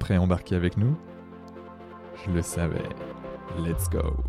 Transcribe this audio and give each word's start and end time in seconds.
prêt 0.00 0.16
à 0.16 0.20
embarquer 0.20 0.56
avec 0.56 0.76
nous? 0.76 0.96
Je 2.26 2.32
le 2.32 2.42
savais. 2.42 2.88
Let's 3.58 3.88
go 3.88 4.24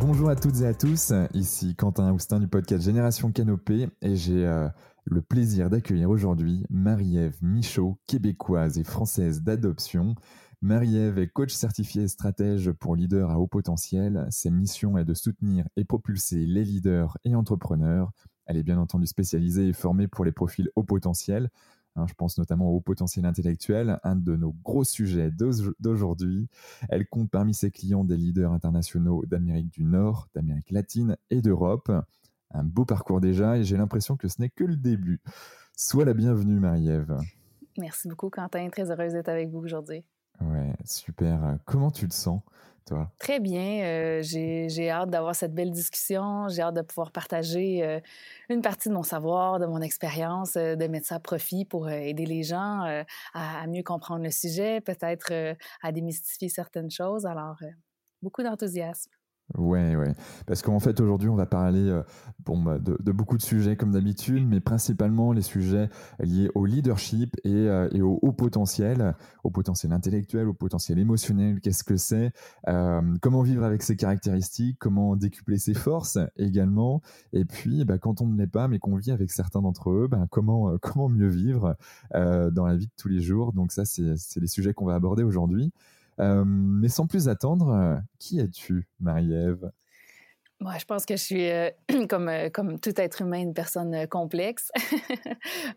Bonjour 0.00 0.28
à 0.28 0.36
toutes 0.36 0.60
et 0.60 0.66
à 0.66 0.74
tous, 0.74 1.12
ici 1.34 1.74
Quentin 1.74 2.08
Aoustin 2.08 2.38
du 2.38 2.48
podcast 2.48 2.84
Génération 2.84 3.32
Canopée 3.32 3.88
et 4.02 4.14
j'ai 4.14 4.46
euh, 4.46 4.68
le 5.04 5.22
plaisir 5.22 5.70
d'accueillir 5.70 6.10
aujourd'hui 6.10 6.64
Marie-Ève 6.70 7.36
Michaud, 7.42 7.98
québécoise 8.06 8.78
et 8.78 8.84
française 8.84 9.42
d'adoption. 9.42 10.14
Marie-Ève 10.62 11.18
est 11.18 11.28
coach 11.28 11.52
certifié 11.52 12.08
stratège 12.08 12.72
pour 12.72 12.96
leaders 12.96 13.30
à 13.30 13.38
haut 13.38 13.46
potentiel. 13.46 14.26
Sa 14.30 14.50
mission 14.50 14.96
est 14.98 15.04
de 15.04 15.14
soutenir 15.14 15.66
et 15.76 15.84
propulser 15.84 16.46
les 16.46 16.64
leaders 16.64 17.18
et 17.24 17.34
entrepreneurs. 17.34 18.12
Elle 18.46 18.56
est 18.56 18.62
bien 18.62 18.78
entendu 18.78 19.06
spécialisée 19.06 19.68
et 19.68 19.72
formée 19.72 20.08
pour 20.08 20.24
les 20.24 20.32
profils 20.32 20.70
haut 20.76 20.82
potentiel. 20.82 21.50
Hein, 21.96 22.06
je 22.06 22.14
pense 22.14 22.38
notamment 22.38 22.70
au 22.70 22.76
haut 22.76 22.80
potentiel 22.80 23.24
intellectuel, 23.24 23.98
un 24.04 24.16
de 24.16 24.36
nos 24.36 24.52
gros 24.52 24.84
sujets 24.84 25.30
d'aujourd'hui. 25.80 26.48
Elle 26.88 27.08
compte 27.08 27.30
parmi 27.30 27.54
ses 27.54 27.70
clients 27.70 28.04
des 28.04 28.16
leaders 28.16 28.52
internationaux 28.52 29.24
d'Amérique 29.26 29.70
du 29.70 29.84
Nord, 29.84 30.28
d'Amérique 30.34 30.70
latine 30.70 31.16
et 31.30 31.40
d'Europe. 31.40 31.90
Un 32.50 32.64
beau 32.64 32.84
parcours 32.84 33.20
déjà 33.20 33.56
et 33.56 33.64
j'ai 33.64 33.76
l'impression 33.76 34.16
que 34.16 34.28
ce 34.28 34.40
n'est 34.40 34.50
que 34.50 34.64
le 34.64 34.76
début. 34.76 35.20
Sois 35.74 36.04
la 36.04 36.14
bienvenue, 36.14 36.60
Marie-Ève. 36.60 37.18
Merci 37.78 38.08
beaucoup, 38.08 38.30
Quentin. 38.30 38.68
Très 38.70 38.90
heureuse 38.90 39.12
d'être 39.12 39.28
avec 39.28 39.50
vous 39.50 39.58
aujourd'hui. 39.58 40.04
Ouais, 40.40 40.74
super. 40.84 41.58
Comment 41.64 41.90
tu 41.90 42.08
te 42.08 42.14
sens, 42.14 42.42
Très 43.18 43.40
bien. 43.40 43.82
Euh, 43.84 44.22
j'ai 44.22 44.90
hâte 44.90 45.10
d'avoir 45.10 45.34
cette 45.34 45.54
belle 45.54 45.70
discussion. 45.72 46.48
J'ai 46.48 46.62
hâte 46.62 46.74
de 46.74 46.82
pouvoir 46.82 47.10
partager 47.10 47.82
euh, 47.82 48.00
une 48.48 48.62
partie 48.62 48.88
de 48.88 48.94
mon 48.94 49.02
savoir, 49.02 49.58
de 49.58 49.66
mon 49.66 49.80
expérience, 49.80 50.56
euh, 50.56 50.76
de 50.76 50.86
mettre 50.86 51.06
ça 51.06 51.16
à 51.16 51.20
profit 51.20 51.64
pour 51.64 51.88
aider 51.90 52.26
les 52.26 52.42
gens 52.42 52.82
à, 53.34 53.66
mieux 53.66 53.82
comprendre 53.82 54.22
le 54.22 54.30
sujet, 54.30 54.80
peut-être 54.80 55.56
à 55.82 55.92
démystifier 55.92 56.48
certaines 56.48 56.90
choses. 56.90 57.26
Alors, 57.26 57.58
beaucoup 58.22 58.42
d'enthousiasme. 58.42 59.15
Ouais, 59.54 59.94
ouais. 59.94 60.12
Parce 60.46 60.60
qu'en 60.60 60.80
fait, 60.80 61.00
aujourd'hui, 61.00 61.28
on 61.28 61.36
va 61.36 61.46
parler 61.46 61.88
euh, 61.88 62.02
bon, 62.44 62.60
bah, 62.60 62.78
de, 62.80 63.12
beaucoup 63.12 63.36
de 63.36 63.42
sujets 63.42 63.76
comme 63.76 63.92
d'habitude, 63.92 64.44
mais 64.46 64.58
principalement 64.58 65.32
les 65.32 65.42
sujets 65.42 65.88
liés 66.18 66.50
au 66.56 66.66
leadership 66.66 67.36
et, 67.44 67.54
euh, 67.54 67.88
au 68.02 68.18
haut 68.22 68.32
potentiel, 68.32 69.14
au 69.44 69.50
potentiel 69.50 69.92
intellectuel, 69.92 70.48
au 70.48 70.52
potentiel 70.52 70.98
émotionnel. 70.98 71.60
Qu'est-ce 71.60 71.84
que 71.84 71.96
c'est 71.96 72.32
euh, 72.66 73.00
Comment 73.22 73.42
vivre 73.42 73.62
avec 73.62 73.82
ses 73.82 73.94
caractéristiques 73.94 74.78
Comment 74.80 75.14
décupler 75.14 75.58
ses 75.58 75.74
forces 75.74 76.18
également 76.36 77.00
Et 77.32 77.44
puis, 77.44 77.84
bah, 77.84 77.98
quand 77.98 78.20
on 78.22 78.26
ne 78.26 78.36
l'est 78.36 78.48
pas, 78.48 78.66
mais 78.66 78.80
qu'on 78.80 78.96
vit 78.96 79.12
avec 79.12 79.30
certains 79.30 79.62
d'entre 79.62 79.90
eux, 79.90 80.08
bah, 80.10 80.26
comment, 80.28 80.76
comment 80.78 81.08
mieux 81.08 81.28
vivre 81.28 81.76
dans 82.12 82.66
la 82.66 82.76
vie 82.76 82.86
de 82.86 82.92
tous 82.96 83.08
les 83.08 83.20
jours 83.20 83.52
Donc 83.52 83.70
ça, 83.70 83.84
c'est 83.84 84.40
les 84.40 84.46
sujets 84.48 84.74
qu'on 84.74 84.86
va 84.86 84.96
aborder 84.96 85.22
aujourd'hui. 85.22 85.72
Euh, 86.20 86.44
mais 86.46 86.88
sans 86.88 87.06
plus 87.06 87.28
attendre, 87.28 87.68
euh, 87.68 87.96
qui 88.18 88.40
es-tu, 88.40 88.88
Marie-Ève? 89.00 89.70
Je 90.78 90.84
pense 90.86 91.04
que 91.04 91.16
je 91.16 91.22
suis, 91.22 91.50
euh, 91.50 91.70
comme, 92.08 92.30
comme 92.52 92.80
tout 92.80 92.98
être 92.98 93.20
humain, 93.20 93.40
une 93.40 93.54
personne 93.54 94.06
complexe. 94.08 94.70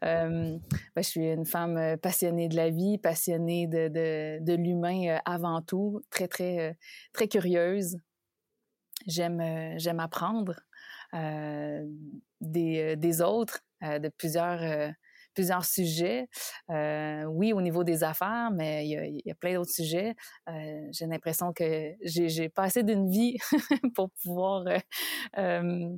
Ben, 0.01 0.61
je 0.95 1.01
suis 1.01 1.25
une 1.31 1.45
femme 1.45 1.97
passionnée 1.97 2.47
de 2.47 2.55
la 2.55 2.69
vie, 2.69 2.97
passionnée 2.97 3.67
de, 3.67 3.87
de, 3.87 4.43
de 4.43 4.53
l'humain 4.53 5.19
avant 5.25 5.61
tout, 5.61 6.01
très, 6.09 6.27
très, 6.27 6.77
très 7.13 7.27
curieuse. 7.27 7.97
J'aime, 9.05 9.77
j'aime 9.77 9.99
apprendre 9.99 10.55
des, 12.41 12.95
des 12.95 13.21
autres, 13.21 13.59
de 13.81 14.09
plusieurs 14.09 14.93
plusieurs 15.33 15.65
sujets. 15.65 16.27
Euh, 16.69 17.23
oui, 17.25 17.53
au 17.53 17.61
niveau 17.61 17.83
des 17.83 18.03
affaires, 18.03 18.51
mais 18.51 18.87
il 18.87 19.21
y 19.25 19.31
a, 19.31 19.35
plein 19.35 19.55
d'autres 19.55 19.71
sujets. 19.71 20.15
Euh, 20.49 20.87
j'ai 20.91 21.05
l'impression 21.05 21.53
que 21.53 21.93
j'ai 22.03 22.49
pas 22.49 22.63
assez 22.63 22.83
d'une 22.83 23.09
vie 23.09 23.37
pour 23.95 24.09
pouvoir 24.21 24.65
euh, 25.37 25.89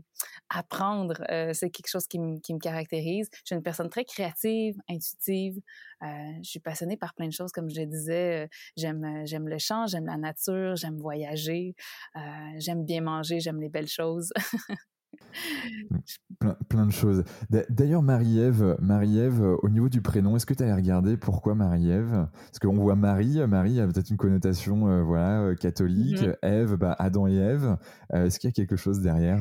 apprendre. 0.49 1.15
C'est 1.53 1.69
quelque 1.69 1.89
chose 1.89 2.07
qui, 2.07 2.19
me 2.19 2.59
caractérise. 2.59 3.29
Je 3.33 3.41
suis 3.45 3.55
une 3.55 3.63
personne 3.63 3.89
très 3.89 4.05
créative, 4.05 4.75
intuitive. 4.89 5.59
je 6.01 6.49
suis 6.49 6.59
passionnée 6.59 6.97
par 6.97 7.13
plein 7.13 7.27
de 7.27 7.33
choses, 7.33 7.51
comme 7.51 7.69
je 7.69 7.81
disais. 7.81 8.49
J'aime, 8.77 9.25
j'aime 9.25 9.47
le 9.47 9.57
chant, 9.57 9.87
j'aime 9.87 10.05
la 10.05 10.17
nature, 10.17 10.75
j'aime 10.75 10.97
voyager, 10.97 11.75
j'aime 12.57 12.83
bien 12.85 13.01
manger, 13.01 13.39
j'aime 13.39 13.61
les 13.61 13.69
belles 13.69 13.87
choses. 13.87 14.31
Plein, 16.69 16.85
de 16.85 16.91
choses. 16.91 17.23
D'ailleurs, 17.69 18.01
Marie-Ève, 18.01 18.77
Marie-Ève, 18.81 19.41
au 19.61 19.69
niveau 19.69 19.89
du 19.89 20.01
prénom, 20.01 20.35
est-ce 20.35 20.45
que 20.45 20.53
tu 20.53 20.63
as 20.63 20.75
regardé 20.75 21.17
pourquoi 21.17 21.55
Marie-Ève? 21.55 22.27
Parce 22.45 22.59
qu'on 22.59 22.75
voit 22.75 22.95
Marie, 22.95 23.45
Marie 23.47 23.79
a 23.79 23.87
peut-être 23.87 24.09
une 24.09 24.17
connotation 24.17 24.87
euh, 24.87 25.03
voilà, 25.03 25.41
euh, 25.41 25.55
catholique. 25.55 26.25
Ève, 26.41 26.75
bah, 26.75 26.95
Adam 26.97 27.27
et 27.27 27.35
Ève. 27.35 27.77
Euh, 28.13 28.25
est-ce 28.25 28.39
qu'il 28.39 28.49
y 28.49 28.51
a 28.51 28.53
quelque 28.53 28.75
chose 28.75 29.01
derrière? 29.01 29.39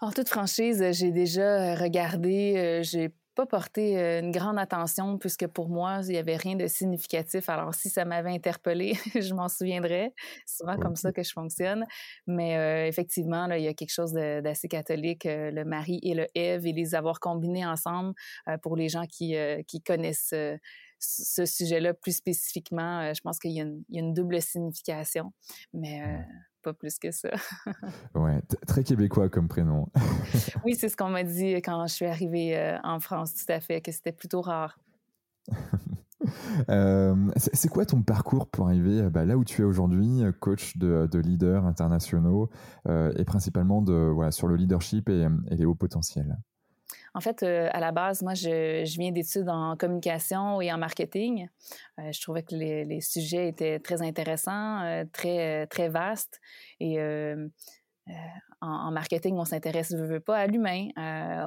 En 0.00 0.10
toute 0.10 0.28
franchise, 0.28 0.84
j'ai 0.92 1.10
déjà 1.10 1.74
regardé, 1.74 2.80
j'ai 2.82 3.14
pas 3.36 3.46
porté 3.46 3.98
euh, 3.98 4.20
une 4.20 4.32
grande 4.32 4.58
attention 4.58 5.18
puisque 5.18 5.46
pour 5.46 5.68
moi, 5.68 6.00
il 6.02 6.08
n'y 6.08 6.16
avait 6.16 6.36
rien 6.36 6.56
de 6.56 6.66
significatif. 6.66 7.48
Alors, 7.48 7.74
si 7.74 7.90
ça 7.90 8.04
m'avait 8.04 8.32
interpellé, 8.32 8.94
je 9.14 9.34
m'en 9.34 9.48
souviendrais. 9.48 10.12
C'est 10.46 10.62
souvent 10.62 10.76
comme 10.76 10.96
ça 10.96 11.12
que 11.12 11.22
je 11.22 11.32
fonctionne. 11.32 11.84
Mais 12.26 12.56
euh, 12.56 12.88
effectivement, 12.88 13.46
là, 13.46 13.58
il 13.58 13.64
y 13.64 13.68
a 13.68 13.74
quelque 13.74 13.92
chose 13.92 14.12
d'assez 14.12 14.68
catholique, 14.68 15.26
euh, 15.26 15.50
le 15.50 15.64
mari 15.64 16.00
et 16.02 16.14
le 16.14 16.26
Ève, 16.34 16.66
et 16.66 16.72
les 16.72 16.94
avoir 16.94 17.20
combinés 17.20 17.66
ensemble 17.66 18.14
pour 18.62 18.76
les 18.76 18.88
gens 18.88 19.04
qui, 19.06 19.36
qui 19.66 19.82
connaissent 19.82 20.34
ce 20.98 21.44
sujet-là 21.44 21.92
plus 21.92 22.16
spécifiquement. 22.16 23.12
je 23.12 23.20
pense 23.20 23.38
qu'il 23.38 23.52
y, 23.52 23.60
a 23.60 23.64
une 23.64 24.14
double 24.14 24.40
signification. 24.40 25.32
Mais 25.74 26.02
pas 26.66 26.72
plus 26.72 26.98
que 26.98 27.12
ça. 27.12 27.28
ouais, 28.16 28.42
très 28.66 28.82
québécois 28.82 29.28
comme 29.28 29.46
prénom. 29.46 29.88
oui, 30.64 30.74
c'est 30.74 30.88
ce 30.88 30.96
qu'on 30.96 31.10
m'a 31.10 31.22
dit 31.22 31.54
quand 31.56 31.86
je 31.86 31.92
suis 31.92 32.06
arrivée 32.06 32.58
euh, 32.58 32.76
en 32.82 32.98
France, 32.98 33.34
tout 33.34 33.52
à 33.52 33.60
fait, 33.60 33.80
que 33.80 33.92
c'était 33.92 34.12
plutôt 34.12 34.40
rare. 34.40 34.78
Euh, 36.70 37.14
c'est 37.36 37.68
quoi 37.68 37.84
ton 37.84 38.02
parcours 38.02 38.48
pour 38.48 38.66
arriver 38.66 39.02
euh, 39.02 39.10
bah, 39.10 39.24
là 39.24 39.36
où 39.36 39.44
tu 39.44 39.60
es 39.60 39.64
aujourd'hui, 39.64 40.22
coach 40.40 40.76
de, 40.76 41.18
leaders 41.18 41.64
internationaux 41.66 42.50
et 42.88 43.24
principalement 43.24 43.80
de, 43.80 43.92
voilà, 43.92 44.32
sur 44.32 44.48
le 44.48 44.56
leadership 44.56 45.08
et, 45.08 45.28
et 45.50 45.56
les 45.56 45.66
hauts 45.66 45.76
potentiels? 45.76 46.36
En 47.16 47.20
fait, 47.20 47.42
euh, 47.42 47.70
à 47.72 47.80
la 47.80 47.92
base, 47.92 48.20
moi, 48.20 48.34
je, 48.34 48.84
viens 48.98 49.10
d'études 49.10 49.48
en 49.48 49.74
communication 49.74 50.60
et 50.60 50.70
en 50.70 50.76
marketing. 50.76 51.48
Euh, 51.98 52.12
je 52.12 52.20
trouvais 52.20 52.42
que 52.42 52.54
les, 52.54 53.00
sujets 53.00 53.48
étaient 53.48 53.80
très 53.80 54.02
intéressants, 54.02 54.82
euh, 54.82 55.04
très, 55.14 55.66
très 55.68 55.88
vastes. 55.88 56.38
Et 56.78 57.00
en, 58.60 58.90
marketing, 58.92 59.36
on 59.38 59.46
s'intéresse, 59.46 59.94
je 59.96 60.04
veux 60.04 60.20
pas, 60.20 60.36
à 60.36 60.46
l'humain, 60.46 60.88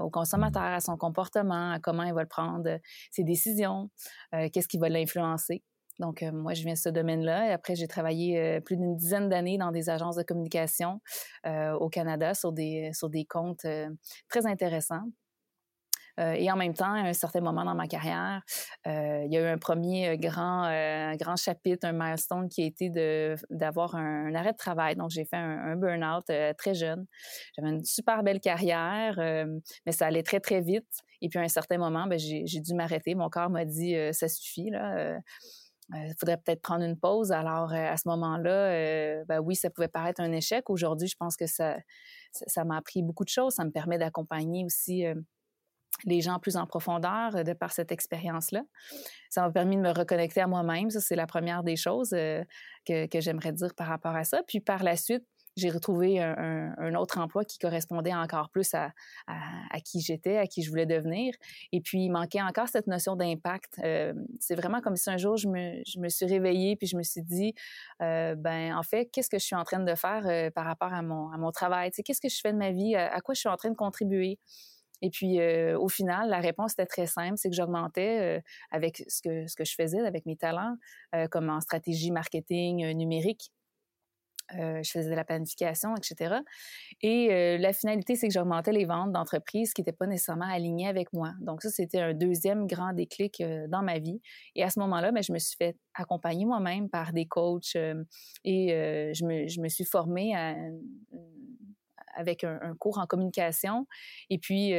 au 0.01 0.09
consommateur, 0.09 0.63
à 0.63 0.79
son 0.79 0.97
comportement, 0.97 1.73
à 1.73 1.79
comment 1.79 2.01
il 2.01 2.15
va 2.15 2.23
le 2.23 2.27
prendre, 2.27 2.79
ses 3.11 3.23
décisions, 3.23 3.91
qu'est-ce 4.31 4.67
qui 4.67 4.79
va 4.79 4.89
l'influencer. 4.89 5.63
Donc, 5.99 6.23
moi, 6.23 6.55
je 6.55 6.63
viens 6.63 6.73
de 6.73 6.79
ce 6.79 6.89
domaine-là. 6.89 7.49
Et 7.49 7.51
après, 7.51 7.75
j'ai 7.75 7.87
travaillé 7.87 8.59
plus 8.61 8.75
d'une 8.75 8.95
dizaine 8.95 9.29
d'années 9.29 9.59
dans 9.59 9.71
des 9.71 9.89
agences 9.89 10.15
de 10.15 10.23
communication 10.23 10.99
au 11.45 11.89
Canada 11.89 12.33
sur 12.33 12.51
des, 12.51 12.89
sur 12.93 13.09
des 13.09 13.25
comptes 13.25 13.67
très 14.27 14.47
intéressants. 14.47 15.05
Euh, 16.19 16.33
et 16.33 16.51
en 16.51 16.55
même 16.55 16.73
temps, 16.73 16.93
à 16.93 16.99
un 16.99 17.13
certain 17.13 17.41
moment 17.41 17.63
dans 17.63 17.75
ma 17.75 17.87
carrière, 17.87 18.41
euh, 18.87 19.23
il 19.25 19.33
y 19.33 19.37
a 19.37 19.41
eu 19.41 19.47
un 19.47 19.57
premier 19.57 20.09
euh, 20.09 20.15
grand, 20.17 20.69
grand 21.17 21.35
chapitre, 21.35 21.87
un 21.87 21.93
milestone 21.93 22.49
qui 22.49 22.63
a 22.63 22.65
été 22.65 22.89
d'avoir 23.49 23.95
un, 23.95 24.33
arrêt 24.35 24.51
de 24.51 24.57
travail. 24.57 24.95
Donc, 24.95 25.09
j'ai 25.11 25.25
fait 25.25 25.37
un, 25.37 25.75
burn-out 25.75 26.25
très 26.57 26.73
jeune. 26.73 27.05
J'avais 27.55 27.69
une 27.69 27.83
super 27.83 28.23
belle 28.23 28.39
carrière, 28.39 29.15
mais 29.85 29.91
ça 29.91 30.07
allait 30.07 30.23
très, 30.23 30.39
très 30.39 30.61
vite. 30.61 30.87
Et 31.21 31.29
puis, 31.29 31.39
à 31.39 31.43
un 31.43 31.47
certain 31.47 31.77
moment, 31.77 32.07
ben, 32.07 32.19
j'ai 32.19 32.59
dû 32.59 32.73
m'arrêter. 32.73 33.15
Mon 33.15 33.29
corps 33.29 33.49
m'a 33.49 33.65
dit, 33.65 33.95
ça 34.11 34.27
suffit, 34.27 34.69
là 34.69 35.19
il 35.91 36.13
faudrait 36.19 36.37
peut-être 36.37 36.61
prendre 36.61 36.83
une 36.83 36.99
pause. 36.99 37.31
Alors, 37.31 37.73
à 37.73 37.97
ce 37.97 38.07
moment-là, 38.09 39.23
ben 39.25 39.39
oui, 39.39 39.55
ça 39.55 39.71
pouvait 39.71 39.87
paraître 39.87 40.21
un 40.21 40.31
échec. 40.31 40.69
Aujourd'hui, 40.69 41.07
je 41.07 41.15
pense 41.17 41.35
que 41.35 41.47
ça, 41.47 41.77
ça 42.31 42.63
m'a 42.63 42.77
appris 42.77 43.01
beaucoup 43.01 43.23
de 43.23 43.29
choses. 43.29 43.55
Ça 43.55 43.65
me 43.65 43.71
permet 43.71 43.97
d'accompagner 43.97 44.65
aussi 44.65 45.05
les 46.05 46.21
gens 46.21 46.39
plus 46.39 46.57
en 46.57 46.65
profondeur 46.65 47.43
de 47.43 47.53
par 47.53 47.71
cette 47.71 47.91
expérience-là. 47.91 48.63
Ça 49.29 49.41
m'a 49.41 49.51
permis 49.51 49.75
de 49.75 49.81
me 49.81 49.91
reconnecter 49.91 50.41
à 50.41 50.47
moi-même. 50.47 50.89
Ça, 50.89 50.99
c'est 50.99 51.15
la 51.15 51.27
première 51.27 51.63
des 51.63 51.75
choses 51.75 52.09
que, 52.09 53.05
que 53.07 53.21
j'aimerais 53.21 53.53
dire 53.53 53.73
par 53.75 53.87
rapport 53.87 54.15
à 54.15 54.23
ça. 54.23 54.41
Puis 54.47 54.59
par 54.59 54.83
la 54.83 54.95
suite, 54.95 55.25
j'ai 55.59 55.69
retrouvé 55.69 56.19
un, 56.19 56.95
autre 56.95 57.19
emploi 57.19 57.43
qui 57.43 57.59
correspondait 57.59 58.13
encore 58.13 58.49
plus 58.49 58.73
à, 58.73 58.91
qui 59.85 60.01
j'étais, 60.01 60.37
à 60.37 60.47
qui 60.47 60.63
je 60.63 60.69
voulais 60.69 60.85
devenir. 60.85 61.33
Et 61.71 61.81
puis, 61.81 62.05
il 62.05 62.09
manquait 62.09 62.41
encore 62.41 62.67
cette 62.67 62.87
notion 62.87 63.15
d'impact. 63.15 63.79
Euh, 63.83 64.13
c'est 64.39 64.55
vraiment 64.55 64.81
comme 64.81 64.95
si 64.95 65.09
un 65.09 65.17
jour, 65.17 65.37
je 65.37 65.47
me, 65.47 66.09
suis 66.09 66.25
réveillée 66.25 66.75
puis 66.75 66.87
je 66.87 66.97
me 66.97 67.03
suis 67.03 67.21
dit, 67.21 67.53
euh, 68.01 68.35
ben 68.35 68.75
en 68.75 68.83
fait, 68.83 69.07
qu'est-ce 69.11 69.29
que 69.29 69.37
je 69.37 69.45
suis 69.45 69.55
en 69.55 69.63
train 69.63 69.79
de 69.79 69.95
faire 69.95 70.25
euh, 70.25 70.49
par 70.49 70.65
rapport 70.65 70.93
à 70.93 71.01
mon 71.01 71.51
travail? 71.51 71.91
qu'est-ce 71.91 72.21
que 72.21 72.29
je 72.29 72.39
fais 72.41 72.53
de 72.53 72.57
ma 72.57 72.71
vie? 72.71 72.95
À, 72.95 73.19
quoi 73.21 73.35
je 73.35 73.41
suis 73.41 73.49
en 73.49 73.57
train 73.57 73.69
de 73.69 73.75
contribuer? 73.75 74.39
Et 75.01 75.09
puis, 75.09 75.39
au 75.75 75.87
final, 75.87 76.29
la 76.29 76.39
réponse 76.39 76.73
était 76.73 76.85
très 76.85 77.07
simple, 77.07 77.35
c'est 77.37 77.49
que 77.49 77.55
j'augmentais 77.55 78.41
avec 78.71 79.03
ce 79.07 79.21
que, 79.21 79.63
je 79.63 79.75
faisais, 79.75 79.99
avec 80.05 80.25
mes 80.25 80.35
talents, 80.35 80.75
comme 81.31 81.49
en 81.49 81.61
stratégie 81.61 82.11
marketing 82.11 82.91
numérique. 82.93 83.51
Euh, 84.57 84.81
je 84.83 84.91
faisais 84.91 85.09
de 85.09 85.15
la 85.15 85.23
planification, 85.23 85.95
etc. 85.95 86.37
Et 87.01 87.31
euh, 87.31 87.57
la 87.57 87.73
finalité, 87.73 88.15
c'est 88.15 88.27
que 88.27 88.33
j'augmentais 88.33 88.71
les 88.71 88.85
ventes 88.85 89.11
d'entreprises 89.11 89.73
qui 89.73 89.81
n'étaient 89.81 89.91
pas 89.91 90.07
nécessairement 90.07 90.49
alignées 90.49 90.87
avec 90.87 91.13
moi. 91.13 91.33
Donc 91.41 91.61
ça, 91.61 91.69
c'était 91.69 91.99
un 91.99 92.13
deuxième 92.13 92.65
grand 92.65 92.93
déclic 92.93 93.41
euh, 93.41 93.67
dans 93.67 93.83
ma 93.83 93.99
vie. 93.99 94.21
Et 94.55 94.63
à 94.63 94.69
ce 94.69 94.79
moment-là, 94.79 95.11
ben, 95.11 95.21
je 95.21 95.31
me 95.33 95.39
suis 95.39 95.55
fait 95.55 95.77
accompagner 95.93 96.45
moi-même 96.45 96.89
par 96.89 97.13
des 97.13 97.25
coachs 97.25 97.75
et 97.75 98.69
je 99.13 99.25
me, 99.61 99.69
suis 99.69 99.85
formée 99.85 100.33
avec 102.15 102.43
un, 102.43 102.75
cours 102.79 102.97
en 102.99 103.05
communication. 103.05 103.87
Et 104.29 104.37
puis, 104.37 104.73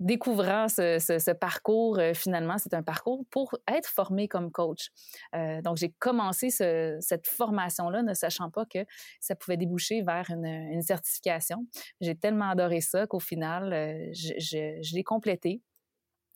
découvrant 0.00 0.68
ce, 0.68 1.32
parcours, 1.32 1.98
euh, 1.98 2.14
finalement, 2.14 2.58
c'est 2.58 2.74
un 2.74 2.82
parcours 2.82 3.24
pour 3.30 3.54
être 3.68 3.88
formé 3.88 4.28
comme 4.28 4.50
coach. 4.50 4.90
Euh, 5.34 5.62
donc, 5.62 5.76
j'ai 5.76 5.90
commencé 5.98 6.50
cette 6.50 7.26
formation-là 7.26 8.02
ne 8.02 8.14
sachant 8.14 8.50
pas 8.50 8.64
que 8.66 8.84
ça 9.20 9.34
pouvait 9.34 9.56
déboucher 9.56 10.02
vers 10.02 10.30
une, 10.30 10.82
certification. 10.82 11.66
J'ai 12.00 12.14
tellement 12.14 12.50
adoré 12.50 12.80
ça 12.80 13.06
qu'au 13.06 13.20
final, 13.20 13.72
euh, 13.72 14.10
je, 14.12 14.94
l'ai 14.94 15.04
complété. 15.04 15.62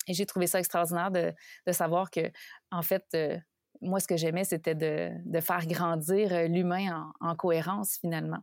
Et 0.07 0.15
j'ai 0.15 0.25
trouvé 0.25 0.47
ça 0.47 0.59
extraordinaire 0.59 1.11
de, 1.11 1.35
de, 1.67 1.73
savoir 1.73 2.11
que, 2.11 2.21
en 2.71 2.81
fait, 2.81 3.05
moi, 3.81 4.01
ce 4.01 4.09
que 4.09 4.17
j'aimais, 4.17 4.45
c'était 4.45 4.75
de, 4.75 5.41
faire 5.41 5.67
grandir 5.67 6.33
euh, 6.33 6.47
l'humain 6.47 7.13
en, 7.21 7.37
cohérence, 7.37 7.99
finalement. 8.01 8.41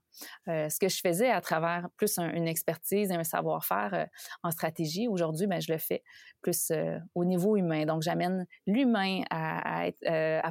Euh, 0.47 0.69
ce 0.69 0.79
que 0.79 0.87
je 0.87 0.99
faisais 0.99 1.29
à 1.29 1.41
travers 1.41 1.87
plus 1.97 2.17
une 2.17 2.47
expertise 2.47 3.11
un 3.11 3.23
savoir-faire 3.23 3.93
euh, 3.93 4.05
en 4.43 4.51
stratégie, 4.51 5.07
aujourd'hui, 5.07 5.47
ben, 5.47 5.61
je 5.61 5.71
le 5.71 5.77
fais 5.77 6.03
plus 6.41 6.71
au 7.15 7.25
niveau 7.25 7.57
humain. 7.57 7.85
Donc, 7.85 8.01
j'amène 8.01 8.45
l'humain 8.67 9.21
à, 9.29 9.91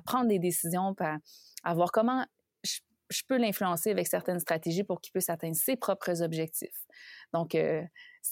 prendre 0.04 0.28
des 0.28 0.38
décisions, 0.38 0.94
à, 1.00 1.16
à 1.62 1.74
voir 1.74 1.92
comment 1.92 2.26
je, 2.62 2.80
je 3.10 3.22
peux 3.28 3.38
l'influencer 3.38 3.90
avec 3.90 4.06
certaines 4.06 4.40
stratégies 4.40 4.84
pour 4.84 5.00
qu'il 5.00 5.12
puisse 5.12 5.30
atteindre 5.30 5.56
ses 5.56 5.76
propres 5.76 6.22
objectifs. 6.22 6.84
Donc, 7.32 7.56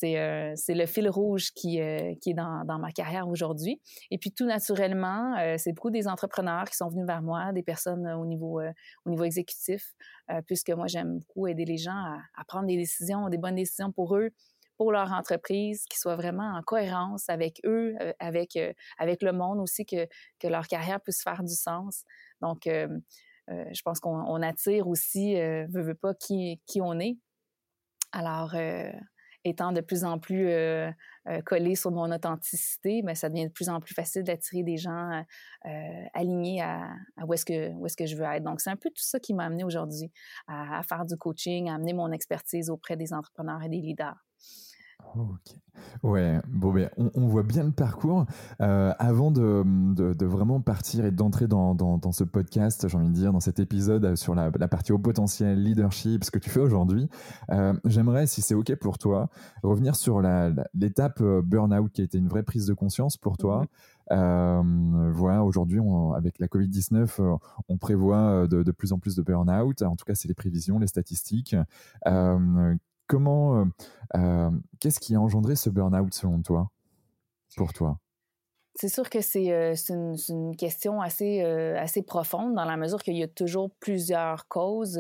euh, 0.05 0.53
c'est 0.57 0.75
le 0.75 0.87
fil 0.87 1.09
rouge 1.09 1.53
qui, 1.53 1.81
euh, 1.81 2.15
qui 2.21 2.31
est 2.31 2.35
dans, 2.35 2.65
dans, 2.65 2.79
ma 2.79 2.91
carrière 2.93 3.29
aujourd'hui. 3.29 3.81
Et 4.11 4.19
puis 4.19 4.33
tout 4.33 4.47
naturellement, 4.47 5.37
euh, 5.39 5.57
c'est 5.59 5.73
beaucoup 5.73 5.91
des 5.91 6.09
entrepreneurs 6.09 6.65
qui 6.65 6.77
sont 6.77 6.89
venus 6.89 7.07
vers 7.07 7.23
moi, 7.23 7.53
des 7.53 7.63
personnes 7.63 8.07
au 8.09 8.27
niveau, 8.27 8.61
au 9.05 9.11
niveau 9.11 9.25
exécutif, 9.25 9.95
puisque 10.47 10.71
moi 10.71 10.87
j'aime 10.87 11.19
beaucoup 11.19 11.47
aider 11.47 11.65
les 11.65 11.77
gens 11.77 12.17
à, 12.37 12.45
prendre 12.47 12.67
des 12.67 12.77
décisions, 12.77 13.29
des 13.29 13.39
bonnes 13.39 13.55
décisions 13.55 13.93
pour 13.93 14.17
eux, 14.17 14.31
pour 14.77 14.93
leur 14.93 15.13
entreprise, 15.13 15.85
qui 15.89 15.99
soient 15.99 16.17
vraiment 16.17 16.55
en 16.57 16.63
cohérence 16.63 17.29
avec 17.29 17.61
eux, 17.65 17.95
avec, 18.19 18.59
avec 18.99 19.23
le 19.23 19.33
monde 19.33 19.61
aussi, 19.61 19.85
que, 19.85 20.07
que 20.39 20.49
leur 20.49 20.67
carrière 20.67 21.01
puisse 21.01 21.23
faire 21.23 21.43
du 21.43 21.55
sens. 21.55 22.05
Donc, 22.41 22.63
je 22.67 23.83
pense 23.85 24.01
qu'on 24.01 24.43
attire 24.43 24.89
aussi, 24.89 25.35
veut, 25.35 25.83
veut 25.83 25.95
pas, 25.95 26.15
qui, 26.15 26.61
qui 26.67 26.81
on 26.81 26.99
est. 26.99 27.19
Alors, 28.13 28.55
étant 29.45 29.73
de 29.73 29.81
plus 29.81 30.05
en 30.05 30.19
plus 30.19 30.49
euh, 30.49 30.91
euh, 31.29 31.41
collé 31.43 31.75
sur 31.75 31.91
mon 31.91 32.11
authenticité, 32.13 33.03
ben, 33.03 33.15
ça 33.15 33.29
devient 33.29 33.47
de 33.47 33.53
plus 33.53 33.69
en 33.69 33.81
plus 33.81 33.95
facile 33.95 34.25
d'attirer 34.25 34.63
des 34.63 34.77
gens 34.77 35.25
euh, 35.67 36.05
alignés 36.15 36.63
à, 36.63 36.91
où 37.27 37.35
est-ce 37.35 37.45
que 37.45 37.73
où 37.73 37.87
est-ce 37.87 37.97
que 37.97 38.07
je 38.07 38.17
veux 38.17 38.25
être. 38.25 38.45
Donc 38.45 38.61
c'est 38.61 38.71
un 38.71 38.77
peu 38.77 38.91
tout 38.91 39.03
ça 39.03 39.21
qui 39.21 39.35
m'a 39.35 39.45
amené 39.45 39.65
aujourd'hui 39.65 40.11
à, 40.47 40.83
faire 40.83 41.05
du 41.05 41.17
coaching, 41.17 41.69
à 41.69 41.75
amener 41.75 41.93
mon 41.93 42.11
expertise 42.13 42.71
auprès 42.71 42.97
des 42.97 43.13
entrepreneurs 43.13 43.63
et 43.63 43.69
des 43.69 43.81
leaders. 43.81 44.17
Ok. 45.15 45.57
Ouais, 46.03 46.41
bon, 46.49 46.73
ben, 46.73 46.91
on, 46.97 47.27
voit 47.27 47.43
bien 47.43 47.65
le 47.65 47.71
parcours. 47.71 48.27
Euh, 48.61 48.93
avant 48.99 49.31
de, 49.31 49.63
de, 49.95 50.27
vraiment 50.27 50.61
partir 50.61 51.05
et 51.05 51.11
d'entrer 51.11 51.47
dans, 51.47 51.75
dans, 51.75 51.99
dans, 51.99 52.13
ce 52.13 52.25
podcast, 52.25 52.89
j'ai 52.89 52.97
envie 52.97 53.09
de 53.09 53.15
dire, 53.15 53.33
dans 53.33 53.41
cet 53.41 53.61
épisode 53.61 54.17
sur 54.17 54.35
la, 54.35 54.51
la 54.59 54.69
partie 54.69 54.93
au 54.93 54.99
potentiel 54.99 55.63
leadership, 55.63 56.25
ce 56.25 56.31
que 56.31 56.39
tu 56.39 56.51
fais 56.51 56.61
aujourd'hui, 56.61 57.09
euh, 57.51 57.75
j'aimerais, 57.85 58.27
si 58.27 58.43
c'est 58.43 58.55
OK 58.55 58.75
pour 58.77 58.99
toi, 58.99 59.29
revenir 59.63 59.95
sur 59.97 60.21
l'étape 60.75 61.21
euh, 61.21 61.43
burn-out 61.43 61.93
qui 61.93 62.01
a 62.01 62.05
été 62.05 62.19
une 62.19 62.29
vraie 62.29 62.43
prise 62.43 62.67
de 62.67 62.75
conscience 62.75 63.17
pour 63.17 63.37
toi. 63.37 63.67
Mm-hmm. 64.11 65.11
voilà, 65.13 65.45
aujourd'hui, 65.45 65.81
avec 66.17 66.39
la 66.39 66.47
Covid-19, 66.47 67.39
on 67.69 67.79
prévoit 67.79 68.47
de, 68.47 68.63
de, 68.63 68.71
plus 68.73 68.93
en 68.93 68.99
plus 68.99 69.17
de 69.17 69.23
burn-out. 69.23 69.83
En 69.83 69.97
tout 69.97 70.05
cas, 70.05 70.15
c'est 70.15 70.29
les 70.29 70.35
prévisions, 70.35 70.79
les 70.79 70.87
statistiques. 70.87 71.57
Comment, 73.13 73.59
euh, 73.59 73.65
euh, 74.17 74.51
qu'est-ce 74.81 74.99
qui 74.99 75.15
a 75.15 75.21
engendré 75.21 75.55
ce 75.55 75.69
burn-out 75.69 76.15
selon 76.15 76.41
toi, 76.41 76.71
pour 77.59 77.75
toi? 77.75 77.99
C'est 78.75 78.89
sûr 78.89 79.11
que 79.11 79.21
c'est 79.21 79.53
euh, 79.53 79.75
une, 80.31 80.57
question 80.57 81.03
assez, 81.03 81.43
assez 81.43 82.01
profonde 82.01 82.55
dans 82.55 82.65
la 82.65 82.79
mesure 82.79 83.03
qu'il 83.03 83.19
y 83.19 83.23
a 83.23 83.29
toujours 83.29 83.71
plusieurs 83.81 84.49
causes. 84.49 84.99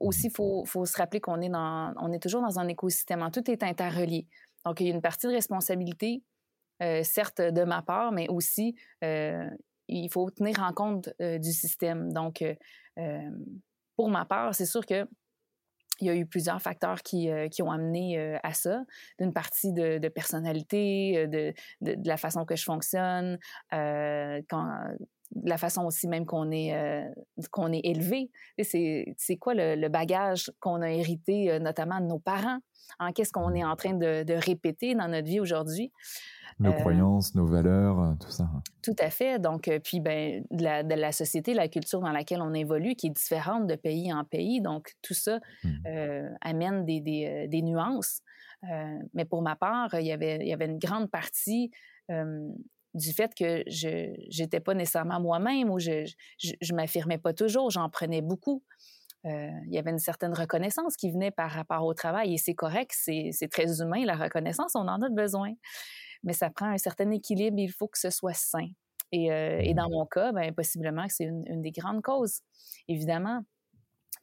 aussi, 0.00 0.26
il 0.26 0.32
faut, 0.32 0.64
faut, 0.64 0.84
se 0.84 0.96
rappeler 0.96 1.20
qu'on 1.20 1.40
est, 1.40 1.48
dans, 1.48 1.94
on 2.00 2.10
est 2.10 2.18
toujours 2.18 2.42
dans 2.42 2.58
un 2.58 2.66
écosystème. 2.66 3.24
Tout 3.32 3.48
est 3.48 3.62
interrelié. 3.62 4.26
Donc, 4.64 4.80
il 4.80 4.88
y 4.88 4.90
a 4.90 4.92
une 4.92 5.00
partie 5.00 5.28
de 5.28 5.32
responsabilité, 5.32 6.24
certes 7.04 7.40
de 7.40 7.62
ma 7.62 7.82
part, 7.82 8.10
mais 8.10 8.28
aussi 8.30 8.74
il 9.00 10.08
faut 10.10 10.28
tenir 10.32 10.60
en 10.60 10.72
compte 10.72 11.08
du 11.20 11.52
système. 11.52 12.12
Donc, 12.12 12.44
pour 13.96 14.08
ma 14.08 14.24
part, 14.24 14.56
c'est 14.56 14.66
sûr 14.66 14.84
que 14.84 15.06
il 16.00 16.06
y 16.06 16.10
a 16.10 16.14
eu 16.14 16.26
plusieurs 16.26 16.60
facteurs 16.60 17.02
qui, 17.02 17.30
euh, 17.30 17.48
qui 17.48 17.62
ont 17.62 17.70
amené 17.70 18.18
euh, 18.18 18.38
à 18.42 18.52
ça. 18.52 18.82
D'une 19.18 19.32
partie 19.32 19.72
de, 19.72 19.98
de 19.98 20.08
personnalité, 20.08 21.18
euh, 21.18 21.26
de, 21.26 21.52
de, 21.80 21.94
de, 21.94 22.08
la 22.08 22.16
façon 22.16 22.44
que 22.44 22.56
je 22.56 22.64
fonctionne, 22.64 23.38
quand, 23.70 24.68
la 25.44 25.56
façon 25.56 25.84
aussi 25.84 26.08
même 26.08 26.26
qu'on 26.26 26.50
est, 26.50 26.74
qu'on 27.50 27.72
est 27.72 27.80
élevé. 27.84 28.30
C'est 28.58 29.36
quoi 29.40 29.54
le, 29.54 29.76
le 29.76 29.88
bagage 29.88 30.52
qu'on 30.60 30.82
a 30.82 30.90
hérité, 30.90 31.58
notamment 31.58 32.00
de 32.00 32.06
nos 32.06 32.18
parents? 32.18 32.58
Hein? 32.98 33.12
Qu'est-ce 33.12 33.32
qu'on 33.32 33.54
est 33.54 33.64
en 33.64 33.76
train 33.76 33.94
de, 33.94 34.24
de, 34.24 34.34
répéter 34.34 34.94
dans 34.94 35.08
notre 35.08 35.26
vie 35.26 35.40
aujourd'hui? 35.40 35.90
Nos 36.58 36.70
euh, 36.70 36.74
croyances, 36.74 37.34
nos 37.34 37.46
valeurs, 37.46 38.00
euh, 38.00 38.12
tout 38.20 38.30
ça. 38.30 38.48
Tout 38.82 38.96
à 38.98 39.10
fait. 39.10 39.38
Donc, 39.38 39.68
euh, 39.68 39.78
puis, 39.78 40.00
ben, 40.00 40.44
de 40.50 40.62
la, 40.62 40.82
de 40.82 40.94
la, 40.94 41.12
société, 41.12 41.54
la 41.54 41.68
culture 41.68 42.00
dans 42.00 42.12
laquelle 42.12 42.42
on 42.42 42.54
évolue, 42.54 42.94
qui 42.94 43.08
est 43.08 43.10
différente 43.10 43.66
de 43.66 43.74
pays 43.74 44.12
en 44.12 44.24
pays. 44.24 44.60
Donc, 44.60 44.94
tout 45.02 45.14
ça 45.14 45.40
mmh. 45.64 45.68
amène 46.40 46.84
des, 46.84 47.00
des, 47.00 47.46
des 47.48 47.62
nuances. 47.62 48.20
mais 49.14 49.24
pour 49.24 49.42
ma 49.42 49.56
part, 49.56 49.94
il 49.94 50.06
y 50.06 50.12
avait, 50.12 50.38
il 50.40 50.48
y 50.48 50.52
avait 50.52 50.66
une 50.66 50.78
grande 50.78 51.10
partie 51.10 51.70
du 52.94 53.12
fait 53.12 53.34
que 53.34 53.62
je 53.66 54.42
n'étais 54.42 54.60
pas 54.60 54.74
nécessairement 54.74 55.20
moi-même 55.20 55.70
ou 55.70 55.78
je 55.78 56.04
ne 56.42 56.74
m'affirmais 56.74 57.18
pas 57.18 57.32
toujours, 57.32 57.70
j'en 57.70 57.88
prenais 57.88 58.20
beaucoup. 58.20 58.62
il 59.24 59.70
y 59.70 59.78
avait 59.78 59.90
une 59.90 59.98
certaine 59.98 60.34
reconnaissance 60.34 60.96
qui 60.96 61.10
venait 61.10 61.30
par 61.30 61.50
rapport 61.50 61.84
au 61.84 61.94
travail 61.94 62.34
et 62.34 62.38
c'est 62.38 62.54
correct, 62.54 62.92
c'est 62.94 63.48
très 63.50 63.80
humain, 63.80 64.04
la 64.04 64.16
reconnaissance, 64.16 64.74
on 64.74 64.88
en 64.88 65.00
a 65.02 65.08
besoin 65.08 65.54
mais 66.22 66.32
ça 66.32 66.50
prend 66.50 66.66
un 66.66 66.78
certain 66.78 67.10
équilibre, 67.10 67.58
il 67.58 67.72
faut 67.72 67.88
que 67.88 67.98
ce 67.98 68.10
soit 68.10 68.34
sain. 68.34 68.68
Et, 69.12 69.30
euh, 69.30 69.60
et 69.62 69.74
dans 69.74 69.88
mmh. 69.88 69.92
mon 69.92 70.06
cas, 70.06 70.32
ben, 70.32 70.52
possiblement 70.54 71.06
que 71.06 71.12
c'est 71.12 71.24
une, 71.24 71.60
des 71.60 71.70
grandes 71.70 72.02
causes, 72.02 72.40
évidemment, 72.88 73.42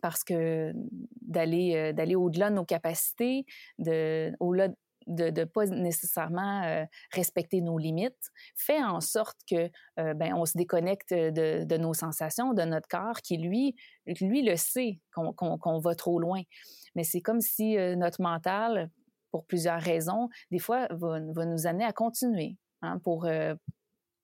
parce 0.01 0.23
que 0.23 0.73
d'aller 1.21 1.75
euh, 1.75 1.93
d'aller 1.93 2.15
au-delà 2.15 2.49
de 2.49 2.55
nos 2.55 2.65
capacités, 2.65 3.45
de, 3.77 4.33
au-delà 4.39 4.69
de 5.05 5.29
ne 5.29 5.43
pas 5.45 5.65
nécessairement 5.65 6.63
euh, 6.63 6.85
respecter 7.13 7.61
nos 7.61 7.77
limites, 7.77 8.31
fait 8.55 8.83
en 8.83 9.01
sorte 9.01 9.37
que 9.49 9.69
ben, 9.97 10.35
on 10.35 10.45
se 10.45 10.55
déconnecte 10.55 11.13
de, 11.13 11.63
de, 11.63 11.77
nos 11.77 11.95
sensations, 11.95 12.53
de 12.53 12.61
notre 12.63 12.87
corps, 12.87 13.21
qui 13.21 13.37
lui, 13.37 13.75
lui 14.05 14.43
le 14.43 14.55
sait 14.55 14.99
qu'on 15.13 15.79
va 15.79 15.95
trop 15.95 16.19
loin. 16.19 16.41
Mais 16.95 17.03
c'est 17.03 17.21
comme 17.21 17.41
si 17.41 17.75
notre 17.95 18.21
mental, 18.21 18.91
pour 19.31 19.45
plusieurs 19.45 19.81
raisons, 19.81 20.29
des 20.51 20.59
fois, 20.59 20.87
va, 20.91 21.19
nous 21.19 21.67
amener 21.67 21.85
à 21.85 21.93
continuer 21.93 22.57
hein, 22.81 22.99
pour, 22.99 23.25
euh, 23.25 23.55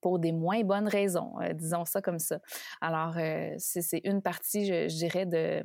pour 0.00 0.18
des 0.18 0.32
moins 0.32 0.62
bonnes 0.62 0.88
raisons, 0.88 1.34
disons 1.54 1.84
ça 1.84 2.00
comme 2.02 2.18
ça. 2.18 2.38
Alors, 2.80 3.16
c'est 3.58 4.00
une 4.04 4.22
partie, 4.22 4.66
je, 4.66 4.94
dirais, 4.96 5.26
de, 5.26 5.62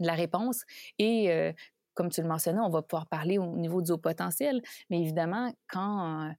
la 0.00 0.14
réponse. 0.14 0.64
Et 0.98 1.54
comme 1.94 2.10
tu 2.10 2.20
le 2.20 2.28
mentionnais, 2.28 2.60
on 2.60 2.68
va 2.68 2.82
pouvoir 2.82 3.06
parler 3.06 3.38
au 3.38 3.56
niveau 3.56 3.80
du 3.80 3.92
haut 3.92 3.98
potentiel, 3.98 4.60
mais 4.90 5.00
évidemment, 5.00 5.52
quand 5.68 6.34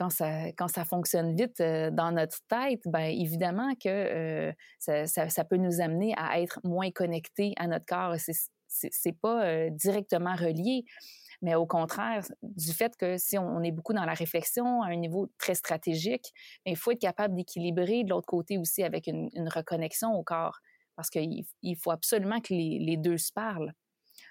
quand 0.00 0.08
ça, 0.08 0.46
quand 0.56 0.68
ça 0.68 0.86
fonctionne 0.86 1.36
vite 1.36 1.60
dans 1.60 2.10
notre 2.10 2.38
tête, 2.48 2.80
bien 2.86 3.04
évidemment 3.08 3.74
que 3.74 4.50
ça, 4.78 5.44
peut 5.44 5.58
nous 5.58 5.82
amener 5.82 6.14
à 6.16 6.40
être 6.40 6.58
moins 6.64 6.90
connectés 6.90 7.52
à 7.58 7.66
notre 7.66 7.84
corps. 7.84 8.16
C'est 8.66 9.20
pas 9.20 9.68
directement 9.68 10.34
relié, 10.36 10.86
mais 11.42 11.54
au 11.54 11.66
contraire, 11.66 12.24
du 12.42 12.72
fait 12.72 12.96
que 12.96 13.16
si 13.16 13.38
on, 13.38 13.62
est 13.62 13.72
beaucoup 13.72 13.92
dans 13.92 14.04
la 14.04 14.14
réflexion 14.14 14.82
à 14.82 14.88
un 14.88 14.96
niveau 14.96 15.30
très 15.38 15.54
stratégique, 15.54 16.32
il 16.66 16.76
faut 16.76 16.90
être 16.90 17.00
capable 17.00 17.34
d'équilibrer 17.34 18.04
de 18.04 18.10
l'autre 18.10 18.26
côté 18.26 18.58
aussi 18.58 18.82
avec 18.82 19.06
une, 19.06 19.30
reconnexion 19.48 20.12
au 20.14 20.22
corps, 20.22 20.58
parce 20.96 21.10
qu'il 21.10 21.44
il 21.62 21.76
faut 21.76 21.90
absolument 21.90 22.40
que 22.40 22.52
les, 22.52 22.78
les 22.78 22.96
deux 22.96 23.18
se 23.18 23.32
parlent. 23.32 23.72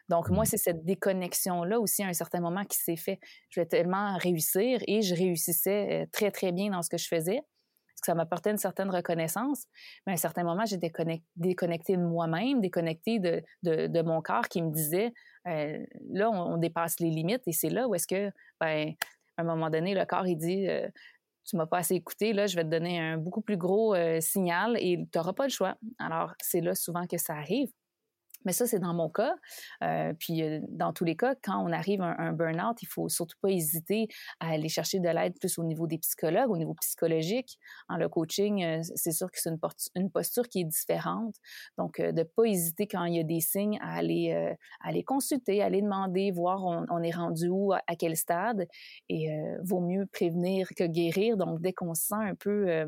Donc, 0.08 0.30
moi, 0.30 0.44
mmh. 0.44 0.48
c'est 0.48 0.58
cette 0.58 0.86
déconnexion-là 0.86 1.80
aussi 1.80 2.04
à 2.04 2.08
un 2.08 2.13
certain 2.13 2.42
moment 2.42 2.63
qui 2.66 2.78
s'est 2.78 2.96
fait. 2.96 3.20
Je 3.50 3.60
vais 3.60 3.66
tellement 3.66 4.18
réussir 4.18 4.80
et 4.88 5.01
je 5.01 5.16
réussissais 5.16 6.08
très, 6.12 6.32
très 6.32 6.51
bien 6.51 6.72
dans 6.72 6.84
ce 6.84 6.89
que 6.89 6.98
je 6.98 7.08
faisais 7.08 7.42
que 8.00 8.06
ça 8.06 8.15
m'apportait 8.15 8.51
une 8.51 8.58
certaine 8.58 8.89
reconnaissance. 8.89 9.65
Mais 10.06 10.13
à 10.13 10.15
un 10.15 10.18
certain 10.18 10.44
moment, 10.44 10.65
j'étais 10.65 10.91
déconnectée 11.36 11.98
de 11.98 12.01
moi-même, 12.01 12.62
déconnectée 12.62 13.20
de, 13.20 13.44
de, 13.63 14.01
mon 14.01 14.22
corps 14.22 14.48
qui 14.48 14.62
me 14.62 14.72
disait 14.72 15.13
là, 15.46 16.29
on, 16.29 16.58
dépasse 16.58 17.00
les 17.00 17.10
limites 17.10 17.48
et 17.48 17.51
c'est 17.51 17.70
là 17.70 17.88
où 17.88 17.96
est-ce 17.96 18.08
que, 18.08 18.32
ben, 18.60 18.94
à 19.38 19.41
un 19.41 19.44
moment 19.44 19.70
donné, 19.70 19.94
le 19.94 20.06
corps, 20.06 20.27
il 20.27 20.36
dit 20.36 20.68
tu 21.46 21.58
m'as 21.58 21.65
pas 21.65 21.79
assez 21.79 21.96
écouté, 21.96 22.34
là, 22.34 22.46
je 22.46 22.56
vais 22.56 22.63
te 22.63 22.70
donner 22.70 23.00
un 23.00 23.18
beaucoup 23.18 23.41
plus 23.41 23.58
gros 23.58 23.96
signal 24.20 24.77
et 24.79 24.98
tu 25.12 25.18
n'auras 25.18 25.34
pas 25.34 25.46
le 25.46 25.51
choix. 25.51 25.75
Alors, 25.98 26.34
c'est 26.41 26.62
là 26.62 26.75
souvent 26.75 27.08
que 27.08 27.18
ça 27.18 27.34
arrive. 27.34 27.70
Mais 28.46 28.53
ça, 28.53 28.65
c'est 28.65 28.79
dans 28.79 28.93
mon 28.93 29.10
cas. 29.10 29.36
Euh, 29.84 30.13
puis, 30.17 30.43
euh, 30.43 30.60
dans 30.69 30.93
tous 30.93 31.03
les 31.03 31.15
cas, 31.15 31.36
quand 31.43 31.62
on 31.63 31.72
arrive 31.72 32.01
à 32.01 32.15
un, 32.19 32.31
burn-out, 32.31 32.81
il 32.81 32.88
faut 32.88 33.10
surtout 33.10 33.38
pas 33.41 33.50
hésiter 33.50 34.08
à 34.39 34.51
aller 34.51 34.69
chercher 34.69 35.00
de 35.00 35.10
l'aide 35.10 35.38
plus 35.39 35.58
au 35.58 35.63
niveau 35.63 35.88
des 35.88 35.98
psychologues, 35.98 36.50
au 36.50 36.58
niveau 36.58 36.74
psychologique. 36.75 37.60
En 37.89 37.98
le 37.98 38.08
coaching, 38.08 38.63
euh, 38.63 38.81
c'est 38.96 39.12
sûr 39.12 39.29
que 39.31 39.39
c'est 39.39 39.50
une, 39.96 40.10
posture 40.10 40.48
qui 40.48 40.62
est 40.62 40.65
différente. 40.65 41.36
Donc, 41.77 42.00
de 42.00 42.24
pas 42.24 42.43
hésiter 42.46 42.88
quand 42.88 43.03
il 43.05 43.15
y 43.15 43.19
a 43.19 43.24
des 43.24 43.41
signes 43.41 43.77
à 43.81 43.96
aller, 43.96 44.55
aller 44.81 45.03
consulter, 45.03 45.62
à 45.62 45.65
aller 45.65 45.81
demander, 45.81 46.31
voir 46.31 46.65
on, 46.65 46.86
on 46.89 47.03
est 47.03 47.15
rendu 47.15 47.50
où, 47.50 47.74
à, 47.74 47.81
quel 47.98 48.15
stade. 48.15 48.67
Et 49.10 49.29
vaut 49.63 49.81
mieux 49.81 50.05
prévenir 50.05 50.69
que 50.75 50.86
guérir. 50.86 51.38
Donc, 51.38 51.62
dès 51.62 51.74
qu'on 51.74 51.93
se 51.93 52.08
sent 52.08 52.15
un 52.15 52.36
peu 52.36 52.86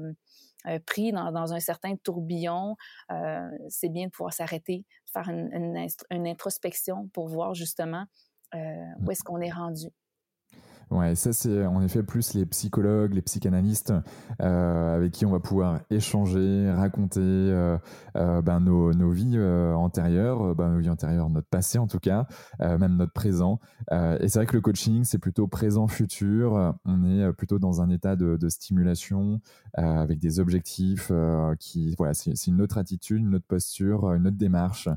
euh, 0.67 0.79
pris 0.85 1.11
dans, 1.11 1.53
un 1.53 1.59
certain 1.59 1.95
tourbillon, 1.97 2.75
euh, 3.11 3.49
c'est 3.69 3.89
bien 3.89 4.05
de 4.05 4.11
pouvoir 4.11 4.33
s'arrêter, 4.33 4.85
faire 5.11 5.29
une, 5.29 5.87
une, 6.11 6.27
introspection 6.27 7.07
pour 7.13 7.27
voir 7.27 7.53
justement 7.53 8.05
euh, 8.55 8.85
où 8.99 9.11
est-ce 9.11 9.23
qu'on 9.23 9.41
est 9.41 9.51
rendu. 9.51 9.87
Ouais, 10.91 11.15
ça 11.15 11.31
c'est 11.31 11.65
en 11.65 11.81
effet 11.81 12.03
plus 12.03 12.33
les 12.33 12.45
psychologues, 12.45 13.13
les 13.13 13.21
psychanalystes 13.21 13.93
euh, 14.41 14.95
avec 14.97 15.13
qui 15.13 15.25
on 15.25 15.31
va 15.31 15.39
pouvoir 15.39 15.79
échanger, 15.89 16.69
raconter 16.69 17.21
euh, 17.21 17.77
euh, 18.17 18.41
ben, 18.41 18.59
nos, 18.59 18.93
nos, 18.93 19.09
vies 19.09 19.39
antérieures, 19.39 20.53
ben, 20.53 20.67
nos 20.67 20.79
vies 20.79 20.89
antérieures, 20.89 21.29
notre 21.29 21.47
passé 21.47 21.77
en 21.77 21.87
tout 21.87 21.99
cas, 21.99 22.27
même 22.59 22.97
notre 22.97 23.13
présent. 23.13 23.61
et 23.89 24.27
c'est 24.27 24.39
vrai 24.39 24.45
que 24.45 24.55
le 24.55 24.61
coaching 24.61 25.05
c'est 25.05 25.17
plutôt 25.17 25.47
présent-futur. 25.47 26.75
On 26.83 27.05
est 27.05 27.31
plutôt 27.33 27.57
dans 27.57 27.81
un 27.81 27.89
état 27.89 28.17
de, 28.17 28.35
de 28.35 28.49
stimulation 28.49 29.39
avec 29.75 30.19
des 30.19 30.41
objectifs 30.41 31.09
qui, 31.59 31.95
voilà, 31.97 32.13
c'est 32.13 32.47
une 32.47 32.61
autre 32.61 32.77
attitude, 32.77 33.21
une 33.21 33.35
autre 33.35 33.47
posture, 33.47 34.11
une 34.11 34.27
autre 34.27 34.37
démarche. 34.37 34.89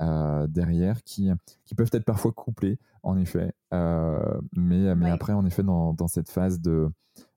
Derrière 0.00 1.02
qui, 1.04 1.30
qui 1.64 1.74
peuvent 1.74 1.90
être 1.92 2.04
parfois 2.04 2.32
couplés 2.32 2.78
en 3.02 3.16
effet. 3.16 3.52
Euh, 3.72 4.40
mais, 4.52 4.94
mais 4.94 5.10
après, 5.10 5.32
en 5.32 5.44
effet, 5.44 5.62
dans, 5.62 5.92
dans 5.92 6.08
cette 6.08 6.30
phase 6.30 6.60
de, 6.60 6.90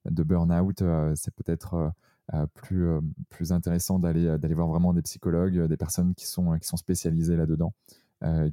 de 0.05 0.23
burn-out, 0.23 0.81
euh, 0.81 1.13
c'est 1.15 1.33
peut-être 1.33 1.91
euh, 2.33 2.45
plus, 2.53 2.87
plus 3.29 3.51
intéressant 3.51 3.99
d'aller 3.99 4.37
d'aller 4.37 4.53
voir 4.53 4.67
vraiment 4.67 4.93
des 4.93 5.01
psychologues, 5.01 5.67
des 5.67 5.77
personnes 5.77 6.13
qui 6.15 6.25
sont, 6.25 6.57
qui 6.59 6.67
sont 6.67 6.77
spécialisées 6.77 7.35
là-dedans, 7.35 7.73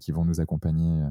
qui 0.01 0.13
vont 0.13 0.25
nous 0.25 0.41
accompagner 0.41 1.03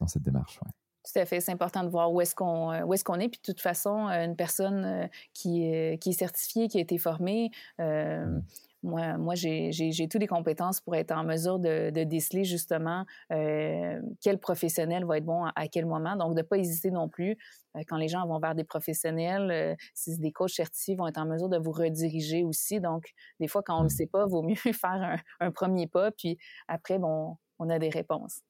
dans 0.00 0.06
cette 0.06 0.22
démarche. 0.22 0.60
Tout 1.04 1.20
à 1.20 1.24
fait. 1.24 1.40
C'est 1.40 1.52
important 1.52 1.84
de 1.84 1.88
voir 1.88 2.12
où 2.12 2.20
est-ce 2.20 2.34
qu'on 2.34 2.72
est, 2.72 3.02
qu'on 3.04 3.14
est. 3.14 3.28
Puis 3.28 3.40
de 3.40 3.52
toute 3.52 3.60
façon, 3.60 4.08
une 4.08 4.34
personne 4.36 5.08
qui, 5.32 5.64
est, 5.64 6.00
qui 6.02 6.10
est 6.10 6.18
certifiée, 6.18 6.68
qui 6.68 6.78
a 6.78 6.80
été 6.80 6.98
formée, 6.98 7.50
mmh. 7.78 8.40
Moi, 8.86 9.18
moi 9.18 9.34
j'ai 9.34 10.08
toutes 10.08 10.20
les 10.20 10.26
compétences 10.26 10.80
pour 10.80 10.94
être 10.94 11.10
en 11.10 11.24
mesure 11.24 11.58
de, 11.58 11.90
déceler 12.04 12.44
justement 12.44 13.04
euh, 13.32 14.00
quel 14.20 14.38
professionnel 14.38 15.04
va 15.04 15.18
être 15.18 15.24
bon 15.24 15.44
à, 15.44 15.68
quel 15.68 15.86
moment. 15.86 16.16
Donc, 16.16 16.34
de 16.34 16.40
ne 16.40 16.46
pas 16.46 16.56
hésiter 16.56 16.90
non 16.90 17.08
plus. 17.08 17.36
Euh, 17.76 17.82
quand 17.86 17.96
les 17.96 18.08
gens 18.08 18.26
vont 18.26 18.38
vers 18.38 18.54
des 18.54 18.64
professionnels, 18.64 19.50
euh, 19.50 19.74
si 19.94 20.12
c'est 20.14 20.20
des 20.20 20.32
coachs 20.32 20.50
certifiés, 20.50 20.94
vont 20.94 21.08
être 21.08 21.18
en 21.18 21.26
mesure 21.26 21.48
de 21.48 21.58
vous 21.58 21.72
rediriger 21.72 22.44
aussi. 22.44 22.80
Donc, 22.80 23.12
des 23.40 23.48
fois, 23.48 23.62
quand 23.62 23.74
on 23.74 23.78
ne 23.80 23.84
le 23.84 23.86
mmh. 23.86 23.90
sait 23.90 24.06
pas, 24.06 24.24
il 24.26 24.30
vaut 24.30 24.42
mieux 24.42 24.54
faire 24.72 25.18
un, 25.40 25.50
premier 25.50 25.88
pas, 25.88 26.10
puis 26.12 26.38
après, 26.68 26.98
bon, 26.98 27.36
on 27.58 27.68
a 27.68 27.78
des 27.78 27.90
réponses. 27.90 28.40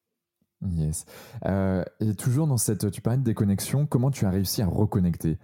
Yes. 0.62 1.04
et 2.00 2.14
toujours 2.14 2.46
dans 2.46 2.56
cette, 2.56 2.90
tu 2.90 3.02
parlais 3.02 3.18
de 3.18 3.24
déconnexion, 3.24 3.86
comment 3.86 4.10
tu 4.10 4.24
as 4.24 4.30
réussi 4.30 4.62
à 4.62 4.66
reconnecter? 4.66 5.38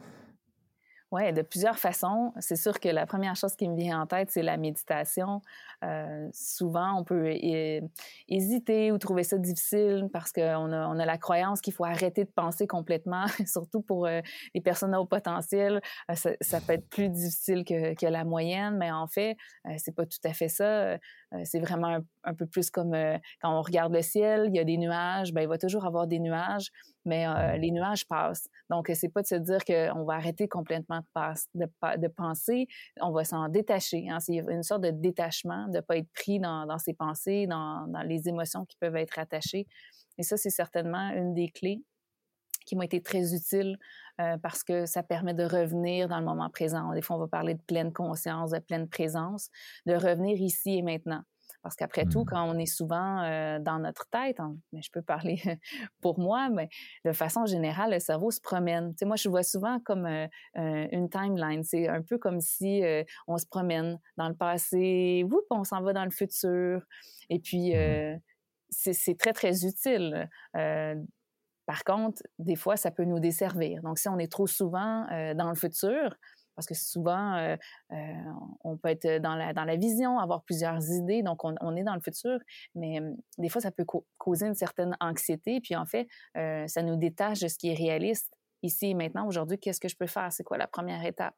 Oui, 1.12 1.30
de 1.34 1.42
plusieurs 1.42 1.78
façons. 1.78 2.32
C'est 2.40 2.56
sûr 2.56 2.80
que 2.80 2.88
la 2.88 3.04
première 3.04 3.36
chose 3.36 3.54
qui 3.54 3.68
me 3.68 3.76
vient 3.76 4.00
en 4.00 4.06
tête, 4.06 4.30
c'est 4.30 4.42
la 4.42 4.56
méditation. 4.56 5.42
Euh, 5.84 6.26
souvent, 6.32 6.98
on 6.98 7.04
peut 7.04 7.36
hésiter 8.28 8.90
ou 8.92 8.96
trouver 8.96 9.22
ça 9.22 9.36
difficile 9.36 10.08
parce 10.10 10.32
qu'on 10.32 10.72
a, 10.72 10.88
on 10.88 10.98
a 10.98 11.04
la 11.04 11.18
croyance 11.18 11.60
qu'il 11.60 11.74
faut 11.74 11.84
arrêter 11.84 12.24
de 12.24 12.30
penser 12.30 12.66
complètement, 12.66 13.26
surtout 13.46 13.82
pour 13.82 14.06
euh, 14.06 14.22
les 14.54 14.62
personnes 14.62 14.94
au 14.94 15.04
potentiel. 15.04 15.82
Euh, 16.10 16.14
ça, 16.14 16.60
peut 16.62 16.72
être 16.72 16.88
plus 16.88 17.10
difficile 17.10 17.64
que, 17.66 17.94
que, 17.94 18.06
la 18.06 18.24
moyenne, 18.24 18.78
mais 18.78 18.90
en 18.90 19.06
fait, 19.06 19.36
c'est 19.76 19.94
pas 19.94 20.06
tout 20.06 20.18
à 20.24 20.32
fait 20.32 20.48
ça. 20.48 20.96
C'est 21.44 21.60
vraiment 21.60 21.98
un, 22.24 22.34
peu 22.34 22.46
plus 22.46 22.70
comme 22.70 22.92
quand 23.40 23.58
on 23.58 23.62
regarde 23.62 23.92
le 23.92 24.02
ciel, 24.02 24.46
il 24.48 24.54
y 24.54 24.58
a 24.58 24.64
des 24.64 24.76
nuages, 24.76 25.32
ben, 25.32 25.42
il 25.42 25.48
va 25.48 25.58
toujours 25.58 25.86
avoir 25.86 26.06
des 26.06 26.18
nuages 26.18 26.70
mais 27.04 27.26
euh, 27.26 27.56
les 27.56 27.70
nuages 27.70 28.06
passent. 28.06 28.48
Donc, 28.70 28.90
c'est 28.94 29.08
pas 29.08 29.22
de 29.22 29.26
se 29.26 29.34
dire 29.34 29.64
qu'on 29.64 30.04
va 30.04 30.14
arrêter 30.14 30.48
complètement 30.48 31.00
de, 31.54 31.66
de, 31.96 32.08
penser, 32.08 32.66
on 33.00 33.10
va 33.10 33.24
s'en 33.24 33.48
détacher. 33.48 34.08
Hein. 34.08 34.20
C'est 34.20 34.36
une 34.36 34.62
sorte 34.62 34.82
de 34.82 34.90
détachement, 34.90 35.66
de 35.68 35.76
ne 35.76 35.80
pas 35.80 35.96
être 35.96 36.10
pris 36.12 36.38
dans, 36.38 36.66
dans 36.66 36.78
ses 36.78 36.94
pensées, 36.94 37.46
dans, 37.46 37.86
dans, 37.88 38.02
les 38.02 38.28
émotions 38.28 38.64
qui 38.64 38.76
peuvent 38.78 38.96
être 38.96 39.18
attachées. 39.18 39.66
Et 40.18 40.22
ça, 40.22 40.36
c'est 40.36 40.50
certainement 40.50 41.10
une 41.10 41.34
des 41.34 41.48
clés 41.48 41.82
qui 42.64 42.76
m'ont 42.76 42.82
été 42.82 43.02
très 43.02 43.34
utiles 43.34 43.76
euh, 44.20 44.36
parce 44.42 44.62
que 44.62 44.84
ça 44.84 45.02
permet 45.02 45.32
de 45.32 45.44
revenir 45.44 46.06
dans 46.08 46.18
le 46.18 46.24
moment 46.24 46.50
présent. 46.50 46.92
Des 46.92 47.00
fois, 47.00 47.16
on 47.16 47.18
va 47.18 47.28
parler 47.28 47.54
de 47.54 47.62
pleine 47.62 47.92
conscience, 47.92 48.50
de 48.50 48.58
pleine 48.58 48.88
présence, 48.88 49.48
de 49.86 49.94
revenir 49.94 50.38
ici 50.38 50.76
et 50.76 50.82
maintenant. 50.82 51.22
Parce 51.62 51.76
qu'après 51.76 52.04
tout, 52.04 52.22
mmh. 52.22 52.26
quand 52.26 52.44
on 52.44 52.58
est 52.58 52.66
souvent 52.66 53.22
euh, 53.22 53.58
dans 53.58 53.78
notre 53.78 54.06
tête, 54.10 54.38
mais 54.72 54.82
je 54.82 54.90
peux 54.90 55.00
parler 55.00 55.40
pour 56.02 56.18
moi, 56.18 56.50
mais 56.50 56.68
de 57.04 57.12
façon 57.12 57.46
générale, 57.46 57.92
le 57.92 58.00
cerveau 58.00 58.30
se 58.30 58.40
promène. 58.40 58.90
Tu 58.90 58.98
sais, 58.98 59.04
moi, 59.06 59.16
je 59.16 59.28
vois 59.28 59.44
souvent 59.44 59.78
comme 59.80 60.04
euh, 60.06 60.26
une 60.54 61.08
timeline. 61.08 61.62
C'est 61.62 61.88
un 61.88 62.02
peu 62.02 62.18
comme 62.18 62.40
si 62.40 62.82
on 63.28 63.38
se 63.38 63.46
promène 63.46 63.98
dans 64.16 64.28
le 64.28 64.34
passé, 64.34 65.24
whoop, 65.30 65.44
on 65.50 65.64
s'en 65.64 65.82
va 65.82 65.92
dans 65.92 66.04
le 66.04 66.10
futur. 66.10 66.82
Et 67.30 67.38
puis, 67.38 67.74
mmh. 67.74 68.20
c'est 68.70 69.16
très, 69.16 69.32
très 69.32 69.64
utile. 69.64 70.28
Par 71.66 71.84
contre, 71.84 72.22
des 72.38 72.56
fois, 72.56 72.76
ça 72.76 72.90
peut 72.90 73.04
nous 73.04 73.20
desservir. 73.20 73.82
Donc, 73.82 73.98
si 73.98 74.08
on 74.08 74.18
est 74.18 74.30
trop 74.30 74.46
souvent 74.46 75.06
dans 75.34 75.48
le 75.48 75.54
futur, 75.54 76.16
parce 76.54 76.66
que 76.66 76.74
souvent, 76.74 77.36
euh, 77.36 77.56
euh, 77.92 77.96
on 78.64 78.76
peut 78.76 78.90
être 78.90 79.20
dans 79.20 79.34
la, 79.34 79.52
dans 79.52 79.64
la 79.64 79.76
vision, 79.76 80.18
avoir 80.18 80.42
plusieurs 80.42 80.82
idées, 80.90 81.22
donc 81.22 81.44
on, 81.44 81.76
est 81.76 81.82
dans 81.82 81.94
le 81.94 82.00
futur, 82.00 82.38
mais 82.74 83.00
des 83.38 83.48
fois, 83.48 83.60
ça 83.60 83.70
peut 83.70 83.86
causer 84.18 84.46
une 84.46 84.54
certaine 84.54 84.96
anxiété, 85.00 85.60
puis 85.60 85.76
en 85.76 85.86
fait, 85.86 86.06
euh, 86.36 86.66
ça 86.66 86.82
nous 86.82 86.96
détache 86.96 87.40
de 87.40 87.48
ce 87.48 87.56
qui 87.56 87.70
est 87.70 87.74
réaliste. 87.74 88.32
Ici 88.62 88.90
et 88.90 88.94
maintenant, 88.94 89.26
aujourd'hui, 89.26 89.58
qu'est-ce 89.58 89.80
que 89.80 89.88
je 89.88 89.96
peux 89.96 90.06
faire? 90.06 90.32
C'est 90.32 90.44
quoi 90.44 90.56
la 90.56 90.68
première 90.68 91.04
étape? 91.04 91.34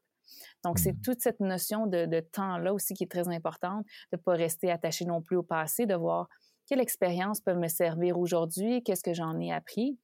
Donc, 0.63 0.79
c'est 0.79 0.93
mmh. 0.93 1.01
toute 1.03 1.21
cette 1.21 1.41
notion 1.41 1.87
de, 1.87 2.07
de 2.07 2.21
temps-là 2.21 2.73
aussi 2.73 2.95
qui 2.95 3.05
est 3.05 3.11
très 3.11 3.29
importante, 3.29 3.85
de 4.13 4.17
ne 4.17 4.23
pas 4.23 4.33
rester 4.33 4.71
attaché 4.71 5.05
non 5.05 5.23
plus 5.23 5.37
au 5.37 5.43
passé, 5.43 5.87
de 5.87 5.95
voir 5.95 6.29
quelle 6.67 6.81
expérience 6.81 7.41
peut 7.41 7.55
me 7.55 7.69
servir 7.69 8.19
aujourd'hui, 8.19 8.83
qu'est-ce 8.83 9.03
que 9.03 9.15
j'en 9.15 9.39
ai 9.39 9.53
appris, 9.53 9.99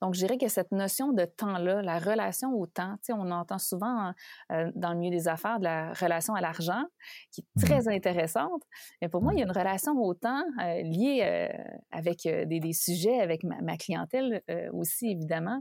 donc, 0.00 0.14
je 0.14 0.20
dirais 0.20 0.38
que 0.38 0.48
cette 0.48 0.72
notion 0.72 1.12
de 1.12 1.24
temps-là, 1.24 1.82
la 1.82 1.98
relation 1.98 2.52
au 2.52 2.66
temps, 2.66 2.96
on 3.10 3.30
entend 3.30 3.58
souvent 3.58 4.12
euh, 4.52 4.70
dans 4.74 4.92
le 4.92 4.98
milieu 4.98 5.16
des 5.16 5.28
affaires 5.28 5.58
de 5.58 5.64
la 5.64 5.92
relation 5.92 6.34
à 6.34 6.40
l'argent, 6.40 6.84
qui 7.32 7.40
est 7.40 7.44
mmh 7.56 7.64
très 7.66 7.88
intéressante. 7.88 8.62
Mais 9.00 9.08
pour 9.08 9.22
moi, 9.22 9.32
il 9.32 9.38
y 9.38 9.42
a 9.42 9.44
une 9.44 9.56
relation 9.56 9.92
au 9.98 10.14
temps 10.14 10.42
euh, 10.62 10.82
liée 10.82 11.20
euh, 11.22 11.48
avec 11.90 12.18
des, 12.22 12.72
sujets, 12.72 13.20
avec 13.20 13.42
ma, 13.44 13.76
clientèle 13.76 14.42
aussi, 14.72 15.10
évidemment, 15.10 15.60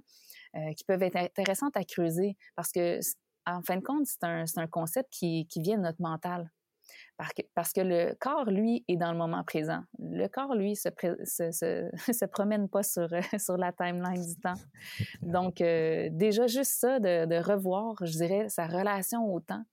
qui 0.78 0.84
peuvent 0.86 1.04
être 1.04 1.18
intéressantes 1.18 1.76
à 1.76 1.84
creuser 1.84 2.38
parce 2.56 2.72
que 2.72 3.00
en 3.46 3.62
fin 3.62 3.78
de 3.78 3.82
compte, 3.82 4.06
c'est 4.06 4.24
un, 4.24 4.46
un, 4.58 4.68
concept 4.68 5.10
qui, 5.12 5.48
qui, 5.48 5.62
vient 5.62 5.78
de 5.78 5.84
notre 5.84 6.02
mental. 6.02 6.50
Parce 7.54 7.72
que 7.72 7.82
le 7.82 8.14
corps, 8.20 8.46
lui, 8.46 8.84
est 8.88 8.98
dans 8.98 9.12
le 9.12 9.18
moment 9.18 9.44
présent. 9.44 9.82
Le 10.00 10.28
corps, 10.28 10.54
lui, 10.54 10.76
se, 10.76 10.90
se, 11.24 11.52
se, 12.14 12.26
promène 12.26 12.68
pas 12.68 12.84
sur, 12.84 13.08
sur 13.40 13.58
la 13.58 13.72
timeline 13.72 14.22
du 14.22 14.36
temps. 14.36 14.60
Donc, 15.22 15.62
euh, 15.62 16.10
déjà, 16.12 16.48
juste 16.48 16.74
ça, 16.74 17.00
de, 17.00 17.26
de, 17.26 17.36
revoir, 17.36 17.96
je 18.02 18.12
dirais, 18.12 18.50
sa 18.50 18.68
relation 18.68 19.34
au 19.34 19.40
temps, 19.40 19.64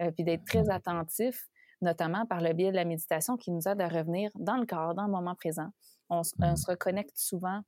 euh, 0.00 0.10
puis 0.12 0.22
d'être 0.22 0.44
très 0.44 0.64
mmh. 0.64 0.70
attentif, 0.70 1.48
notamment 1.80 2.24
par 2.26 2.40
le 2.40 2.52
biais 2.52 2.70
de 2.70 2.76
la 2.76 2.84
méditation 2.84 3.36
qui 3.36 3.50
nous 3.50 3.66
aide 3.66 3.80
à 3.80 3.88
revenir 3.88 4.30
dans 4.36 4.56
le 4.56 4.66
corps, 4.66 4.94
dans 4.94 5.06
le 5.06 5.12
moment 5.12 5.34
présent. 5.34 5.70
On, 6.08 6.22
on 6.40 6.52
mmh. 6.52 6.56
se 6.56 6.70
reconnecte 6.70 7.16
souvent 7.16 7.62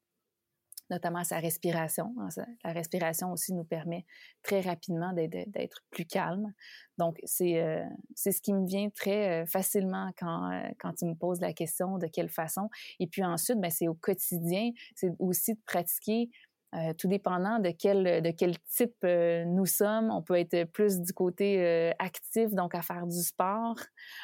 notamment 0.90 1.24
sa 1.24 1.38
respiration. 1.38 2.14
Hein, 2.18 2.28
la 2.64 2.72
respiration 2.72 3.32
aussi 3.32 3.52
nous 3.52 3.64
permet 3.64 4.04
très 4.42 4.60
rapidement 4.60 5.12
d'être 5.12 5.82
plus 5.90 6.04
calme. 6.04 6.52
Donc, 6.98 7.18
euh, 7.40 7.84
c'est 8.14 8.32
ce 8.32 8.40
qui 8.40 8.52
me 8.52 8.66
vient 8.66 8.88
très 8.90 9.42
euh, 9.42 9.46
facilement 9.46 10.10
quand, 10.18 10.52
euh, 10.52 10.68
quand 10.78 10.92
tu 10.94 11.06
me 11.06 11.14
poses 11.14 11.40
la 11.40 11.52
question 11.52 11.98
de 11.98 12.06
quelle 12.06 12.28
façon. 12.28 12.68
Et 13.00 13.06
puis 13.06 13.24
ensuite, 13.24 13.58
ben, 13.58 13.70
c'est 13.70 13.88
au 13.88 13.94
quotidien, 13.94 14.70
c'est 14.94 15.10
aussi 15.18 15.54
de 15.54 15.60
pratiquer 15.66 16.30
euh, 16.74 16.92
tout 16.98 17.06
dépendant 17.06 17.60
de 17.60 17.70
quel, 17.70 18.22
de 18.22 18.30
quel 18.30 18.58
type 18.60 18.96
euh, 19.04 19.44
nous 19.44 19.66
sommes. 19.66 20.10
On 20.10 20.22
peut 20.22 20.38
être 20.38 20.64
plus 20.72 21.00
du 21.00 21.12
côté 21.12 21.60
euh, 21.60 21.92
actif, 21.98 22.50
donc 22.52 22.74
à 22.74 22.82
faire 22.82 23.06
du 23.06 23.22
sport, 23.22 23.76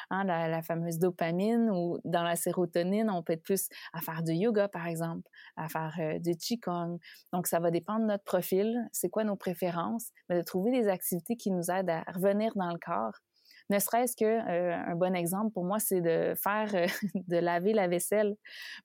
hein, 0.09 0.23
la, 0.25 0.61
fameuse 0.61 0.99
dopamine, 0.99 1.69
ou 1.71 1.99
dans 2.03 2.23
la 2.23 2.35
sérotonine, 2.35 3.09
on 3.09 3.23
peut 3.23 3.33
être 3.33 3.43
plus 3.43 3.69
à 3.93 4.01
faire 4.01 4.21
du 4.21 4.33
yoga, 4.33 4.67
par 4.67 4.87
exemple, 4.87 5.29
à 5.55 5.69
faire 5.69 5.97
du 6.19 6.35
qigong. 6.35 6.99
Donc, 7.31 7.47
ça 7.47 7.59
va 7.59 7.71
dépendre 7.71 8.01
de 8.01 8.07
notre 8.07 8.23
profil, 8.23 8.77
c'est 8.91 9.09
quoi 9.09 9.23
nos 9.23 9.37
préférences, 9.37 10.09
mais 10.29 10.37
de 10.37 10.43
trouver 10.43 10.71
des 10.71 10.89
activités 10.89 11.37
qui 11.37 11.51
nous 11.51 11.71
aident 11.71 11.89
à 11.89 12.03
revenir 12.11 12.51
dans 12.55 12.71
le 12.71 12.79
corps 12.79 13.13
ne 13.71 13.79
serait-ce 13.79 14.15
que 14.15 14.25
euh, 14.25 14.75
un 14.75 14.95
bon 14.95 15.15
exemple 15.15 15.51
pour 15.53 15.63
moi, 15.63 15.79
c'est 15.79 16.01
de 16.01 16.33
faire, 16.35 16.75
euh, 16.75 16.87
de 17.27 17.37
laver 17.37 17.73
la 17.73 17.87
vaisselle. 17.87 18.35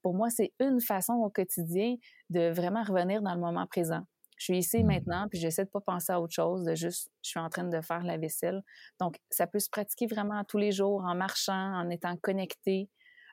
Pour 0.00 0.14
moi, 0.14 0.30
c'est 0.30 0.52
une 0.60 0.80
façon 0.80 1.14
au 1.14 1.28
quotidien 1.28 1.96
de 2.30 2.50
vraiment 2.50 2.84
revenir 2.84 3.20
dans 3.20 3.34
le 3.34 3.40
moment 3.40 3.66
présent. 3.66 4.02
Je 4.38 4.44
suis 4.44 4.58
ici 4.58 4.84
mmh. 4.84 4.86
maintenant, 4.86 5.28
puis 5.28 5.40
j'essaie 5.40 5.64
de 5.64 5.70
pas 5.70 5.80
penser 5.80 6.12
à 6.12 6.20
autre 6.20 6.34
chose, 6.34 6.64
de 6.64 6.74
juste, 6.74 7.10
je 7.22 7.30
suis 7.30 7.40
en 7.40 7.48
train 7.48 7.64
de 7.64 7.80
faire 7.80 8.04
la 8.04 8.16
vaisselle. 8.16 8.62
Donc, 9.00 9.18
ça 9.30 9.46
peut 9.46 9.58
se 9.58 9.70
pratiquer 9.70 10.06
vraiment 10.06 10.44
tous 10.44 10.58
les 10.58 10.72
jours, 10.72 11.02
en 11.04 11.14
marchant, 11.14 11.74
en 11.74 11.88
étant 11.90 12.16
connecté. 12.16 12.88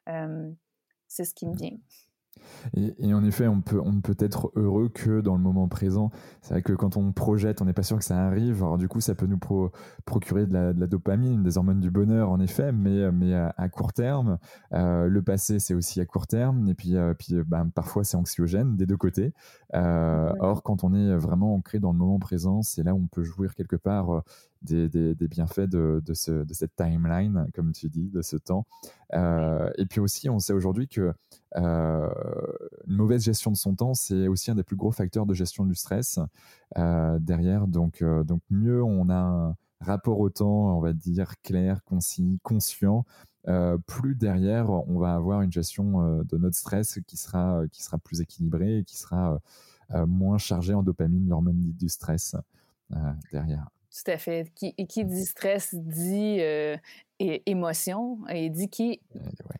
Euh, 0.09 0.49
c'est 1.07 1.25
ce 1.25 1.33
qui 1.35 1.45
me 1.45 1.55
vient. 1.55 1.77
Et, 2.75 3.13
en 3.13 3.23
effet, 3.23 3.47
on, 3.47 3.61
peut, 3.61 3.79
on 3.83 3.91
ne 3.91 4.01
peut 4.01 4.15
être 4.19 4.51
heureux 4.55 4.89
que 4.89 5.21
dans 5.21 5.35
le 5.35 5.41
moment 5.41 5.67
présent. 5.67 6.11
C'est 6.41 6.53
vrai 6.53 6.61
que 6.61 6.73
quand 6.73 6.97
on 6.97 7.11
projette, 7.11 7.61
on 7.61 7.65
n'est 7.65 7.73
pas 7.73 7.83
sûr 7.83 7.97
que 7.97 8.05
ça 8.05 8.25
arrive. 8.25 8.63
Alors 8.63 8.77
du 8.77 8.87
coup, 8.87 9.01
ça 9.01 9.15
peut 9.15 9.25
nous 9.25 9.39
procurer 10.05 10.45
de 10.45 10.53
la, 10.53 10.87
dopamine, 10.87 11.43
des 11.43 11.57
hormones 11.57 11.79
du 11.79 11.91
bonheur, 11.91 12.29
en 12.29 12.39
effet, 12.39 12.71
mais, 12.71 13.11
mais 13.11 13.33
à, 13.33 13.69
court 13.69 13.93
terme. 13.93 14.37
Euh, 14.73 15.07
le 15.07 15.21
passé, 15.21 15.59
c'est 15.59 15.73
aussi 15.73 16.01
à 16.01 16.05
court 16.05 16.27
terme. 16.27 16.67
Et 16.67 16.73
puis, 16.73 16.95
euh, 16.95 17.13
puis 17.13 17.35
ben, 17.45 17.69
parfois, 17.73 18.03
c'est 18.03 18.17
anxiogène 18.17 18.75
des 18.75 18.85
deux 18.85 18.97
côtés. 18.97 19.33
Euh, 19.75 20.31
or, 20.39 20.63
quand 20.63 20.83
on 20.83 20.93
est 20.93 21.15
vraiment 21.15 21.55
ancré 21.55 21.79
dans 21.79 21.91
le 21.91 21.97
moment 21.97 22.19
présent, 22.19 22.61
c'est 22.61 22.83
là 22.83 22.93
où 22.93 22.97
on 22.97 23.07
peut 23.07 23.23
jouir 23.23 23.55
quelque 23.55 23.75
part 23.75 24.23
des, 24.63 25.27
bienfaits 25.27 25.61
de, 25.61 26.01
de, 26.05 26.13
ce, 26.13 26.31
de, 26.31 26.53
cette 26.53 26.75
timeline, 26.75 27.47
comme 27.53 27.71
tu 27.71 27.89
dis, 27.89 28.09
de 28.09 28.21
ce 28.21 28.37
temps. 28.37 28.65
Euh, 29.13 29.69
et 29.77 29.85
puis 29.85 29.99
aussi, 29.99 30.29
on 30.29 30.39
sait 30.39 30.53
aujourd'hui 30.53 30.87
que 30.87 31.13
euh, 31.57 32.09
une 32.87 32.95
mauvaise 32.95 33.23
gestion 33.23 33.51
de 33.51 33.57
son 33.57 33.75
temps, 33.75 33.93
c'est 33.93 34.27
aussi 34.27 34.51
un 34.51 34.55
des 34.55 34.63
plus 34.63 34.75
gros 34.75 34.91
facteurs 34.91 35.25
de 35.25 35.33
gestion 35.33 35.65
du 35.65 35.75
stress 35.75 36.19
euh, 36.77 37.19
derrière. 37.19 37.67
Donc, 37.67 38.03
donc, 38.03 38.41
mieux 38.49 38.83
on 38.83 39.09
a 39.09 39.15
un 39.15 39.55
rapport 39.79 40.19
au 40.19 40.29
temps, 40.29 40.77
on 40.77 40.79
va 40.79 40.93
dire, 40.93 41.33
clair, 41.41 41.83
concis, 41.83 42.39
conscient, 42.43 43.05
plus 43.87 44.15
derrière, 44.15 44.69
on 44.69 44.97
va 44.99 45.15
avoir 45.15 45.41
une 45.41 45.51
gestion 45.51 46.23
de 46.23 46.37
notre 46.37 46.55
stress 46.55 46.99
qui 47.05 47.17
sera, 47.17 47.63
qui 47.73 47.83
sera 47.83 47.97
plus 47.97 48.21
équilibrée 48.21 48.77
et 48.77 48.83
qui 48.85 48.97
sera 48.97 49.37
moins 50.07 50.37
chargée 50.37 50.73
en 50.73 50.81
dopamine, 50.81 51.27
l'hormone 51.27 51.59
du 51.59 51.89
stress 51.89 52.37
derrière. 53.33 53.67
Tout 53.93 54.11
à 54.11 54.17
fait. 54.17 54.51
Qui, 54.55 54.73
qui 54.73 55.05
dit 55.05 55.25
stress 55.25 55.75
dit 55.75 56.37
euh, 56.41 56.77
émotion 57.19 58.17
et 58.27 58.49
dit 58.49 58.67
qui 58.67 59.01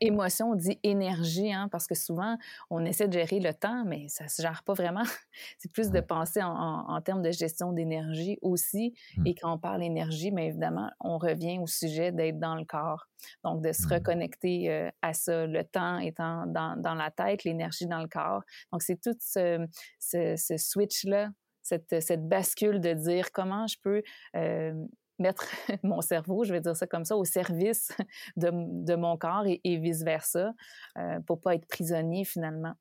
émotion 0.02 0.56
dit 0.56 0.80
énergie, 0.82 1.54
hein, 1.54 1.70
parce 1.72 1.86
que 1.86 1.94
souvent 1.94 2.38
on 2.72 2.84
essaie 2.84 3.08
de 3.08 3.14
gérer 3.14 3.40
le 3.40 3.54
temps, 3.54 3.86
mais 3.86 4.08
ça 4.10 4.28
se 4.28 4.42
gère 4.42 4.64
pas 4.64 4.74
vraiment. 4.74 5.04
C'est 5.60 5.72
plus 5.72 5.92
de 5.92 6.00
penser 6.00 6.42
en, 6.42 6.50
en, 6.50 7.02
termes 7.02 7.22
de 7.22 7.30
gestion 7.30 7.74
d'énergie 7.74 8.40
aussi. 8.42 8.96
Mmh. 9.18 9.28
Et 9.28 9.36
quand 9.36 9.54
on 9.54 9.60
parle 9.60 9.84
énergie, 9.84 10.32
mais 10.32 10.48
évidemment, 10.48 10.90
on 11.00 11.20
revient 11.20 11.60
au 11.60 11.68
sujet 11.68 12.12
d'être 12.12 12.40
dans 12.40 12.56
le 12.56 12.66
corps. 12.66 13.08
Donc 13.44 13.62
de 13.62 13.72
se 13.72 13.86
mmh. 13.86 13.94
reconnecter 13.94 14.72
euh, 14.72 14.90
à 15.04 15.14
ça, 15.14 15.46
le 15.46 15.64
temps 15.64 16.00
étant 16.00 16.48
dans, 16.48 16.76
dans 16.76 16.96
la 16.96 17.12
tête, 17.12 17.44
l'énergie 17.44 17.86
dans 17.86 18.02
le 18.02 18.10
corps. 18.10 18.42
Donc 18.72 18.82
c'est 18.82 19.00
tout 19.00 19.16
ce, 19.20 19.66
ce, 20.00 20.36
ce 20.38 20.58
switch-là 20.58 21.30
cette, 21.64 22.02
cette, 22.02 22.28
bascule 22.28 22.80
de 22.80 22.94
dire 22.94 23.32
comment 23.32 23.68
je 23.68 23.78
peux 23.82 24.04
euh, 24.36 24.74
mettre 25.20 25.48
mon 25.84 26.02
cerveau, 26.02 26.44
je 26.44 26.54
vais 26.54 26.62
dire 26.62 26.76
ça 26.76 26.88
comme 26.88 27.06
ça, 27.06 27.18
au 27.18 27.26
service 27.26 27.92
de, 28.36 28.52
de 28.52 28.96
mon 28.96 29.18
corps 29.18 29.46
et, 29.46 29.78
vice-versa, 29.78 30.54
euh, 30.98 31.20
pour 31.22 31.42
pas 31.42 31.56
être 31.56 31.68
prisonnier 31.68 32.26
finalement. 32.26 32.74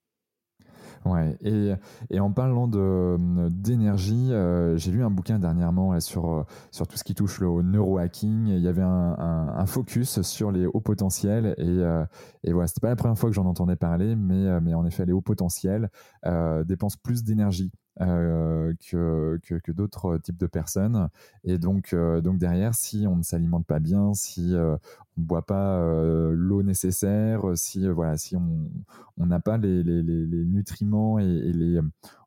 Ouais, 1.05 1.37
et, 1.41 1.73
et 2.11 2.21
en 2.21 2.31
parlant 2.31 2.69
d'énergie, 2.69 4.33
euh, 4.33 4.77
j'ai 4.77 4.93
lu 4.93 5.03
un 5.03 5.11
bouquin 5.11 5.41
dernièrement 5.41 5.99
sur, 5.99 6.31
euh, 6.33 6.43
sur 6.71 6.87
tout 6.87 6.97
ce 6.97 7.03
qui 7.03 7.15
touche 7.15 7.43
au 7.43 7.63
neurohacking. 7.63 8.47
Il 8.47 8.61
y 8.61 8.69
avait 8.69 8.83
un, 8.83 9.67
focus 9.67 10.23
sur 10.23 10.53
les 10.53 10.67
hauts 10.67 10.81
potentiels 10.81 11.55
et, 11.57 11.65
euh, 11.67 12.05
et 12.45 12.53
voilà, 12.53 12.69
c'était 12.69 12.81
pas 12.81 12.89
la 12.89 12.97
première 12.97 13.19
fois 13.19 13.31
que 13.31 13.35
j'en 13.35 13.47
entendais 13.47 13.77
parler, 13.77 14.15
mais, 14.15 14.61
mais 14.61 14.75
en 14.75 14.85
effet, 14.85 15.05
les 15.05 15.13
hauts 15.13 15.21
potentiels 15.21 15.91
dépensent 16.67 16.99
plus 17.03 17.25
d'énergie 17.25 17.73
euh, 18.01 18.73
que, 18.91 19.39
que, 19.43 19.71
d'autres 19.71 20.17
types 20.17 20.39
de 20.39 20.47
personnes. 20.47 21.09
Et 21.45 21.59
donc, 21.59 21.93
euh, 21.93 22.23
donc 22.23 22.39
derrière, 22.39 22.75
si 22.75 23.07
on 23.07 23.17
ne 23.17 23.23
s'alimente 23.23 23.67
pas 23.67 23.81
bien, 23.81 24.15
si 24.15 24.55
euh, 24.55 24.77
on 25.19 25.21
ne 25.21 25.27
boit 25.27 25.45
pas 25.45 25.79
l'eau 26.33 26.63
nécessaire, 26.63 27.43
si 27.55 27.87
voilà, 27.87 28.17
si 28.17 28.35
on 28.35 29.27
n'a 29.27 29.41
pas 29.41 29.59
les, 29.59 29.83
les, 29.83 30.03
les, 30.03 30.45
nutriments 30.47 30.92
et, 31.19 31.53
les, 31.53 31.81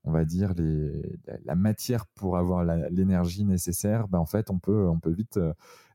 on 0.03 0.11
va 0.11 0.25
dire 0.25 0.53
les, 0.53 1.19
la 1.45 1.55
matière 1.55 2.05
pour 2.07 2.37
avoir 2.37 2.63
l'énergie 2.89 3.45
nécessaire, 3.45 4.07
ben 4.07 4.19
en 4.19 4.25
fait, 4.25 4.49
on 4.49 4.59
peut, 4.59 4.87
on 4.87 4.99
peut 4.99 5.11
vite 5.11 5.39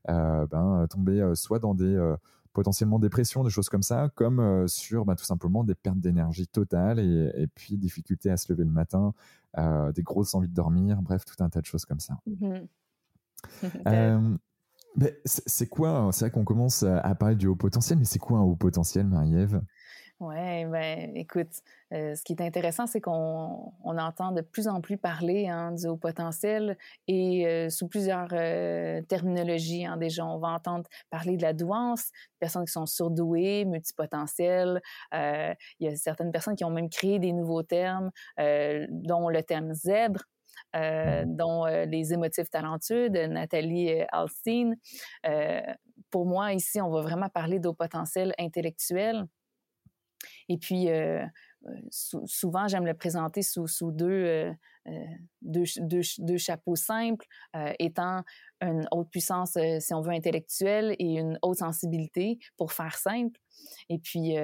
ben, 0.07 0.87
tomber 0.89 1.31
soit 1.35 1.59
dans 1.59 1.73
des 1.73 2.15
potentiellement 2.53 2.99
dépression, 2.99 3.45
des 3.45 3.49
choses 3.49 3.69
comme 3.69 3.83
ça, 3.83 4.09
comme 4.15 4.67
sur 4.67 5.05
ben, 5.05 5.15
tout 5.15 5.23
simplement 5.23 5.63
des 5.63 5.75
pertes 5.75 5.99
d'énergie 5.99 6.47
totales 6.47 6.99
et, 6.99 7.31
et, 7.35 7.47
puis 7.47 7.77
difficulté 7.77 8.29
à 8.29 8.35
se 8.35 8.51
lever 8.51 8.65
le 8.65 8.71
matin, 8.71 9.13
euh, 9.57 9.91
des 9.91 10.01
grosses 10.01 10.33
envies 10.33 10.47
de 10.47 10.53
dormir, 10.53 11.01
bref, 11.01 11.25
tout 11.25 11.43
un 11.43 11.49
tas 11.49 11.59
de 11.59 11.65
choses 11.65 11.85
comme 11.85 11.99
ça. 11.99 12.17
Mmh 12.25 12.67
euh, 13.87 14.37
c'est 15.25 15.67
quoi 15.67 16.09
C'est 16.11 16.25
vrai 16.25 16.31
qu'on 16.31 16.43
commence 16.43 16.83
à 16.83 17.15
parler 17.15 17.35
du 17.35 17.47
haut 17.47 17.55
potentiel, 17.55 17.97
mais 17.97 18.05
c'est 18.05 18.19
quoi 18.19 18.37
un 18.37 18.43
haut 18.43 18.55
potentiel, 18.55 19.07
Marie-Ève? 19.07 19.61
Oui, 20.21 20.65
ben, 20.65 21.17
écoute, 21.17 21.49
euh, 21.93 22.13
ce 22.13 22.21
qui 22.23 22.33
est 22.33 22.41
intéressant, 22.41 22.85
c'est 22.85 23.01
qu'on 23.01 23.73
on 23.83 23.97
entend 23.97 24.31
de 24.31 24.41
plus 24.41 24.67
en 24.67 24.79
plus 24.79 24.95
parler 24.95 25.47
hein, 25.47 25.71
du 25.71 25.87
haut 25.87 25.97
potentiel 25.97 26.77
et 27.07 27.47
euh, 27.47 27.69
sous 27.69 27.87
plusieurs 27.87 28.27
euh, 28.33 29.01
terminologies. 29.01 29.83
Hein, 29.83 29.97
déjà, 29.97 30.23
on 30.23 30.37
va 30.37 30.49
entendre 30.49 30.87
parler 31.09 31.37
de 31.37 31.41
la 31.41 31.53
douance, 31.53 32.11
personnes 32.39 32.65
qui 32.65 32.71
sont 32.71 32.85
surdouées, 32.85 33.65
multipotentielles. 33.65 34.79
il 35.11 35.55
y 35.79 35.87
a 35.87 35.95
certaines 35.95 36.31
personnes 36.31 36.55
qui 36.55 36.65
ont 36.65 36.69
même 36.69 36.89
créé 36.91 37.17
des 37.17 37.33
nouveaux 37.33 37.63
termes, 37.63 38.11
dont 38.37 39.27
le 39.27 39.41
terme 39.41 39.73
zèbre. 39.73 40.21
dont 41.25 41.65
les 41.65 42.13
émotifs 42.13 42.49
talentueux 42.51 43.09
de 43.09 43.25
Nathalie 43.25 44.03
Alstein. 44.11 44.75
pour 46.11 46.25
moi, 46.27 46.53
ici, 46.53 46.79
on 46.79 46.91
va 46.91 47.01
vraiment 47.01 47.29
parler 47.29 47.59
d'haut 47.59 47.73
potentiel 47.73 48.33
intellectuel, 48.37 49.25
et 50.49 50.57
puis, 50.57 50.89
euh, 50.89 51.23
euh, 51.67 51.69
souvent, 52.25 52.67
j'aime 52.67 52.85
le 52.85 52.93
présenter 52.93 53.41
sous, 53.41 53.67
deux, 53.91 54.25
euh, 54.25 54.53
deux, 55.41 55.63
deux, 56.17 56.37
chapeaux 56.37 56.75
simples, 56.75 57.25
étant 57.79 58.23
une 58.61 58.87
haute 58.91 59.09
puissance, 59.09 59.57
si 59.79 59.93
on 59.93 60.01
veut, 60.01 60.11
intellectuelle 60.11 60.95
et 60.99 61.19
une 61.19 61.37
haute 61.41 61.57
sensibilité, 61.57 62.39
pour 62.57 62.73
faire 62.73 62.97
simple. 62.97 63.39
Et 63.89 63.99
puis, 63.99 64.35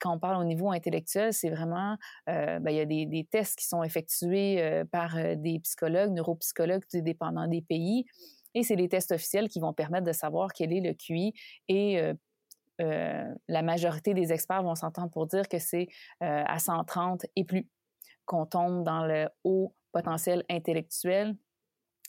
quand 0.00 0.14
on 0.14 0.18
parle 0.18 0.40
au 0.40 0.44
niveau 0.44 0.70
intellectuel, 0.70 1.32
c'est 1.34 1.50
vraiment, 1.50 1.96
ben, 2.26 2.68
il 2.68 2.76
y 2.76 2.80
a 2.80 2.86
des, 2.86 3.28
tests 3.30 3.56
qui 3.58 3.66
sont 3.66 3.82
effectués 3.82 4.82
par 4.90 5.16
des 5.36 5.60
psychologues, 5.60 6.12
neuropsychologues, 6.12 6.84
dépendant 6.94 7.46
des 7.46 7.62
pays. 7.62 8.06
Et 8.54 8.62
c'est 8.62 8.76
les 8.76 8.88
tests 8.88 9.12
officiels 9.12 9.48
qui 9.48 9.60
vont 9.60 9.72
permettre 9.72 10.06
de 10.06 10.12
savoir 10.12 10.52
quel 10.52 10.72
est 10.72 10.80
le 10.80 10.94
QI 10.94 11.32
et 11.68 12.00
la 12.78 13.62
majorité 13.62 14.14
des 14.14 14.32
experts 14.32 14.62
vont 14.62 14.74
s'entendre 14.74 15.10
pour 15.10 15.26
dire 15.26 15.48
que 15.48 15.58
c'est 15.58 15.88
euh, 16.22 16.42
à 16.46 16.58
130 16.58 17.26
et 17.36 17.44
plus 17.44 17.68
qu'on 18.24 18.46
tombe 18.46 18.84
dans 18.84 19.04
le 19.04 19.28
haut 19.44 19.74
potentiel 19.92 20.44
intellectuel. 20.48 21.36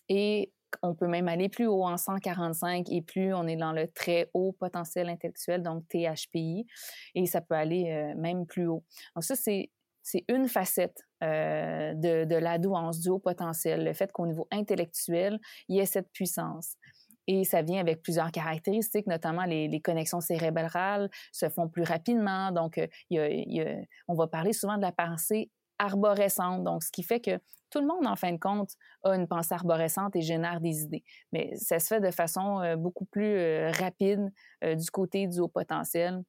Et 0.10 0.52
on 0.82 0.96
peut 0.96 1.08
même 1.08 1.28
aller 1.28 1.50
plus 1.50 1.68
haut 1.68 1.84
en 1.84 1.98
145 1.98 2.90
et 2.90 3.02
plus 3.02 3.34
on 3.34 3.46
est 3.48 3.56
dans 3.56 3.74
le 3.74 3.88
très 3.88 4.30
haut 4.34 4.54
potentiel 4.54 5.10
intellectuel, 5.10 5.62
donc 5.62 5.88
THPI, 5.88 6.66
et 7.14 7.26
ça 7.26 7.42
peut 7.42 7.56
aller 7.56 8.14
même 8.18 8.48
plus 8.48 8.68
haut. 8.68 8.84
Donc 9.16 9.24
ça, 9.24 9.36
c'est 9.36 9.70
c'est 10.06 10.26
une 10.28 10.50
facette 10.50 10.98
de, 11.22 12.26
de 12.26 12.36
la 12.36 12.58
douance, 12.58 13.00
du 13.00 13.10
haut 13.10 13.20
potentiel, 13.20 13.86
le 13.86 13.94
fait 13.94 14.12
qu'au 14.12 14.28
niveau 14.28 14.48
intellectuel, 14.52 15.40
il 15.70 15.78
y 15.78 15.80
ait 15.80 15.86
cette 15.86 16.12
puissance. 16.12 16.76
Et 17.28 17.44
ça 17.44 17.62
vient 17.62 17.80
avec 17.80 18.02
plusieurs 18.02 18.32
caractéristiques, 18.32 19.08
notamment 19.08 19.46
les, 19.46 19.82
connexions 19.82 20.22
cérébrales 20.22 21.10
se 21.32 21.50
font 21.50 21.68
plus 21.68 21.84
rapidement. 21.84 22.52
Donc, 22.52 22.80
on 23.12 24.14
va 24.14 24.28
parler 24.28 24.54
souvent 24.54 24.78
de 24.78 24.82
la 24.82 24.92
pensée 24.92 25.50
arborescente. 25.80 26.64
Donc, 26.64 26.84
ce 26.84 26.92
qui 26.92 27.04
fait 27.04 27.20
que 27.20 27.40
tout 27.74 27.80
le 27.80 27.88
monde, 27.88 28.06
en 28.06 28.16
fin 28.16 28.32
de 28.32 28.38
compte, 28.38 28.72
a 29.04 29.16
une 29.16 29.28
pensée 29.28 29.54
arborescente 29.54 30.16
et 30.16 30.22
génère 30.22 30.62
des 30.62 30.84
idées. 30.84 31.04
Mais 31.32 31.56
ça 31.56 31.80
se 31.80 31.88
fait 31.88 32.00
de 32.00 32.12
façon 32.12 32.62
euh, 32.62 32.76
beaucoup 32.76 33.06
plus 33.06 33.36
euh, 33.36 33.72
rapide 33.72 34.32
euh, 34.64 34.76
du 34.76 34.90
côté 34.92 35.26
du 35.26 35.40
haut 35.40 35.48
potentiel. 35.48 36.22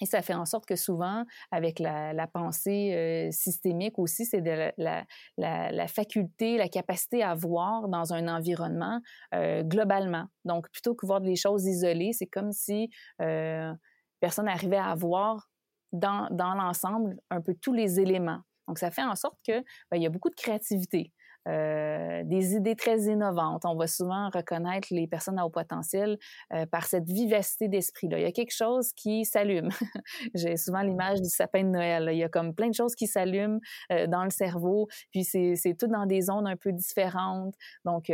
Et 0.00 0.06
ça 0.06 0.22
fait 0.22 0.34
en 0.34 0.44
sorte 0.44 0.66
que 0.66 0.76
souvent, 0.76 1.24
avec 1.50 1.78
la, 1.78 2.26
pensée 2.32 2.94
euh, 2.94 3.30
systémique 3.32 3.98
aussi, 3.98 4.26
c'est 4.26 4.40
de 4.40 4.72
la, 4.78 5.88
faculté, 5.88 6.56
la 6.56 6.68
capacité 6.68 7.22
à 7.22 7.34
voir 7.34 7.88
dans 7.88 8.12
un 8.12 8.28
environnement 8.28 9.00
euh, 9.34 9.62
globalement. 9.62 10.26
Donc, 10.44 10.70
plutôt 10.70 10.94
que 10.94 11.06
voir 11.06 11.20
des 11.20 11.36
choses 11.36 11.66
isolées, 11.66 12.12
c'est 12.12 12.26
comme 12.26 12.52
si 12.52 12.90
euh, 13.20 13.72
personne 14.20 14.46
n'arrivait 14.46 14.76
à 14.76 14.94
voir 14.94 15.48
dans, 15.92 16.28
l'ensemble 16.30 17.16
un 17.30 17.40
peu 17.40 17.54
tous 17.54 17.72
les 17.72 18.00
éléments. 18.00 18.40
Donc, 18.66 18.78
ça 18.78 18.90
fait 18.90 19.02
en 19.02 19.16
sorte 19.16 19.38
que 19.46 19.60
ben, 19.90 19.96
il 19.96 20.02
y 20.02 20.06
a 20.06 20.10
beaucoup 20.10 20.30
de 20.30 20.34
créativité. 20.34 21.12
Euh, 21.48 22.22
des 22.24 22.54
idées 22.54 22.76
très 22.76 23.04
innovantes. 23.04 23.64
On 23.64 23.74
va 23.74 23.86
souvent 23.86 24.28
reconnaître 24.28 24.88
les 24.90 25.06
personnes 25.06 25.38
à 25.38 25.46
haut 25.46 25.50
potentiel 25.50 26.18
euh, 26.52 26.66
par 26.66 26.84
cette 26.84 27.06
vivacité 27.06 27.68
d'esprit-là. 27.68 28.18
Il 28.18 28.22
y 28.22 28.26
a 28.26 28.32
quelque 28.32 28.54
chose 28.54 28.92
qui 28.92 29.24
s'allume. 29.24 29.70
J'ai 30.34 30.56
souvent 30.58 30.82
l'image 30.82 31.22
du 31.22 31.28
sapin 31.28 31.64
de 31.64 31.70
Noël. 31.70 32.10
Il 32.12 32.18
y 32.18 32.24
a 32.24 32.28
comme 32.28 32.54
plein 32.54 32.68
de 32.68 32.74
choses 32.74 32.94
qui 32.94 33.06
s'allument 33.06 33.60
euh, 33.92 34.06
dans 34.06 34.24
le 34.24 34.30
cerveau, 34.30 34.88
puis 35.10 35.24
c'est 35.24 35.76
tout 35.78 35.86
dans 35.86 36.04
des 36.04 36.22
zones 36.22 36.46
un 36.46 36.56
peu 36.56 36.72
différentes. 36.72 37.54
Donc, 37.84 38.06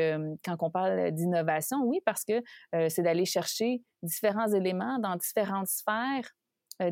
quand 0.44 0.56
on 0.60 0.70
parle 0.70 1.10
d'innovation, 1.12 1.78
oui, 1.84 2.00
parce 2.04 2.24
que 2.24 2.42
c'est 2.88 3.02
d'aller 3.02 3.24
chercher 3.24 3.82
différents 4.02 4.48
éléments 4.48 4.98
dans 4.98 5.16
différentes 5.16 5.68
sphères, 5.68 6.30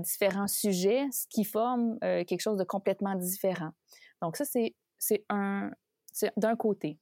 différents 0.01 0.49
sujets, 0.49 1.07
ce 1.13 1.27
qui 1.29 1.45
forme 1.45 1.99
quelque 2.01 2.41
chose 2.41 2.59
de 2.59 2.65
complètement 2.65 3.15
différent. 3.15 3.71
Donc 4.21 4.37
ça, 4.37 4.45
c'est 4.45 5.25
un, 5.29 5.71
d'un 6.37 6.57
côté. 6.57 6.99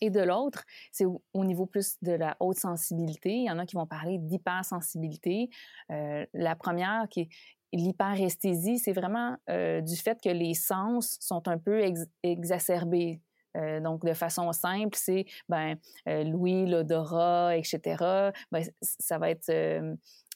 Et 0.00 0.10
de 0.10 0.20
l'autre, 0.20 0.64
c'est 0.92 1.06
au, 1.06 1.44
niveau 1.44 1.66
plus 1.66 1.96
de 2.02 2.12
la 2.12 2.36
haute 2.40 2.58
sensibilité. 2.58 3.30
Il 3.30 3.44
y 3.44 3.50
en 3.50 3.58
a 3.58 3.66
qui 3.66 3.76
vont 3.76 3.86
parler 3.86 4.18
d'hypersensibilité. 4.18 5.48
Euh, 5.90 6.26
la 6.34 6.54
première, 6.54 7.06
qui 7.08 7.22
est 7.22 7.28
l'hyperesthésie, 7.72 8.78
c'est 8.78 8.92
vraiment 8.92 9.36
euh, 9.48 9.80
du 9.80 9.96
fait 9.96 10.20
que 10.22 10.28
les 10.28 10.54
sens 10.54 11.16
sont 11.20 11.48
un 11.48 11.58
peu 11.58 11.82
exacerbés. 12.22 13.20
Euh, 13.56 13.80
donc, 13.80 14.04
de 14.04 14.12
façon 14.12 14.52
simple, 14.52 14.96
c'est 15.00 15.24
ben, 15.48 15.76
l'ouïe, 16.06 16.66
l'odorat, 16.66 17.56
etc. 17.56 18.32
Ben, 18.52 18.62
ça 18.82 19.18
va 19.18 19.30
être 19.30 19.50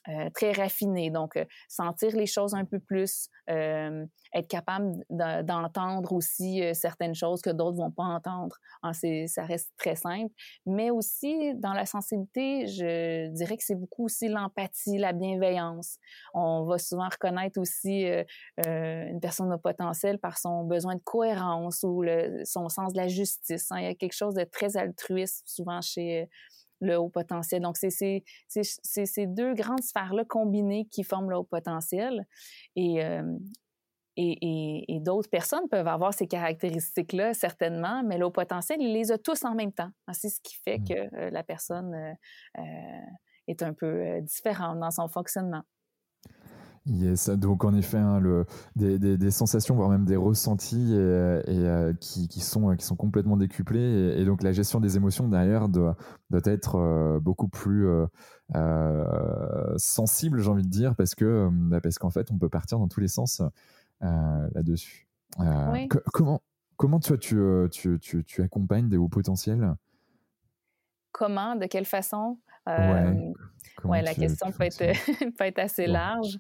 euh, 0.09 0.31
très 0.31 0.53
raffiné. 0.53 1.11
Donc, 1.11 1.37
euh, 1.37 1.45
sentir 1.69 2.17
les 2.17 2.25
choses 2.25 2.55
un 2.55 2.65
peu 2.65 2.79
plus, 2.79 3.29
euh, 3.51 4.07
être 4.35 4.49
capable 4.49 5.05
d'entendre 5.11 6.15
aussi 6.15 6.63
certaines 6.75 7.15
choses 7.15 7.43
que 7.43 7.51
d'autres 7.51 7.77
vont 7.77 7.91
pas 7.91 8.05
entendre. 8.05 8.57
Ah, 8.83 8.93
ça 8.95 9.43
reste 9.45 9.73
très 9.77 9.97
simple. 9.97 10.33
Mais 10.65 10.91
aussi, 10.91 11.55
dans 11.57 11.75
la 11.75 11.85
sensibilité, 11.85 12.67
je 12.67 13.29
dirais 13.29 13.59
que 13.59 13.65
c'est 13.65 13.75
beaucoup 13.75 14.05
aussi 14.05 14.29
l'empathie, 14.29 14.97
la 14.97 15.13
bienveillance. 15.13 15.99
On 16.33 16.65
va 16.65 16.79
souvent 16.79 17.09
reconnaître 17.09 17.61
aussi 17.61 18.07
une 18.57 19.21
personne 19.21 19.53
au 19.53 19.59
potentiel 19.59 20.19
par 20.19 20.39
son 20.39 20.65
besoin 20.65 20.95
de 20.95 21.03
cohérence 21.03 21.83
ou 21.83 22.05
son 22.45 22.69
sens 22.69 22.93
de 22.93 22.99
la 22.99 23.09
justice. 23.09 23.67
Hein. 23.73 23.81
Il 23.81 23.85
y 23.85 23.89
a 23.89 23.95
quelque 23.95 24.17
chose 24.17 24.35
de 24.35 24.45
très 24.45 24.77
altruiste 24.77 25.43
souvent 25.47 25.81
chez 25.81 26.29
le 26.81 26.97
haut 26.97 27.09
potentiel. 27.09 27.62
Donc, 27.62 27.77
c'est 27.77 28.23
ces 28.49 29.27
deux 29.27 29.55
grandes 29.55 29.83
sphères-là 29.83 30.25
combinées 30.25 30.87
qui 30.90 31.05
forment 31.05 31.31
le 31.31 31.37
haut 31.37 31.45
potentiel. 31.45 32.27
Euh, 32.79 33.38
et, 34.16 34.38
et, 34.43 34.97
et, 34.97 35.01
d'autres 35.01 35.31
personnes 35.31 35.69
peuvent 35.71 35.87
avoir 35.87 36.12
ces 36.12 36.27
caractéristiques-là, 36.27 37.33
certainement, 37.33 38.03
mais 38.03 38.19
le 38.19 38.27
haut 38.27 38.31
potentiel, 38.31 38.83
il 38.83 38.93
les 38.93 39.12
a 39.12 39.19
tous 39.19 39.45
en 39.45 39.55
même 39.55 39.73
temps. 39.73 39.90
C'est 40.12 40.29
ce 40.29 40.40
qui 40.40 40.57
fait 40.57 40.79
mmh. 40.79 40.85
que 40.85 41.16
euh, 41.16 41.31
la 41.31 41.43
personne 41.43 41.95
euh, 42.59 42.62
est 43.47 43.62
un 43.62 43.73
peu 43.73 44.21
différente 44.21 44.81
dans 44.81 44.90
son 44.90 45.09
fonctionnement. 45.09 45.62
Yes, 46.87 47.29
donc 47.29 47.64
en 47.64 47.75
effet, 47.75 47.99
hein, 47.99 48.21
le, 48.21 48.47
des, 48.75 48.99
des, 48.99 49.31
sensations, 49.31 49.75
voire 49.75 49.90
même 49.90 50.07
des 50.07 50.16
ressentis 50.16 50.93
et, 50.95 50.97
euh, 50.97 51.93
qui, 52.01 52.27
qui, 52.27 52.40
sont, 52.40 52.75
qui 52.75 52.87
sont 52.87 52.97
complètement 52.97 53.37
décuplés. 53.37 54.14
Et, 54.16 54.25
donc 54.25 54.43
la 54.43 54.53
gestion 54.53 54.81
des 54.81 54.97
émotions 54.97 55.29
derrière 55.29 55.69
doit, 55.69 55.97
doit 56.31 56.40
être 56.47 56.77
euh, 56.77 57.21
beaucoup 57.21 57.49
plus 57.49 57.87
euh, 58.57 59.75
sensible, 59.77 60.40
j'ai 60.40 60.49
envie 60.49 60.62
de 60.62 60.71
dire, 60.71 60.97
parce 60.97 61.14
que 61.14 61.51
bah, 61.53 61.83
parce 61.83 61.99
qu'en 61.99 62.09
fait, 62.09 62.31
on 62.31 62.38
peut 62.38 62.49
partir 62.49 62.79
dans 62.79 62.88
tous 62.88 63.01
les 63.01 63.09
sens 63.09 63.43
là-dessus. 64.01 65.07
comment, 66.12 66.40
comment 66.77 66.99
toi, 66.99 67.19
tu, 67.19 67.38
tu, 67.71 67.99
tu, 68.01 68.25
tu, 68.25 68.43
accompagnes 68.43 68.88
des 68.88 68.97
hauts 68.97 69.09
potentiels? 69.09 69.75
Comment 71.12 71.57
De 71.57 71.66
quelle 71.66 71.85
façon? 71.85 72.38
Ouais. 72.66 74.03
la 74.03 74.14
question 74.14 74.51
peut 74.51 74.64
être, 74.64 74.79
peut 75.37 75.45
être, 75.45 75.59
assez 75.59 75.87
large. 75.87 76.38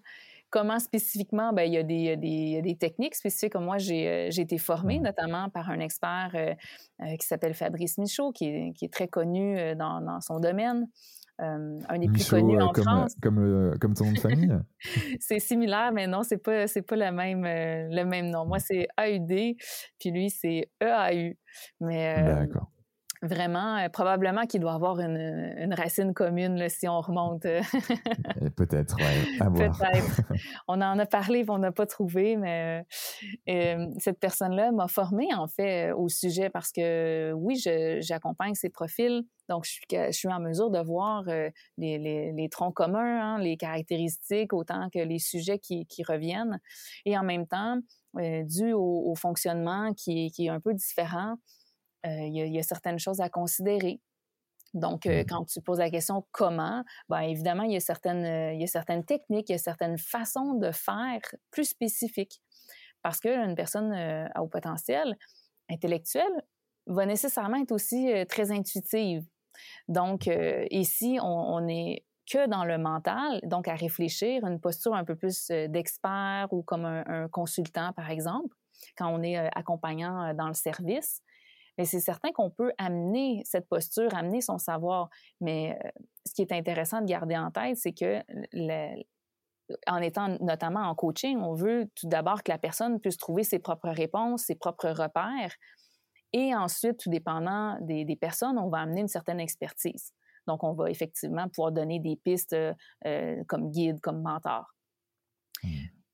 Comment 0.50 0.80
spécifiquement? 0.80 1.52
Ben, 1.52 1.62
il, 1.62 1.74
y 1.74 1.78
a 1.78 1.82
des, 1.84 2.16
des, 2.16 2.76
techniques 2.76 3.14
spécifiques. 3.14 3.52
Comme 3.52 3.64
moi, 3.64 3.78
j'ai 3.78 4.08
euh, 4.08 4.30
été 4.36 4.58
formée 4.58 4.98
notamment 4.98 5.48
par 5.48 5.70
un 5.70 5.78
expert 5.78 6.30
euh, 6.34 6.54
euh, 7.02 7.16
qui 7.16 7.26
s'appelle 7.26 7.54
Fabrice 7.54 7.98
Michaud, 7.98 8.32
qui 8.32 8.46
est, 8.46 8.72
qui 8.74 8.84
est 8.84 8.92
très 8.92 9.06
connu 9.06 9.56
dans, 9.76 10.00
dans, 10.00 10.20
son 10.20 10.40
domaine. 10.40 10.88
un 11.38 11.98
des 11.98 12.08
plus 12.08 12.28
connus 12.28 12.60
en 12.60 12.72
comme, 12.72 12.84
France. 12.84 13.14
Comme, 13.22 13.78
comme 13.80 13.94
ton 13.94 14.06
nom 14.06 14.12
de 14.12 14.18
famille? 14.18 14.52
c'est 15.20 15.38
similaire, 15.38 15.92
mais 15.92 16.08
non, 16.08 16.24
c'est 16.24 16.38
pas, 16.38 16.66
pas 16.66 16.96
le, 16.96 17.12
même, 17.12 17.44
le 17.44 18.04
même 18.04 18.30
nom. 18.30 18.44
Moi, 18.44 18.58
c'est 18.58 18.88
AUD, 18.98 19.56
puis 19.98 20.10
lui, 20.10 20.30
c'est 20.30 20.68
EAU. 20.82 21.34
Mais, 21.80 22.22
D'accord 22.24 22.70
vraiment, 23.22 23.76
euh, 23.76 23.88
probablement 23.88 24.46
qu'il 24.46 24.60
doit 24.60 24.72
avoir 24.72 24.98
une, 25.00 25.16
une 25.58 25.74
racine 25.74 26.14
commune 26.14 26.56
là, 26.56 26.68
si 26.68 26.88
on 26.88 27.00
remonte. 27.00 27.44
Euh. 27.44 27.60
Peut-être, 28.56 28.96
oui. 28.98 29.38
Peut-être. 29.38 30.22
on 30.68 30.80
en 30.80 30.98
a 30.98 31.06
parlé, 31.06 31.44
on 31.48 31.58
n'a 31.58 31.72
pas 31.72 31.86
trouvé, 31.86 32.36
mais 32.36 32.84
euh, 33.48 33.86
cette 33.98 34.18
personne-là 34.20 34.72
m'a 34.72 34.88
formée 34.88 35.32
en 35.34 35.46
fait 35.46 35.92
au 35.92 36.08
sujet 36.08 36.50
parce 36.50 36.72
que 36.72 37.32
oui, 37.32 37.56
j'accompagne 38.00 38.54
ces 38.54 38.70
profils. 38.70 39.22
Donc, 39.48 39.64
je 39.64 39.70
suis, 39.72 39.82
je 39.90 40.12
suis, 40.12 40.28
en 40.28 40.38
mesure 40.38 40.70
de 40.70 40.78
voir 40.78 41.24
les, 41.24 41.52
les, 41.76 42.32
les, 42.32 42.48
troncs 42.48 42.72
communs, 42.72 43.34
hein, 43.34 43.38
les 43.38 43.56
caractéristiques, 43.56 44.52
autant 44.52 44.88
que 44.90 45.00
les 45.00 45.18
sujets 45.18 45.58
qui, 45.58 45.86
qui 45.86 46.04
reviennent. 46.04 46.60
Et 47.04 47.18
en 47.18 47.24
même 47.24 47.48
temps, 47.48 47.78
dû 48.14 48.72
au, 48.72 49.10
au 49.10 49.14
fonctionnement 49.16 49.92
qui, 49.94 50.30
qui, 50.30 50.46
est 50.46 50.50
un 50.50 50.60
peu 50.60 50.72
différent, 50.72 51.34
euh, 51.34 51.59
il 52.04 52.34
y, 52.34 52.58
a 52.58 52.62
certaines 52.62 52.98
choses 52.98 53.20
à 53.20 53.28
considérer. 53.28 54.00
Donc, 54.74 55.06
euh, 55.06 55.22
mmh. 55.22 55.26
quand 55.26 55.44
tu 55.46 55.60
poses 55.60 55.78
la 55.78 55.90
question 55.90 56.26
comment, 56.32 56.84
bien 57.08 57.20
évidemment, 57.20 57.64
il 57.64 57.72
y, 57.72 57.76
a 57.76 57.80
certaines, 57.80 58.24
euh, 58.24 58.52
il 58.52 58.60
y 58.60 58.64
a 58.64 58.68
certaines 58.68 59.04
techniques, 59.04 59.48
il 59.48 59.52
y 59.52 59.56
a 59.56 59.58
certaines 59.58 59.98
façons 59.98 60.54
de 60.54 60.70
faire 60.70 61.20
plus 61.50 61.64
spécifiques. 61.64 62.40
Parce 63.02 63.18
qu'une 63.18 63.54
personne 63.54 63.92
à 63.94 64.42
haut 64.42 64.48
potentiel 64.48 65.16
intellectuel 65.70 66.30
va 66.86 67.06
nécessairement 67.06 67.56
être 67.56 67.72
aussi 67.72 68.12
très 68.28 68.50
intuitive. 68.50 69.24
Donc, 69.88 70.28
ici, 70.70 71.18
on, 71.22 71.62
n'est 71.62 72.04
que 72.30 72.46
dans 72.46 72.66
le 72.66 72.76
mental, 72.76 73.40
donc 73.44 73.68
à 73.68 73.74
réfléchir, 73.74 74.44
une 74.44 74.60
posture 74.60 74.94
un 74.94 75.06
peu 75.06 75.16
plus 75.16 75.46
d'expert 75.48 76.48
ou 76.50 76.62
comme 76.62 76.84
un, 76.84 77.26
consultant, 77.28 77.94
par 77.94 78.10
exemple, 78.10 78.54
quand 78.98 79.08
on 79.08 79.22
est 79.22 79.38
accompagnant 79.56 80.34
dans 80.34 80.48
le 80.48 80.54
service. 80.54 81.22
Mais 81.80 81.86
c'est 81.86 82.00
certain 82.00 82.30
qu'on 82.30 82.50
peut 82.50 82.72
amener 82.76 83.40
cette 83.46 83.66
posture, 83.66 84.14
amener 84.14 84.42
son 84.42 84.58
savoir. 84.58 85.08
Mais 85.40 85.78
euh, 85.82 85.88
ce 86.26 86.34
qui 86.34 86.42
est 86.42 86.52
intéressant 86.52 87.00
de 87.00 87.06
garder 87.06 87.38
en 87.38 87.50
tête, 87.50 87.78
c'est 87.78 87.94
que 87.94 88.22
en 89.86 89.96
étant 90.02 90.36
notamment 90.42 90.80
en 90.80 90.94
coaching, 90.94 91.38
on 91.38 91.54
veut 91.54 91.90
tout 91.94 92.06
d'abord 92.06 92.42
que 92.42 92.52
la 92.52 92.58
personne 92.58 93.00
puisse 93.00 93.16
trouver 93.16 93.44
ses 93.44 93.60
propres 93.60 93.88
réponses, 93.88 94.42
ses 94.42 94.56
propres 94.56 94.90
repères. 94.90 95.54
Et 96.34 96.54
ensuite, 96.54 96.98
tout 96.98 97.08
dépendant 97.08 97.78
des, 97.80 98.04
personnes, 98.20 98.58
on 98.58 98.68
va 98.68 98.80
amener 98.80 99.00
une 99.00 99.08
certaine 99.08 99.40
expertise. 99.40 100.12
Donc, 100.46 100.62
on 100.62 100.74
va 100.74 100.90
effectivement 100.90 101.48
pouvoir 101.48 101.72
donner 101.72 101.98
des 101.98 102.16
pistes 102.16 102.54
euh, 103.06 103.44
comme 103.48 103.70
guide, 103.70 104.02
comme 104.02 104.20
mentor. 104.20 104.66
Mmh. 105.62 105.68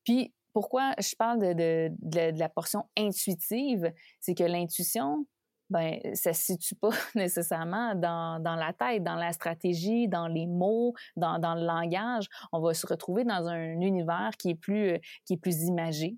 Puis, 0.05 0.33
pourquoi 0.53 0.93
je 0.97 1.13
parle 1.17 1.39
de, 1.39 1.89
de 1.99 2.39
la 2.39 2.47
portion 2.47 2.85
intuitive, 2.97 3.91
c'est 4.21 4.33
que 4.33 4.45
l'intuition, 4.45 5.25
ben 5.69 5.99
ça 6.13 6.33
se 6.33 6.43
situe 6.43 6.75
pas 6.75 6.89
nécessairement 7.15 7.95
dans, 7.95 8.41
dans, 8.41 8.55
la 8.55 8.73
tête, 8.73 9.03
dans 9.03 9.15
la 9.15 9.31
stratégie, 9.31 10.07
dans 10.07 10.27
les 10.27 10.47
mots, 10.47 10.93
dans, 11.15 11.39
dans, 11.39 11.55
le 11.55 11.65
langage. 11.65 12.27
On 12.51 12.59
va 12.59 12.73
se 12.73 12.87
retrouver 12.87 13.23
dans 13.23 13.47
un 13.47 13.81
univers 13.81 14.31
qui 14.37 14.51
est 14.51 14.55
plus, 14.55 14.99
qui 15.25 15.33
est 15.33 15.37
plus 15.37 15.63
imagé. 15.63 16.15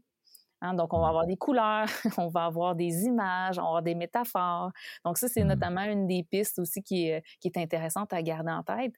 Hein. 0.61 0.73
Donc, 0.73 0.93
on 0.93 0.99
va 0.99 1.07
avoir 1.07 1.25
des 1.25 1.37
couleurs, 1.37 1.87
on 2.17 2.27
va 2.27 2.45
avoir 2.45 2.75
des 2.75 3.05
images, 3.05 3.57
on 3.57 3.63
va 3.63 3.67
avoir 3.67 3.83
des 3.83 3.95
métaphores. 3.95 4.71
Donc, 5.05 5.17
ça, 5.17 5.27
c'est 5.27 5.43
mmh. 5.43 5.47
notamment 5.47 5.83
une 5.83 6.07
des 6.07 6.23
pistes 6.23 6.59
aussi 6.59 6.81
qui 6.83 7.07
est, 7.07 7.23
qui 7.39 7.47
est 7.47 7.57
intéressante 7.57 8.13
à 8.13 8.21
garder 8.21 8.51
en 8.51 8.63
tête. 8.63 8.93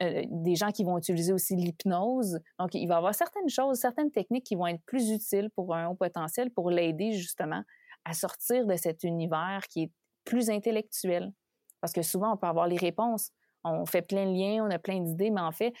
Euh, 0.00 0.22
des 0.30 0.54
gens 0.54 0.70
qui 0.70 0.84
vont 0.84 0.96
utiliser 0.96 1.32
aussi 1.32 1.56
l'hypnose. 1.56 2.38
Donc, 2.60 2.74
il 2.74 2.86
va 2.86 2.94
y 2.94 2.98
avoir 2.98 3.14
certaines 3.14 3.48
choses, 3.48 3.78
certaines 3.78 4.12
techniques 4.12 4.44
qui 4.44 4.54
vont 4.54 4.68
être 4.68 4.82
plus 4.86 5.10
utiles 5.10 5.50
pour 5.56 5.74
un 5.74 5.88
haut 5.88 5.96
potentiel 5.96 6.50
pour 6.50 6.70
l'aider 6.70 7.12
justement 7.12 7.64
à 8.04 8.12
sortir 8.12 8.66
de 8.66 8.76
cet 8.76 9.04
univers 9.04 9.62
qui 9.70 9.84
est 9.84 9.92
plus 10.24 10.50
intellectuel. 10.50 11.32
Parce 11.80 11.92
que 11.92 12.02
souvent, 12.02 12.34
on 12.34 12.36
peut 12.36 12.46
avoir 12.46 12.66
les 12.66 12.76
réponses. 12.76 13.30
On 13.64 13.86
fait 13.86 14.02
plein 14.02 14.26
de 14.26 14.32
liens, 14.32 14.64
on 14.64 14.70
a 14.70 14.78
plein 14.78 15.00
d'idées, 15.00 15.30
mais 15.30 15.40
en 15.40 15.52
fait, 15.52 15.72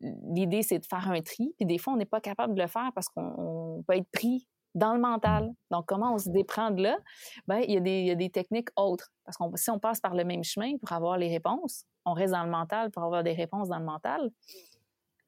l'idée, 0.00 0.62
c'est 0.62 0.78
de 0.78 0.86
faire 0.86 1.10
un 1.10 1.20
tri. 1.22 1.54
Puis 1.56 1.66
des 1.66 1.78
fois, 1.78 1.94
on 1.94 1.96
n'est 1.96 2.04
pas 2.04 2.20
capable 2.20 2.54
de 2.54 2.60
le 2.60 2.68
faire 2.68 2.90
parce 2.94 3.08
qu'on 3.08 3.82
peut 3.86 3.96
être 3.96 4.10
pris 4.12 4.46
dans 4.74 4.94
le 4.94 5.00
mental. 5.00 5.50
Donc, 5.70 5.86
comment 5.86 6.14
on 6.14 6.18
se 6.18 6.30
déprend 6.30 6.70
de 6.70 6.82
là? 6.82 6.98
Bien, 7.46 7.60
il 7.60 7.72
y, 7.72 8.10
a 8.10 8.14
des, 8.14 8.30
techniques 8.30 8.68
autres. 8.76 9.10
Parce 9.24 9.36
que 9.36 9.44
si 9.56 9.70
on 9.70 9.78
passe 9.78 10.00
par 10.00 10.14
le 10.14 10.24
même 10.24 10.44
chemin 10.44 10.76
pour 10.78 10.92
avoir 10.92 11.18
les 11.18 11.28
réponses, 11.28 11.84
on 12.04 12.12
reste 12.12 12.32
dans 12.32 12.44
le 12.44 12.50
mental 12.50 12.90
pour 12.90 13.02
avoir 13.02 13.22
des 13.22 13.32
réponses 13.32 13.68
dans 13.68 13.78
le 13.78 13.84
mental, 13.84 14.30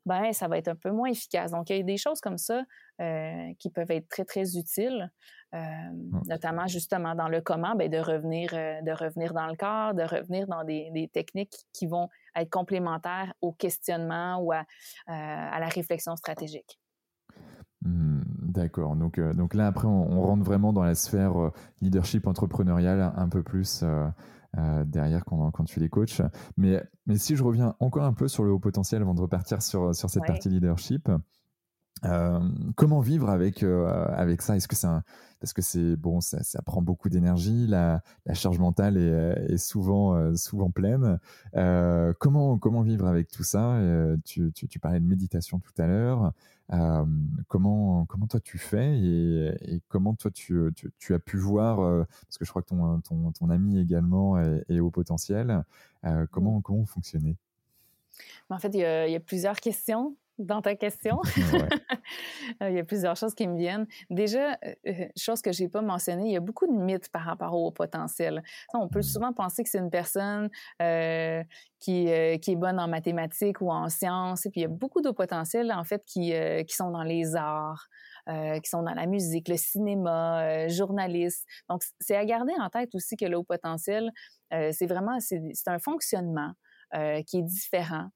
ben 0.07 0.33
ça 0.33 0.49
va 0.49 0.59
être 0.59 0.69
un 0.69 0.77
peu 0.77 0.91
moins 0.91 1.09
efficace. 1.09 1.51
Donc, 1.51 1.71
il 1.71 1.77
y 1.77 1.81
a 1.81 1.83
des 1.83 1.97
choses 1.97 2.21
comme 2.21 2.39
ça 2.39 2.63
euh, 3.01 3.53
qui 3.59 3.71
peuvent 3.71 3.91
être 3.91 4.09
très, 4.09 4.25
très 4.25 4.57
utiles, 4.57 5.11
euh, 5.55 5.59
notamment 6.27 6.67
justement 6.67 7.15
dans 7.15 7.29
le 7.29 7.41
comment, 7.41 7.77
ben, 7.77 7.89
de, 7.89 7.99
revenir, 7.99 8.51
euh, 8.55 8.83
de 8.83 8.91
revenir 8.91 9.33
dans 9.33 9.47
le 9.47 9.55
corps, 9.55 9.95
de 9.95 10.03
revenir 10.03 10.49
dans 10.49 10.65
des, 10.65 10.91
des 10.91 11.07
techniques 11.07 11.55
qui 11.73 11.87
vont 11.87 12.09
être 12.35 12.51
complémentaires 12.51 13.33
au 13.41 13.53
questionnement 13.53 14.39
ou 14.39 14.53
à, 14.53 14.65
à 15.07 15.61
la 15.61 15.69
réflexion 15.69 16.17
stratégique. 16.17 16.81
Mmh, 17.83 18.23
d'accord. 18.43 18.97
Donc, 18.97 19.21
donc 19.21 19.55
là, 19.55 19.69
après, 19.69 19.87
on, 19.87 20.23
rentre 20.23 20.43
vraiment 20.43 20.73
dans 20.73 20.83
la 20.83 20.97
sphère 20.97 21.35
leadership 21.81 22.27
entrepreneurial 22.27 23.13
un 23.15 23.29
peu 23.29 23.43
plus 23.43 23.85
derrière 24.87 25.25
quand, 25.25 25.51
quand, 25.53 25.65
tu 25.65 25.79
les 25.79 25.89
coaches. 25.89 26.23
Mais, 26.57 26.83
mais 27.07 27.17
si 27.17 27.37
je 27.37 27.45
reviens 27.45 27.77
encore 27.79 28.05
un 28.05 28.13
peu 28.13 28.27
sur 28.27 28.43
le 28.43 28.51
haut 28.51 28.59
potentiel 28.59 29.03
avant 29.03 29.15
de 29.15 29.21
repartir 29.21 29.63
sur, 29.63 29.95
sur 29.95 30.11
cette 30.11 30.25
partie 30.25 30.49
leadership, 30.49 31.09
comment 32.77 33.01
vivre 33.01 33.31
avec, 33.31 33.63
avec 33.63 34.43
ça? 34.43 34.57
Est-ce 34.57 34.69
que 34.69 34.77
c'est 34.77 34.89
parce 35.41 35.53
que 35.53 35.63
c'est 35.63 35.97
bon, 35.97 36.23
ça, 36.23 36.43
ça, 36.43 36.63
prend 36.63 36.81
beaucoup 36.81 37.11
d'énergie, 37.11 37.67
la, 37.67 38.03
la, 38.25 38.33
charge 38.33 38.59
mentale 38.59 38.97
est, 38.97 39.53
est 39.53 39.59
souvent 39.59 40.35
souvent 40.37 40.71
pleine. 40.71 41.19
comment 42.19 42.59
comment 42.59 42.83
vivre 42.83 43.07
avec 43.07 43.29
tout 43.29 43.43
ça? 43.43 43.79
Tu, 44.25 44.53
tu, 44.53 44.69
tu, 44.69 44.79
parlais 44.79 45.01
de 45.01 45.07
méditation 45.07 45.59
tout 45.59 45.83
à 45.83 45.87
l'heure. 45.87 46.33
Comment, 47.49 48.07
comment 48.07 48.27
toi 48.27 48.41
tu 48.41 48.59
fais? 48.59 48.99
Et, 48.99 49.83
comment 49.89 50.15
toi 50.15 50.31
tu, 50.31 50.73
tu, 50.99 51.15
as 51.15 51.19
pu 51.19 51.37
voir, 51.37 52.07
parce 52.07 52.39
que 52.39 52.45
je 52.45 52.51
crois 52.51 52.63
que 52.63 52.69
ton, 52.69 53.01
ton, 53.01 53.33
ton 53.33 53.51
ami 53.51 53.79
également 53.79 54.39
est, 54.39 54.81
au 54.81 54.91
potentiel, 54.91 55.63
comment, 56.31 56.61
comment 56.61 56.81
vous 56.81 56.87
fonctionnez? 56.87 57.37
En 58.49 58.59
fait, 58.59 58.71
il 58.75 58.81
y, 58.81 58.85
a, 58.85 59.09
il 59.09 59.13
y 59.13 59.17
a 59.17 59.21
plusieurs 59.21 59.61
questions 59.61 60.17
dans 60.39 60.63
ta 60.63 60.75
question. 60.75 61.21
il 62.61 62.73
y 62.73 62.79
a 62.79 62.85
plusieurs 62.85 63.17
choses 63.17 63.35
qui 63.35 63.47
me 63.47 63.57
viennent. 63.57 63.87
Déjà, 64.11 64.59
chose 65.17 65.43
que 65.43 65.53
j'ai 65.53 65.69
pas 65.69 65.83
mentionnée, 65.83 66.27
il 66.27 66.33
y 66.33 66.37
a 66.37 66.41
beaucoup 66.41 66.67
de 66.67 66.73
mythes 66.73 67.09
par 67.11 67.23
rapport 67.23 67.55
au 67.55 67.71
potentiel. 67.71 68.43
On 68.73 68.89
peut 68.89 69.01
mmh. 69.01 69.03
souvent 69.03 69.33
penser 69.33 69.63
que 69.63 69.71
c'est 69.71 69.79
une 69.79 69.91
personne 69.91 70.49
qui, 71.81 72.07
qui, 72.41 72.51
est 72.53 72.57
bonne 72.57 72.81
en 72.81 72.89
mathématiques 72.89 73.61
ou 73.61 73.71
en 73.71 73.89
sciences. 73.89 74.47
Et 74.47 74.51
puis, 74.51 74.61
il 74.61 74.65
y 74.65 74.67
a 74.67 74.71
beaucoup 74.71 75.01
de 75.01 75.11
potentiel, 75.11 75.73
en 75.73 75.85
fait, 75.85 76.03
qui, 76.05 76.33
qui 76.67 76.75
sont 76.75 76.91
dans 76.91 77.05
les 77.05 77.37
arts. 77.37 77.89
qui 78.27 78.69
sont 78.69 78.83
dans 78.83 78.95
la 78.95 79.07
musique, 79.07 79.49
le 79.49 79.57
cinéma, 79.57 80.69
journaliste. 80.69 81.47
Donc, 81.69 81.83
c'est 82.01 82.17
à 82.17 82.25
garder 82.25 82.53
en 82.59 82.71
tête 82.71 82.95
aussi 82.95 83.17
que 83.17 83.27
le 83.27 83.39
haut 83.39 83.45
potentiel, 83.45 84.11
c'est 84.51 84.87
vraiment, 84.87 85.19
c'est 85.21 85.69
un 85.69 85.79
fonctionnement 85.79 86.53
qui 87.27 87.39
est 87.39 87.43
différent. 87.43 88.09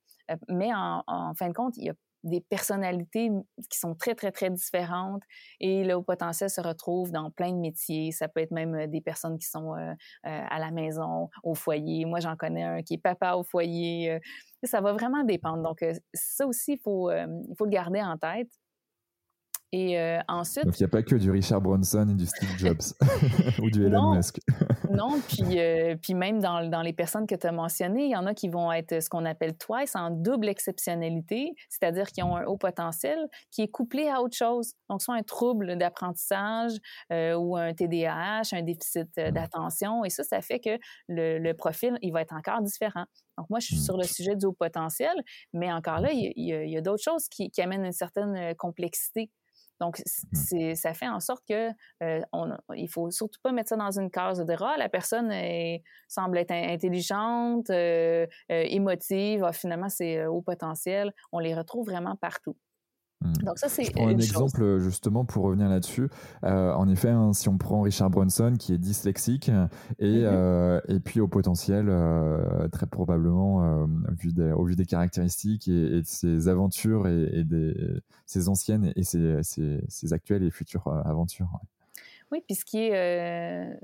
Mais 0.48 0.74
en, 0.74 1.02
en, 1.06 1.34
fin 1.34 1.48
de 1.48 1.54
compte, 1.54 1.76
il 1.78 1.84
y 1.86 1.90
a 1.90 1.94
des 2.24 2.40
personnalités 2.40 3.30
qui 3.70 3.78
sont 3.78 3.94
très, 3.94 4.14
très, 4.14 4.32
très 4.32 4.50
différentes 4.50 5.22
et 5.60 5.84
le 5.84 5.94
haut 5.94 6.02
potentiel 6.02 6.50
se 6.50 6.60
retrouve 6.60 7.12
dans 7.12 7.30
plein 7.30 7.52
de 7.52 7.58
métiers. 7.58 8.12
Ça 8.12 8.28
peut 8.28 8.40
être 8.40 8.50
même 8.50 8.74
euh, 8.74 8.86
des 8.86 9.00
personnes 9.00 9.38
qui 9.38 9.46
sont 9.46 9.74
euh, 9.74 9.90
euh, 9.90 9.94
à 10.22 10.58
la 10.58 10.70
maison, 10.70 11.30
au 11.42 11.54
foyer. 11.54 12.04
Moi, 12.04 12.20
j'en 12.20 12.36
connais 12.36 12.62
un 12.62 12.82
qui 12.82 12.94
est 12.94 12.98
papa 12.98 13.34
au 13.34 13.42
foyer. 13.42 14.18
ça 14.64 14.80
va 14.80 14.92
vraiment 14.92 15.22
dépendre. 15.24 15.62
Donc, 15.62 15.84
ça 16.14 16.46
aussi, 16.46 16.76
faut, 16.78 17.10
il 17.10 17.54
faut 17.56 17.64
le 17.64 17.70
garder 17.70 18.02
en 18.02 18.16
tête. 18.16 18.50
Et 19.70 20.00
euh, 20.00 20.18
ensuite. 20.28 20.64
Donc 20.64 20.80
il 20.80 20.82
n'y 20.82 20.86
a 20.86 20.88
pas 20.88 21.02
que 21.02 21.14
du 21.14 21.30
Richard 21.30 21.60
Bronson 21.60 22.08
et 22.08 22.14
du 22.14 22.24
Steve 22.24 22.48
Jobs 22.58 22.80
ou 23.62 23.70
du 23.70 23.84
Elon 23.84 24.14
Musk. 24.14 24.40
non, 24.90 25.20
puis, 25.28 25.60
euh, 25.60 25.94
puis 26.00 26.14
même 26.14 26.40
dans, 26.40 26.66
dans, 26.70 26.80
les 26.80 26.94
personnes 26.94 27.26
que 27.26 27.34
tu 27.34 27.46
as 27.46 27.52
mentionnées, 27.52 28.06
il 28.06 28.10
y 28.10 28.16
en 28.16 28.24
a 28.24 28.32
qui 28.32 28.48
vont 28.48 28.72
être 28.72 29.02
ce 29.02 29.10
qu'on 29.10 29.26
appelle 29.26 29.58
twice 29.58 29.94
en 29.94 30.10
double 30.10 30.48
exceptionnalité, 30.48 31.54
c'est-à-dire 31.68 32.06
qu'ils 32.06 32.24
ont 32.24 32.36
un 32.36 32.44
haut 32.44 32.56
potentiel 32.56 33.18
qui 33.50 33.60
est 33.60 33.68
couplé 33.68 34.08
à 34.08 34.22
autre 34.22 34.36
chose. 34.36 34.72
Donc, 34.88 35.02
soit 35.02 35.16
un 35.16 35.22
trouble 35.22 35.76
d'apprentissage 35.76 36.72
euh, 37.12 37.34
ou 37.34 37.54
un 37.56 37.74
TDAH, 37.74 38.44
un 38.52 38.62
déficit 38.62 39.08
d'attention. 39.16 40.02
Et 40.04 40.10
ça, 40.10 40.24
ça 40.24 40.40
fait 40.40 40.60
que 40.60 40.78
le, 41.08 41.38
le, 41.38 41.54
profil, 41.54 41.98
il 42.00 42.12
va 42.12 42.22
être 42.22 42.34
encore 42.34 42.62
différent. 42.62 43.04
Donc, 43.36 43.50
moi, 43.50 43.58
je 43.60 43.66
suis 43.66 43.78
sur 43.78 43.98
le 43.98 44.04
sujet 44.04 44.34
du 44.34 44.46
haut 44.46 44.52
potentiel, 44.52 45.14
mais 45.52 45.70
encore 45.70 46.00
là, 46.00 46.08
il 46.12 46.32
y 46.36 46.76
a, 46.76 46.78
a 46.78 46.80
d'autres 46.80 47.02
choses 47.02 47.28
qui, 47.28 47.50
qui 47.50 47.60
amènent 47.60 47.84
une 47.84 47.92
certaine 47.92 48.54
complexité. 48.56 49.30
Donc, 49.80 50.00
mmh. 50.32 50.74
ça 50.74 50.94
fait 50.94 51.08
en 51.08 51.20
sorte 51.20 51.44
que 51.48 51.70
euh, 52.02 52.20
on, 52.32 52.56
il 52.74 52.88
faut 52.88 53.10
surtout 53.10 53.38
pas 53.42 53.52
mettre 53.52 53.68
ça 53.68 53.76
dans 53.76 53.98
une 53.98 54.10
case 54.10 54.38
de 54.38 54.44
dire 54.44 54.62
ah 54.62 54.76
la 54.76 54.88
personne 54.88 55.32
semble 56.08 56.38
être 56.38 56.50
intelligente, 56.50 57.70
euh, 57.70 58.26
euh, 58.50 58.64
émotive, 58.68 59.44
ah, 59.44 59.52
finalement 59.52 59.88
c'est 59.88 60.26
haut 60.26 60.42
potentiel. 60.42 61.12
On 61.32 61.38
les 61.38 61.54
retrouve 61.54 61.86
vraiment 61.86 62.16
partout. 62.16 62.56
Donc 63.20 63.58
ça, 63.58 63.68
c'est 63.68 63.84
Je 63.84 63.92
prends 63.92 64.06
un 64.06 64.12
exemple 64.12 64.78
justement 64.78 65.24
pour 65.24 65.44
revenir 65.44 65.68
là-dessus. 65.68 66.08
Euh, 66.44 66.72
en 66.72 66.88
effet, 66.88 67.08
hein, 67.08 67.32
si 67.32 67.48
on 67.48 67.58
prend 67.58 67.82
Richard 67.82 68.10
Bronson 68.10 68.54
qui 68.58 68.72
est 68.72 68.78
dyslexique 68.78 69.48
et, 69.98 70.20
mmh 70.20 70.24
euh, 70.28 70.80
et 70.88 71.00
puis 71.00 71.20
au 71.20 71.26
potentiel, 71.26 71.86
euh, 71.88 72.68
très 72.68 72.86
probablement, 72.86 73.86
vu 74.18 74.32
des, 74.32 74.52
au 74.52 74.64
vu 74.64 74.76
des 74.76 74.84
caractéristiques 74.84 75.66
et, 75.66 76.00
de 76.00 76.06
ses 76.06 76.48
aventures 76.48 77.08
et, 77.08 77.42
des, 77.44 77.74
ses 78.26 78.48
anciennes 78.48 78.92
et 78.94 79.02
ses, 79.02 79.40
ses, 79.42 80.12
actuelles 80.12 80.44
et 80.44 80.50
futures 80.50 80.86
aventures. 81.04 81.50
Oui, 82.30 82.42
puis 82.46 82.54
ce 82.54 82.64
qui 82.64 82.78
est, 82.78 83.80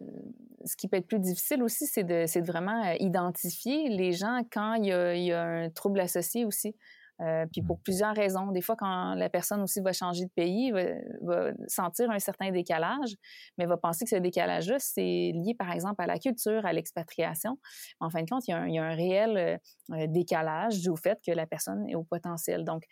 ce 0.64 0.76
qui 0.76 0.86
peut 0.86 0.98
être 0.98 1.08
plus 1.08 1.18
difficile 1.18 1.62
aussi, 1.62 1.86
c'est 1.86 2.04
de, 2.04 2.24
de, 2.24 2.46
vraiment 2.46 2.92
identifier 3.00 3.88
les 3.88 4.12
gens 4.12 4.42
quand 4.52 4.74
il 4.74 4.86
y 4.86 4.92
a, 4.92 5.14
il 5.14 5.24
y 5.24 5.32
a 5.32 5.42
un 5.42 5.70
trouble 5.70 5.98
associé 5.98 6.44
aussi. 6.44 6.74
Euh, 7.20 7.46
puis 7.52 7.62
pour 7.62 7.78
plusieurs 7.80 8.14
raisons. 8.14 8.50
Des 8.50 8.60
fois, 8.60 8.74
quand 8.76 9.14
la 9.14 9.28
personne 9.28 9.62
aussi 9.62 9.80
va 9.80 9.92
changer 9.92 10.24
de 10.24 10.30
pays, 10.30 10.72
va, 10.72 10.82
va 11.22 11.52
sentir 11.68 12.10
un 12.10 12.18
certain 12.18 12.50
décalage, 12.50 13.14
mais 13.56 13.66
va 13.66 13.76
penser 13.76 14.04
que 14.04 14.10
ce 14.10 14.16
décalage-là, 14.16 14.76
c'est 14.80 15.32
lié 15.32 15.54
par 15.56 15.70
exemple 15.70 16.02
à 16.02 16.06
la 16.06 16.18
culture, 16.18 16.66
à 16.66 16.72
l'expatriation. 16.72 17.58
En 18.00 18.10
fin 18.10 18.22
de 18.22 18.28
compte, 18.28 18.46
il 18.48 18.50
y 18.50 18.54
a 18.54 18.58
un, 18.58 18.66
il 18.66 18.74
y 18.74 18.78
a 18.78 18.84
un 18.84 18.94
réel 18.94 19.60
euh, 19.92 20.06
décalage 20.08 20.80
du 20.80 20.90
fait 20.96 21.20
que 21.24 21.30
la 21.30 21.46
personne 21.46 21.88
est 21.88 21.94
au 21.94 22.02
potentiel. 22.02 22.64
Donc, 22.64 22.82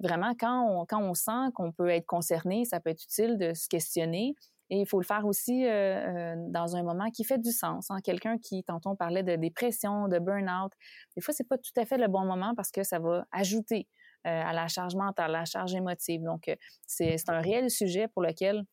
vraiment, 0.00 0.32
quand 0.38 0.62
on, 0.62 0.86
quand 0.86 1.02
on 1.02 1.14
sent 1.14 1.50
qu'on 1.54 1.72
peut 1.72 1.88
être 1.88 2.06
concerné, 2.06 2.64
ça 2.64 2.78
peut 2.78 2.90
être 2.90 3.02
utile 3.02 3.36
de 3.36 3.52
se 3.52 3.68
questionner 3.68 4.34
et 4.70 4.80
il 4.80 4.86
faut 4.86 5.00
le 5.00 5.04
faire 5.04 5.24
aussi 5.26 5.64
euh, 5.64 5.70
euh, 5.70 6.34
dans 6.48 6.76
un 6.76 6.82
moment 6.82 7.10
qui 7.10 7.24
fait 7.24 7.38
du 7.38 7.52
sens. 7.52 7.90
Hein. 7.90 7.98
Quelqu'un 8.02 8.36
qui, 8.38 8.64
tantôt, 8.64 8.90
on 8.90 8.96
parlait 8.96 9.22
de 9.22 9.36
dépression, 9.36 10.08
de 10.08 10.18
burn-out. 10.18 10.72
Des 11.14 11.22
fois, 11.22 11.32
c'est 11.32 11.48
pas 11.48 11.58
tout 11.58 11.72
à 11.76 11.84
fait 11.84 11.98
le 11.98 12.08
bon 12.08 12.24
moment 12.24 12.54
parce 12.56 12.70
que 12.70 12.82
ça 12.82 12.98
va 12.98 13.26
ajouter 13.30 13.86
euh, 14.26 14.42
à 14.44 14.52
la 14.52 14.66
charge 14.66 14.96
mentale, 14.96 15.34
à 15.36 15.40
la 15.40 15.44
charge 15.44 15.74
émotive. 15.74 16.22
Donc, 16.22 16.50
c'est 16.86 17.16
un 17.28 17.40
réel 17.40 17.70
sujet 17.70 18.08
pour 18.08 18.22
lequel 18.22 18.64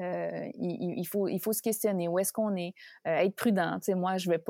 il, 0.00 1.04
faut, 1.10 1.26
il 1.26 1.40
faut 1.40 1.52
se 1.52 1.60
questionner 1.60 2.06
où 2.06 2.20
est-ce 2.20 2.32
qu'on 2.32 2.54
est, 2.54 2.72
être 3.04 3.34
prudent. 3.34 3.80
Tu 3.80 3.96
moi, 3.96 4.16
je 4.16 4.30
vais 4.30 4.40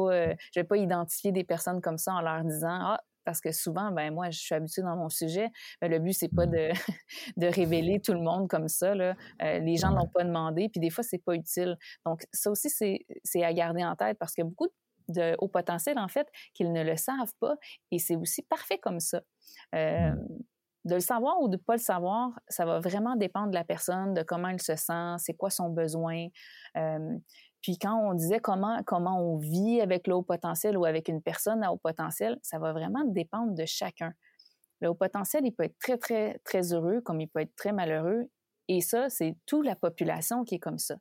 vais 0.54 0.64
pas 0.64 0.76
identifier 0.76 1.32
des 1.32 1.44
personnes 1.44 1.80
comme 1.80 1.96
ça 1.96 2.12
en 2.12 2.20
leur 2.20 2.44
disant 2.44 2.78
ah 2.82 3.00
parce 3.28 3.42
que 3.42 3.52
souvent, 3.52 3.92
ben 3.92 4.10
moi, 4.14 4.30
je 4.30 4.38
suis 4.38 4.54
habituée 4.54 4.80
dans 4.80 4.96
mon 4.96 5.10
sujet, 5.10 5.50
mais 5.82 5.90
le 5.90 5.98
but, 5.98 6.14
c'est 6.14 6.34
pas 6.34 6.46
mmh. 6.46 6.50
de, 6.50 6.70
de 7.36 7.46
révéler 7.46 8.00
tout 8.00 8.14
le 8.14 8.22
monde 8.22 8.48
comme 8.48 8.68
ça. 8.68 8.94
Là. 8.94 9.16
Euh, 9.42 9.58
les 9.58 9.76
gens 9.76 9.90
l'ont 9.90 10.08
pas 10.08 10.24
demandé, 10.24 10.70
puis 10.70 10.80
des 10.80 10.88
fois, 10.88 11.04
c'est 11.04 11.22
pas 11.22 11.34
utile. 11.34 11.76
Donc, 12.06 12.22
ça 12.32 12.50
aussi, 12.50 12.70
c'est 12.70 13.44
à 13.44 13.52
garder 13.52 13.84
en 13.84 13.94
tête 13.96 14.16
parce 14.18 14.32
qu'il 14.32 14.44
y 14.44 14.46
a 14.46 14.48
beaucoup 14.48 14.68
de 15.08 15.36
haut 15.40 15.48
potentiel, 15.48 15.98
en 15.98 16.08
fait, 16.08 16.26
qu'ils 16.54 16.72
ne 16.72 16.82
le 16.82 16.96
savent 16.96 17.34
pas, 17.38 17.56
et 17.90 17.98
c'est 17.98 18.16
aussi 18.16 18.40
parfait 18.40 18.78
comme 18.78 18.98
ça. 18.98 19.20
Euh, 19.74 20.12
mmh. 20.12 20.28
de 20.86 20.94
le 20.94 21.00
savoir 21.00 21.38
ou 21.42 21.48
de 21.48 21.58
ne 21.58 21.62
pas 21.62 21.74
le 21.74 21.82
savoir, 21.82 22.30
ça 22.48 22.64
va 22.64 22.80
vraiment 22.80 23.14
dépendre 23.14 23.50
de 23.50 23.56
la 23.56 23.64
personne, 23.64 24.14
de 24.14 24.22
comment 24.22 24.48
elle 24.48 24.62
se 24.62 24.74
sent, 24.74 25.16
c'est 25.18 25.34
quoi 25.34 25.50
son 25.50 25.68
besoin. 25.68 26.28
Euh, 26.78 27.18
Puis 27.62 27.78
quand 27.78 27.96
on 27.96 28.14
disait 28.14 28.40
comment, 28.40 28.82
comment 28.84 29.20
on 29.20 29.36
vit 29.36 29.80
avec 29.80 30.06
le 30.06 30.14
haut 30.14 30.22
potentiel 30.22 30.76
ou 30.76 30.84
avec 30.84 31.08
une 31.08 31.22
personne 31.22 31.62
à 31.62 31.72
haut 31.72 31.78
potentiel, 31.78 32.38
ça 32.42 32.58
va 32.58 32.72
vraiment 32.72 33.04
dépendre 33.04 33.54
de 33.54 33.64
chacun. 33.66 34.12
Le 34.80 34.88
haut 34.88 34.94
potentiel, 34.94 35.44
il 35.44 35.52
peut 35.52 35.64
être 35.64 35.78
très, 35.78 35.98
très, 35.98 36.38
très 36.44 36.72
heureux, 36.72 37.00
comme 37.00 37.20
il 37.20 37.28
peut 37.28 37.40
être 37.40 37.54
très 37.56 37.72
malheureux. 37.72 38.30
Et 38.68 38.80
ça, 38.80 39.08
c'est 39.08 39.34
toute 39.46 39.66
la 39.66 39.74
population 39.74 40.44
qui 40.44 40.56
est 40.56 40.60
comme 40.60 40.78
ça. 40.78 40.96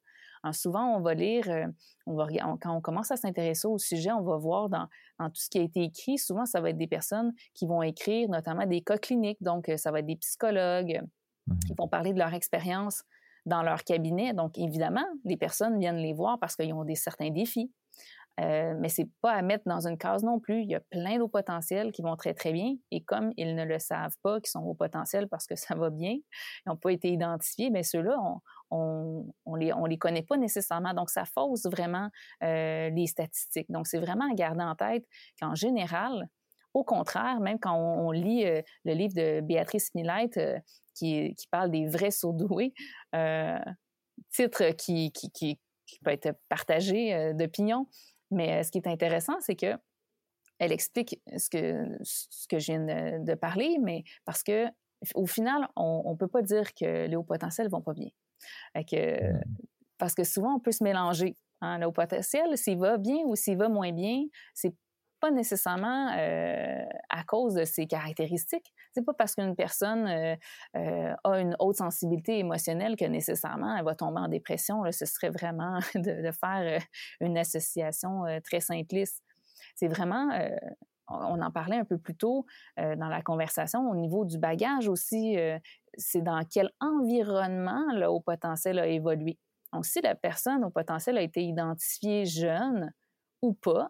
souvent, 0.54 0.96
on 0.96 1.02
va 1.02 1.14
lire, 1.14 1.50
euh, 1.50 1.68
on 2.06 2.16
va, 2.16 2.28
quand 2.62 2.76
on 2.76 2.82
commence 2.82 3.12
à 3.12 3.18
s'intéresser 3.18 3.68
au 3.68 3.78
sujet, 3.78 4.12
on 4.12 4.22
va 4.22 4.38
voir 4.38 4.70
dans, 4.70 4.88
dans, 5.20 5.30
tout 5.30 5.42
ce 5.42 5.50
qui 5.50 5.60
a 5.60 5.62
été 5.62 5.84
écrit, 5.84 6.18
souvent, 6.18 6.46
ça 6.46 6.62
va 6.62 6.70
être 6.70 6.78
des 6.78 6.88
personnes 6.88 7.34
qui 7.54 7.68
vont 7.68 7.84
écrire 7.84 8.30
notamment 8.30 8.66
des 8.66 8.82
cas 8.82 8.98
cliniques. 8.98 9.42
Donc, 9.42 9.68
euh, 9.68 9.78
ça 9.78 9.92
va 9.92 10.00
être 10.00 10.06
des 10.06 10.16
psychologues 10.16 11.02
mmh 11.02 11.60
qui 11.66 11.74
vont 11.78 11.88
parler 11.88 12.12
de 12.12 12.20
leur 12.20 12.34
expérience 12.34 13.04
dans 13.48 13.64
leur 13.64 13.84
cabinet. 13.84 14.34
Donc, 14.34 14.58
évidemment, 14.58 15.06
les 15.24 15.38
personnes 15.38 15.80
viennent 15.80 15.98
les 15.98 16.14
voir 16.14 16.38
parce 16.40 16.56
qu'ils 16.56 16.74
ont 16.74 16.84
des 16.84 16.96
certains 16.96 17.32
défis. 17.32 17.72
Euh, 18.40 18.76
mais 18.80 18.90
c'est 18.90 19.10
pas 19.22 19.32
à 19.32 19.42
mettre 19.42 19.64
dans 19.66 19.88
une 19.88 19.98
case 19.98 20.24
non 20.24 20.40
plus. 20.40 20.62
Il 20.62 20.70
y 20.70 20.76
a 20.76 20.80
plein 20.80 21.18
d'eau 21.18 21.28
potentiels 21.28 21.92
qui 21.92 22.04
vont 22.04 22.16
très, 22.16 22.36
très 22.36 22.52
bien. 22.52 22.76
Et 22.92 23.02
comme 23.02 23.32
ils 23.36 23.56
ne 23.56 23.66
le 23.66 23.80
savent 23.80 24.16
pas, 24.22 24.40
qu'ils 24.40 24.52
sont 24.52 24.60
au 24.60 24.76
potentiel 24.76 25.28
parce 25.28 25.48
que 25.48 25.56
ça 25.56 25.74
va 25.74 25.90
bien, 25.90 26.12
ils 26.12 26.70
n'ont 26.70 26.76
pas 26.76 26.92
été 26.92 27.10
identifiés, 27.10 27.72
mais 27.72 27.82
ceux-là, 27.82 28.16
on, 28.70 29.26
on 29.46 29.56
les 29.56 29.98
connaît 29.98 30.22
pas 30.22 30.38
nécessairement. 30.38 30.94
Donc, 30.94 31.10
ça 31.10 31.26
fausse 31.26 31.66
vraiment 31.66 32.10
euh, 32.44 32.90
les 32.92 33.08
statistiques. 33.08 33.72
Donc, 33.72 33.88
c'est 33.88 34.00
vraiment 34.00 34.30
à 34.30 34.36
garder 34.36 34.64
en 34.64 34.76
tête 34.76 35.06
qu'en 35.42 35.56
général, 35.56 36.30
au 36.74 36.84
contraire, 36.84 37.40
même 37.40 37.60
quand 37.60 37.76
on, 37.76 38.12
lit 38.12 38.46
euh, 38.46 38.62
le 38.86 38.94
livre 38.94 39.14
de 39.16 39.42
Béatrice 39.42 39.94
Millette 39.96 40.38
euh, 40.38 40.60
qui, 40.94 41.34
qui, 41.36 41.48
parle 41.48 41.72
des 41.72 41.88
vrais 41.88 42.12
surdoués, 42.12 42.74
euh, 43.16 43.60
titre 44.32 44.72
qui, 44.72 45.12
qui, 45.12 45.32
qui, 45.32 45.60
peut 46.04 46.12
être 46.12 46.38
partagé 46.50 47.34
d'opinion, 47.34 47.88
mais 48.30 48.64
ce 48.64 48.72
qui 48.72 48.78
est 48.78 48.88
intéressant, 48.88 49.40
c'est 49.40 49.56
que 49.56 49.74
elle 50.60 50.72
explique 50.72 51.22
ce 51.38 51.50
que, 51.50 51.86
ce 52.04 52.48
que 52.48 52.60
je 52.60 52.74
viens 52.74 53.20
de, 53.20 53.36
parler, 53.36 53.78
mais 53.82 54.04
parce 54.26 54.44
que 54.44 54.66
au 55.14 55.28
final, 55.28 55.68
on 55.76 56.12
ne 56.12 56.18
peut 56.18 56.28
pas 56.28 56.42
dire 56.42 56.74
que 56.74 57.06
les 57.06 57.16
hauts 57.16 57.24
potentiels 57.24 57.70
vont 57.70 57.82
pas 57.82 57.94
bien. 57.94 58.10
Que, 58.76 59.34
mmh. 59.34 59.42
parce 59.98 60.16
que 60.16 60.24
souvent, 60.24 60.56
on 60.56 60.60
peut 60.60 60.72
se 60.72 60.84
mélanger. 60.84 61.36
Hein, 61.62 61.80
le 61.80 61.88
haut 61.88 61.92
potentiel, 61.92 62.58
s'il 62.58 62.78
va 62.78 62.98
bien 62.98 63.24
ou 63.26 63.36
s'il 63.36 63.58
va 63.58 63.70
moins 63.70 63.92
bien, 63.92 64.24
c'est 64.54 64.74
pas 65.20 65.32
nécessairement 65.32 66.12
euh, 66.18 66.84
à 67.10 67.24
cause 67.24 67.56
de 67.56 67.66
ses 67.66 67.88
caractéristiques. 67.88 68.74
C'est 68.94 69.06
pas 69.06 69.14
parce 69.14 69.36
qu'une 69.36 69.56
personne 69.56 70.08
euh, 70.08 70.36
euh, 70.76 71.14
a 71.24 71.40
une 71.40 71.56
haute 71.60 71.78
sensibilité 71.78 72.40
émotionnelle 72.40 72.96
que 72.96 73.06
nécessairement 73.06 73.76
elle 73.76 73.86
va 73.86 73.96
tomber 73.96 74.20
en 74.20 74.28
dépression. 74.28 74.84
Ce 74.92 75.06
serait 75.06 75.30
vraiment 75.30 75.80
de, 75.96 76.32
faire 76.32 76.82
une 77.20 77.38
association 77.38 78.24
très 78.44 78.60
simpliste. 78.60 79.24
C'est 79.76 79.88
vraiment, 79.88 80.30
on 81.08 81.42
en 81.42 81.52
parlait 81.52 81.78
un 81.78 81.86
peu 81.86 81.98
plus 81.98 82.16
tôt 82.16 82.46
dans 82.78 83.10
la 83.10 83.22
conversation, 83.22 83.90
au 83.90 83.96
niveau 83.96 84.26
du 84.26 84.38
bagage 84.38 84.88
aussi, 84.88 85.38
c'est 85.98 86.22
dans 86.22 86.44
quel 86.44 86.70
environnement 86.80 87.86
le 87.94 88.08
haut 88.08 88.20
potentiel 88.20 88.80
a 88.80 88.88
évolué. 88.88 89.38
Donc, 89.74 89.86
si 89.86 90.02
la 90.02 90.16
personne 90.16 90.64
au 90.64 90.70
potentiel 90.70 91.18
a 91.18 91.22
été 91.22 91.44
identifiée 91.44 92.26
jeune 92.26 92.92
ou 93.42 93.54
pas, 93.54 93.90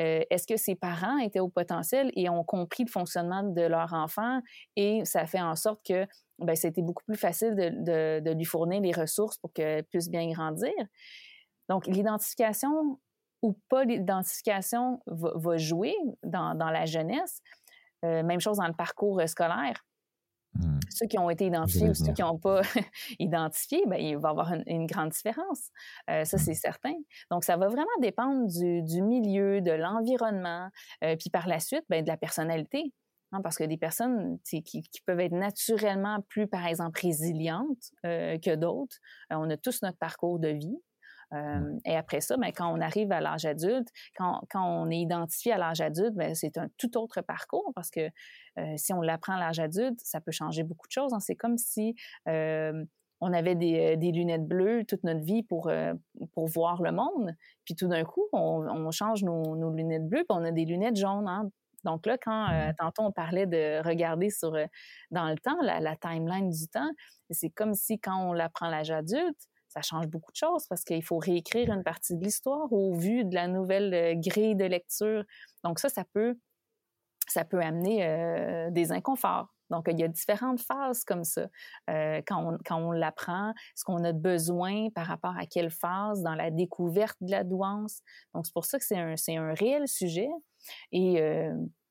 euh, 0.00 0.22
est-ce 0.30 0.46
que 0.46 0.56
ses 0.56 0.74
parents 0.74 1.18
étaient 1.18 1.40
au 1.40 1.48
potentiel 1.48 2.10
et 2.16 2.28
ont 2.28 2.44
compris 2.44 2.84
le 2.84 2.90
fonctionnement 2.90 3.42
de 3.42 3.62
leur 3.62 3.92
enfant? 3.92 4.40
Et 4.76 5.04
ça 5.04 5.26
fait 5.26 5.40
en 5.40 5.56
sorte 5.56 5.80
que 5.86 6.06
ben, 6.38 6.56
c'était 6.56 6.82
beaucoup 6.82 7.04
plus 7.04 7.16
facile 7.16 7.54
de, 7.54 8.32
lui 8.32 8.44
fournir 8.44 8.80
les 8.80 8.92
ressources 8.92 9.38
pour 9.38 9.52
qu'elle 9.52 9.84
puisse 9.84 10.08
bien 10.08 10.30
grandir. 10.30 10.72
Donc, 11.68 11.86
l'identification 11.86 12.98
ou 13.42 13.58
pas 13.68 13.84
l'identification 13.84 15.00
va, 15.06 15.56
jouer 15.56 15.94
dans, 16.22 16.54
la 16.54 16.86
jeunesse. 16.86 17.40
Euh, 18.04 18.22
même 18.22 18.40
chose 18.40 18.58
dans 18.58 18.66
le 18.66 18.72
parcours 18.72 19.20
scolaire. 19.28 19.84
Mmh. 20.54 20.80
Ceux 20.90 21.06
qui 21.06 21.18
ont 21.18 21.30
été 21.30 21.46
identifiés 21.46 21.88
ou 21.88 21.94
ceux 21.94 22.12
qui 22.12 22.22
n'ont 22.22 22.38
pas 22.38 22.60
identifié, 23.18 23.82
ben, 23.86 23.96
il 23.96 24.16
va 24.18 24.28
y 24.28 24.30
avoir 24.30 24.52
une, 24.66 24.86
grande 24.86 25.10
différence. 25.10 25.70
Euh, 26.10 26.24
ça, 26.24 26.36
mmh. 26.36 26.40
c'est 26.40 26.54
certain. 26.54 26.94
Donc, 27.30 27.44
ça 27.44 27.56
va 27.56 27.68
vraiment 27.68 27.86
dépendre 28.00 28.46
du, 28.46 29.02
milieu, 29.02 29.60
de 29.60 29.72
l'environnement, 29.72 30.68
euh, 31.04 31.16
puis 31.16 31.30
par 31.30 31.48
la 31.48 31.60
suite, 31.60 31.84
ben, 31.88 32.02
de 32.02 32.08
la 32.08 32.16
personnalité. 32.16 32.92
Hein, 33.34 33.40
parce 33.42 33.56
que 33.56 33.64
des 33.64 33.78
personnes 33.78 34.38
qui, 34.44 34.62
qui, 34.62 34.82
peuvent 35.06 35.20
être 35.20 35.32
naturellement 35.32 36.20
plus, 36.28 36.46
par 36.46 36.66
exemple, 36.66 37.00
résilientes 37.00 37.92
euh, 38.04 38.38
que 38.38 38.54
d'autres, 38.54 38.98
on 39.30 39.48
a 39.48 39.56
tous 39.56 39.80
notre 39.80 39.96
parcours 39.96 40.38
de 40.38 40.48
vie. 40.48 40.76
Euh, 41.32 41.78
et 41.84 41.96
après 41.96 42.20
ça, 42.20 42.36
ben, 42.36 42.52
quand 42.52 42.72
on 42.72 42.80
arrive 42.80 43.10
à 43.12 43.20
l'âge 43.20 43.46
adulte, 43.46 43.88
quand, 44.16 44.42
quand, 44.50 44.64
on 44.64 44.90
est 44.90 44.98
identifié 44.98 45.52
à 45.52 45.58
l'âge 45.58 45.80
adulte, 45.80 46.14
ben, 46.14 46.34
c'est 46.34 46.58
un 46.58 46.68
tout 46.76 46.96
autre 46.98 47.22
parcours 47.22 47.72
parce 47.74 47.90
que 47.90 48.08
euh, 48.58 48.74
si 48.76 48.92
on 48.92 49.00
l'apprend 49.00 49.34
à 49.34 49.40
l'âge 49.40 49.60
adulte, 49.60 49.98
ça 50.02 50.20
peut 50.20 50.32
changer 50.32 50.62
beaucoup 50.62 50.86
de 50.86 50.92
choses. 50.92 51.14
Hein. 51.14 51.20
C'est 51.20 51.36
comme 51.36 51.56
si 51.56 51.94
euh, 52.28 52.84
on 53.20 53.32
avait 53.32 53.54
des, 53.54 53.96
des, 53.96 54.12
lunettes 54.12 54.46
bleues 54.46 54.84
toute 54.84 55.04
notre 55.04 55.24
vie 55.24 55.44
pour, 55.44 55.70
pour 56.32 56.46
voir 56.48 56.82
le 56.82 56.90
monde. 56.90 57.32
Puis 57.64 57.76
tout 57.76 57.86
d'un 57.86 58.04
coup, 58.04 58.24
on, 58.32 58.66
on 58.68 58.90
change 58.90 59.22
nos, 59.22 59.56
nos, 59.56 59.70
lunettes 59.70 60.08
bleues, 60.08 60.24
puis 60.28 60.36
on 60.36 60.44
a 60.44 60.50
des 60.50 60.64
lunettes 60.64 60.96
jaunes. 60.96 61.28
Hein. 61.28 61.48
Donc 61.84 62.04
là, 62.04 62.18
quand 62.18 62.48
tantôt 62.78 63.02
on 63.02 63.12
parlait 63.12 63.46
de 63.46 63.80
regarder 63.86 64.28
sur 64.28 64.52
dans 65.12 65.28
le 65.28 65.36
temps, 65.36 65.60
la, 65.62 65.78
la 65.78 65.94
timeline 65.94 66.50
du 66.50 66.66
temps, 66.66 66.90
c'est 67.30 67.50
comme 67.50 67.74
si 67.74 68.00
quand 68.00 68.28
on 68.28 68.32
l'apprend 68.32 68.66
à 68.66 68.70
l'âge 68.70 68.90
adulte, 68.90 69.48
ça 69.72 69.82
change 69.82 70.06
beaucoup 70.06 70.32
de 70.32 70.36
choses 70.36 70.66
parce 70.66 70.84
qu'il 70.84 71.02
faut 71.02 71.18
réécrire 71.18 71.72
une 71.72 71.82
partie 71.82 72.16
de 72.16 72.22
l'histoire 72.22 72.72
au 72.72 72.94
vu 72.94 73.24
de 73.24 73.34
la 73.34 73.48
nouvelle 73.48 73.94
euh, 73.94 74.14
grille 74.14 74.54
de 74.54 74.64
lecture. 74.64 75.24
Donc 75.64 75.78
ça, 75.78 75.88
ça 75.88 76.04
peut, 76.12 76.38
ça 77.26 77.44
peut 77.44 77.60
amener 77.60 78.06
euh, 78.06 78.70
des 78.70 78.92
inconforts. 78.92 79.48
Donc, 79.70 79.86
il 79.90 79.98
y 79.98 80.04
a 80.04 80.08
différentes 80.08 80.60
phases 80.60 81.02
comme 81.02 81.24
ça. 81.24 81.46
Euh, 81.88 82.20
quand 82.26 82.46
on, 82.46 82.58
quand 82.62 82.76
on 82.76 82.92
l'apprend, 82.92 83.54
ce 83.74 83.84
qu'on 83.84 84.04
a 84.04 84.12
besoin 84.12 84.90
par 84.90 85.06
rapport 85.06 85.34
à 85.38 85.46
quelle 85.46 85.70
phase 85.70 86.20
dans 86.20 86.34
la 86.34 86.50
découverte 86.50 87.16
de 87.22 87.30
la 87.30 87.42
douance. 87.42 88.02
Donc, 88.34 88.44
c'est 88.44 88.52
pour 88.52 88.66
ça 88.66 88.78
que 88.78 88.84
c'est 88.84 88.98
un, 88.98 89.14
un 89.38 89.54
réel 89.54 89.88
sujet. 89.88 90.28
Et 90.90 91.22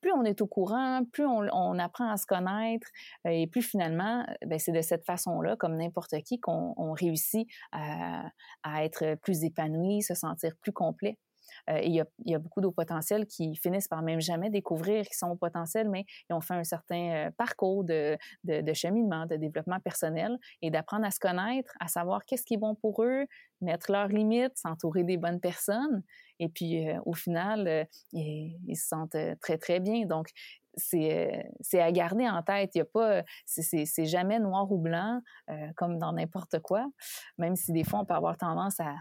plus 0.02 0.12
on 0.12 0.24
est 0.24 0.42
au 0.42 0.48
courant, 0.48 1.04
plus 1.12 1.26
on, 1.26 1.80
apprend 1.80 2.10
à 2.10 2.18
se 2.18 2.26
connaître, 2.26 2.88
euh, 3.26 3.30
et 3.30 3.48
plus 3.48 3.62
finalement, 3.62 4.26
ben, 4.46 4.60
c'est 4.60 4.72
de 4.72 4.82
cette 4.82 5.06
façon-là, 5.06 5.56
comme 5.56 5.78
n'importe 5.78 6.16
qui, 6.24 6.40
qu'on 6.40 6.94
réussit 6.94 7.48
à, 7.72 8.32
être 8.84 9.16
plus 9.22 9.44
épanoui, 9.44 10.02
se 10.02 10.14
sentir 10.14 10.54
plus 10.62 10.72
complet. 10.72 11.18
Euh, 11.70 11.80
il, 11.82 11.94
y 11.94 12.36
a, 12.36 12.40
beaucoup 12.40 12.62
d'eau 12.62 12.72
potentiels 12.72 13.26
qui 13.26 13.56
finissent 13.56 13.88
par 13.88 14.02
même 14.02 14.22
jamais 14.22 14.50
découvrir 14.50 15.06
qu'ils 15.06 15.16
sont 15.16 15.30
au 15.30 15.36
potentiel, 15.36 15.90
mais 15.90 16.06
ils 16.30 16.34
ont 16.34 16.42
fait 16.42 16.54
un 16.54 16.64
certain 16.64 17.28
euh, 17.28 17.32
parcours 17.38 17.84
de, 17.84 18.18
de, 18.44 18.74
cheminement, 18.74 19.26
de 19.26 19.36
développement 19.36 19.80
personnel 19.80 20.38
et 20.62 20.72
d'apprendre 20.72 21.06
à 21.06 21.12
se 21.12 21.20
connaître, 21.20 21.74
à 21.80 21.88
savoir 21.88 22.26
qu'est-ce 22.26 22.44
qui 22.44 22.56
est 22.56 22.58
bon 22.58 22.76
pour 22.76 23.04
eux, 23.04 23.26
mettre 23.62 23.92
leurs 23.92 24.08
limites, 24.08 24.58
s'entourer 24.58 25.04
des 25.04 25.18
bonnes 25.18 25.40
personnes. 25.40 26.04
Et 26.40 26.50
puis, 26.50 26.90
euh, 26.90 27.00
au 27.06 27.14
final, 27.14 27.88
ils, 28.12 28.76
se 28.76 28.88
sentent 28.88 29.18
très, 29.42 29.58
très 29.58 29.80
bien. 29.80 30.06
Donc, 30.06 30.30
c'est 30.76 31.44
à 31.74 31.92
garder 31.92 32.28
en 32.28 32.42
tête. 32.42 32.72
Il 32.74 32.80
y 32.80 32.82
a 32.82 32.86
pas, 32.86 33.24
c'est 33.46 34.06
jamais 34.06 34.40
noir 34.40 34.72
ou 34.72 34.80
blanc, 34.80 35.22
comme 35.76 36.00
dans 36.00 36.14
n'importe 36.14 36.60
quoi, 36.60 36.88
même 37.38 37.56
si 37.56 37.72
des 37.74 37.84
fois, 37.84 38.00
on 38.00 38.06
peut 38.06 38.14
avoir 38.14 38.38
tendance 38.38 38.80
à, 38.80 38.96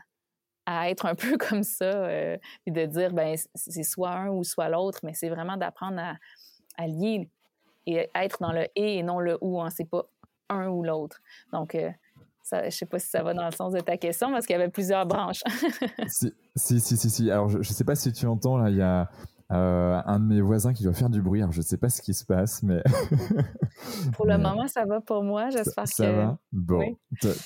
à 0.70 0.88
être 0.88 1.06
un 1.06 1.14
peu 1.16 1.36
comme 1.36 1.62
ça 1.62 1.84
euh, 1.84 2.36
et 2.66 2.70
de 2.70 2.86
dire 2.86 3.12
ben 3.12 3.36
c'est 3.54 3.82
soit 3.82 4.12
un 4.12 4.28
ou 4.28 4.44
soit 4.44 4.68
l'autre, 4.68 5.00
mais 5.02 5.14
c'est 5.14 5.28
vraiment 5.28 5.56
d'apprendre 5.56 6.00
à, 6.00 6.86
lier 6.86 7.28
et 7.86 8.08
être 8.14 8.38
dans 8.40 8.52
le 8.52 8.66
et 8.74 8.98
et 8.98 9.02
non 9.02 9.18
le 9.18 9.36
ou. 9.40 9.60
Hein, 9.60 9.68
c'est 9.70 9.88
pas 9.88 10.06
un 10.48 10.68
ou 10.68 10.82
l'autre. 10.82 11.20
Donc 11.52 11.74
euh, 11.74 11.90
je 12.52 12.70
sais 12.70 12.86
pas 12.86 12.98
si 12.98 13.08
ça 13.08 13.22
va 13.22 13.34
dans 13.34 13.44
le 13.44 13.52
sens 13.52 13.72
de 13.72 13.80
ta 13.80 13.96
question 13.96 14.32
parce 14.32 14.46
qu'il 14.46 14.54
y 14.54 14.58
avait 14.58 14.70
plusieurs 14.70 15.06
branches. 15.06 15.42
si, 16.08 16.32
si, 16.56 16.80
si, 16.80 16.96
si, 16.96 17.30
Alors 17.30 17.48
je, 17.48 17.58
ne 17.58 17.62
sais 17.62 17.84
pas 17.84 17.94
si 17.94 18.12
tu 18.12 18.26
entends 18.26 18.56
là, 18.56 18.70
il 18.70 18.76
y 18.76 18.82
a 18.82 19.10
euh, 19.50 20.00
un 20.04 20.20
de 20.20 20.24
mes 20.24 20.40
voisins 20.40 20.72
qui 20.72 20.84
doit 20.84 20.92
faire 20.92 21.10
du 21.10 21.22
bruit. 21.22 21.40
Alors, 21.40 21.52
je 21.52 21.60
sais 21.60 21.76
pas 21.76 21.88
ce 21.88 22.02
qui 22.02 22.14
se 22.14 22.24
passe, 22.24 22.62
mais. 22.62 22.82
pour 24.14 24.26
le 24.26 24.36
moment, 24.38 24.66
ça 24.68 24.84
va 24.84 25.00
pour 25.00 25.22
moi. 25.22 25.50
J'espère 25.50 25.84
que. 25.84 25.90
Ça 25.90 26.12
va 26.12 26.38
Bon, 26.52 26.96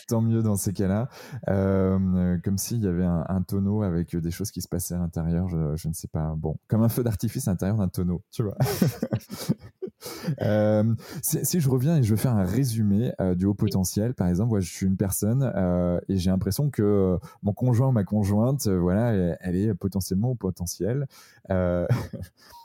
tant 0.08 0.20
mieux 0.20 0.42
dans 0.42 0.56
ces 0.56 0.72
cas-là. 0.72 1.08
Euh, 1.48 2.38
comme 2.44 2.58
s'il 2.58 2.82
y 2.82 2.88
avait 2.88 3.04
un, 3.04 3.42
tonneau 3.42 3.82
avec 3.82 4.16
des 4.16 4.30
choses 4.30 4.50
qui 4.50 4.60
se 4.60 4.68
passaient 4.68 4.94
à 4.94 4.98
l'intérieur. 4.98 5.48
Je, 5.48 5.76
je, 5.76 5.88
ne 5.88 5.92
sais 5.92 6.08
pas. 6.08 6.34
Bon, 6.36 6.56
comme 6.68 6.82
un 6.82 6.88
feu 6.88 7.02
d'artifice 7.02 7.48
à 7.48 7.52
l'intérieur 7.52 7.76
d'un 7.76 7.88
tonneau, 7.88 8.22
tu 8.30 8.42
vois. 8.42 8.56
Euh, 10.40 10.94
si, 11.22 11.60
je 11.60 11.68
reviens 11.68 11.96
et 11.96 12.02
je 12.02 12.10
veux 12.10 12.16
faire 12.16 12.34
un 12.34 12.44
résumé 12.44 13.12
euh, 13.20 13.34
du 13.34 13.46
haut 13.46 13.54
potentiel, 13.54 14.14
par 14.14 14.28
exemple, 14.28 14.50
moi, 14.50 14.60
je 14.60 14.70
suis 14.70 14.86
une 14.86 14.96
personne 14.96 15.50
euh, 15.54 16.00
et 16.08 16.18
j'ai 16.18 16.30
l'impression 16.30 16.70
que 16.70 17.18
mon 17.42 17.52
conjoint 17.52 17.88
ou 17.88 17.92
ma 17.92 18.04
conjointe, 18.04 18.66
voilà, 18.66 19.36
elle, 19.40 19.56
est 19.56 19.74
potentiellement 19.74 20.30
au 20.30 20.34
potentiel. 20.34 21.06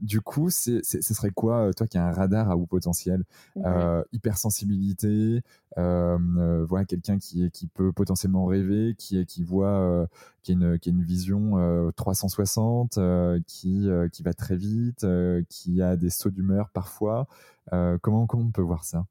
du 0.00 0.20
coup, 0.20 0.50
c'est, 0.50 0.84
ce 0.84 1.14
serait 1.14 1.30
quoi, 1.30 1.72
toi 1.74 1.86
qui 1.86 1.98
as 1.98 2.06
un 2.06 2.12
radar 2.12 2.50
à 2.50 2.56
haut 2.56 2.66
potentiel 2.66 3.24
mmh 3.56 4.02
Hypersensibilité, 4.12 5.42
voilà, 5.76 6.84
quelqu'un 6.86 7.18
qui, 7.18 7.50
qui 7.50 7.66
peut 7.66 7.92
potentiellement 7.92 8.46
rêver, 8.46 8.94
qui, 8.96 9.24
qui 9.26 9.42
voit, 9.42 10.08
qui, 10.42 10.52
a 10.52 10.54
une, 10.54 10.78
qui 10.78 10.90
a 10.90 10.92
une 10.92 11.02
vision 11.02 11.92
360, 11.96 12.98
qui, 13.46 13.88
qui 14.12 14.22
va 14.22 14.34
très 14.34 14.56
vite, 14.56 15.06
qui 15.48 15.82
a 15.82 15.96
des 15.96 16.10
sauts 16.10 16.30
d'humeur 16.30 16.70
parfois. 16.70 17.26
comment, 17.70 18.26
comment 18.26 18.44
on 18.44 18.50
peut 18.50 18.62
voir 18.62 18.84
ça? 18.84 19.06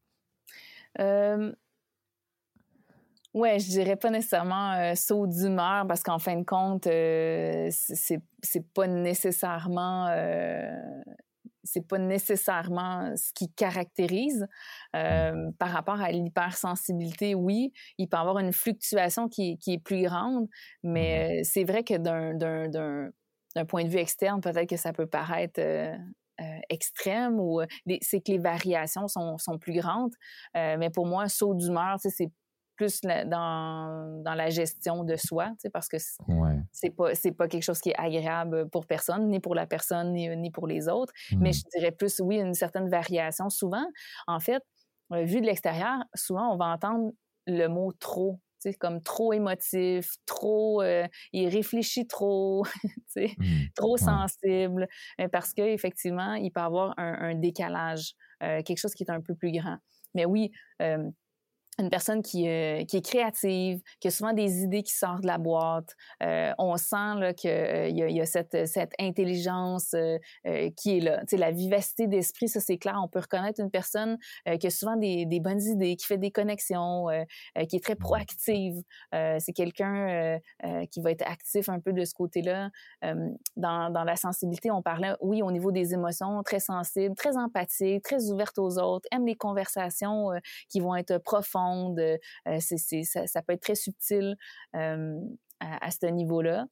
Ouais, 3.34 3.60
je 3.60 3.70
dirais 3.70 3.96
pas 3.96 4.10
nécessairement 4.10 4.74
euh, 4.74 4.94
saut 4.96 5.26
d'humeur 5.26 5.88
parce 5.88 6.04
qu'en 6.04 6.20
fin 6.20 6.36
de 6.36 6.44
compte, 6.44 6.86
euh, 6.88 7.70
c'est 7.72 8.20
c'est 8.44 8.66
pas 8.74 8.88
nécessairement 8.88 10.08
euh, 10.10 10.70
c'est 11.64 11.88
pas 11.88 11.98
nécessairement 11.98 13.16
ce 13.16 13.32
qui 13.34 13.50
caractérise. 13.54 14.48
Euh, 14.98 15.50
par 15.60 15.70
rapport 15.70 16.02
à 16.02 16.12
l'hypersensibilité, 16.12 17.34
oui, 17.34 17.72
il 17.98 18.10
peut 18.10 18.18
y 18.18 18.20
avoir 18.20 18.40
une 18.40 18.52
fluctuation 18.52 19.30
qui, 19.30 19.58
qui 19.60 19.74
est 19.74 19.80
plus 19.80 20.04
grande, 20.04 20.48
mais 20.84 21.44
c'est 21.46 21.64
vrai 21.64 21.84
que 21.84 21.98
d'un 21.98 23.66
point 23.66 23.86
de 23.86 23.90
vue 23.90 24.00
externe, 24.00 24.42
peut-être 24.42 24.68
que 24.68 24.78
ça 24.78 24.92
peut 24.92 25.08
paraître 25.08 25.62
extrême 26.70 27.40
ou 27.40 27.62
c'est 28.02 28.22
que 28.22 28.32
les 28.32 28.40
variations 28.40 29.08
sont, 29.08 29.38
sont 29.38 29.60
plus 29.60 29.74
grandes. 29.74 30.14
mais 30.56 30.90
pour 30.90 31.06
moi, 31.06 31.30
saut 31.30 31.54
d'humeur, 31.54 31.98
c'est 32.00 32.32
plus 32.76 33.02
dans, 33.02 34.22
dans, 34.24 34.34
la 34.34 34.50
gestion 34.50 35.04
de 35.04 35.16
soi, 35.16 35.52
parce 35.74 35.88
que 35.88 35.98
c'est 36.72 36.90
pas 36.90 37.14
c'est 37.16 37.32
pas 37.32 37.48
quelque 37.48 37.64
chose 37.64 37.80
qui 37.80 37.90
est 37.90 38.00
agréable 38.00 38.70
pour 38.70 38.86
personne, 38.86 39.30
ni 39.30 39.40
pour 39.40 39.56
la 39.56 39.66
personne, 39.66 40.14
ni, 40.14 40.30
ni 40.38 40.52
pour 40.52 40.68
les 40.68 40.88
autres. 40.88 41.14
Mais 41.38 41.50
mmh. 41.50 41.54
je 41.54 41.62
dirais 41.78 41.92
plus, 41.92 42.20
oui, 42.20 42.40
une 42.40 42.54
certaine 42.54 42.90
variation. 42.90 43.50
Souvent, 43.50 43.86
en 44.28 44.40
fait, 44.40 44.64
euh, 45.14 45.24
vu 45.24 45.42
de 45.42 45.46
l'extérieur, 45.46 46.04
souvent, 46.16 46.54
on 46.54 46.58
va 46.58 46.66
entendre 46.66 47.12
le 47.48 47.68
mot 47.68 47.92
trop. 47.92 48.40
comme 48.80 49.02
trop 49.02 49.34
émotif, 49.34 50.12
trop, 50.28 50.84
euh, 50.84 51.08
il 51.34 51.48
réfléchit 51.50 52.06
trop, 52.08 52.64
mmh. 53.16 53.34
trop 53.76 53.98
sensible, 53.98 54.88
euh, 55.20 55.28
parce 55.28 55.54
qu'effectivement, 55.54 56.36
il 56.36 56.52
peut 56.52 56.62
avoir 56.62 56.94
un, 56.98 57.36
décalage, 57.36 58.14
quelque 58.40 58.78
chose 58.78 58.94
qui 58.94 59.04
est 59.04 59.12
un 59.12 59.22
peu 59.22 59.36
plus 59.36 59.52
grand. 59.52 59.78
Mais 60.14 60.26
oui, 60.26 60.52
une 61.80 61.90
personne 61.90 62.22
qui, 62.22 62.48
euh, 62.48 62.84
qui, 62.86 62.98
est 62.98 63.06
créative, 63.06 63.82
qui 64.00 64.08
a 64.08 64.12
souvent 64.12 64.34
des 64.34 64.62
idées 64.64 64.84
qui 64.84 64.94
sortent 64.94 65.22
de 65.22 65.28
la 65.28 65.38
boîte. 65.38 65.96
Euh, 66.22 66.52
on 66.58 66.76
sent 66.78 67.34
qu'il 67.38 67.50
euh, 67.50 67.88
y, 67.88 68.14
y, 68.14 68.22
a 68.22 68.26
cette, 68.26 68.68
cette 68.68 68.94
intelligence 69.00 69.96
qui 70.78 70.98
est 70.98 71.00
là. 71.00 71.22
sais, 71.28 71.38
la 71.38 71.52
vivacité 71.52 72.08
d'esprit, 72.08 72.50
ça 72.50 72.60
c'est 72.60 72.78
clair. 72.78 73.00
On 73.02 73.08
peut 73.08 73.20
reconnaître 73.20 73.62
une 73.62 73.72
personne 73.72 74.18
qui 74.60 74.68
a 74.68 74.70
souvent 74.70 74.96
des, 74.96 75.26
des, 75.26 75.40
bonnes 75.40 75.62
idées, 75.62 75.96
qui 75.96 76.06
fait 76.06 76.18
des 76.18 76.32
connexions, 76.32 77.08
qui 77.70 77.76
est 77.76 77.84
très 77.84 77.96
proactive. 77.96 78.82
c'est 79.12 79.54
quelqu'un 79.54 80.40
qui 80.92 81.02
va 81.02 81.12
être 81.12 81.28
actif 81.28 81.70
un 81.70 81.80
peu 81.80 81.94
de 81.94 82.04
ce 82.06 82.14
côté-là. 82.14 82.70
Dans, 83.02 83.90
dans, 83.92 84.04
la 84.04 84.16
sensibilité, 84.16 84.72
on 84.72 84.82
parlait, 84.82 85.14
oui, 85.22 85.42
au 85.42 85.52
niveau 85.52 85.72
des 85.72 85.94
émotions, 85.94 86.44
très 86.44 86.60
sensible, 86.60 87.16
très 87.16 87.38
empathique, 87.38 88.04
très 88.04 88.30
ouverte 88.32 88.58
aux 88.60 88.78
autres, 88.78 89.08
aime 89.12 89.26
les 89.26 89.36
conversations 89.36 90.30
qui 90.70 90.80
vont 90.80 90.96
être 90.96 91.18
profondes 91.20 91.61
euh, 91.97 92.18
c'est, 92.59 93.03
ça, 93.03 93.41
peut 93.41 93.53
être 93.53 93.62
très 93.62 93.76
subtil 93.76 94.36
euh, 94.76 95.20
à, 95.59 95.91
ce 95.91 96.05
niveau-là. 96.07 96.66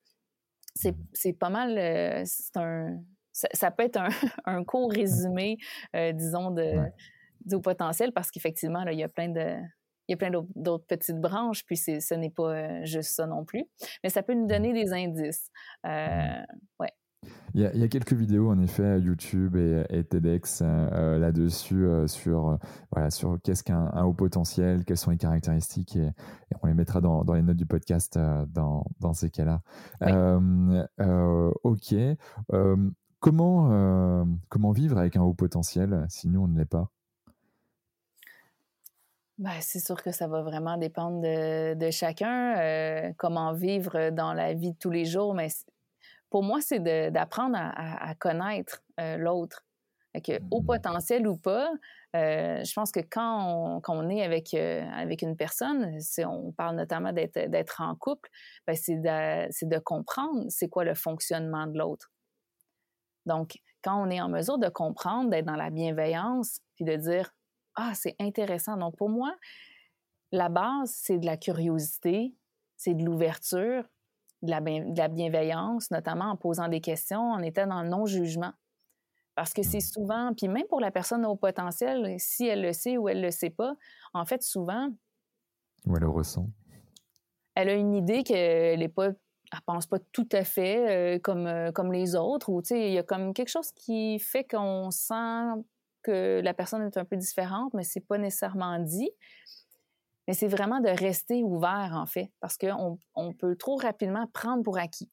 C'est, 0.76 0.96
mmh. 0.96 1.34
pas 1.40 1.50
mal, 1.50 1.78
euh, 1.78 2.24
c'est 2.26 2.58
un, 2.58 3.00
ça, 3.32 3.72
peut 3.72 3.84
être 3.84 3.98
un, 3.98 4.10
un 4.46 4.64
court 4.64 4.92
résumé, 4.92 5.58
disons, 6.14 6.52
de, 6.52 6.76
du 7.46 7.60
potentiel 7.60 8.12
parce 8.12 8.32
qu'effectivement, 8.32 8.84
il 8.86 9.00
y 9.00 9.04
a 9.04 9.10
plein 9.10 9.30
de, 9.30 9.58
il 10.10 10.14
y 10.14 10.16
a 10.16 10.18
plein 10.18 10.32
d'autres 10.56 10.88
petites 10.88 11.22
branches, 11.22 11.64
puis 11.66 11.78
ce 11.78 12.14
n'est 12.16 12.32
pas 12.32 12.84
juste 12.84 13.12
ça 13.12 13.28
non 13.28 13.46
plus. 13.46 13.66
Mais 14.04 14.10
ça 14.10 14.24
peut 14.24 14.34
nous 14.34 14.46
mmh. 14.46 14.48
donner 14.48 14.74
des 14.74 14.92
indices. 14.92 15.52
Euh, 15.86 16.42
ouais. 16.80 16.92
Il 17.56 17.62
y, 17.62 17.84
a, 17.84 17.88
quelques 17.88 18.14
vidéos 18.14 18.50
en 18.50 18.60
effet 18.60 19.00
YouTube 19.00 19.56
et, 19.56 20.04
TEDx 20.04 20.62
euh, 20.62 21.18
là-dessus 21.18 21.84
euh, 21.84 22.06
sur 22.06 22.60
voilà 22.92 23.10
sur 23.10 23.40
qu'est-ce 23.42 23.64
qu'un 23.64 23.90
haut 24.04 24.14
potentiel, 24.14 24.86
quelles 24.86 24.98
sont 24.98 25.10
les 25.10 25.18
caractéristiques 25.18 25.96
et, 25.96 26.12
on 26.62 26.68
les 26.68 26.76
mettra 26.76 27.02
dans, 27.02 27.24
les 27.34 27.42
notes 27.42 27.58
du 27.58 27.66
podcast 27.66 28.18
euh, 28.18 28.46
dans, 28.46 29.14
ces 29.14 29.32
cas-là. 29.32 29.62
ok. 31.64 31.96
comment 33.20 34.26
comment 34.50 34.72
vivre 34.72 34.98
avec 35.00 35.16
un 35.16 35.22
haut 35.22 35.34
potentiel 35.34 36.06
si 36.08 36.28
nous 36.28 36.42
on 36.42 36.48
ne 36.48 36.58
l'est 36.58 36.66
pas? 36.66 36.92
Ben, 39.40 39.52
c'est 39.62 39.80
sûr 39.80 40.04
que 40.04 40.12
ça 40.12 40.28
va 40.28 40.44
vraiment 40.44 40.78
dépendre 40.78 41.22
de, 41.22 41.74
de 41.74 41.92
chacun. 41.92 43.12
comment 43.18 43.54
vivre 43.54 44.12
dans 44.12 44.34
la 44.34 44.54
vie 44.54 44.74
de 44.74 44.78
tous 44.78 44.92
les 44.92 45.06
jours, 45.06 45.34
mais 45.34 45.48
pour 46.30 46.44
moi, 46.44 46.62
c'est 46.62 46.80
d'apprendre 47.12 47.58
à, 47.58 48.14
connaître 48.16 48.84
euh, 49.00 49.18
l'autre. 49.18 49.66
au 50.52 50.62
mmh. 50.62 50.66
potentiel 50.66 51.28
ou 51.28 51.38
pas, 51.38 51.72
euh, 52.16 52.64
je 52.64 52.74
pense 52.74 52.92
que 52.92 53.00
quand 53.00 53.82
on, 53.88 54.10
est 54.10 54.24
avec, 54.24 54.54
euh, 54.54 54.84
avec 54.92 55.22
une 55.22 55.36
personne, 55.36 56.00
si 56.02 56.26
on 56.26 56.52
parle 56.52 56.76
notamment 56.76 57.14
d'être 57.14 57.82
en 57.82 57.96
couple, 57.96 58.30
ben 58.66 58.76
c'est 58.76 58.96
de, 58.96 59.66
de, 59.66 59.80
comprendre 59.80 60.46
c'est 60.50 60.70
quoi 60.70 60.84
le 60.84 60.96
fonctionnement 60.96 61.68
de 61.68 61.78
l'autre. 61.78 62.12
Donc, 63.26 63.60
quand 63.84 64.02
on 64.02 64.10
est 64.10 64.22
en 64.22 64.30
mesure 64.30 64.58
de 64.58 64.70
comprendre, 64.70 65.30
d'être 65.30 65.46
dans 65.46 65.56
la 65.56 65.70
bienveillance, 65.70 66.62
puis 66.76 66.86
de 66.86 66.96
dire 66.96 67.32
Ah, 67.76 67.94
c'est 67.94 68.16
intéressant. 68.20 68.78
Donc, 68.78 68.98
pour 68.98 69.10
moi, 69.10 69.36
la 70.32 70.50
base, 70.50 70.92
c'est 70.92 71.20
de 71.20 71.26
la 71.26 71.38
curiosité, 71.38 72.36
c'est 72.76 72.94
de 72.94 73.04
l'ouverture, 73.04 73.84
de 74.42 74.52
la, 74.52 75.08
bienveillance, 75.08 75.92
notamment 75.92 76.26
en 76.26 76.36
posant 76.36 76.68
des 76.68 76.82
questions, 76.82 77.32
en 77.32 77.42
étant 77.42 77.68
dans 77.68 77.82
le 77.84 77.90
non-jugement. 77.90 78.54
Parce 79.36 79.54
que 79.54 79.64
c'est 79.64 79.78
mmh. 79.78 79.94
souvent, 79.94 80.34
puis 80.36 80.48
même 80.48 80.68
pour 80.68 80.82
la 80.82 80.92
personne 80.92 81.26
au 81.26 81.36
potentiel, 81.36 82.16
si 82.20 82.46
elle 82.46 82.62
le 82.62 82.74
sait 82.74 82.98
ou 82.98 83.08
elle 83.10 83.22
le 83.22 83.32
sait 83.32 83.50
pas, 83.50 83.74
en 84.14 84.26
fait, 84.26 84.42
souvent. 84.44 84.90
Ou 85.86 85.96
elle 85.96 86.04
le 86.04 86.10
ressent. 86.10 86.50
Elle 87.56 87.70
a 87.70 87.74
une 87.74 87.94
idée 87.94 88.24
qu'elle 88.24 88.82
est 88.82 88.90
pas. 88.90 89.08
Elle 89.52 89.62
pense 89.66 89.88
pas 89.88 89.98
tout 90.12 90.30
à 90.32 90.44
fait 90.44 91.16
euh, 91.16 91.20
comme, 91.20 91.48
euh, 91.48 91.72
comme 91.72 91.92
les 91.92 92.16
autres, 92.16 92.50
ou 92.50 92.62
tu 92.62 92.68
sais, 92.68 92.88
il 92.90 92.94
y 92.94 93.00
a 93.00 93.04
comme 93.04 93.34
quelque 93.34 93.50
chose 93.50 93.72
qui 93.72 94.20
fait 94.20 94.44
qu'on 94.44 94.92
sent 94.92 95.64
que 96.04 96.40
la 96.44 96.54
personne 96.54 96.84
est 96.84 96.98
un 96.98 97.06
peu 97.06 97.18
différente, 97.18 97.74
mais 97.74 97.84
c'est 97.84 98.06
pas 98.06 98.20
nécessairement 98.20 98.78
dit 98.78 99.10
mais 100.30 100.36
c'est 100.36 100.48
vraiment 100.48 100.80
de 100.80 100.90
rester 100.90 101.44
ouvert, 101.44 101.94
en 101.96 102.06
fait, 102.06 102.32
parce 102.40 102.56
qu'on 102.56 103.00
on 103.16 103.34
peut 103.34 103.56
trop 103.56 103.78
rapidement 103.78 104.28
prendre 104.28 104.62
pour 104.62 104.78
acquis. 104.78 105.10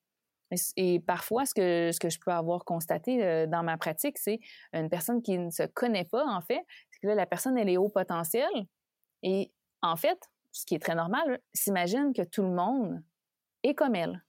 Et, 0.77 1.01
parfois, 1.01 1.47
ce 1.47 1.55
que, 1.55 1.91
ce 1.91 1.99
que 1.99 2.11
je 2.11 2.19
peux 2.21 2.31
avoir 2.31 2.67
constaté 2.67 3.25
euh, 3.25 3.47
dans 3.47 3.63
ma 3.63 3.79
pratique, 3.79 4.19
c'est 4.19 4.41
une 4.75 4.91
personne 4.91 5.23
qui 5.23 5.39
ne 5.39 5.49
se 5.49 5.63
connaît 5.63 6.05
pas, 6.05 6.23
en 6.27 6.43
fait, 6.43 6.61
c'est 6.91 7.01
que 7.01 7.07
là, 7.07 7.15
la 7.15 7.25
personne, 7.25 7.57
elle 7.57 7.71
est 7.71 7.79
haut 7.79 7.89
potentiel. 7.89 8.51
Et 9.23 9.51
en 9.81 9.97
fait, 9.97 10.19
ce 10.53 10.67
qui 10.67 10.75
est 10.75 10.81
très 10.81 10.95
normal, 10.95 11.41
s'imagine 11.55 12.13
que 12.13 12.21
tout 12.21 12.43
le 12.43 12.51
monde 12.51 13.03
est 13.63 13.73
comme 13.73 13.95
elle 13.95 14.23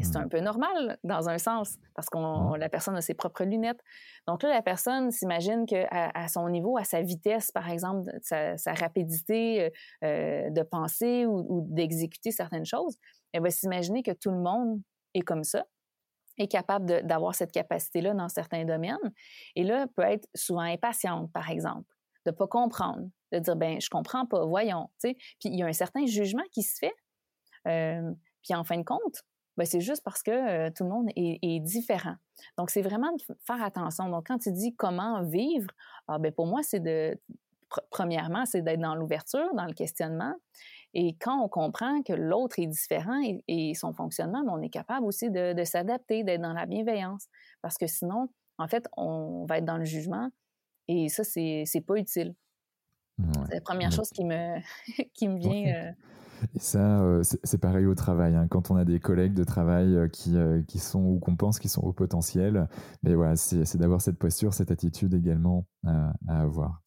c'est 0.00 0.16
un 0.16 0.26
mmh. 0.26 0.28
peu 0.28 0.40
normal 0.40 0.98
dans 1.04 1.28
un 1.28 1.38
sens 1.38 1.78
parce 1.94 2.08
que 2.08 2.18
mmh. 2.18 2.56
la 2.56 2.68
personne 2.68 2.96
a 2.96 3.00
ses 3.00 3.14
propres 3.14 3.44
lunettes. 3.44 3.80
Donc 4.26 4.42
là, 4.42 4.50
la 4.50 4.62
personne 4.62 5.10
s'imagine 5.10 5.66
qu'à 5.66 5.86
à 5.90 6.28
son 6.28 6.48
niveau, 6.48 6.76
à 6.78 6.84
sa 6.84 7.02
vitesse, 7.02 7.50
par 7.50 7.68
exemple, 7.70 8.10
sa, 8.22 8.56
rapidité 8.74 9.62
euh, 9.62 9.70
euh, 10.04 10.50
de 10.50 10.62
penser 10.62 11.26
ou, 11.26 11.66
d'exécuter 11.70 12.30
certaines 12.30 12.66
choses, 12.66 12.98
elle 13.32 13.42
va 13.42 13.50
s'imaginer 13.50 14.02
que 14.02 14.12
tout 14.12 14.30
le 14.30 14.38
monde 14.38 14.80
est 15.14 15.20
comme 15.20 15.44
ça, 15.44 15.64
est 16.38 16.48
capable 16.48 17.06
d'avoir 17.06 17.34
cette 17.34 17.52
capacité-là 17.52 18.14
dans 18.14 18.28
certains 18.28 18.64
domaines. 18.64 18.96
Et 19.56 19.64
là, 19.64 19.86
peut 19.96 20.02
être 20.02 20.28
souvent 20.34 20.60
impatiente, 20.60 21.32
par 21.32 21.50
exemple, 21.50 21.92
de 22.26 22.30
ne 22.30 22.36
pas 22.36 22.46
comprendre, 22.46 23.08
de 23.32 23.38
dire, 23.38 23.56
ben 23.56 23.80
je 23.80 23.88
comprends 23.90 24.26
pas, 24.26 24.44
voyons. 24.44 24.90
Puis 25.02 25.16
il 25.44 25.56
y 25.56 25.62
a 25.62 25.66
un 25.66 25.72
certain 25.72 26.06
jugement 26.06 26.44
qui 26.52 26.62
se 26.62 26.78
fait. 26.78 26.94
Euh, 27.66 28.12
puis 28.42 28.54
en 28.54 28.64
fin 28.64 28.78
de 28.78 28.84
compte, 28.84 29.22
ben, 29.58 29.66
c'est 29.66 29.80
juste 29.80 30.04
parce 30.04 30.22
que 30.22 30.30
euh, 30.30 30.70
tout 30.70 30.84
le 30.84 30.90
monde 30.90 31.08
est, 31.16 31.60
différent. 31.60 32.14
Donc, 32.56 32.70
c'est 32.70 32.80
vraiment 32.80 33.10
de 33.10 33.22
faire 33.44 33.60
attention. 33.60 34.08
Donc, 34.08 34.28
quand 34.28 34.38
tu 34.38 34.52
dis 34.52 34.72
comment 34.76 35.24
vivre, 35.24 35.68
ah, 36.06 36.18
ben, 36.18 36.30
pour 36.30 36.46
moi, 36.46 36.62
c'est 36.62 36.78
de, 36.78 37.20
premièrement, 37.90 38.46
c'est 38.46 38.62
d'être 38.62 38.78
dans 38.78 38.94
l'ouverture, 38.94 39.52
dans 39.54 39.66
le 39.66 39.72
questionnement. 39.72 40.32
Et 40.94 41.16
quand 41.20 41.42
on 41.42 41.48
comprend 41.48 42.02
que 42.02 42.12
l'autre 42.12 42.60
est 42.60 42.68
différent 42.68 43.20
et, 43.48 43.74
son 43.74 43.92
fonctionnement, 43.92 44.44
ben, 44.44 44.52
on 44.52 44.62
est 44.62 44.70
capable 44.70 45.04
aussi 45.04 45.28
de, 45.28 45.64
s'adapter, 45.64 46.22
d'être 46.22 46.40
dans 46.40 46.52
la 46.52 46.66
bienveillance. 46.66 47.26
Parce 47.60 47.76
que 47.76 47.88
sinon, 47.88 48.28
en 48.58 48.68
fait, 48.68 48.86
on 48.96 49.44
va 49.48 49.58
être 49.58 49.64
dans 49.64 49.78
le 49.78 49.84
jugement 49.84 50.30
et 50.86 51.08
ça, 51.08 51.24
c'est 51.24 51.84
pas 51.84 51.96
utile. 51.96 52.36
c'est 53.48 53.54
la 53.54 53.60
première 53.60 53.90
chose 53.90 54.10
qui 54.10 54.24
me, 54.24 54.58
qui 55.14 55.26
me 55.26 55.36
vient. 55.36 55.74
Euh, 55.74 55.92
Et 56.54 56.58
ça, 56.58 57.00
euh, 57.00 57.22
c'est 57.22 57.58
pareil 57.58 57.86
au 57.86 57.94
travail. 57.94 58.34
Hein. 58.34 58.46
Quand 58.48 58.70
on 58.70 58.76
a 58.76 58.84
des 58.84 59.00
collègues 59.00 59.34
de 59.34 59.44
travail 59.44 59.94
euh, 59.94 60.08
qui, 60.08 60.36
euh, 60.36 60.62
qui 60.62 60.78
sont 60.78 61.04
ou 61.04 61.18
qu'on 61.18 61.36
pense 61.36 61.58
qu'ils 61.58 61.70
sont 61.70 61.82
au 61.82 61.92
potentiel, 61.92 62.68
mais 63.02 63.14
voilà, 63.14 63.36
c'est 63.36 63.76
d'avoir 63.76 64.00
cette 64.00 64.18
posture, 64.18 64.54
cette 64.54 64.70
attitude 64.70 65.14
également 65.14 65.66
à, 65.86 66.12
avoir. 66.28 66.82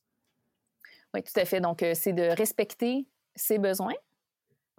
Oui, 1.14 1.24
tout 1.24 1.40
à 1.40 1.46
fait. 1.46 1.60
Donc, 1.60 1.86
c'est 1.94 2.14
de 2.14 2.36
respecter 2.38 3.08
ses 3.36 3.58
besoins 3.58 3.94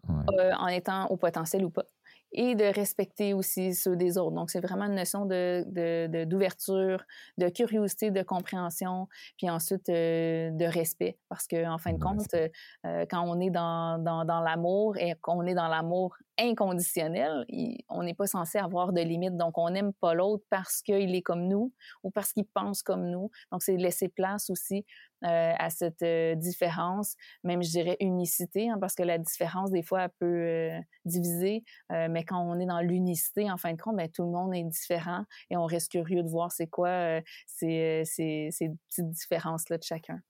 en 0.09 0.66
étant 0.68 1.07
au 1.07 1.16
potentiel 1.16 1.64
ou 1.64 1.70
pas 1.70 1.85
et 2.33 2.55
de 2.55 2.64
respecter 2.64 3.35
aussi 3.35 3.74
ceux 3.74 3.97
des 3.97 4.18
autres. 4.18 4.35
Donc, 4.35 4.51
c'est 4.51 4.61
vraiment 4.61 4.87
une 4.87 4.95
notion 4.95 5.26
de, 5.26 6.24
d'ouverture, 6.24 7.05
de, 7.39 7.49
curiosité, 7.49 8.11
de 8.11 8.22
compréhension, 8.22 9.09
puis 9.37 9.51
ensuite 9.51 9.89
euh, 9.89 10.51
de 10.51 10.64
respect. 10.64 11.18
Parce 11.28 11.47
qu'en 11.47 11.74
en 11.74 11.78
fin 11.78 11.93
de 11.93 11.99
compte, 11.99 12.26
euh, 12.35 13.07
quand 13.11 13.22
on 13.22 13.41
est 13.41 13.51
dans, 13.51 14.03
dans, 14.03 14.24
dans 14.24 14.41
l'amour 14.41 14.97
et 14.97 15.14
qu'on 15.20 15.47
est 15.47 15.55
dans 15.55 15.68
l'amour 15.68 16.16
inconditionnel, 16.39 17.45
on 17.89 18.03
n'est 18.03 18.14
pas 18.14 18.26
censé 18.26 18.59
avoir 18.59 18.93
de 18.93 19.01
limites. 19.01 19.37
Donc, 19.37 19.59
on 19.59 19.70
n'aime 19.70 19.93
pas 19.93 20.14
l'autre 20.14 20.45
parce 20.51 20.83
qu'il 20.83 21.14
est 21.14 21.22
comme 21.22 21.47
nous 21.49 21.72
ou 22.03 22.11
parce 22.11 22.33
qu'il 22.33 22.47
pense 22.47 22.83
comme 22.83 23.09
nous. 23.09 23.30
Donc, 23.51 23.62
c'est 23.62 23.76
laisser 23.76 24.09
place 24.09 24.51
aussi 24.51 24.85
euh, 25.24 25.53
à 25.57 25.70
cette 25.70 26.03
euh, 26.03 26.35
différence, 26.35 27.14
même 27.45 27.62
je 27.62 27.70
dirais 27.70 27.97
unicité, 28.01 28.68
hein, 28.68 28.78
parce 28.80 28.97
que 28.97 29.05
la 29.05 29.18
différence, 29.18 29.70
des 29.70 29.83
fois, 29.83 30.03
elle 30.03 30.11
peut 30.18 30.26
euh, 30.26 30.80
diviser, 31.05 31.64
mais 31.91 32.24
quand 32.24 32.41
on 32.41 32.59
est 32.59 32.66
dans 32.66 32.80
l'unicité, 32.80 33.51
en 33.51 33.57
fin 33.57 33.72
de 33.72 33.80
compte, 33.80 33.97
ben, 33.97 34.09
tout 34.09 34.24
le 34.24 34.30
monde 34.30 34.55
est 34.55 34.64
différent 34.64 35.24
et 35.51 35.57
on 35.57 35.66
reste 35.66 35.93
curieux 35.93 36.22
de 36.22 36.28
voir 36.28 36.51
c'est 36.51 36.66
quoi 36.66 37.20
ces, 37.47 38.03
ces, 38.05 38.49
ces, 38.51 38.70
petites 38.89 39.11
différences-là 39.11 39.78
de 39.78 39.83
chacun. 39.83 40.20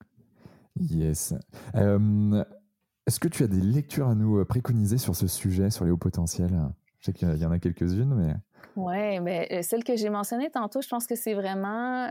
Yes. 0.79 1.33
Est-ce 3.05 3.19
que 3.19 3.27
tu 3.27 3.43
as 3.43 3.47
des 3.47 3.59
lectures 3.59 4.07
à 4.07 4.15
nous 4.15 4.43
préconiser 4.45 4.97
sur 4.97 5.15
ce 5.15 5.27
sujet, 5.27 5.69
sur 5.69 5.85
les 5.85 5.91
hauts 5.91 5.97
potentiels? 5.97 6.57
Je 6.99 7.07
sais 7.07 7.13
qu'il 7.13 7.37
y 7.37 7.45
en 7.45 7.51
a 7.51 7.59
quelques-unes, 7.59 8.15
mais... 8.15 8.33
Oui, 8.75 9.19
mais 9.19 9.61
celle 9.61 9.83
que 9.83 9.95
j'ai 9.95 10.09
mentionnée 10.09 10.49
tantôt, 10.49 10.81
je 10.81 10.87
pense 10.87 11.05
que 11.05 11.15
c'est 11.15 11.33
vraiment 11.33 12.07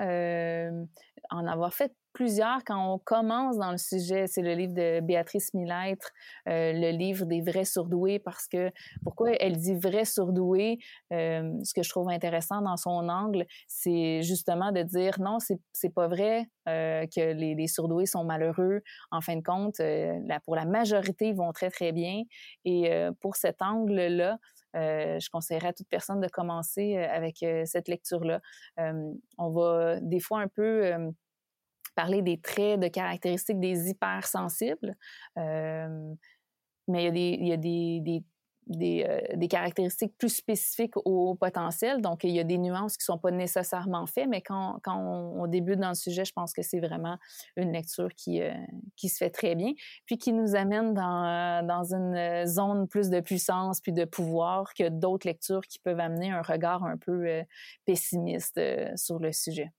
en 1.31 1.47
avoir 1.47 1.73
fait 1.75 1.93
plusieurs 2.13 2.63
quand 2.65 2.93
on 2.93 2.99
commence 2.99 3.57
dans 3.57 3.71
le 3.71 3.79
sujet. 3.79 4.27
C'est 4.27 4.43
le 4.43 4.53
livre 4.53 4.75
de 4.75 5.01
Béatrice 5.01 5.55
Millettre, 5.55 6.11
euh, 6.49 6.73
le 6.73 6.91
livre 6.91 7.25
des 7.25 7.41
vrais 7.41 7.65
surdoués, 7.65 8.19
parce 8.19 8.47
que 8.49 8.71
pourquoi 9.03 9.31
elle 9.41 9.57
dit 9.57 9.75
vrais 9.75 10.05
surdoués, 10.05 10.79
euh, 11.13 11.51
ce 11.65 11.73
que 11.73 11.83
je 11.83 11.89
trouve 11.89 12.11
intéressant 12.11 12.61
dans 12.61 12.77
son 12.77 13.09
angle, 13.09 13.47
c'est 13.67 14.23
justement 14.23 14.73
de 14.73 14.83
dire 14.83 15.19
non, 15.21 15.39
c'est, 15.39 15.59
pas 15.95 16.09
vrai 16.09 16.47
euh, 16.69 17.07
que 17.07 17.33
les, 17.33 17.55
les, 17.55 17.67
surdoués 17.67 18.07
sont 18.07 18.25
malheureux. 18.25 18.83
En 19.11 19.21
fin 19.21 19.37
de 19.37 19.43
compte, 19.43 19.81
pour 20.45 20.57
la 20.57 20.65
majorité, 20.65 21.29
ils 21.29 21.35
vont 21.35 21.53
très, 21.53 21.71
très 21.71 21.93
bien. 21.93 22.23
Et 22.65 22.91
pour 23.21 23.37
cet 23.37 23.63
angle-là, 23.63 24.39
je 24.75 25.31
conseillerais 25.31 25.69
à 25.69 25.73
toute 25.73 25.89
personne 25.89 26.21
de 26.21 26.29
commencer 26.29 26.97
avec 26.97 27.45
cette 27.65 27.89
lecture-là. 27.89 28.41
on 28.79 29.51
va 29.51 30.01
des 30.01 30.21
fois 30.21 30.41
un 30.41 30.49
peu 30.49 30.93
parler 31.95 32.23
des 32.23 32.41
traits 32.41 32.81
de 32.81 32.89
caractéristiques 32.89 33.61
des 33.61 33.91
hypersensibles. 33.91 34.97
Euh, 35.39 36.15
mais 36.89 37.07
il 37.07 37.47
y 37.47 37.53
a 37.53 37.57
des 37.57 38.25
des, 38.67 39.05
euh, 39.09 39.21
des, 39.37 39.49
caractéristiques 39.49 40.17
plus 40.17 40.35
spécifiques 40.35 40.97
au 41.05 41.35
potentiel. 41.35 42.01
Donc, 42.01 42.25
il 42.25 42.31
y 42.31 42.41
a 42.41 42.45
des 42.45 42.59
nuances 42.59 42.97
qui 42.97 43.03
ne 43.03 43.15
sont 43.15 43.19
pas 43.19 43.31
nécessairement 43.31 44.07
faites, 44.07 44.29
mais 44.29 44.41
quand, 44.41 44.81
on, 44.87 45.47
débute 45.47 45.81
dans 45.81 45.91
le 45.91 45.95
sujet, 45.95 46.25
je 46.25 46.33
pense 46.33 46.53
que 46.53 46.63
c'est 46.63 46.81
vraiment 46.81 47.19
une 47.57 47.73
lecture 47.73 48.09
qui, 48.17 48.41
euh, 48.41 48.53
se 49.03 49.17
fait 49.17 49.31
très 49.31 49.55
bien, 49.55 49.73
puis 50.07 50.17
qui 50.17 50.33
nous 50.33 50.55
amène 50.55 50.95
dans, 50.95 51.67
dans 51.67 51.95
une 51.95 52.47
zone 52.47 52.87
plus 52.87 53.11
de 53.11 53.21
puissance 53.21 53.81
puis 53.81 53.93
de 53.93 54.05
pouvoir 54.05 54.73
que 54.75 54.89
d'autres 54.89 55.27
lectures 55.27 55.63
qui 55.63 55.79
peuvent 55.79 56.01
amener 56.01 56.31
un 56.31 56.43
regard 56.43 56.85
un 56.85 56.97
peu 56.97 57.43
pessimiste 57.85 58.61
sur 58.97 59.19
le 59.19 59.33
sujet. 59.33 59.73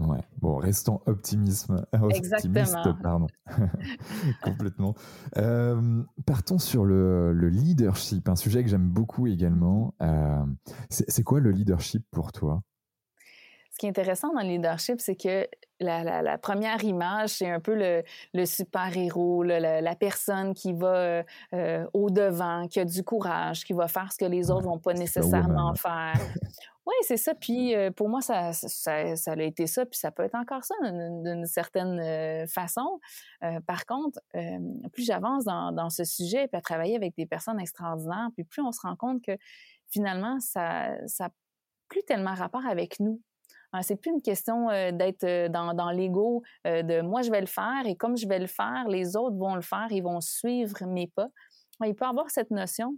Ouais, 0.00 0.20
bon, 0.40 0.56
restons 0.56 1.00
optimisme, 1.06 1.84
optimistes, 1.92 2.76
pardon, 3.02 3.26
complètement. 4.42 4.94
Euh, 5.36 6.02
partons 6.24 6.58
sur 6.58 6.86
le, 6.86 7.32
leadership, 7.48 8.28
un 8.28 8.36
sujet 8.36 8.62
que 8.62 8.70
j'aime 8.70 8.88
beaucoup 8.88 9.26
également. 9.26 9.94
Euh, 10.00 10.44
c'est 10.88 11.22
quoi 11.22 11.40
le 11.40 11.50
leadership 11.50 12.04
pour 12.10 12.32
toi? 12.32 12.62
Qui 13.80 13.86
est 13.86 13.88
intéressant 13.88 14.32
dans 14.34 14.42
le 14.42 14.48
leadership, 14.48 15.00
c'est 15.00 15.16
que 15.16 15.48
la, 15.80 16.36
première 16.36 16.84
image, 16.84 17.30
c'est 17.30 17.50
un 17.50 17.60
peu 17.60 17.74
le, 18.34 18.44
super-héros, 18.44 19.42
la, 19.42 19.94
personne 19.96 20.52
qui 20.52 20.74
va 20.74 21.24
euh, 21.54 21.86
au-devant, 21.94 22.68
qui 22.68 22.80
a 22.80 22.84
du 22.84 23.02
courage, 23.02 23.64
qui 23.64 23.72
va 23.72 23.88
faire 23.88 24.12
ce 24.12 24.18
que 24.18 24.26
les 24.26 24.50
autres 24.50 24.66
vont 24.66 24.78
pas 24.78 24.92
nécessairement 24.92 25.74
faire. 25.74 26.14
Oui, 26.86 26.94
c'est 27.02 27.18
ça. 27.18 27.34
Puis 27.34 27.76
euh, 27.76 27.92
pour 27.92 28.08
moi, 28.08 28.20
ça, 28.20 28.52
ça, 28.52 29.14
ça, 29.14 29.32
a 29.32 29.42
été 29.42 29.68
ça, 29.68 29.86
puis 29.86 29.96
ça 29.96 30.10
peut 30.10 30.24
être 30.24 30.34
encore 30.34 30.64
ça 30.64 30.74
d'une 30.82 31.46
certaine 31.46 32.00
euh, 32.00 32.46
façon. 32.48 32.98
Euh, 33.44 33.60
par 33.60 33.86
contre, 33.86 34.18
plus 34.92 35.04
j'avance 35.04 35.44
dans, 35.44 35.70
dans, 35.70 35.88
ce 35.90 36.02
sujet, 36.02 36.48
puis 36.48 36.56
à 36.56 36.60
travailler 36.60 36.96
avec 36.96 37.14
des 37.16 37.26
personnes 37.26 37.60
extraordinaires, 37.60 38.30
puis 38.34 38.42
plus 38.42 38.62
on 38.62 38.72
se 38.72 38.80
rend 38.80 38.96
compte 38.96 39.22
que 39.22 39.36
finalement, 39.88 40.40
ça 40.40 40.96
n'a 41.20 41.30
plus 41.88 42.02
tellement 42.02 42.34
rapport 42.34 42.66
avec 42.66 42.98
nous. 42.98 43.20
Hein, 43.72 43.82
c'est 43.82 43.96
plus 43.96 44.10
une 44.10 44.22
question 44.22 44.68
d'être 44.68 45.48
dans, 45.48 45.74
dans 45.74 45.90
l'ego 45.90 46.42
de 46.64 47.02
moi 47.02 47.22
je 47.22 47.30
vais 47.30 47.40
le 47.40 47.46
faire 47.46 47.82
et 47.86 47.96
comme 47.96 48.16
je 48.16 48.26
vais 48.26 48.38
le 48.38 48.46
faire, 48.46 48.88
les 48.88 49.16
autres 49.16 49.36
vont 49.36 49.54
le 49.54 49.62
faire, 49.62 49.86
ils 49.90 50.02
vont 50.02 50.20
suivre 50.20 50.84
mes 50.86 51.06
pas. 51.06 51.28
Il 51.84 51.94
peut 51.94 52.04
avoir 52.04 52.30
cette 52.30 52.50
notion 52.50 52.96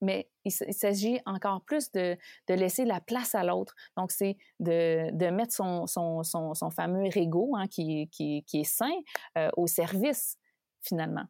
mais 0.00 0.28
il, 0.44 0.52
s'agit 0.52 1.20
encore 1.26 1.62
plus 1.62 1.90
de, 1.92 2.16
laisser 2.48 2.84
la 2.84 3.00
place 3.00 3.34
à 3.34 3.44
l'autre. 3.44 3.74
Donc, 3.96 4.12
c'est 4.12 4.36
de, 4.60 5.30
mettre 5.30 5.54
son, 5.54 6.70
fameux 6.70 7.16
ego, 7.16 7.54
hein, 7.56 7.66
qui, 7.66 8.08
est 8.18 8.64
sain, 8.64 8.92
euh, 9.36 9.50
au 9.56 9.66
service, 9.66 10.38
finalement. 10.82 11.24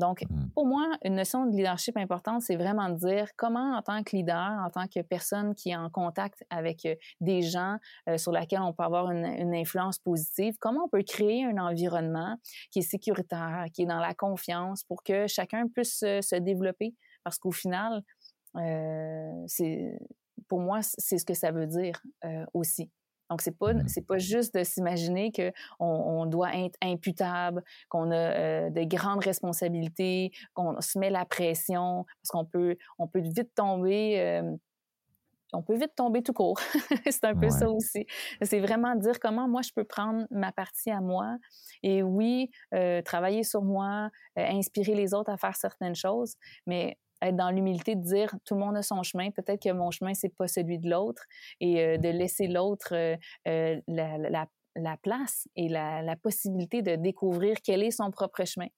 Donc, 0.00 0.22
mmh. 0.22 0.50
pour 0.54 0.66
moi, 0.66 0.88
une 1.04 1.14
notion 1.14 1.46
de 1.46 1.56
leadership 1.56 1.96
importante, 1.96 2.42
c'est 2.42 2.56
vraiment 2.56 2.88
de 2.88 2.96
dire 2.96 3.28
comment, 3.36 3.76
en 3.76 3.82
tant 3.82 4.02
que 4.02 4.16
leader, 4.16 4.58
en 4.64 4.70
tant 4.70 4.88
que 4.88 5.00
personne 5.02 5.54
qui 5.54 5.70
est 5.70 5.76
en 5.76 5.90
contact 5.90 6.44
avec 6.50 6.84
euh, 6.86 6.96
des 7.20 7.42
gens 7.42 7.76
euh, 8.08 8.18
sur 8.18 8.32
lesquels 8.32 8.62
on 8.62 8.72
peut 8.72 8.82
avoir 8.82 9.12
une, 9.12 9.24
une, 9.24 9.54
influence 9.54 9.98
positive, 9.98 10.56
comment 10.58 10.86
on 10.86 10.88
peut 10.88 11.02
créer 11.02 11.44
un 11.44 11.58
environnement 11.58 12.36
qui 12.72 12.80
est 12.80 12.82
sécuritaire, 12.82 13.66
qui 13.72 13.82
est 13.82 13.86
dans 13.86 14.00
la 14.00 14.14
confiance 14.14 14.82
pour 14.82 15.04
que 15.04 15.28
chacun 15.28 15.68
puisse 15.68 15.98
se 16.00 16.36
développer? 16.36 16.94
Parce 17.22 17.38
qu'au 17.38 17.52
final, 17.52 18.02
euh, 18.56 19.44
c'est 19.46 19.98
pour 20.48 20.60
moi, 20.60 20.80
c'est 20.82 21.18
ce 21.18 21.24
que 21.24 21.34
ça 21.34 21.52
veut 21.52 21.66
dire 21.66 22.02
euh, 22.24 22.44
aussi. 22.54 22.90
Donc, 23.30 23.42
c'est 23.42 23.56
pas, 23.56 23.72
mmh 23.72 23.88
c'est 23.88 24.06
pas 24.06 24.18
juste 24.18 24.54
de 24.54 24.64
s'imaginer 24.64 25.32
qu'on 25.32 25.86
on 25.86 26.26
doit 26.26 26.54
être 26.56 26.76
imputable, 26.82 27.62
qu'on 27.88 28.10
a 28.10 28.16
euh, 28.16 28.70
de 28.70 28.84
grandes 28.84 29.24
responsabilités, 29.24 30.32
qu'on 30.54 30.80
se 30.80 30.98
met 30.98 31.10
la 31.10 31.24
pression, 31.24 32.04
parce 32.22 32.30
qu'on 32.30 32.44
peut, 32.44 32.76
on 32.98 33.06
peut 33.06 33.20
vite 33.20 33.54
tomber 33.54 34.42
on 35.52 35.62
peut 35.62 35.76
vite 35.76 35.94
tomber 35.96 36.22
tout 36.22 36.32
court. 36.32 36.60
c'est 37.10 37.24
un 37.24 37.34
peu 37.34 37.50
ça 37.50 37.68
aussi. 37.68 38.06
C'est 38.42 38.60
vraiment 38.60 38.94
dire 38.94 39.18
comment 39.20 39.48
moi 39.48 39.62
je 39.62 39.70
peux 39.74 39.84
prendre 39.84 40.26
ma 40.30 40.52
partie 40.52 40.90
à 40.90 41.00
moi 41.00 41.36
et 41.82 42.02
oui, 42.02 42.50
travailler 43.04 43.42
sur 43.42 43.62
moi, 43.62 44.10
inspirer 44.36 44.94
les 44.94 45.14
autres 45.14 45.30
à 45.30 45.36
faire 45.36 45.56
certaines 45.56 45.94
choses, 45.94 46.34
mais 46.66 46.96
être 47.22 47.36
dans 47.36 47.50
l'humilité 47.50 47.96
de 47.96 48.02
dire 48.02 48.34
tout 48.44 48.54
le 48.54 48.60
monde 48.60 48.76
a 48.76 48.82
son 48.82 49.02
chemin, 49.02 49.30
peut-être 49.30 49.62
que 49.62 49.72
mon 49.72 49.90
chemin 49.90 50.14
c'est 50.14 50.34
pas 50.34 50.48
celui 50.48 50.78
de 50.78 50.88
l'autre 50.88 51.22
et 51.60 51.80
euh, 51.80 51.96
de 51.98 52.08
laisser 52.08 52.46
l'autre 52.46 52.94
euh, 52.94 53.16
euh, 53.48 53.80
la, 53.88 54.18
la, 54.18 54.46
la, 54.76 54.96
place 54.98 55.48
et 55.56 55.68
la, 55.68 56.02
la, 56.02 56.16
possibilité 56.16 56.82
de 56.82 56.96
découvrir 56.96 57.56
quel 57.62 57.82
est 57.82 57.90
son 57.90 58.10
propre 58.10 58.44
chemin. 58.44 58.68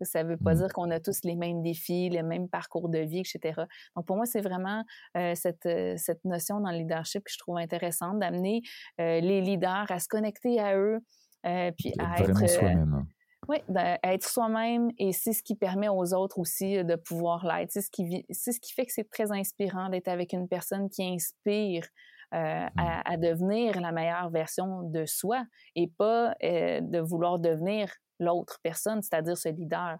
Ça 0.00 0.24
ne 0.24 0.30
veut 0.30 0.36
pas 0.36 0.54
mmh. 0.54 0.58
dire 0.58 0.72
qu'on 0.72 0.90
a 0.90 0.98
tous 0.98 1.20
les 1.22 1.36
mêmes 1.36 1.62
défis, 1.62 2.10
les 2.10 2.22
mêmes 2.22 2.48
parcours 2.48 2.88
de 2.88 2.98
vie, 2.98 3.20
etc. 3.20 3.62
Donc, 3.94 4.06
pour 4.06 4.16
moi, 4.16 4.26
c'est 4.26 4.40
vraiment 4.40 4.84
cette, 5.14 5.68
cette 5.96 6.24
notion 6.24 6.60
dans 6.60 6.72
le 6.72 6.78
leadership 6.78 7.22
que 7.22 7.30
je 7.30 7.38
trouve 7.38 7.58
intéressante, 7.58 8.18
d'amener 8.18 8.62
les 8.98 9.40
leaders 9.40 9.86
à 9.88 10.00
se 10.00 10.08
connecter 10.08 10.58
à 10.58 10.76
eux, 10.76 10.98
puis 11.44 11.94
à 12.00 12.20
être... 12.20 13.06
Oui, 13.48 13.58
être 14.02 14.28
soi-même 14.28 14.90
et 14.98 15.12
c'est 15.12 15.32
ce 15.32 15.42
qui 15.42 15.54
permet 15.54 15.88
aux 15.88 16.14
autres 16.14 16.38
aussi 16.38 16.78
euh, 16.78 16.84
de 16.84 16.96
pouvoir 16.96 17.44
l'être. 17.46 17.70
C'est 17.70 17.82
ce 17.82 17.90
qui, 17.90 18.24
c'est 18.30 18.52
ce 18.52 18.60
qui 18.60 18.72
fait 18.72 18.86
que 18.86 18.92
c'est 18.92 19.08
très 19.08 19.32
inspirant 19.32 19.88
d'être 19.88 20.08
avec 20.08 20.32
une 20.32 20.48
personne 20.48 20.88
qui 20.88 21.04
inspire 21.04 21.86
euh, 22.34 22.64
mmh. 22.64 22.70
à, 22.76 23.16
devenir 23.16 23.80
la 23.80 23.92
meilleure 23.92 24.30
version 24.30 24.82
de 24.82 25.04
soi 25.06 25.44
et 25.76 25.88
pas 25.88 26.34
euh, 26.42 26.80
de 26.80 26.98
vouloir 26.98 27.38
devenir 27.38 27.92
l'autre 28.18 28.58
personne, 28.62 29.02
c'est-à-dire 29.02 29.36
ce 29.36 29.48
leader. 29.50 29.98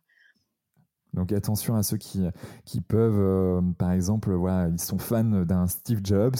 Donc 1.15 1.33
attention 1.33 1.77
à 1.77 1.83
ceux 1.83 1.97
qui, 1.97 2.25
qui 2.65 2.81
peuvent, 2.81 3.19
euh, 3.19 3.61
par 3.79 3.93
exemple, 3.93 4.33
voilà, 4.33 4.69
ils 4.69 4.81
sont 4.81 4.99
fans 4.99 5.25
d'un 5.25 5.67
Steve 5.67 6.01
Jobs, 6.03 6.37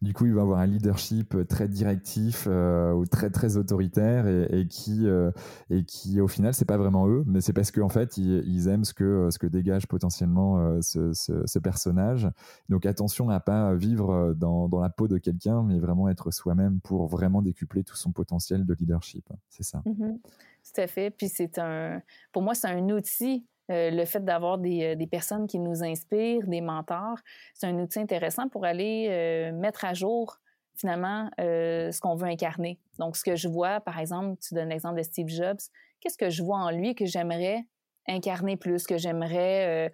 du 0.00 0.14
coup 0.14 0.26
ils 0.26 0.34
vont 0.34 0.42
avoir 0.42 0.60
un 0.60 0.66
leadership 0.66 1.36
très 1.48 1.68
directif 1.68 2.46
euh, 2.48 2.92
ou 2.92 3.04
très 3.06 3.30
très 3.30 3.56
autoritaire 3.56 4.26
et, 4.26 4.66
qui 4.68 5.06
euh, 5.06 5.30
et 5.70 5.84
qui 5.84 6.20
au 6.20 6.28
final 6.28 6.54
c'est 6.54 6.64
pas 6.64 6.76
vraiment 6.76 7.08
eux, 7.08 7.24
mais 7.26 7.40
c'est 7.40 7.52
parce 7.52 7.70
qu'en 7.70 7.88
fait 7.88 8.16
ils, 8.16 8.68
aiment 8.68 8.84
ce 8.84 8.94
que 8.94 9.28
ce 9.30 9.38
que 9.38 9.46
dégage 9.46 9.86
potentiellement 9.88 10.80
ce, 10.80 11.58
personnage. 11.58 12.28
Donc 12.68 12.86
attention 12.86 13.28
à 13.28 13.40
pas 13.40 13.74
vivre 13.74 14.34
dans, 14.34 14.68
dans 14.68 14.80
la 14.80 14.90
peau 14.90 15.08
de 15.08 15.18
quelqu'un, 15.18 15.62
mais 15.62 15.78
vraiment 15.78 16.08
être 16.08 16.30
soi-même 16.30 16.80
pour 16.80 17.06
vraiment 17.06 17.42
décupler 17.42 17.84
tout 17.84 17.96
son 17.96 18.12
potentiel 18.12 18.64
de 18.64 18.74
leadership. 18.74 19.28
C'est 19.48 19.62
ça. 19.62 19.82
Mm-hmm. 19.86 20.18
Tout 20.64 20.80
à 20.80 20.86
fait. 20.86 21.10
Puis 21.10 21.28
c'est 21.28 21.58
un, 21.58 22.02
pour 22.32 22.42
moi, 22.42 22.54
c'est 22.54 22.68
un 22.68 22.88
outil 22.90 23.46
euh, 23.72 23.90
le 23.90 24.04
fait 24.04 24.24
d'avoir 24.24 24.58
des, 24.58 24.84
euh, 24.84 24.94
des, 24.94 25.06
personnes 25.06 25.46
qui 25.46 25.58
nous 25.58 25.82
inspirent, 25.82 26.46
des 26.46 26.60
mentors, 26.60 27.18
c'est 27.54 27.66
un 27.66 27.78
outil 27.78 28.00
intéressant 28.00 28.48
pour 28.48 28.64
aller 28.64 29.08
euh, 29.10 29.52
mettre 29.52 29.84
à 29.84 29.94
jour 29.94 30.38
finalement 30.74 31.28
ce 31.38 32.00
qu'on 32.00 32.14
veut 32.14 32.28
incarner. 32.28 32.80
Donc, 32.98 33.16
ce 33.16 33.22
que 33.22 33.36
je 33.36 33.46
vois, 33.46 33.80
par 33.80 33.98
exemple, 33.98 34.40
tu 34.40 34.54
donnes 34.54 34.70
l'exemple 34.70 34.96
de 34.96 35.02
Steve 35.02 35.28
Jobs, 35.28 35.60
qu'est-ce 36.00 36.16
que 36.16 36.30
je 36.30 36.42
vois 36.42 36.56
en 36.56 36.70
lui 36.70 36.94
que 36.94 37.04
j'aimerais 37.04 37.66
incarner 38.08 38.56
plus, 38.56 38.86
que 38.86 38.96
j'aimerais 38.96 39.92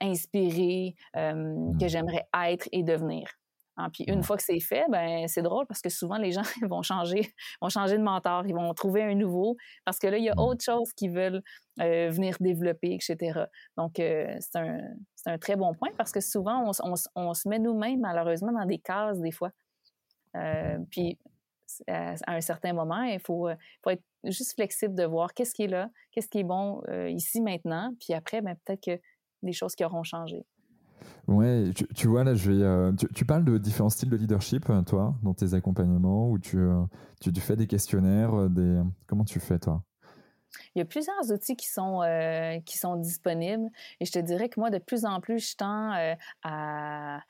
inspirer, 0.00 0.94
que 1.12 1.34
mmh. 1.34 1.88
j'aimerais 1.88 2.28
être 2.32 2.68
et 2.70 2.84
devenir? 2.84 3.26
Hein, 3.78 3.88
puis 3.90 4.04
une 4.06 4.22
fois 4.22 4.36
que 4.36 4.42
c'est 4.42 4.60
fait, 4.60 4.84
ben 4.90 5.26
c'est 5.28 5.40
drôle 5.40 5.66
parce 5.66 5.80
que 5.80 5.88
souvent 5.88 6.16
les 6.18 6.32
gens 6.32 6.42
vont 6.68 6.82
changer, 6.82 7.32
vont 7.62 7.70
changer 7.70 7.96
de 7.96 8.02
mentor, 8.02 8.46
ils 8.46 8.54
vont 8.54 8.72
trouver 8.74 9.02
un 9.02 9.14
nouveau 9.14 9.56
parce 9.86 9.98
que 9.98 10.06
là 10.06 10.18
il 10.18 10.24
y 10.24 10.28
a 10.28 10.34
mmh. 10.34 10.40
autre 10.40 10.62
chose 10.62 10.92
qu'ils 10.92 11.10
veulent 11.10 11.42
euh, 11.80 12.10
venir 12.10 12.36
développer, 12.38 12.92
etc. 12.94 13.44
Donc 13.78 13.98
euh, 13.98 14.36
c'est 14.40 14.58
un, 14.58 14.78
un, 15.24 15.38
très 15.38 15.56
bon 15.56 15.72
point 15.72 15.88
parce 15.96 16.12
que 16.12 16.20
souvent 16.20 16.70
on, 16.82 16.94
on, 17.14 17.34
se 17.34 17.48
met 17.48 17.58
nous-mêmes 17.58 18.00
malheureusement 18.00 18.52
dans 18.52 18.66
des 18.66 18.78
cases 18.78 19.20
des 19.20 19.32
fois. 19.32 19.50
Euh, 20.36 20.78
puis 20.90 21.18
à, 21.88 22.14
un 22.26 22.40
certain 22.42 22.74
moment, 22.74 23.02
il 23.02 23.20
faut, 23.20 23.48
faut, 23.82 23.90
être 23.90 24.04
juste 24.24 24.54
flexible 24.54 24.94
de 24.94 25.04
voir 25.04 25.32
qu'est-ce 25.32 25.54
qui 25.54 25.62
est 25.62 25.68
là, 25.68 25.88
qu'est-ce 26.10 26.28
qui 26.28 26.40
est 26.40 26.44
bon 26.44 26.82
ici 27.08 27.40
maintenant, 27.40 27.94
puis 27.98 28.12
après, 28.12 28.42
ben, 28.42 28.54
peut-être 28.64 28.82
que 28.82 29.00
des 29.42 29.52
choses 29.52 29.74
qui 29.74 29.84
auront 29.84 30.02
changé. 30.02 30.44
Ouais, 31.28 31.70
tu, 31.94 32.08
vois, 32.08 32.24
là, 32.24 32.34
je 32.34 32.50
vais, 32.50 32.62
euh, 32.62 32.92
tu, 33.14 33.24
parles 33.24 33.44
de 33.44 33.56
différents 33.58 33.90
styles 33.90 34.10
de 34.10 34.16
leadership, 34.16 34.68
euh, 34.70 34.82
toi, 34.82 35.14
dans 35.22 35.34
tes 35.34 35.54
accompagnements, 35.54 36.28
ou 36.30 36.38
tu, 36.38 36.58
euh, 36.58 36.82
tu, 37.20 37.32
fais 37.40 37.56
des 37.56 37.66
questionnaires, 37.66 38.50
des... 38.50 38.80
comment 39.06 39.24
tu 39.24 39.40
fais, 39.40 39.58
toi? 39.58 39.82
Il 40.74 40.80
y 40.80 40.82
a 40.82 40.84
plusieurs 40.84 41.32
outils 41.32 41.56
qui 41.56 41.66
sont, 41.66 42.02
qui 42.66 42.76
sont 42.76 42.96
disponibles 42.96 43.70
et 44.00 44.04
je 44.04 44.12
te 44.12 44.18
dirais 44.18 44.50
que 44.50 44.60
moi, 44.60 44.68
de 44.68 44.76
plus 44.76 45.06
en 45.06 45.18
plus, 45.20 45.50
je 45.50 45.56
tends 45.56 45.92
à 46.42 47.20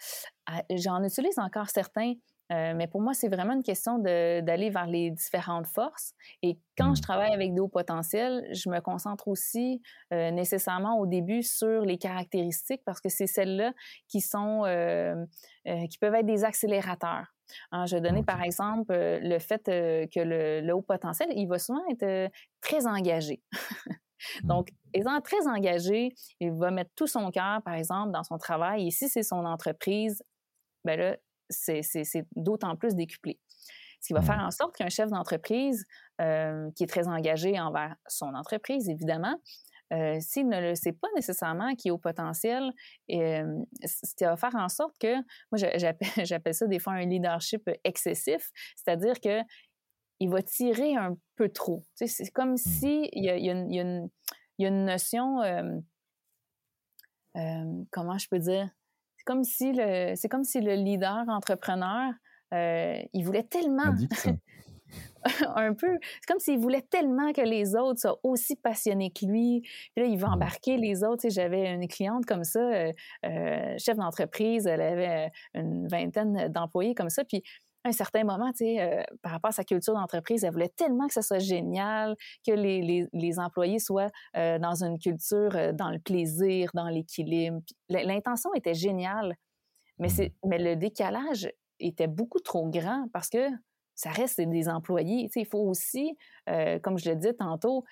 j'en 0.70 1.04
utilise 1.04 1.38
encore 1.38 1.70
certains 1.70 2.14
euh, 2.52 2.74
mais 2.74 2.86
pour 2.86 3.00
moi, 3.00 3.14
c'est 3.14 3.28
vraiment 3.28 3.54
une 3.54 3.62
question 3.62 3.98
d'aller 3.98 4.70
vers 4.70 4.86
les 4.86 5.10
différentes 5.10 5.66
forces. 5.66 6.12
Et 6.42 6.58
quand 6.76 6.94
je 6.94 7.00
mmh. 7.00 7.02
travaille 7.02 7.32
avec 7.32 7.54
des 7.54 7.60
hauts 7.60 7.68
potentiels, 7.68 8.46
je 8.52 8.68
me 8.68 8.80
concentre 8.80 9.28
aussi 9.28 9.80
euh, 10.12 10.30
nécessairement 10.30 10.98
au 10.98 11.06
début 11.06 11.42
sur 11.42 11.82
les 11.82 11.98
caractéristiques 11.98 12.82
parce 12.84 13.00
que 13.00 13.08
c'est 13.08 13.26
celles-là 13.26 13.72
qui 14.08 14.20
sont 14.20 14.64
euh, 14.66 15.24
qui 15.64 15.98
peuvent 15.98 16.14
être 16.14 16.26
des 16.26 16.44
accélérateurs. 16.44 17.26
Hein, 17.70 17.86
je 17.86 17.96
vais 17.96 18.00
donner 18.00 18.22
par 18.22 18.42
exemple 18.42 18.92
le 18.94 19.38
fait 19.38 19.62
que 19.66 20.20
le, 20.20 20.72
haut 20.72 20.82
potentiel, 20.82 21.28
il 21.34 21.46
va 21.46 21.58
souvent 21.58 21.82
être 21.90 22.30
très 22.60 22.86
engagé. 22.86 23.42
Mmh. 24.44 24.46
Donc, 24.46 24.68
étant 24.94 25.20
très 25.20 25.48
engagé, 25.48 26.14
il 26.38 26.52
va 26.52 26.70
mettre 26.70 26.92
tout 26.94 27.08
son 27.08 27.28
cœur, 27.32 27.60
par 27.64 27.74
exemple, 27.74 28.12
dans 28.12 28.22
son 28.22 28.38
travail. 28.38 28.86
Et 28.86 28.92
si 28.92 29.08
c'est 29.08 29.24
son 29.24 29.44
entreprise, 29.44 30.22
ben 30.84 30.96
là, 30.96 31.16
c'est 31.52 32.26
d'autant 32.34 32.76
plus 32.76 32.94
décuplé. 32.94 33.38
Ce 34.02 34.08
qui 34.08 34.12
va 34.14 34.22
faire 34.22 34.40
en 34.40 34.50
sorte 34.50 34.74
qu'un 34.74 34.88
chef 34.88 35.10
d'entreprise 35.10 35.86
euh, 36.20 36.70
qui 36.74 36.82
est 36.82 36.88
très 36.88 37.06
engagé 37.06 37.60
envers 37.60 37.94
son 38.08 38.34
entreprise, 38.34 38.88
évidemment, 38.88 39.36
euh, 39.92 40.18
s'il 40.18 40.48
ne 40.48 40.60
le 40.60 40.74
sait 40.74 40.92
pas 40.92 41.06
nécessairement, 41.14 41.76
qui 41.76 41.88
est 41.88 41.90
au 41.92 41.98
potentiel, 41.98 42.72
euh, 43.12 43.58
ce 43.84 44.14
qui 44.16 44.24
va 44.24 44.36
faire 44.36 44.56
en 44.56 44.68
sorte 44.68 44.98
que, 44.98 45.14
moi 45.52 45.56
j'appelle 46.24 46.54
ça 46.54 46.66
des 46.66 46.80
fois 46.80 46.94
un 46.94 47.06
leadership 47.06 47.70
excessif, 47.84 48.50
c'est-à-dire 48.74 49.20
que 49.20 49.40
il 50.18 50.30
va 50.30 50.42
tirer 50.42 50.96
un 50.96 51.16
peu 51.36 51.48
trop. 51.48 51.84
c'est 51.94 52.30
comme 52.32 52.52
mmh. 52.52 52.56
si 52.56 53.08
il 53.12 53.24
y 53.24 53.30
a, 53.30 53.36
une, 53.36 54.84
notion, 54.84 55.38
comment 57.90 58.18
je 58.18 58.28
peux 58.28 58.38
dire, 58.38 58.68
c'est 59.22 59.32
comme 59.32 59.44
si 59.44 59.72
le, 59.72 60.14
c'est 60.16 60.28
comme 60.28 60.42
si 60.42 60.60
le 60.60 60.74
leader 60.74 61.24
entrepreneur, 61.28 62.12
euh, 62.52 63.00
il 63.12 63.24
voulait 63.24 63.44
tellement. 63.44 63.94
un 65.54 65.74
peu. 65.74 65.96
C'est 66.02 66.26
comme 66.26 66.40
s'il 66.40 66.58
voulait 66.58 66.82
tellement 66.82 67.32
que 67.32 67.40
les 67.40 67.76
autres 67.76 68.00
soient 68.00 68.18
aussi 68.24 68.56
passionnés 68.56 69.12
que 69.12 69.24
lui. 69.24 69.60
Puis 69.94 70.04
là, 70.04 70.06
il 70.06 70.18
va 70.18 70.30
embarquer 70.30 70.76
les 70.76 71.04
autres. 71.04 71.28
J'avais 71.30 71.72
une 71.72 71.86
cliente 71.86 72.26
comme 72.26 72.42
ça, 72.42 72.58
euh, 72.58 72.92
euh, 73.24 73.74
chef 73.78 73.96
d'entreprise, 73.96 74.66
elle 74.66 74.80
avait 74.80 75.30
une 75.54 75.86
vingtaine 75.86 76.48
d'employés 76.48 76.94
comme 76.96 77.10
ça. 77.10 77.22
Puis 77.24 77.44
à 77.84 77.88
un 77.88 77.92
certain 77.92 78.24
moment, 78.24 78.50
tu 78.52 78.58
sais, 78.58 78.80
euh, 78.80 79.02
par 79.22 79.32
rapport 79.32 79.48
à 79.48 79.52
sa 79.52 79.64
culture 79.64 79.94
d'entreprise, 79.94 80.44
elle 80.44 80.52
voulait 80.52 80.68
tellement 80.68 81.08
que 81.08 81.14
ça 81.14 81.22
soit 81.22 81.38
génial, 81.40 82.16
que 82.46 82.52
les, 82.52 82.80
les, 82.82 83.06
les 83.12 83.38
employés 83.38 83.78
soient 83.78 84.10
euh, 84.36 84.58
dans 84.58 84.84
une 84.84 84.98
culture, 84.98 85.56
euh, 85.56 85.72
dans 85.72 85.90
le 85.90 85.98
plaisir, 85.98 86.70
dans 86.74 86.88
l'équilibre. 86.88 87.60
L'intention 87.88 88.54
était 88.54 88.74
géniale, 88.74 89.36
mais, 89.98 90.08
c'est, 90.08 90.28
mmh. 90.28 90.48
mais 90.48 90.58
le 90.58 90.76
décalage 90.76 91.50
était 91.80 92.06
beaucoup 92.06 92.40
trop 92.40 92.68
grand 92.68 93.08
parce 93.12 93.28
que 93.28 93.48
ça 93.94 94.10
reste 94.10 94.40
des 94.40 94.68
employés. 94.68 95.26
Tu 95.26 95.32
sais, 95.32 95.40
il 95.40 95.46
faut 95.46 95.68
aussi, 95.68 96.16
comme 96.82 96.98
je 96.98 97.10
le 97.10 97.16
disais 97.16 97.34
tantôt, 97.34 97.84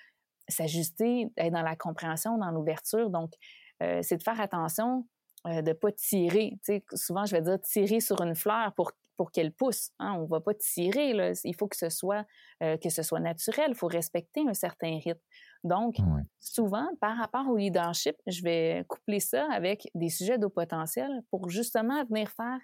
s'ajuster, 0.47 1.27
être 1.37 1.53
dans 1.53 1.61
la 1.61 1.75
compréhension, 1.75 2.37
dans 2.37 2.49
l'ouverture. 2.49 3.09
Donc, 3.11 3.31
c'est 3.79 4.17
de 4.17 4.23
faire 4.23 4.41
attention 4.41 5.05
de 5.45 5.61
ne 5.61 5.73
pas 5.73 5.91
tirer. 5.91 6.57
Tu 6.65 6.73
sais, 6.73 6.83
souvent, 6.95 7.25
je 7.25 7.35
vais 7.35 7.41
dire 7.41 7.61
tirer 7.61 7.99
sur 7.99 8.19
une 8.21 8.33
fleur 8.35 8.73
pour 8.73 8.93
pour 9.21 9.31
qu'elle 9.31 9.51
pousse. 9.51 9.91
Hein. 9.99 10.15
On 10.17 10.23
ne 10.23 10.27
va 10.27 10.41
pas 10.41 10.55
tirer. 10.55 11.13
Là. 11.13 11.33
Il 11.43 11.55
faut 11.55 11.67
que 11.67 11.77
ce 11.77 11.89
soit 11.89 12.25
euh, 12.63 12.75
que 12.77 12.89
ce 12.89 13.03
soit 13.03 13.19
naturel. 13.19 13.67
Il 13.69 13.75
faut 13.75 13.85
respecter 13.85 14.41
un 14.47 14.55
certain 14.55 14.97
rythme. 14.97 15.21
Donc, 15.63 15.97
souvent, 16.39 16.89
par 16.99 17.15
rapport 17.17 17.47
au 17.47 17.55
leadership, 17.55 18.15
je 18.25 18.41
vais 18.41 18.83
coupler 18.87 19.19
ça 19.19 19.47
avec 19.51 19.87
des 19.93 20.09
sujets 20.09 20.39
d'eau 20.39 20.49
potentiel 20.49 21.21
pour 21.29 21.51
justement 21.51 22.03
venir 22.05 22.31
faire 22.31 22.59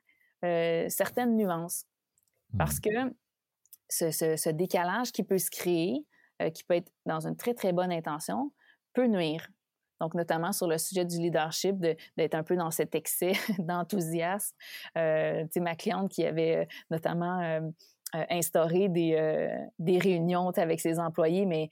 euh, 0.45 0.89
certaines 0.89 1.35
nuances. 1.35 1.85
Parce 2.57 2.79
que 2.79 2.89
ce, 3.87 4.49
décalage 4.49 5.11
qui 5.11 5.21
peut 5.21 5.37
se 5.37 5.51
créer, 5.51 6.07
euh, 6.41 6.49
qui 6.49 6.63
peut 6.63 6.73
être 6.73 6.91
dans 7.05 7.27
une 7.27 7.37
très, 7.37 7.53
très 7.53 7.71
bonne 7.71 7.91
intention, 7.91 8.51
peut 8.93 9.05
nuire. 9.05 9.47
Donc, 9.99 10.13
notamment 10.13 10.51
sur 10.51 10.67
le 10.67 10.77
sujet 10.77 11.05
du 11.05 11.17
leadership, 11.17 11.75
d'être 12.17 12.35
un 12.35 12.43
peu 12.43 12.55
dans 12.55 12.71
cet 12.71 12.95
excès 12.95 13.33
d'enthousiasme. 13.59 14.55
Euh, 14.97 15.43
tu 15.43 15.49
sais, 15.53 15.59
ma 15.59 15.75
cliente 15.75 16.09
qui 16.09 16.25
avait 16.25 16.57
euh, 16.57 16.65
notamment 16.91 17.41
euh, 17.41 17.61
euh, 18.15 18.23
instauré 18.29 18.89
des, 18.89 19.49
des 19.79 19.99
réunions 19.99 20.49
avec 20.51 20.79
ses 20.79 20.97
employés, 20.97 21.45
mais 21.45 21.69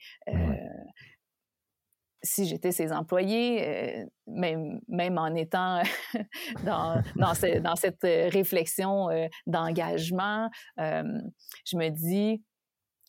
si 2.22 2.46
j'étais 2.46 2.72
ses 2.72 2.92
employés, 2.92 4.04
même, 4.26 4.80
même 4.88 5.16
en 5.16 5.34
étant 5.34 5.80
dans, 6.64 7.00
dans, 7.14 7.32
dans, 7.62 7.76
cette 7.76 8.02
réflexion 8.02 9.08
d'engagement, 9.46 10.50
je 10.76 11.76
me 11.76 11.88
dis 11.88 12.42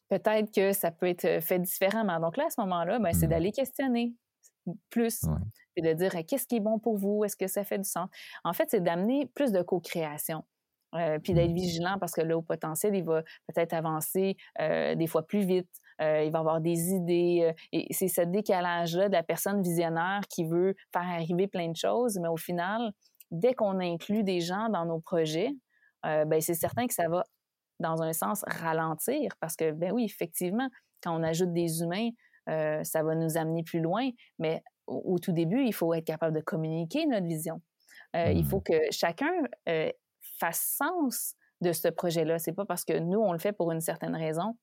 peut-être 0.08 0.54
que 0.54 0.72
ça 0.72 0.92
peut 0.92 1.08
être 1.08 1.42
fait 1.42 1.60
différemment. 1.60 2.20
Donc 2.20 2.38
là, 2.38 2.46
à 2.46 2.50
ce 2.50 2.62
moment-là, 2.62 3.00
ben, 3.00 3.12
c'est 3.14 3.28
mmh. 3.28 3.30
d'aller 3.30 3.52
questionner 3.52 4.14
plus, 4.90 5.22
et 5.76 5.82
de 5.82 5.94
dire 5.94 6.14
qu'est-ce 6.28 6.48
qui 6.48 6.58
est 6.58 6.62
bon 6.62 6.80
pour 6.80 6.98
vous, 6.98 7.24
est-ce 7.24 7.36
que 7.36 7.48
ça 7.48 7.64
fait 7.64 7.78
du 7.78 7.90
sens? 7.90 8.10
En 8.44 8.54
fait, 8.54 8.70
c'est 8.70 8.82
d'amener 8.82 9.28
plus 9.34 9.52
de 9.52 9.62
co-création. 9.62 10.44
Euh, 10.96 11.20
puis 11.20 11.34
d'être 11.34 11.52
mmh. 11.52 11.56
vigilant 11.56 11.98
parce 12.00 12.14
que 12.14 12.22
là, 12.22 12.38
au 12.38 12.42
potentiel, 12.42 12.96
il 12.96 13.04
va 13.04 13.22
peut-être 13.48 13.74
avancer 13.74 14.38
euh, 14.62 14.96
des 14.96 15.08
fois 15.08 15.28
plus 15.28 15.42
vite. 15.42 15.70
Euh, 16.02 16.24
il 16.24 16.32
va 16.32 16.40
avoir 16.40 16.62
des 16.62 16.92
idées. 16.92 17.54
et 17.74 17.94
c'est 17.94 18.08
ce 18.08 18.22
décalage-là 18.22 19.10
de 19.10 19.14
la 19.14 19.24
personne 19.24 19.62
visionnaire 19.62 20.22
qui 20.30 20.46
veut 20.46 20.76
faire 20.94 21.08
arriver 21.08 21.48
plein 21.48 21.70
de 21.70 21.76
choses, 21.76 22.18
mais 22.22 22.30
au 22.30 22.38
final, 22.38 22.92
dès 23.32 23.54
qu'on 23.54 23.80
inclut 23.80 24.24
des 24.24 24.40
gens 24.40 24.70
dans 24.70 24.86
nos 24.86 25.00
projets, 25.00 25.52
ben 26.04 26.40
c'est 26.40 26.54
certain 26.54 26.88
que 26.88 26.94
ça 26.94 27.10
va, 27.10 27.26
dans 27.80 28.02
un 28.02 28.14
sens, 28.14 28.46
ralentir 28.48 29.34
parce 29.42 29.56
que, 29.56 29.72
ben 29.72 29.92
oui, 29.92 30.06
effectivement, 30.06 30.70
quand 31.04 31.20
on 31.20 31.24
ajoute 31.24 31.52
des 31.52 31.82
humains, 31.82 32.10
euh, 32.50 32.84
ça 32.84 33.04
va 33.04 33.16
nous 33.16 33.38
amener 33.38 33.64
plus 33.64 33.80
loin. 33.80 34.10
Mais 34.40 34.64
au, 34.88 35.20
tout 35.20 35.32
début, 35.32 35.64
il 35.64 35.74
faut 35.74 35.94
être 35.94 36.06
capable 36.06 36.36
de 36.36 36.42
communiquer 36.42 37.06
notre 37.06 37.26
vision. 37.26 37.62
Euh, 38.16 38.32
il 38.32 38.46
faut 38.46 38.60
mmh. 38.60 38.64
que 38.64 38.82
chacun 38.92 39.32
euh, 39.68 39.92
fasse 40.40 40.78
sens 40.78 41.36
de 41.62 41.74
ce 41.74 41.88
projet-là. 41.90 42.40
C'est 42.40 42.54
pas 42.54 42.66
parce 42.66 42.86
que 42.86 42.98
nous, 42.98 43.20
on 43.20 43.34
le 43.34 43.40
fait 43.40 43.52
pour 43.52 43.72
une 43.72 43.82
certaine 43.82 44.16
raison 44.16 44.58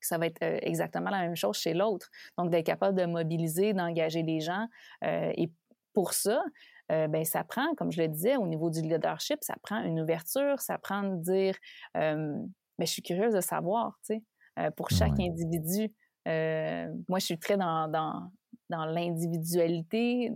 ça 0.00 0.18
va 0.18 0.26
être 0.26 0.42
exactement 0.42 1.08
la 1.08 1.22
même 1.22 1.34
chose 1.34 1.56
chez 1.56 1.72
l'autre. 1.72 2.10
Donc, 2.36 2.50
d'être 2.50 2.66
capable 2.66 2.94
de 2.94 3.06
mobiliser, 3.06 3.72
d'engager 3.72 4.22
les 4.22 4.40
gens. 4.40 4.68
et 5.02 5.50
pour 5.94 6.12
ça, 6.12 6.44
ben, 6.90 7.24
ça 7.24 7.42
prend, 7.42 7.74
comme 7.74 7.90
je 7.90 8.02
le 8.02 8.08
disais, 8.08 8.36
au 8.36 8.46
niveau 8.46 8.68
du 8.68 8.82
leadership, 8.82 9.38
ça 9.40 9.54
prend 9.62 9.82
une 9.82 9.98
ouverture, 9.98 10.60
ça 10.60 10.76
prend 10.76 11.04
de 11.04 11.22
dire, 11.22 11.56
ben, 11.94 12.46
je 12.78 12.84
suis 12.84 13.00
curieuse 13.00 13.32
de 13.32 13.40
savoir, 13.40 13.98
tu 14.04 14.16
sais, 14.56 14.70
pour 14.72 14.90
chaque 14.90 15.18
individu. 15.18 15.90
Moi, 16.26 17.18
je 17.18 17.24
suis 17.24 17.38
très 17.38 17.56
dans, 17.56 17.88
dans, 17.88 18.30
dans 18.70 18.84
l'individualité. 18.86 20.32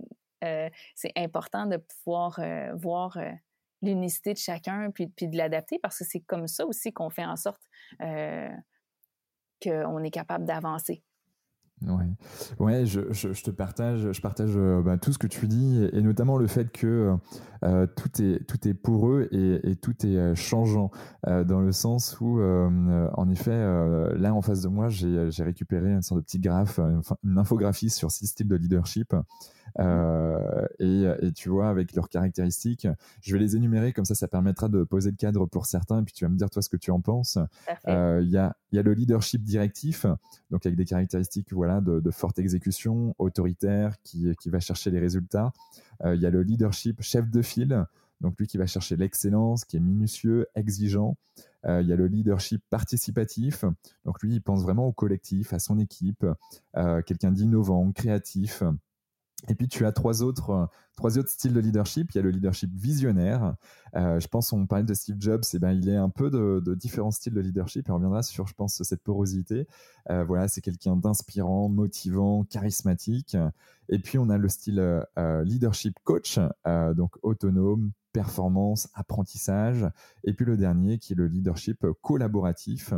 c'est 0.95 1.12
important 1.16 1.66
de 1.66 1.76
pouvoir 1.76 2.41
voir 2.74 3.18
l'unicité 3.82 4.32
de 4.32 4.39
chacun 4.39 4.91
puis, 4.91 5.07
puis 5.07 5.28
de 5.28 5.36
l'adapter 5.36 5.78
parce 5.78 5.99
que 5.99 6.05
c'est 6.05 6.20
comme 6.20 6.47
ça 6.47 6.66
aussi 6.66 6.93
qu'on 6.93 7.11
fait 7.11 7.24
en 7.24 7.36
sorte 7.36 7.62
qu'on 9.62 10.03
est 10.05 10.11
capable 10.11 10.45
d'avancer. 10.45 11.03
Ouais, 11.87 12.07
ouais 12.59 12.87
je, 12.87 13.12
je, 13.12 13.43
te 13.43 13.51
partage, 13.53 14.11
je 14.11 14.20
partage 14.20 14.51
euh, 14.57 14.83
bah, 14.83 14.99
tout 14.99 15.12
ce 15.12 15.18
que 15.18 15.29
tu 15.29 15.47
dis 15.47 15.89
et, 15.93 16.03
notamment 16.03 16.37
le 16.37 16.49
fait 16.49 16.72
que 16.72 17.14
euh, 17.64 17.87
tout 17.87 18.20
est 18.20 18.45
tout 18.47 18.66
est 18.66 18.74
pour 18.74 19.09
eux 19.09 19.29
et, 19.31 19.70
et 19.70 19.76
tout 19.76 19.95
est 20.05 20.16
euh, 20.16 20.35
changeant 20.35 20.91
dans 21.24 21.61
le 21.61 21.70
sens 21.72 22.20
où 22.20 22.41
en 22.41 23.29
effet 23.29 23.57
là 24.16 24.35
en 24.35 24.43
face 24.43 24.62
de 24.62 24.68
moi 24.68 24.89
j'ai 24.89 25.43
récupéré 25.43 25.93
une 25.93 26.03
sorte 26.03 26.20
de 26.20 26.24
petit 26.24 26.41
graphe, 26.41 26.79
une, 26.79 27.39
infographie 27.39 27.91
sur 27.91 28.11
six 28.11 28.26
styles 28.29 28.49
de 28.49 28.57
leadership 28.57 29.14
euh, 29.79 30.66
et, 30.79 31.05
et, 31.20 31.33
tu 31.33 31.49
vois, 31.49 31.68
avec 31.68 31.95
leurs 31.95 32.09
caractéristiques, 32.09 32.89
je 33.20 33.33
vais 33.33 33.39
les 33.39 33.57
énumérer, 33.57 33.93
comme 33.93 34.05
ça, 34.05 34.14
ça 34.14 34.29
permettra 34.29 34.68
de 34.68 34.85
poser 34.85 35.11
le 35.11 35.16
cadre 35.16 35.47
pour 35.47 35.66
certains, 35.66 36.01
et 36.01 36.05
puis 36.05 36.12
tu 36.12 36.24
vas 36.24 36.31
me 36.31 36.37
dire 36.37 36.51
toi 36.51 36.62
ce 36.62 36.68
que 36.68 36.76
tu 36.76 36.91
en 36.91 37.01
penses. 37.01 37.39
Euh, 37.87 38.20
il 38.22 38.31
y, 38.31 38.37
a, 38.37 38.57
y, 38.72 38.79
a, 38.79 38.83
le 38.83 38.93
leadership 38.93 39.43
directif, 39.43 40.07
donc 40.51 40.66
avec 40.66 40.76
des 40.76 40.85
caractéristiques 40.85 41.53
voilà, 41.53 41.81
de, 41.81 42.01
de 42.01 42.11
forte 42.11 42.39
exécution, 42.39 43.14
autoritaire, 43.18 44.01
qui, 44.03 44.35
qui, 44.41 44.51
va 44.51 44.61
chercher 44.61 44.91
les 44.91 44.99
résultats. 44.99 45.53
Euh, 46.05 46.14
il 46.14 46.20
y 46.20 46.26
a 46.26 46.31
le 46.31 46.43
leadership 46.43 47.03
chef 47.03 47.31
de 47.31 47.43
file, 47.43 47.85
donc 48.20 48.39
lui 48.39 48.47
qui 48.47 48.59
va 48.59 48.66
chercher 48.66 48.97
l'excellence, 48.97 49.64
qui 49.64 49.76
est 49.76 49.81
minutieux, 49.81 50.47
exigeant. 50.55 51.16
Euh, 51.66 51.83
il 51.83 51.89
y 51.89 51.93
a 51.93 51.97
le 51.97 52.07
leadership 52.07 52.62
participatif, 52.70 53.64
donc 54.05 54.22
lui 54.22 54.35
il 54.35 54.41
pense 54.41 54.62
vraiment 54.62 54.87
au 54.87 54.93
collectif, 54.93 55.53
à 55.53 55.59
son 55.59 55.79
équipe, 55.79 56.24
euh, 56.76 57.03
quelqu'un 57.03 57.33
d'innovant, 57.33 57.91
créatif. 57.93 58.62
Et 59.47 59.55
puis 59.55 59.68
tu 59.68 59.86
as 59.86 59.93
trois 59.93 60.22
autres, 60.22 60.51
euh, 60.51 60.66
trois 60.97 61.16
autres 61.16 61.30
styles 61.30 61.53
de 61.53 61.61
leadership. 61.61 62.11
Il 62.12 62.16
y 62.16 62.18
a 62.18 62.22
le 62.22 62.30
leadership 62.30 62.70
visionnaire. 62.74 63.55
Euh, 63.95 64.18
je 64.18 64.26
pense 64.26 64.53
on 64.53 64.66
parlait 64.66 64.84
de 64.84 64.95
Steve 64.95 65.16
Jobs, 65.20 65.43
et 65.45 65.57
eh 65.57 65.59
ben 65.59 65.72
il 65.72 65.89
est 65.89 65.97
un 65.97 66.09
peu 66.09 66.30
de, 66.30 66.74
différents 66.74 67.12
styles 67.12 67.34
de 67.34 67.41
leadership. 67.41 67.89
Et 67.89 67.93
on 67.93 67.95
reviendra 67.95 68.22
sur, 68.22 68.47
je 68.49 68.55
pense, 68.55 68.82
cette 68.82 69.03
porosité. 69.03 69.68
Euh, 70.11 70.24
voilà, 70.24 70.49
c'est 70.49 70.61
quelqu'un 70.61 70.97
d'inspirant, 70.97 71.68
motivant, 71.68 72.45
charismatique. 72.45 73.36
Et 73.89 74.01
puis 74.01 74.18
on 74.18 74.28
a 74.28 74.39
le 74.39 74.49
style 74.49 75.07
leadership 75.45 75.95
coach, 76.05 76.39
donc 76.97 77.16
autonome, 77.22 77.93
performance, 78.18 78.88
apprentissage. 78.94 79.86
Et 80.24 80.32
puis 80.32 80.44
le 80.44 80.56
dernier 80.56 80.98
qui 80.98 81.12
est 81.12 81.16
le 81.16 81.28
leadership 81.28 81.86
collaboratif, 82.02 82.92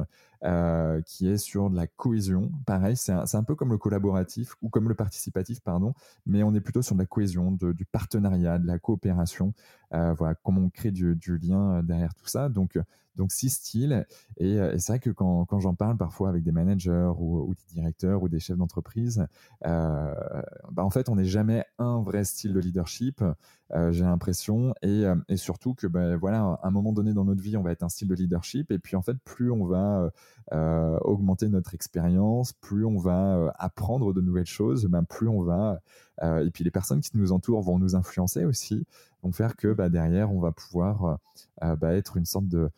euh, 0.44 1.02
qui 1.02 1.28
est 1.28 1.36
sur 1.36 1.68
de 1.68 1.76
la 1.76 1.86
cohésion. 1.86 2.50
Pareil, 2.64 2.96
c'est 2.96 3.12
un, 3.12 3.44
peu 3.44 3.54
comme 3.54 3.68
le 3.68 3.76
collaboratif 3.76 4.54
ou 4.62 4.70
comme 4.70 4.88
le 4.88 4.94
participatif, 4.94 5.60
pardon, 5.60 5.92
mais 6.24 6.42
on 6.42 6.54
est 6.54 6.62
plutôt 6.62 6.80
sur 6.80 6.94
de 6.94 7.00
la 7.00 7.06
cohésion, 7.06 7.52
du 7.52 7.84
partenariat, 7.84 8.58
de 8.58 8.66
la 8.66 8.78
coopération. 8.78 9.52
Euh, 9.92 10.14
voilà, 10.14 10.34
comment 10.36 10.62
on 10.62 10.70
crée 10.70 10.90
du, 10.90 11.14
du, 11.16 11.36
lien 11.36 11.82
derrière 11.82 12.14
tout 12.14 12.26
ça. 12.26 12.48
Donc, 12.48 12.78
donc 13.20 13.32
six 13.32 13.50
styles. 13.50 14.06
Et, 14.38 14.54
et 14.54 14.78
c'est 14.78 14.92
vrai 14.92 14.98
que 14.98 15.10
quand, 15.10 15.44
quand 15.44 15.60
j'en 15.60 15.74
parle 15.74 15.96
parfois 15.96 16.28
avec 16.28 16.42
des 16.42 16.52
managers 16.52 17.12
ou, 17.18 17.54
des 17.54 17.74
directeurs 17.74 18.22
ou 18.22 18.28
des 18.28 18.40
chefs 18.40 18.56
d'entreprise, 18.56 19.26
euh, 19.66 20.14
bah 20.72 20.84
en 20.84 20.90
fait, 20.90 21.08
on 21.08 21.16
n'est 21.16 21.24
jamais 21.24 21.64
un 21.78 22.00
vrai 22.02 22.24
style 22.24 22.52
de 22.52 22.60
leadership. 22.60 23.22
Euh, 23.72 23.92
j'ai 23.92 24.02
l'impression 24.02 24.74
et, 24.82 25.04
et, 25.28 25.36
surtout 25.36 25.74
que 25.74 25.86
ben 25.86 26.16
voilà 26.16 26.58
un 26.64 26.70
moment 26.72 26.92
donné 26.92 27.14
dans 27.14 27.24
notre 27.24 27.40
vie 27.40 27.56
on 27.56 27.62
va 27.62 27.70
être 27.70 27.84
un 27.84 27.88
style 27.88 28.08
de 28.08 28.16
leadership 28.16 28.72
et 28.72 28.80
puis 28.80 28.96
en 28.96 29.02
fait 29.02 29.16
plus 29.24 29.52
on 29.52 29.64
va 29.64 30.10
euh, 30.52 30.98
augmenter 31.02 31.48
notre 31.48 31.74
expérience, 31.74 32.52
plus 32.54 32.84
on 32.84 32.98
va 32.98 33.36
euh, 33.36 33.50
apprendre 33.56 34.12
de 34.12 34.20
nouvelles 34.20 34.46
choses, 34.46 34.86
ben 34.86 35.04
plus 35.04 35.28
on 35.28 35.44
va. 35.44 35.80
Euh, 36.22 36.44
et 36.44 36.50
puis 36.50 36.64
les 36.64 36.70
personnes 36.70 37.00
qui 37.00 37.16
nous 37.16 37.32
entourent 37.32 37.62
vont 37.62 37.78
nous 37.78 37.96
influencer 37.96 38.44
aussi, 38.44 38.86
vont 39.22 39.32
faire 39.32 39.56
que 39.56 39.72
bah, 39.72 39.88
derrière 39.88 40.32
on 40.32 40.40
va 40.40 40.52
pouvoir 40.52 41.18
bah, 41.60 41.94
être 41.94 42.16
une 42.16 42.26
sorte 42.26 42.46
de 42.46 42.70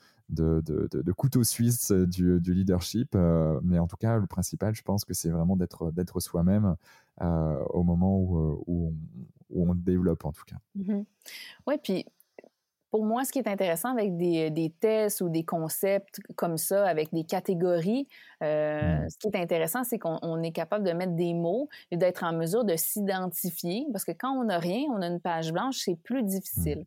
couteau 1.16 1.44
suisse 1.44 1.92
du, 1.92 2.40
leadership. 2.40 3.16
mais 3.62 3.78
en 3.78 3.86
tout 3.86 3.96
cas, 3.96 4.18
le 4.18 4.26
principal, 4.26 4.74
je 4.74 4.82
pense 4.82 5.04
que 5.04 5.14
c'est 5.14 5.30
vraiment 5.30 5.56
d'être 5.56 6.20
soi-même 6.20 6.76
au 7.20 7.82
moment 7.82 8.18
où, 8.18 8.62
où, 8.66 8.86
on, 8.86 8.94
où, 9.50 9.70
on, 9.70 9.74
développe, 9.74 10.24
en 10.24 10.32
tout 10.32 10.44
cas. 10.46 10.56
Mm-hmm. 10.78 11.04
Oui, 11.66 11.74
puis 11.82 12.06
pour 12.92 13.06
moi, 13.06 13.24
ce 13.24 13.32
qui 13.32 13.38
est 13.38 13.48
intéressant 13.48 13.88
avec 13.88 14.18
des, 14.18 14.50
des, 14.50 14.68
tests 14.68 15.22
ou 15.22 15.30
des 15.30 15.44
concepts 15.44 16.20
comme 16.36 16.58
ça, 16.58 16.86
avec 16.86 17.10
des 17.10 17.24
catégories, 17.24 18.06
euh, 18.42 18.98
mmh. 18.98 19.08
ce 19.08 19.16
qui 19.16 19.28
est 19.28 19.40
intéressant, 19.40 19.82
c'est 19.82 19.98
qu'on 19.98 20.42
est 20.42 20.52
capable 20.52 20.86
de 20.86 20.92
mettre 20.92 21.14
des 21.14 21.32
mots 21.32 21.70
et 21.90 21.96
d'être 21.96 22.22
en 22.22 22.34
mesure 22.34 22.66
de 22.66 22.76
s'identifier, 22.76 23.86
parce 23.92 24.04
que 24.04 24.12
quand 24.12 24.32
on 24.32 24.44
n'a 24.44 24.58
rien, 24.58 24.82
on 24.90 25.00
a 25.00 25.06
une 25.06 25.20
page 25.20 25.52
blanche, 25.54 25.78
c'est 25.78 25.96
plus 25.96 26.22
difficile. 26.22 26.80
Mmh. 26.80 26.84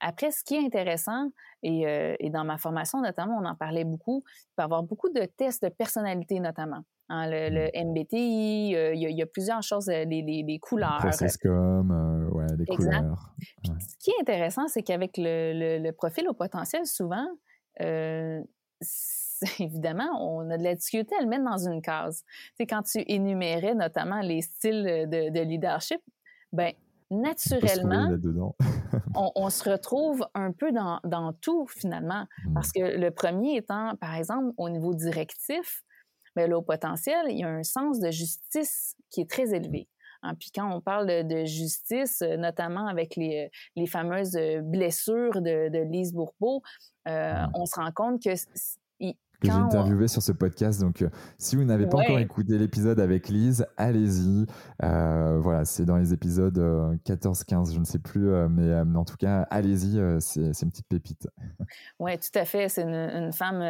Après, 0.00 0.30
ce 0.32 0.44
qui 0.44 0.54
est 0.54 0.66
intéressant, 0.66 1.30
et, 1.62 1.86
euh, 1.86 2.14
et, 2.20 2.28
dans 2.28 2.44
ma 2.44 2.58
formation 2.58 3.00
notamment, 3.00 3.38
on 3.40 3.46
en 3.46 3.54
parlait 3.54 3.84
beaucoup, 3.84 4.24
il 4.26 4.54
peut 4.56 4.62
y 4.62 4.64
avoir 4.64 4.82
beaucoup 4.82 5.08
de 5.08 5.24
tests 5.24 5.62
de 5.62 5.70
personnalité 5.70 6.40
notamment. 6.40 6.82
Hein, 7.08 7.28
le, 7.28 7.66
mmh. 7.66 7.88
MBTI, 7.90 8.74
euh, 8.74 8.94
il 8.94 9.10
y, 9.10 9.12
y, 9.12 9.22
a 9.22 9.26
plusieurs 9.26 9.62
choses, 9.62 9.88
euh, 9.88 10.04
les, 10.04 10.22
les, 10.22 10.42
les 10.42 10.58
couleurs. 10.58 10.98
Process 10.98 11.36
comme, 11.36 11.90
euh, 11.90 12.30
ouais, 12.30 12.46
les 12.58 12.64
couleurs. 12.64 13.34
Ouais. 13.68 13.74
Ce 13.80 13.96
qui 13.98 14.10
est 14.10 14.20
intéressant, 14.20 14.68
c'est 14.68 14.82
qu'avec 14.82 15.18
le, 15.18 15.78
le, 15.82 15.90
profil 15.92 16.26
au 16.28 16.32
potentiel, 16.32 16.86
souvent, 16.86 17.26
évidemment, 19.58 20.36
on 20.36 20.48
a 20.50 20.56
de 20.56 20.62
la 20.62 20.74
difficulté 20.74 21.14
à 21.18 21.22
le 21.22 21.28
mettre 21.28 21.44
dans 21.44 21.58
une 21.58 21.82
case. 21.82 22.24
C'est 22.56 22.66
quand 22.66 22.82
tu 22.82 23.02
énumérais 23.06 23.74
notamment 23.74 24.20
les 24.20 24.40
styles 24.40 25.06
de, 25.10 25.30
de 25.30 25.40
leadership, 25.40 26.00
ben 26.52 26.72
naturellement, 27.10 28.08
on, 29.14 29.32
on, 29.34 29.50
se 29.50 29.68
retrouve 29.68 30.26
un 30.34 30.52
peu 30.52 30.72
dans, 30.72 30.98
dans 31.04 31.32
tout 31.34 31.66
finalement. 31.66 32.26
Mmh. 32.44 32.54
Parce 32.54 32.72
que 32.72 32.80
le 32.80 33.10
premier 33.10 33.56
étant, 33.56 33.96
par 33.96 34.14
exemple, 34.14 34.52
au 34.56 34.70
niveau 34.70 34.94
directif, 34.94 35.84
mais 36.36 36.46
là, 36.46 36.58
au 36.58 36.62
potentiel, 36.62 37.26
il 37.28 37.38
y 37.38 37.44
a 37.44 37.48
un 37.48 37.62
sens 37.62 38.00
de 38.00 38.10
justice 38.10 38.96
qui 39.10 39.20
est 39.20 39.30
très 39.30 39.54
élevé. 39.54 39.88
Hein, 40.22 40.34
puis 40.38 40.50
quand 40.54 40.72
on 40.72 40.80
parle 40.80 41.06
de, 41.06 41.22
de, 41.22 41.44
justice, 41.44 42.22
euh, 42.22 42.36
notamment 42.36 42.86
avec 42.86 43.16
les, 43.16 43.50
les 43.74 43.86
fameuses 43.86 44.38
blessures 44.62 45.40
de, 45.42 45.68
de 45.68 45.78
Lise 45.80 46.12
Bourbeau, 46.12 46.62
euh, 47.08 47.34
mmh. 47.34 47.50
on 47.54 47.66
se 47.66 47.80
rend 47.80 47.90
compte 47.92 48.22
que 48.22 48.30
que 49.42 49.52
j'ai 49.52 49.58
interviewé 49.58 50.08
sur 50.08 50.22
ce 50.22 50.32
podcast. 50.32 50.80
Donc, 50.80 51.02
euh, 51.02 51.08
si 51.38 51.56
vous 51.56 51.64
n'avez 51.64 51.86
pas 51.86 51.98
encore 51.98 52.18
écouté 52.18 52.58
l'épisode 52.58 53.00
avec 53.00 53.28
Lise, 53.28 53.66
allez-y. 53.76 54.46
Euh, 54.82 55.38
voilà, 55.40 55.64
c'est 55.64 55.84
dans 55.84 55.96
les 55.96 56.12
épisodes 56.12 56.58
14-15, 57.04 57.70
euh, 57.70 57.74
je 57.74 57.78
ne 57.78 57.84
sais 57.84 57.98
plus, 57.98 58.30
mais, 58.48 58.74
en 58.96 59.04
tout 59.04 59.16
cas, 59.16 59.46
allez-y, 59.50 60.00
c'est 60.20 60.62
une 60.62 60.70
petite 60.70 60.88
pépite. 60.88 61.28
Oui, 61.98 62.18
tout 62.18 62.38
à 62.38 62.44
fait. 62.44 62.68
C'est 62.68 62.82
une, 62.82 62.94
une, 62.94 63.32
femme 63.32 63.62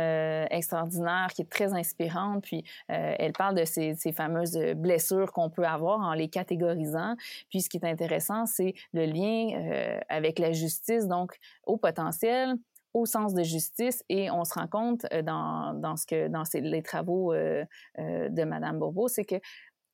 extraordinaire 0.50 1.28
qui 1.34 1.42
est 1.42 1.50
très 1.50 1.72
inspirante. 1.72 2.42
Puis, 2.42 2.64
elle 2.88 3.32
parle 3.32 3.54
de 3.54 3.64
ces, 3.64 3.94
ces 3.94 4.12
fameuses 4.12 4.58
blessures 4.76 5.32
qu'on 5.32 5.50
peut 5.50 5.66
avoir 5.66 6.00
en 6.00 6.14
les 6.14 6.28
catégorisant. 6.28 7.14
Puis, 7.50 7.60
ce 7.60 7.68
qui 7.68 7.76
est 7.76 7.84
intéressant, 7.84 8.46
c'est 8.46 8.74
le 8.92 9.04
lien 9.04 10.00
avec 10.08 10.38
la 10.38 10.52
justice. 10.52 11.06
Donc, 11.06 11.38
au 11.64 11.76
potentiel, 11.76 12.56
au 12.94 13.06
sens 13.06 13.34
de 13.34 13.42
justice 13.42 14.04
et 14.08 14.30
on 14.30 14.44
se 14.44 14.54
rend 14.54 14.68
compte 14.68 15.06
euh, 15.12 15.22
dans, 15.22 15.74
dans 15.74 15.96
ce 15.96 16.06
que 16.06 16.28
dans 16.28 16.44
ces, 16.44 16.60
les 16.60 16.82
travaux 16.82 17.32
euh, 17.32 17.64
euh, 17.98 18.28
de 18.28 18.44
Madame 18.44 18.78
Bobo, 18.78 19.08
c'est 19.08 19.24
que 19.24 19.36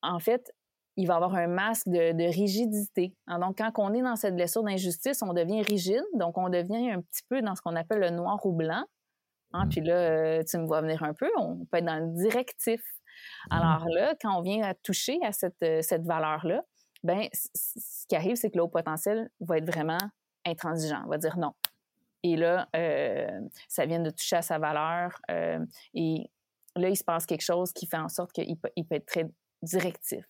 en 0.02 0.18
fait 0.18 0.52
il 0.96 1.06
va 1.06 1.14
avoir 1.14 1.36
un 1.36 1.46
masque 1.46 1.88
de, 1.88 2.12
de 2.12 2.24
rigidité. 2.24 3.14
Hein, 3.28 3.38
donc, 3.38 3.58
quand 3.58 3.70
on 3.76 3.94
est 3.94 4.02
dans 4.02 4.16
cette 4.16 4.34
blessure 4.34 4.64
d'injustice, 4.64 5.22
on 5.22 5.32
devient 5.32 5.62
rigide, 5.62 6.02
donc 6.14 6.36
on 6.36 6.48
devient 6.48 6.90
un 6.90 7.00
petit 7.00 7.22
peu 7.28 7.40
dans 7.40 7.54
ce 7.54 7.62
qu'on 7.62 7.76
appelle 7.76 8.00
le 8.00 8.10
noir 8.10 8.44
ou 8.44 8.52
blanc. 8.52 8.82
Hein, 9.52 9.66
mmh. 9.66 9.68
Puis 9.68 9.80
là, 9.80 10.42
tu 10.42 10.58
me 10.58 10.66
vois 10.66 10.80
venir 10.80 11.00
un 11.04 11.14
peu, 11.14 11.30
on 11.36 11.64
peut 11.66 11.78
être 11.78 11.84
dans 11.84 12.04
le 12.04 12.20
directif. 12.20 12.80
Mmh. 12.80 13.54
Alors 13.54 13.86
là, 13.94 14.16
quand 14.20 14.36
on 14.36 14.42
vient 14.42 14.64
à 14.64 14.74
toucher 14.74 15.20
à 15.24 15.30
cette, 15.30 15.64
cette 15.82 16.02
valeur-là, 16.04 16.64
ben, 17.04 17.28
ce 17.32 18.06
qui 18.08 18.16
arrive, 18.16 18.34
c'est 18.34 18.50
que 18.50 18.56
le 18.56 18.64
haut 18.64 18.68
potentiel 18.68 19.30
va 19.38 19.58
être 19.58 19.72
vraiment 19.72 19.98
intransigeant, 20.44 21.06
va 21.06 21.18
dire 21.18 21.38
non. 21.38 21.52
Et 22.22 22.36
là, 22.36 22.68
euh, 22.74 23.40
ça 23.68 23.86
vient 23.86 24.00
de 24.00 24.10
toucher 24.10 24.36
à 24.36 24.42
sa 24.42 24.58
valeur. 24.58 25.20
Euh, 25.30 25.64
et 25.94 26.30
là, 26.76 26.88
il 26.88 26.96
se 26.96 27.04
passe 27.04 27.26
quelque 27.26 27.42
chose 27.42 27.72
qui 27.72 27.86
fait 27.86 27.98
en 27.98 28.08
sorte 28.08 28.32
qu'il 28.32 28.56
peut, 28.56 28.70
être 28.90 29.06
très 29.06 29.26
directif. 29.62 30.24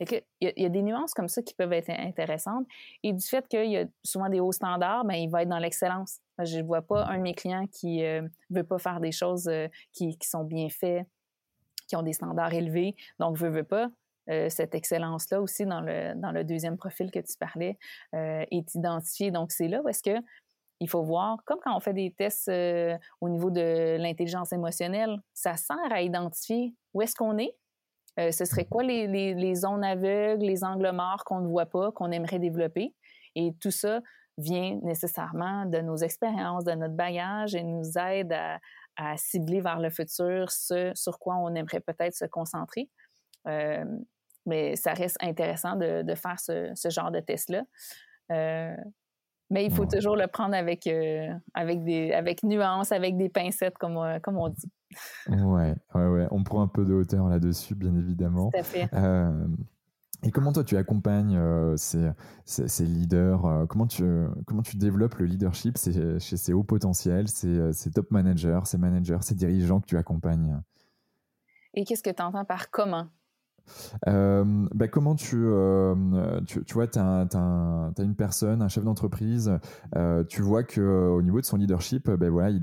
il, 0.00 0.22
y 0.40 0.64
a, 0.64 0.68
des 0.68 0.82
nuances 0.82 1.12
comme 1.12 1.28
ça 1.28 1.42
qui 1.42 1.54
peuvent 1.54 1.72
être 1.72 1.90
intéressantes. 1.90 2.66
Et 3.02 3.12
du 3.12 3.26
fait 3.26 3.46
qu'il 3.48 3.70
y 3.70 3.76
a 3.76 3.84
souvent 4.02 4.28
des 4.28 4.40
hauts 4.40 4.52
standards, 4.52 5.04
ben, 5.04 5.14
il 5.14 5.30
va 5.30 5.42
être 5.42 5.48
dans 5.48 5.58
l'excellence. 5.58 6.18
Je 6.42 6.58
ne 6.58 6.62
vois 6.62 6.82
pas 6.82 7.04
un 7.06 7.18
de 7.18 7.22
mes 7.22 7.34
clients 7.34 7.66
qui 7.66 7.98
ne 7.98 8.22
euh, 8.22 8.28
veut 8.50 8.64
pas 8.64 8.78
faire 8.78 9.00
des 9.00 9.12
choses 9.12 9.50
qui, 9.92 10.16
sont 10.22 10.44
bien 10.44 10.68
faites, 10.68 11.06
qui 11.88 11.96
ont 11.96 12.02
des 12.02 12.14
standards 12.14 12.54
élevés. 12.54 12.94
Donc, 13.18 13.36
veux, 13.36 13.50
veux 13.50 13.64
pas, 13.64 13.90
cette 14.48 14.76
excellence-là 14.76 15.42
aussi 15.42 15.66
dans 15.66 15.80
le, 15.80 16.42
deuxième 16.44 16.76
profil 16.76 17.10
que 17.10 17.18
tu 17.18 17.36
parlais 17.36 17.76
est 18.12 18.74
identifiée. 18.76 19.32
Donc, 19.32 19.50
c'est 19.50 19.66
là 19.66 19.82
où 19.82 19.88
est-ce 19.88 20.04
que 20.04 20.22
il 20.80 20.88
faut 20.88 21.02
voir, 21.02 21.38
comme 21.44 21.58
quand 21.62 21.76
on 21.76 21.80
fait 21.80 21.92
des 21.92 22.10
tests 22.10 22.50
au 23.20 23.28
niveau 23.28 23.50
de 23.50 23.96
l'intelligence 23.98 24.52
émotionnelle, 24.52 25.20
ça 25.34 25.56
sert 25.56 25.76
à 25.92 26.02
identifier 26.02 26.74
où 26.94 27.02
est-ce 27.02 27.14
qu'on 27.14 27.38
est, 27.38 27.54
ce 28.18 28.44
serait 28.44 28.64
quoi 28.64 28.82
les, 28.82 29.06
les, 29.06 29.54
zones 29.54 29.84
aveugles, 29.84 30.44
les 30.44 30.64
angles 30.64 30.90
morts 30.92 31.24
qu'on 31.24 31.40
ne 31.40 31.48
voit 31.48 31.66
pas, 31.66 31.92
qu'on 31.92 32.10
aimerait 32.10 32.38
développer. 32.38 32.94
Et 33.34 33.54
tout 33.60 33.70
ça 33.70 34.00
vient 34.40 34.78
nécessairement 34.82 35.66
de 35.66 35.78
nos 35.78 35.96
expériences, 35.96 36.64
de 36.64 36.72
notre 36.72 36.94
bagage 36.94 37.54
et 37.54 37.62
nous 37.62 37.98
aide 37.98 38.32
à, 38.32 38.58
cibler 39.16 39.60
vers 39.60 39.80
le 39.80 39.88
futur 39.88 40.50
ce 40.50 40.92
sur 40.94 41.18
quoi 41.18 41.36
on 41.36 41.54
aimerait 41.54 41.80
peut-être 41.80 42.14
se 42.14 42.26
concentrer. 42.26 42.90
Euh, 43.48 43.84
mais 44.44 44.76
ça 44.76 44.92
reste 44.92 45.16
intéressant 45.22 45.76
de, 45.76 46.02
de 46.02 46.14
faire 46.14 46.38
ce, 46.38 46.70
ce, 46.74 46.90
genre 46.90 47.10
de 47.10 47.20
test-là. 47.20 47.62
Euh, 48.30 48.76
mais 49.50 49.64
il 49.64 49.72
faut 49.72 49.86
toujours 49.86 50.16
le 50.16 50.26
prendre 50.26 50.54
avec, 50.54 50.86
euh, 50.86 51.28
avec, 51.54 51.84
des, 51.84 52.12
avec 52.12 52.42
nuance, 52.42 52.92
avec 52.92 53.16
des 53.16 53.28
pincettes, 53.28 53.76
comme, 53.78 53.98
comme 54.22 54.38
on 54.38 54.48
dit. 54.48 54.70
Ouais, 55.28 55.74
ouais, 55.94 56.06
ouais. 56.06 56.26
On 56.30 56.42
prend 56.42 56.62
un 56.62 56.68
peu 56.68 56.84
de 56.84 56.94
hauteur 56.94 57.28
là-dessus, 57.28 57.74
bien 57.74 57.94
évidemment. 57.96 58.50
Tout 58.50 58.58
à 58.58 58.62
fait. 58.62 58.88
Et 60.22 60.30
comment 60.30 60.52
toi 60.52 60.64
tu 60.64 60.76
accompagnes 60.76 61.36
euh, 61.36 61.76
ces, 61.76 62.10
ces, 62.44 62.84
leaders 62.84 63.46
euh, 63.46 63.66
comment, 63.66 63.86
tu, 63.86 64.04
comment 64.46 64.60
tu 64.60 64.76
développes 64.76 65.14
le 65.14 65.24
leadership 65.24 65.78
chez 65.78 66.36
ces 66.36 66.52
hauts 66.52 66.62
potentiels, 66.62 67.28
ces, 67.28 67.72
ces, 67.72 67.90
top 67.90 68.10
managers, 68.10 68.60
ces 68.64 68.76
managers, 68.76 69.18
ces 69.22 69.34
dirigeants 69.34 69.80
que 69.80 69.86
tu 69.86 69.96
accompagnes? 69.96 70.60
Et 71.72 71.84
qu'est-ce 71.84 72.02
que 72.02 72.10
tu 72.10 72.22
entends 72.22 72.44
par 72.44 72.70
comment? 72.70 73.06
euh, 73.06 73.19
bah, 74.06 74.88
comment 74.88 75.14
tu, 75.14 75.36
euh, 75.36 76.40
tu, 76.46 76.64
tu, 76.64 76.74
vois, 76.74 76.86
tu 76.86 76.98
as, 76.98 77.92
une 77.98 78.14
personne, 78.14 78.62
un 78.62 78.68
chef 78.68 78.84
d'entreprise, 78.84 79.52
euh, 79.96 80.24
tu 80.24 80.42
vois 80.42 80.62
qu'au 80.62 81.22
niveau 81.22 81.40
de 81.40 81.46
son 81.46 81.56
leadership, 81.56 82.10
ben 82.10 82.30
voilà, 82.30 82.50
il 82.50 82.60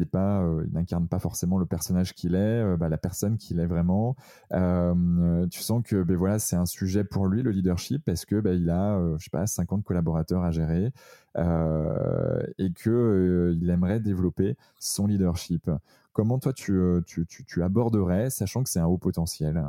n'incarne 0.74 1.08
pas 1.08 1.20
forcément 1.20 1.58
le 1.58 1.66
personnage 1.66 2.14
qu'il 2.14 2.36
est, 2.36 2.78
bah, 2.78 2.90
la 2.90 2.98
personne 2.98 3.38
qu'il 3.38 3.60
est 3.60 3.66
vraiment. 3.66 4.16
tu 4.52 5.62
sens 5.62 5.82
que 5.84 6.04
ben 6.04 6.18
voilà, 6.18 6.40
c'est 6.40 6.56
un 6.56 6.66
sujet 6.66 7.04
pour 7.04 7.28
lui, 7.28 7.44
le 7.44 7.52
leadership, 7.52 8.04
parce 8.06 8.26
que 8.26 8.40
ben, 8.40 8.60
il 8.60 8.70
a, 8.70 9.00
je 9.18 9.24
sais 9.24 9.30
pas, 9.30 9.46
50 9.48 9.84
collaborateurs 9.84 10.44
à 10.44 10.52
gérer 10.52 10.92
et 11.36 12.74
qu'il 12.74 13.58
il 13.62 13.70
aimerait 13.70 14.00
développer 14.00 14.58
son 14.80 15.08
leadership. 15.08 15.70
Comment 16.14 16.40
toi, 16.40 16.52
tu, 16.52 16.80
tu, 17.06 17.28
tu 17.28 17.64
aborderais, 17.64 18.32
sachant 18.32 18.64
que 18.64 18.70
c'est 18.70 18.80
un 18.80 18.88
haut 18.88 18.98
potentiel? 18.98 19.64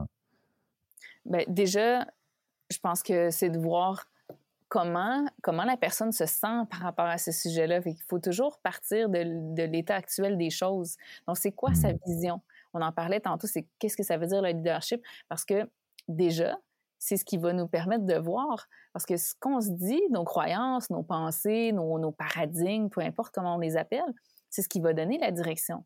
Bien, 1.28 1.44
déjà, 1.46 2.06
je 2.70 2.78
pense 2.78 3.02
que 3.02 3.30
c'est 3.30 3.50
de 3.50 3.58
voir 3.58 4.06
comment, 4.68 5.26
comment 5.42 5.64
la 5.64 5.76
personne 5.76 6.12
se 6.12 6.26
sent 6.26 6.66
par 6.70 6.80
rapport 6.80 7.06
à 7.06 7.18
ce 7.18 7.32
sujet-là. 7.32 7.80
Il 7.84 8.02
faut 8.08 8.18
toujours 8.18 8.58
partir 8.58 9.08
de, 9.08 9.54
de 9.54 9.62
l'état 9.62 9.96
actuel 9.96 10.36
des 10.36 10.50
choses. 10.50 10.96
Donc, 11.26 11.38
c'est 11.38 11.52
quoi 11.52 11.74
sa 11.74 11.92
mmh. 11.92 11.98
vision? 12.06 12.40
On 12.74 12.82
en 12.82 12.92
parlait 12.92 13.20
tantôt, 13.20 13.46
c'est 13.46 13.66
qu'est-ce 13.78 13.96
que 13.96 14.02
ça 14.02 14.16
veut 14.16 14.26
dire 14.26 14.42
le 14.42 14.48
leadership? 14.48 15.02
Parce 15.28 15.44
que 15.44 15.70
déjà, 16.06 16.58
c'est 16.98 17.16
ce 17.16 17.24
qui 17.24 17.38
va 17.38 17.52
nous 17.52 17.68
permettre 17.68 18.04
de 18.04 18.16
voir. 18.16 18.66
Parce 18.92 19.06
que 19.06 19.16
ce 19.16 19.34
qu'on 19.38 19.60
se 19.60 19.70
dit, 19.70 20.02
nos 20.10 20.24
croyances, 20.24 20.90
nos 20.90 21.02
pensées, 21.02 21.72
nos, 21.72 21.98
nos 21.98 22.12
paradigmes, 22.12 22.88
peu 22.88 23.00
importe 23.00 23.34
comment 23.34 23.56
on 23.56 23.58
les 23.58 23.76
appelle, 23.76 24.12
c'est 24.50 24.62
ce 24.62 24.68
qui 24.68 24.80
va 24.80 24.92
donner 24.92 25.18
la 25.18 25.30
direction. 25.30 25.84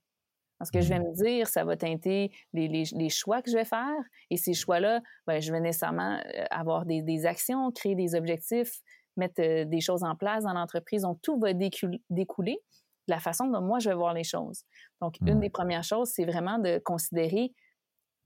Ce 0.65 0.73
que 0.73 0.81
je 0.81 0.89
vais 0.89 0.99
me 0.99 1.13
dire, 1.15 1.49
ça 1.49 1.65
va 1.65 1.77
teinter 1.77 2.31
les, 2.53 2.69
les, 2.69 3.09
choix 3.09 3.43
que 3.43 3.51
je 3.51 3.57
vais 3.57 3.65
faire. 3.65 3.99
Et 4.31 4.37
ces 4.37 4.55
choix-là, 4.55 5.01
ben, 5.27 5.41
je 5.41 5.53
vais 5.53 5.61
nécessairement 5.61 6.21
euh, 6.37 6.45
avoir 6.51 6.87
des, 6.87 7.03
des, 7.03 7.27
actions, 7.27 7.71
créer 7.73 7.95
des 7.95 8.15
objectifs, 8.15 8.81
mettre 9.17 9.41
euh, 9.43 9.65
des 9.65 9.81
choses 9.81 10.05
en 10.05 10.15
place 10.15 10.45
dans 10.45 10.53
l'entreprise. 10.53 11.03
Donc, 11.03 11.21
tout 11.23 11.39
va 11.39 11.53
découler 11.53 12.59
de 13.09 13.13
la 13.13 13.21
façon 13.21 13.47
dont 13.47 13.61
moi, 13.61 13.79
je 13.79 13.89
vais 13.89 13.97
voir 13.97 14.15
les 14.15 14.25
choses. 14.25 14.63
Donc, 15.01 15.17
une 15.27 15.41
des 15.41 15.51
premières 15.51 15.85
choses, 15.85 16.11
c'est 16.11 16.25
vraiment 16.25 16.59
de 16.59 16.79
considérer 16.79 17.53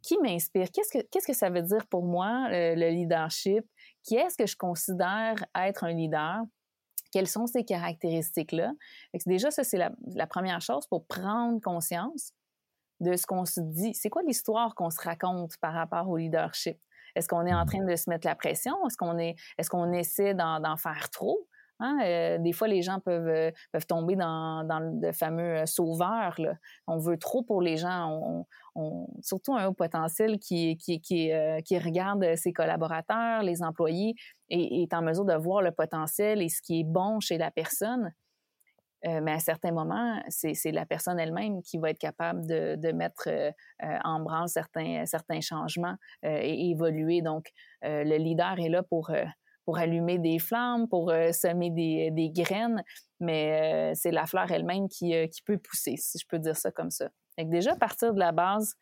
qui 0.02 0.18
m'inspire, 0.18 0.68
qu'est-ce 0.72 0.98
que, 0.98 1.04
qu'est-ce 1.10 1.26
que 1.26 1.32
ça 1.32 1.50
veut 1.50 1.62
dire 1.62 1.84
pour 1.88 2.04
moi, 2.04 2.48
le 2.50 2.90
leadership, 2.90 3.64
qui 4.04 4.14
est-ce 4.14 4.36
que 4.36 4.46
je 4.46 4.54
considère 4.56 5.34
être 5.54 5.82
un 5.82 5.92
leader, 5.92 6.42
quelles 7.16 7.28
sont 7.28 7.46
ces 7.46 7.64
caractéristiques-là? 7.64 8.74
Déjà, 9.24 9.50
ça, 9.50 9.64
c'est 9.64 9.78
la, 9.78 10.26
première 10.26 10.60
chose 10.60 10.86
pour 10.86 11.06
prendre 11.06 11.62
conscience 11.62 12.34
de 13.00 13.16
ce 13.16 13.26
qu'on 13.26 13.46
se 13.46 13.58
dit. 13.60 13.94
C'est 13.94 14.10
quoi 14.10 14.20
l'histoire 14.20 14.74
qu'on 14.74 14.90
se 14.90 15.00
raconte 15.00 15.56
par 15.62 15.72
rapport 15.72 16.10
au 16.10 16.18
leadership? 16.18 16.78
Est-ce 17.14 17.26
qu'on 17.26 17.46
est 17.46 17.54
en 17.54 17.64
train 17.64 17.82
de 17.82 17.96
se 17.96 18.10
mettre 18.10 18.26
la 18.26 18.34
pression? 18.34 18.74
Est-ce 18.86 18.98
qu'on 18.98 19.16
est, 19.16 19.34
est-ce 19.56 19.70
qu'on 19.70 19.94
essaie 19.94 20.34
d'en 20.34 20.76
faire 20.76 21.08
trop? 21.08 21.48
Hein? 21.80 21.98
Euh, 22.04 22.38
des 22.38 22.52
fois, 22.52 22.68
les 22.68 22.82
gens 22.82 23.00
peuvent, 23.00 23.28
euh, 23.28 23.50
peuvent 23.72 23.86
tomber 23.86 24.16
dans, 24.16 24.64
dans 24.64 24.80
le 24.80 25.12
fameux 25.12 25.60
euh, 25.60 25.66
sauveur. 25.66 26.34
Là. 26.38 26.54
On 26.86 26.98
veut 26.98 27.18
trop 27.18 27.42
pour 27.42 27.60
les 27.60 27.76
gens. 27.76 28.10
On, 28.10 28.46
on, 28.74 29.08
surtout 29.22 29.54
un 29.54 29.66
haut 29.66 29.74
potentiel 29.74 30.38
qui, 30.38 30.76
qui, 30.76 31.00
qui, 31.00 31.30
qui, 31.64 31.78
regarde 31.78 32.36
ses 32.36 32.52
collaborateurs, 32.52 33.42
les 33.42 33.62
employés, 33.62 34.14
et, 34.48 34.82
est 34.82 34.94
en 34.94 35.02
mesure 35.02 35.24
de 35.24 35.34
voir 35.34 35.62
le 35.62 35.72
potentiel 35.72 36.42
et 36.42 36.48
ce 36.48 36.62
qui 36.62 36.80
est 36.80 36.84
bon 36.84 37.20
chez 37.20 37.38
la 37.38 37.50
personne. 37.50 38.12
mais 39.04 39.32
à 39.32 39.38
certains 39.38 39.72
moments, 39.72 40.20
c'est 40.28 40.72
la 40.72 40.84
personne 40.86 41.20
elle-même 41.20 41.62
qui 41.62 41.78
va 41.78 41.90
être 41.90 41.98
capable 41.98 42.44
de, 42.46 42.76
de 42.76 42.92
mettre 42.92 43.28
en 44.04 44.20
branle 44.20 44.48
certains, 44.48 45.06
certains 45.06 45.40
changements 45.40 45.94
et 46.22 46.70
évoluer. 46.70 47.22
Donc, 47.22 47.46
le 47.82 48.16
leader 48.16 48.58
est 48.58 48.68
là 48.68 48.82
pour 48.82 49.10
pour 49.66 49.78
allumer 49.78 50.18
des 50.18 50.38
flammes, 50.38 50.88
pour 50.88 51.10
euh, 51.10 51.32
semer 51.32 51.70
des, 51.70 52.10
des, 52.12 52.30
graines, 52.30 52.82
mais 53.18 53.90
euh, 53.90 53.92
c'est 53.94 54.12
la 54.12 54.24
fleur 54.24 54.50
elle-même 54.50 54.88
qui, 54.88 55.14
euh, 55.14 55.26
qui, 55.26 55.42
peut 55.42 55.58
pousser, 55.58 55.96
si 55.98 56.18
je 56.18 56.24
peux 56.28 56.38
dire 56.38 56.56
ça 56.56 56.70
comme 56.70 56.90
ça. 56.90 57.08
Donc 57.36 57.50
déjà, 57.50 57.74
partir 57.74 58.14
de 58.14 58.20
la 58.20 58.30
base, 58.30 58.74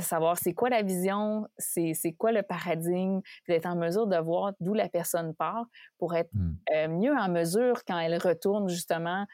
savoir 0.00 0.38
c'est 0.38 0.54
quoi 0.54 0.70
la 0.70 0.82
vision, 0.82 1.46
c'est 1.58 2.14
quoi 2.16 2.32
le 2.32 2.42
paradigme, 2.42 3.20
d'être 3.48 3.66
en 3.66 3.76
mesure 3.76 4.06
de 4.06 4.16
voir 4.16 4.52
d'où 4.60 4.74
la 4.74 4.88
personne 4.88 5.34
part 5.34 5.66
pour 5.98 6.14
être 6.14 6.30
mmh. 6.32 6.98
mieux 6.98 7.14
en 7.14 7.28
mesure 7.28 7.84
quand 7.86 7.98
elle 7.98 8.16
retourne 8.16 8.68
justement 8.68 9.26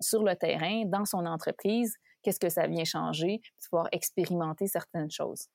sur 0.00 0.22
le 0.22 0.34
terrain, 0.34 0.84
dans 0.86 1.04
son 1.04 1.26
entreprise, 1.26 1.96
qu'est-ce 2.22 2.40
que 2.40 2.48
ça 2.48 2.66
vient 2.66 2.84
changer, 2.84 3.40
pouvoir 3.62 3.88
expérimenter 3.92 4.66
certaines 4.66 5.10
choses. 5.10 5.46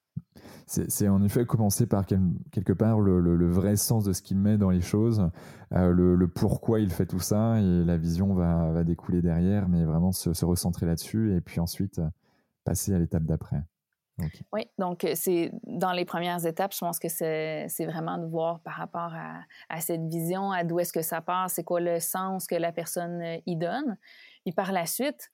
C'est 0.66 1.10
en 1.10 1.22
effet 1.24 1.46
commencer 1.46 1.86
par 1.86 2.06
quelque 2.06 2.72
part 2.72 3.02
le, 3.02 3.52
vrai 3.52 3.76
sens 3.76 4.06
de 4.06 4.14
ce 4.14 4.22
qu'il 4.22 4.38
met 4.38 4.58
dans 4.58 4.70
les 4.70 4.80
choses, 4.80 5.30
euh, 5.74 5.92
le, 5.92 6.28
pourquoi 6.30 6.80
il 6.80 6.90
fait 6.90 7.06
tout 7.06 7.20
ça, 7.20 7.60
et 7.60 7.84
la 7.84 7.98
vision 7.98 8.34
va, 8.34 8.84
découler 8.86 9.22
derrière, 9.22 9.68
mais 9.68 9.84
vraiment 9.84 10.14
se, 10.14 10.46
recentrer 10.46 10.86
là-dessus, 10.86 11.36
et 11.36 11.42
puis 11.42 11.60
ensuite 11.60 12.00
euh, 12.00 12.08
passer 12.64 12.94
à 12.94 13.00
l'étape 13.00 13.24
d'après. 13.24 13.64
Oui, 14.54 14.68
donc 14.78 15.04
euh, 15.04 15.14
c'est 15.16 15.52
dans 15.64 15.92
les 15.92 16.06
premières 16.06 16.46
étapes, 16.46 16.74
je 16.74 16.80
pense 16.80 17.00
que 17.00 17.10
c'est 17.10 17.86
vraiment 17.86 18.18
de 18.18 18.26
voir 18.26 18.60
par 18.62 18.74
rapport 18.74 19.14
à, 19.70 19.82
cette 19.82 20.08
vision, 20.08 20.52
à 20.52 20.64
d'où 20.64 20.80
est-ce 20.80 20.94
que 20.94 21.02
ça 21.02 21.22
part, 21.22 21.50
c'est 21.50 21.64
quoi 21.64 21.80
le 21.80 22.00
sens 22.00 22.48
que 22.48 22.56
la 22.56 22.72
personne 22.72 23.22
y 23.46 23.56
donne. 23.56 23.98
Et 24.46 24.52
par 24.52 24.72
la 24.72 24.86
suite, 24.86 25.32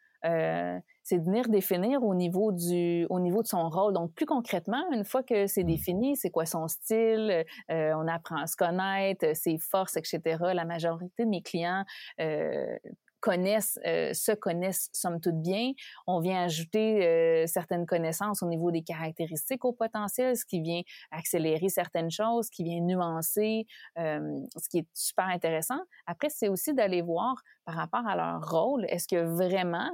c'est 1.07 1.19
de 1.19 1.23
venir 1.23 1.47
définir 1.47 2.03
au 2.03 2.13
niveau 2.13 2.51
du 2.51 3.05
au 3.09 3.21
niveau 3.21 3.41
de 3.41 3.47
son 3.47 3.69
rôle. 3.69 3.93
Donc 3.93 4.13
plus 4.13 4.25
concrètement, 4.25 4.83
une 4.91 5.05
fois 5.05 5.23
que 5.23 5.47
c'est 5.47 5.63
mmh. 5.63 5.67
défini, 5.67 6.17
c'est 6.17 6.29
quoi 6.29 6.45
son 6.45 6.67
style, 6.67 7.45
euh, 7.71 7.93
on 7.95 8.07
apprend 8.09 8.41
à 8.41 8.47
se 8.47 8.57
connaître, 8.57 9.33
ses 9.33 9.57
forces, 9.57 9.95
etc. 9.95 10.19
La 10.53 10.65
majorité 10.65 11.23
de 11.23 11.29
mes 11.29 11.41
clients 11.41 11.85
euh, 12.19 12.77
connaissent, 13.19 13.79
euh, 13.85 14.13
se 14.13 14.31
connaissent 14.31 14.89
somme 14.93 15.19
toute 15.19 15.41
bien. 15.41 15.71
On 16.05 16.19
vient 16.19 16.43
ajouter 16.43 17.05
euh, 17.05 17.47
certaines 17.47 17.85
connaissances 17.85 18.43
au 18.43 18.47
niveau 18.47 18.71
des 18.71 18.83
caractéristiques 18.83 19.65
au 19.65 19.73
potentiel, 19.73 20.35
ce 20.37 20.45
qui 20.45 20.61
vient 20.61 20.81
accélérer 21.11 21.69
certaines 21.69 22.11
choses, 22.11 22.47
ce 22.47 22.51
qui 22.51 22.63
vient 22.63 22.81
nuancer, 22.81 23.65
euh, 23.97 24.39
ce 24.55 24.69
qui 24.69 24.79
est 24.79 24.87
super 24.93 25.25
intéressant. 25.25 25.79
Après, 26.05 26.29
c'est 26.29 26.49
aussi 26.49 26.73
d'aller 26.73 27.01
voir 27.01 27.35
par 27.65 27.75
rapport 27.75 28.07
à 28.07 28.15
leur 28.15 28.49
rôle, 28.49 28.85
est-ce 28.89 29.07
que 29.07 29.23
vraiment 29.23 29.89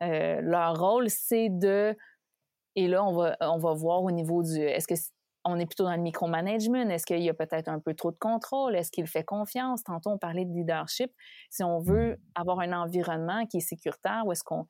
leur 0.00 0.78
rôle, 0.78 1.08
c'est 1.08 1.48
de... 1.48 1.96
Et 2.74 2.86
là, 2.86 3.02
on 3.02 3.12
va, 3.12 3.36
on 3.40 3.56
va 3.56 3.72
voir 3.72 4.02
au 4.02 4.10
niveau 4.10 4.42
du... 4.42 4.60
Est-ce 4.60 4.86
que 4.86 4.94
on 5.46 5.58
est 5.58 5.66
plutôt 5.66 5.84
dans 5.84 5.94
le 5.94 6.02
micromanagement? 6.02 6.88
Est-ce 6.88 7.06
qu'il 7.06 7.22
y 7.22 7.28
a 7.28 7.34
peut-être 7.34 7.68
un 7.68 7.78
peu 7.78 7.94
trop 7.94 8.10
de 8.10 8.16
contrôle? 8.16 8.74
Est-ce 8.74 8.90
qu'il 8.90 9.06
fait 9.06 9.24
confiance? 9.24 9.82
Tantôt, 9.84 10.10
on 10.10 10.18
parlait 10.18 10.44
de 10.44 10.52
leadership. 10.52 11.12
Si 11.50 11.62
on 11.62 11.80
veut 11.80 12.12
mmh. 12.12 12.18
avoir 12.34 12.60
un 12.60 12.72
environnement 12.72 13.46
qui 13.46 13.58
est 13.58 13.60
sécuritaire, 13.60 14.22
où 14.26 14.32
est-ce 14.32 14.44
qu'on, 14.44 14.66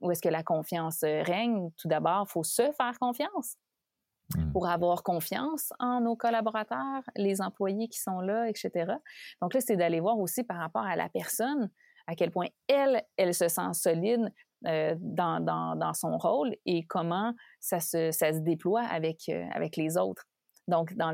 où 0.00 0.10
est-ce 0.10 0.20
que 0.20 0.28
la 0.28 0.42
confiance 0.42 1.02
euh, 1.04 1.22
règne? 1.22 1.70
Tout 1.78 1.88
d'abord, 1.88 2.26
il 2.28 2.32
faut 2.32 2.44
se 2.44 2.72
faire 2.72 2.98
confiance. 3.00 3.56
Mmh. 4.34 4.52
Pour 4.52 4.68
avoir 4.68 5.02
confiance 5.02 5.72
en 5.78 6.00
nos 6.00 6.16
collaborateurs, 6.16 7.02
les 7.16 7.40
employés 7.40 7.88
qui 7.88 7.98
sont 7.98 8.20
là, 8.20 8.48
etc. 8.48 8.92
Donc 9.40 9.54
là, 9.54 9.60
c'est 9.60 9.76
d'aller 9.76 10.00
voir 10.00 10.18
aussi 10.18 10.42
par 10.42 10.58
rapport 10.58 10.84
à 10.84 10.96
la 10.96 11.08
personne, 11.08 11.70
à 12.06 12.14
quel 12.14 12.30
point 12.30 12.48
elle, 12.66 13.02
elle 13.16 13.34
se 13.34 13.48
sent 13.48 13.72
solide, 13.72 14.32
dans, 14.62 15.76
dans, 15.76 15.94
son 15.94 16.18
rôle 16.18 16.54
et 16.66 16.84
comment 16.86 17.34
ça 17.60 17.80
se, 17.80 18.40
déploie 18.40 18.82
avec, 18.82 19.28
avec 19.52 19.76
les 19.76 19.96
autres. 19.96 20.24
Donc, 20.66 20.94
dans, 20.94 21.12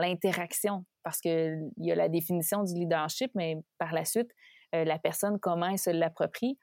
l'interaction, 0.00 0.84
parce 1.02 1.20
qu'il 1.20 1.70
y 1.76 1.92
a 1.92 1.94
la 1.94 2.08
définition 2.08 2.64
du 2.64 2.74
leadership, 2.74 3.30
mais 3.34 3.56
par 3.78 3.92
la 3.92 4.04
suite, 4.04 4.30
la 4.72 4.98
personne, 4.98 5.38
comment 5.38 5.68
elle 5.68 5.78
se 5.78 5.90
l'approprie. 5.90 6.58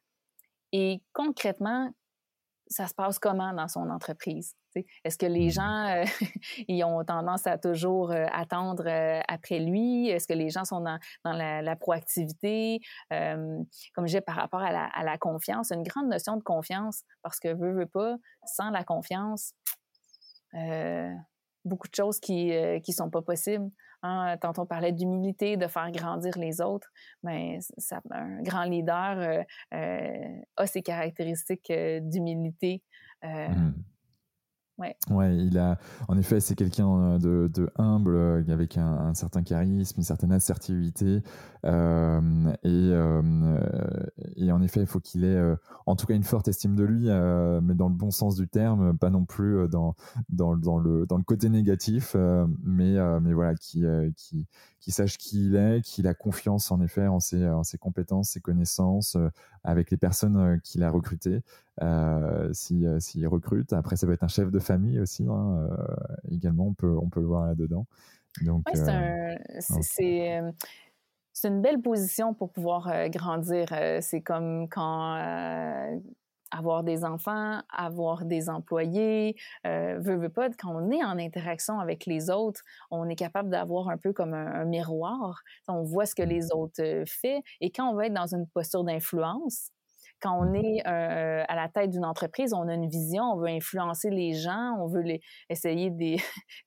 Et 0.71 1.01
concrètement, 1.13 1.89
ça 2.67 2.88
se 2.88 2.93
passe 2.93 3.19
comment 3.19 3.53
dans 3.53 3.67
son 3.67 3.89
entreprise? 3.89 4.55
Est-ce 5.03 5.17
que 5.17 5.26
les 5.26 5.47
mmh. 5.47 5.51
gens 5.51 5.88
euh, 5.88 6.03
ils 6.67 6.84
ont 6.84 7.03
tendance 7.03 7.47
à 7.47 7.57
toujours 7.57 8.11
euh, 8.11 8.26
attendre 8.32 8.84
euh, 8.88 9.21
après 9.28 9.59
lui? 9.59 10.09
Est-ce 10.09 10.28
que 10.28 10.34
les 10.34 10.49
gens 10.49 10.65
sont 10.65 10.82
dans, 10.82 10.99
la, 11.23 11.76
proactivité? 11.76 12.80
comme 13.09 13.67
je 13.97 14.05
disais, 14.05 14.21
par 14.21 14.36
rapport 14.36 14.61
à 14.61 14.71
la, 14.71 14.86
à 14.86 15.03
la, 15.03 15.17
confiance, 15.17 15.71
une 15.71 15.84
grande 15.84 16.07
notion 16.07 16.38
de 16.38 16.43
confiance, 16.43 17.03
parce 17.21 17.39
que 17.39 17.49
veut, 17.53 17.73
veut 17.73 17.86
pas, 17.86 18.15
sans 18.45 18.69
la 18.69 18.84
confiance, 18.84 19.53
beaucoup 21.63 21.88
de 21.88 21.95
choses 21.95 22.19
qui 22.19 22.47
ne 22.47 22.93
sont 22.93 23.09
pas 23.09 23.21
possibles. 23.21 23.69
Hein, 24.03 24.38
tantôt, 24.39 24.63
on 24.63 24.65
parlait 24.65 24.91
d'humilité, 24.91 25.57
de 25.57 25.67
faire 25.67 25.91
grandir 25.91 26.38
les 26.38 26.61
autres. 26.61 26.89
Mais 27.23 27.59
ça, 27.78 28.01
un 28.11 28.41
grand 28.41 28.63
leader 28.63 29.43
a 29.71 30.67
ses 30.67 30.82
caractéristiques 30.82 31.71
d'humilité. 31.71 32.84
Mmh. 33.23 33.73
Ouais. 34.78 34.95
il 35.38 35.57
a, 35.57 35.78
en 36.07 36.17
effet, 36.17 36.39
c'est 36.39 36.55
quelqu'un 36.55 37.17
de, 37.17 37.49
de, 37.53 37.69
humble, 37.78 38.17
avec 38.49 38.78
un, 38.78 39.13
certain 39.13 39.41
charisme, 39.41 39.99
une 39.99 40.03
certaine 40.03 40.32
assertivité, 40.32 41.23
euh, 41.65 42.21
et, 42.63 42.89
euh, 42.91 43.59
et, 44.36 44.51
en 44.51 44.61
effet, 44.61 44.82
il 44.82 44.86
faut 44.88 44.99
qu'il 44.99 45.23
ait, 45.23 45.55
en 45.86 45.95
tout 45.95 46.05
cas, 46.05 46.13
une 46.13 46.23
forte 46.23 46.47
estime 46.47 46.76
de 46.76 46.84
lui, 46.84 47.05
mais 47.63 47.76
dans 47.76 47.88
le 47.88 47.95
bon 47.95 48.11
sens 48.11 48.36
du 48.36 48.47
terme, 48.47 48.97
pas 48.97 49.09
non 49.09 49.26
plus 49.26 49.67
dans 49.69 49.95
dans, 50.30 50.55
dans 50.57 50.78
le 50.78 51.05
dans 51.05 51.17
le 51.17 51.23
côté 51.23 51.49
négatif, 51.49 52.15
mais 52.63 52.95
mais 53.21 53.34
voilà, 53.34 53.55
qui 53.55 53.84
qui 54.15 54.45
qui 54.86 54.91
sache 54.91 55.17
qui 55.17 55.47
il 55.47 55.55
est, 55.55 55.81
qu'il 55.81 56.05
a 56.05 56.13
confiance 56.13 56.71
en 56.71 56.79
effet 56.79 57.07
en 57.07 57.19
ses, 57.19 57.43
en 57.43 57.63
ses 57.63 57.79
compétences, 57.79 58.29
ses 58.29 58.39
connaissances, 58.39 59.17
avec 59.63 59.89
les 59.89 59.97
personnes 59.97 60.61
qu'il 60.61 60.83
a 60.83 60.91
recrutées. 60.91 61.41
Euh, 61.81 62.53
s'il 62.53 63.01
si, 63.01 63.25
recrute. 63.25 63.73
Après, 63.73 63.95
ça 63.95 64.05
peut 64.05 64.13
être 64.13 64.21
un 64.21 64.27
chef 64.27 64.51
de 64.51 64.59
famille 64.59 64.99
aussi. 64.99 65.25
Hein, 65.27 65.67
euh, 65.71 65.95
également, 66.29 66.67
on 66.67 66.75
peut, 66.75 66.95
on 67.01 67.09
peut 67.09 67.19
le 67.19 67.25
voir 67.25 67.47
là-dedans. 67.47 67.88
Donc, 68.43 68.63
euh, 68.75 69.36
c'est 69.49 70.39
c'est 71.33 71.47
une 71.47 71.63
belle 71.63 71.81
position 71.81 72.36
pour 72.36 72.51
pouvoir 72.51 73.09
grandir. 73.09 73.69
c'est 74.01 74.21
comme 74.21 74.69
quand 74.69 75.15
avoir 76.51 76.83
des 76.83 77.03
enfants, 77.03 77.61
avoir 77.69 78.25
des 78.25 78.49
employés, 78.49 79.35
euh, 79.65 79.97
veut, 79.99 80.15
veut 80.17 80.29
pas, 80.29 80.49
quand 80.49 80.75
on 80.75 80.91
est 80.91 81.03
en 81.03 81.17
interaction 81.17 81.79
avec 81.79 82.05
les 82.05 82.29
autres, 82.29 82.61
on 82.91 83.09
est 83.09 83.15
capable 83.15 83.49
d'avoir 83.49 83.89
un 83.89 83.97
peu 83.97 84.13
comme 84.13 84.33
un, 84.33 84.65
miroir. 84.65 85.41
On 85.67 85.83
voit 85.83 86.05
ce 86.05 86.15
que 86.15 86.23
les 86.23 86.51
autres 86.51 87.03
font. 87.07 87.41
Et 87.61 87.71
quand 87.71 87.89
on 87.89 87.95
va 87.95 88.07
être 88.07 88.13
dans 88.13 88.33
une 88.33 88.47
posture 88.47 88.83
d'influence, 88.83 89.71
quand 90.21 90.39
on 90.39 90.53
est 90.53 90.81
euh, 90.87 91.43
à 91.47 91.55
la 91.55 91.67
tête 91.69 91.91
d'une 91.91 92.05
entreprise, 92.05 92.53
on 92.53 92.67
a 92.67 92.73
une 92.73 92.87
vision, 92.87 93.23
on 93.23 93.37
veut 93.37 93.49
influencer 93.49 94.09
les 94.09 94.33
gens, 94.33 94.75
on 94.79 94.87
veut 94.87 95.01
les, 95.01 95.21
essayer 95.49 95.89
de 95.89 96.17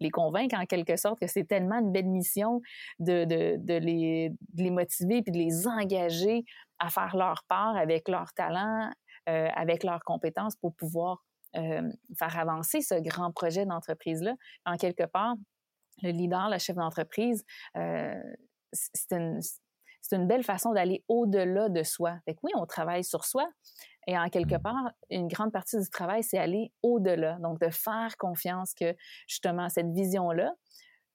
les, 0.00 0.10
convaincre 0.10 0.56
en 0.56 0.66
quelque 0.66 0.96
sorte 0.96 1.18
que 1.18 1.26
c'est 1.26 1.44
tellement 1.44 1.78
une 1.78 1.92
belle 1.92 2.08
mission 2.08 2.60
de, 2.98 3.24
de, 3.24 3.74
les, 3.78 4.30
de, 4.30 4.62
les, 4.62 4.70
motiver 4.70 5.22
puis 5.22 5.32
de 5.32 5.38
les 5.38 5.66
engager 5.66 6.44
à 6.78 6.88
faire 6.90 7.16
leur 7.16 7.42
part 7.48 7.76
avec 7.76 8.08
leur 8.08 8.32
talent, 8.34 8.90
euh, 9.28 9.48
avec 9.54 9.84
leurs 9.84 10.02
compétences 10.04 10.56
pour 10.56 10.74
pouvoir 10.74 11.24
euh, 11.56 11.90
faire 12.18 12.38
avancer 12.38 12.80
ce 12.80 12.94
grand 13.00 13.32
projet 13.32 13.66
d'entreprise-là. 13.66 14.34
En 14.66 14.76
quelque 14.76 15.04
part, 15.04 15.34
le 16.02 16.10
leader, 16.10 16.48
le 16.50 16.58
chef 16.58 16.76
d'entreprise, 16.76 17.44
c'est 17.74 19.12
une 19.12 19.40
une 20.12 20.26
belle 20.26 20.44
façon 20.44 20.72
d'aller 20.72 21.04
au-delà 21.08 21.68
de 21.68 21.82
soi. 21.82 22.18
Fait 22.24 22.34
que 22.34 22.40
oui, 22.42 22.52
on 22.54 22.66
travaille 22.66 23.04
sur 23.04 23.24
soi. 23.24 23.48
Et 24.06 24.18
en 24.18 24.28
quelque 24.30 24.54
mmh. 24.54 24.62
part, 24.62 24.90
une 25.10 25.28
grande 25.28 25.52
partie 25.52 25.78
du 25.78 25.88
travail, 25.90 26.22
c'est 26.22 26.38
aller 26.38 26.72
au-delà. 26.82 27.36
Donc, 27.40 27.60
de 27.60 27.68
faire 27.68 28.16
confiance 28.16 28.72
que 28.74 28.96
justement 29.26 29.68
cette 29.68 29.92
vision-là 29.92 30.54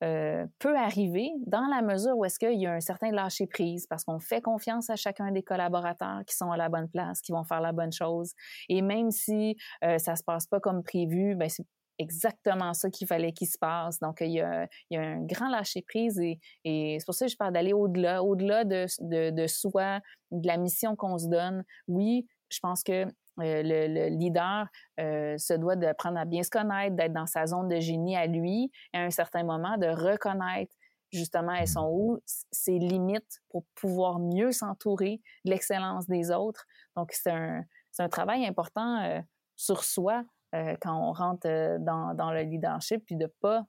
euh, 0.03 0.45
peut 0.59 0.77
arriver 0.77 1.31
dans 1.47 1.65
la 1.67 1.81
mesure 1.81 2.17
où 2.17 2.25
est-ce 2.25 2.37
qu'il 2.37 2.59
y 2.59 2.67
a 2.67 2.73
un 2.73 2.81
certain 2.81 3.11
lâcher-prise 3.11 3.87
parce 3.87 4.03
qu'on 4.03 4.19
fait 4.19 4.41
confiance 4.41 4.89
à 4.89 4.95
chacun 4.95 5.31
des 5.31 5.43
collaborateurs 5.43 6.25
qui 6.27 6.35
sont 6.35 6.51
à 6.51 6.57
la 6.57 6.67
bonne 6.67 6.89
place, 6.89 7.21
qui 7.21 7.31
vont 7.31 7.43
faire 7.43 7.61
la 7.61 7.71
bonne 7.71 7.91
chose. 7.93 8.33
Et 8.67 8.81
même 8.81 9.11
si 9.11 9.55
euh, 9.83 9.97
ça 9.97 10.15
se 10.15 10.23
passe 10.23 10.45
pas 10.45 10.59
comme 10.59 10.83
prévu, 10.83 11.35
ben 11.35 11.49
c'est 11.49 11.65
exactement 11.99 12.73
ça 12.73 12.89
qu'il 12.89 13.07
fallait 13.07 13.31
qu'il 13.31 13.47
se 13.47 13.57
passe. 13.57 13.99
Donc, 13.99 14.17
il 14.21 14.31
y 14.31 14.41
a, 14.41 14.67
un 14.93 15.21
grand 15.21 15.49
lâcher-prise 15.49 16.19
et, 16.19 16.39
c'est 16.65 17.05
pour 17.05 17.15
ça 17.15 17.25
que 17.25 17.31
je 17.31 17.37
parle 17.37 17.53
d'aller 17.53 17.73
au-delà, 17.73 18.23
au-delà 18.23 18.63
de, 18.63 18.87
de, 19.29 19.47
soi, 19.47 19.99
de 20.31 20.47
la 20.47 20.57
mission 20.57 20.95
qu'on 20.95 21.17
se 21.17 21.27
donne. 21.27 21.63
Oui, 21.87 22.27
je 22.49 22.59
pense 22.59 22.83
que 22.83 23.05
euh, 23.39 23.61
le, 23.63 24.09
leader 24.09 24.67
euh, 24.99 25.37
se 25.37 25.53
doit 25.53 25.75
d'apprendre 25.75 26.17
à 26.19 26.25
bien 26.25 26.43
se 26.43 26.49
connaître, 26.49 26.95
d'être 26.95 27.13
dans 27.13 27.25
sa 27.25 27.45
zone 27.47 27.67
de 27.67 27.79
génie 27.79 28.15
à 28.15 28.27
lui, 28.27 28.71
et 28.93 28.97
à 28.97 29.01
un 29.01 29.11
certain 29.11 29.43
moment 29.43 29.77
de 29.77 29.87
reconnaître 29.87 30.73
justement 31.11 31.53
elles 31.53 31.67
sont 31.67 31.89
où, 31.91 32.19
ses 32.25 32.79
limites 32.79 33.41
pour 33.49 33.65
pouvoir 33.75 34.17
mieux 34.17 34.51
s'entourer 34.51 35.21
de 35.45 35.51
l'excellence 35.51 36.07
des 36.07 36.31
autres. 36.31 36.65
Donc, 36.95 37.11
c'est 37.11 37.29
un, 37.29 37.63
un, 37.99 38.09
travail 38.09 38.47
important 38.47 39.03
euh, 39.03 39.21
sur 39.55 39.83
soi 39.83 40.23
euh, 40.53 40.75
quand 40.81 40.95
on 40.95 41.13
rentre 41.13 41.47
euh, 41.47 41.77
dans, 41.79 42.13
dans, 42.13 42.31
le 42.31 42.41
leadership, 42.41 43.03
puis 43.05 43.15
de 43.15 43.25
pas 43.41 43.65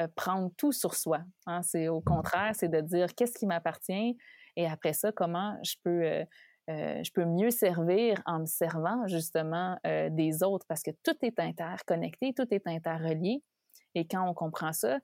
euh, 0.00 0.08
prendre 0.16 0.50
tout 0.56 0.72
sur 0.72 0.94
soi. 0.94 1.20
Hein. 1.46 1.62
C'est 1.62 1.88
au 1.88 2.00
contraire, 2.00 2.52
c'est 2.54 2.68
de 2.68 2.80
dire 2.80 3.14
qu'est-ce 3.14 3.38
qui 3.38 3.46
m'appartient 3.46 4.16
et 4.56 4.66
après 4.66 4.92
ça, 4.92 5.12
comment 5.12 5.56
je 5.64 5.74
peux, 5.82 6.24
je 6.68 7.10
peux 7.12 7.24
mieux 7.24 7.50
servir 7.50 8.22
en 8.26 8.40
me 8.40 8.46
servant 8.46 9.06
justement 9.06 9.78
des 9.84 10.42
autres 10.42 10.66
parce 10.68 10.82
que 10.82 10.90
tout 11.02 11.16
est 11.22 11.38
interconnecté, 11.38 12.32
tout 12.34 12.46
est 12.50 12.66
interrelié. 12.66 13.42
Et 13.94 14.06
quand 14.06 14.28
on 14.28 14.34
comprend 14.34 14.72
ça, 14.72 14.98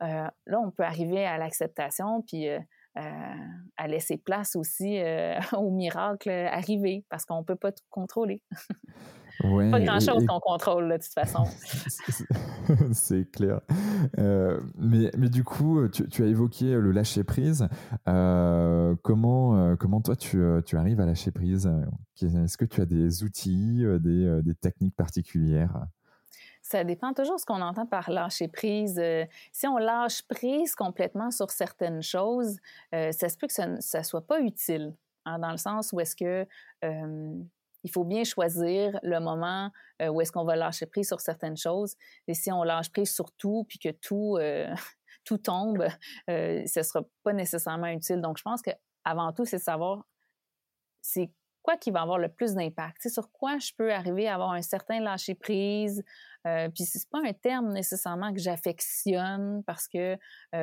là, 0.00 0.32
on 0.48 0.70
peut 0.70 0.84
arriver 0.84 1.26
à 1.26 1.36
l'acceptation 1.38 2.22
puis 2.22 2.46
à 2.96 3.88
laisser 3.88 4.16
place 4.16 4.56
aussi 4.56 5.00
au 5.52 5.70
miracle 5.70 6.30
arriver 6.30 7.04
parce 7.08 7.24
qu'on 7.24 7.38
ne 7.38 7.44
peut 7.44 7.56
pas 7.56 7.72
tout 7.72 7.84
contrôler. 7.90 8.42
pas 9.42 9.80
grand-chose 9.80 10.26
qu'on 10.26 10.40
contrôle, 10.40 10.88
de 10.88 10.96
toute 10.96 11.12
façon. 11.14 11.44
c'est 12.92 13.30
clair. 13.30 13.60
Euh, 14.18 14.60
mais, 14.76 15.10
mais 15.16 15.28
du 15.28 15.44
coup, 15.44 15.88
tu, 15.88 16.08
tu 16.08 16.22
as 16.22 16.26
évoqué 16.26 16.72
le 16.72 16.90
lâcher-prise. 16.90 17.68
Euh, 18.08 18.94
comment, 19.02 19.56
euh, 19.56 19.76
comment 19.76 20.00
toi, 20.00 20.16
tu, 20.16 20.42
tu, 20.66 20.76
arrives 20.76 21.00
à 21.00 21.06
lâcher 21.06 21.30
prise 21.30 21.70
Est-ce 22.20 22.56
que 22.56 22.64
tu 22.64 22.80
as 22.80 22.86
des 22.86 23.22
outils, 23.22 23.84
des, 24.00 24.40
des 24.42 24.54
techniques 24.54 24.96
particulières? 24.96 25.86
Ça 26.70 26.84
dépend 26.84 27.12
toujours 27.12 27.36
de 27.36 27.40
ce 27.40 27.46
qu'on 27.46 27.60
entend 27.60 27.86
par 27.86 28.10
lâcher 28.10 28.48
prise. 28.48 29.00
si 29.52 29.66
on 29.66 29.76
lâche 29.76 30.22
prise 30.22 30.74
complètement 30.74 31.30
sur 31.30 31.50
certaines 31.50 32.02
choses, 32.02 32.58
ça 32.92 33.28
se 33.28 33.36
peut 33.36 33.46
que 33.46 33.52
ça 33.52 33.66
ne 33.66 34.02
soit 34.04 34.26
pas 34.26 34.40
utile, 34.40 34.94
hein, 35.24 35.38
dans 35.38 35.50
le 35.50 35.56
sens 35.56 35.92
où 35.92 36.00
est-ce 36.00 36.14
que 36.14 36.46
il 37.82 37.90
faut 37.90 38.04
bien 38.04 38.24
choisir 38.24 38.98
le 39.02 39.18
moment 39.20 39.70
euh, 40.02 40.08
où 40.08 40.20
est-ce 40.20 40.32
qu'on 40.32 40.44
va 40.44 40.56
lâcher 40.56 40.86
prise 40.86 41.08
sur 41.08 41.20
certaines 41.20 41.56
choses. 41.56 41.96
Et 42.26 42.34
si 42.34 42.52
on 42.52 42.62
lâche 42.62 42.90
prise 42.90 43.12
sur 43.12 43.32
tout, 43.32 43.64
puis 43.68 43.78
que 43.78 43.90
tout, 43.90 44.36
euh, 44.38 44.72
tout 45.24 45.38
tombe, 45.38 45.86
euh, 46.28 46.66
ce 46.66 46.80
ne 46.80 46.84
sera 46.84 47.02
pas 47.22 47.32
nécessairement 47.32 47.88
utile. 47.88 48.20
Donc, 48.20 48.38
je 48.38 48.42
pense 48.42 48.62
qu'avant 48.62 49.32
tout, 49.32 49.44
c'est 49.44 49.58
savoir 49.58 50.04
c'est 51.02 51.30
quoi 51.70 51.78
qui 51.78 51.90
va 51.90 52.02
avoir 52.02 52.18
le 52.18 52.28
plus 52.28 52.54
d'impact? 52.54 53.08
Sur 53.08 53.30
quoi 53.30 53.58
je 53.58 53.72
peux 53.76 53.92
arriver 53.92 54.28
à 54.28 54.34
avoir 54.34 54.52
un 54.52 54.62
certain 54.62 55.00
lâcher 55.00 55.34
prise. 55.34 56.02
puis 56.44 56.84
c'est 56.84 57.08
pas 57.08 57.20
un 57.24 57.32
terme 57.32 57.72
nécessairement 57.72 58.32
que 58.32 58.40
j'affectionne 58.40 59.62
parce 59.64 59.86
que, 59.86 60.16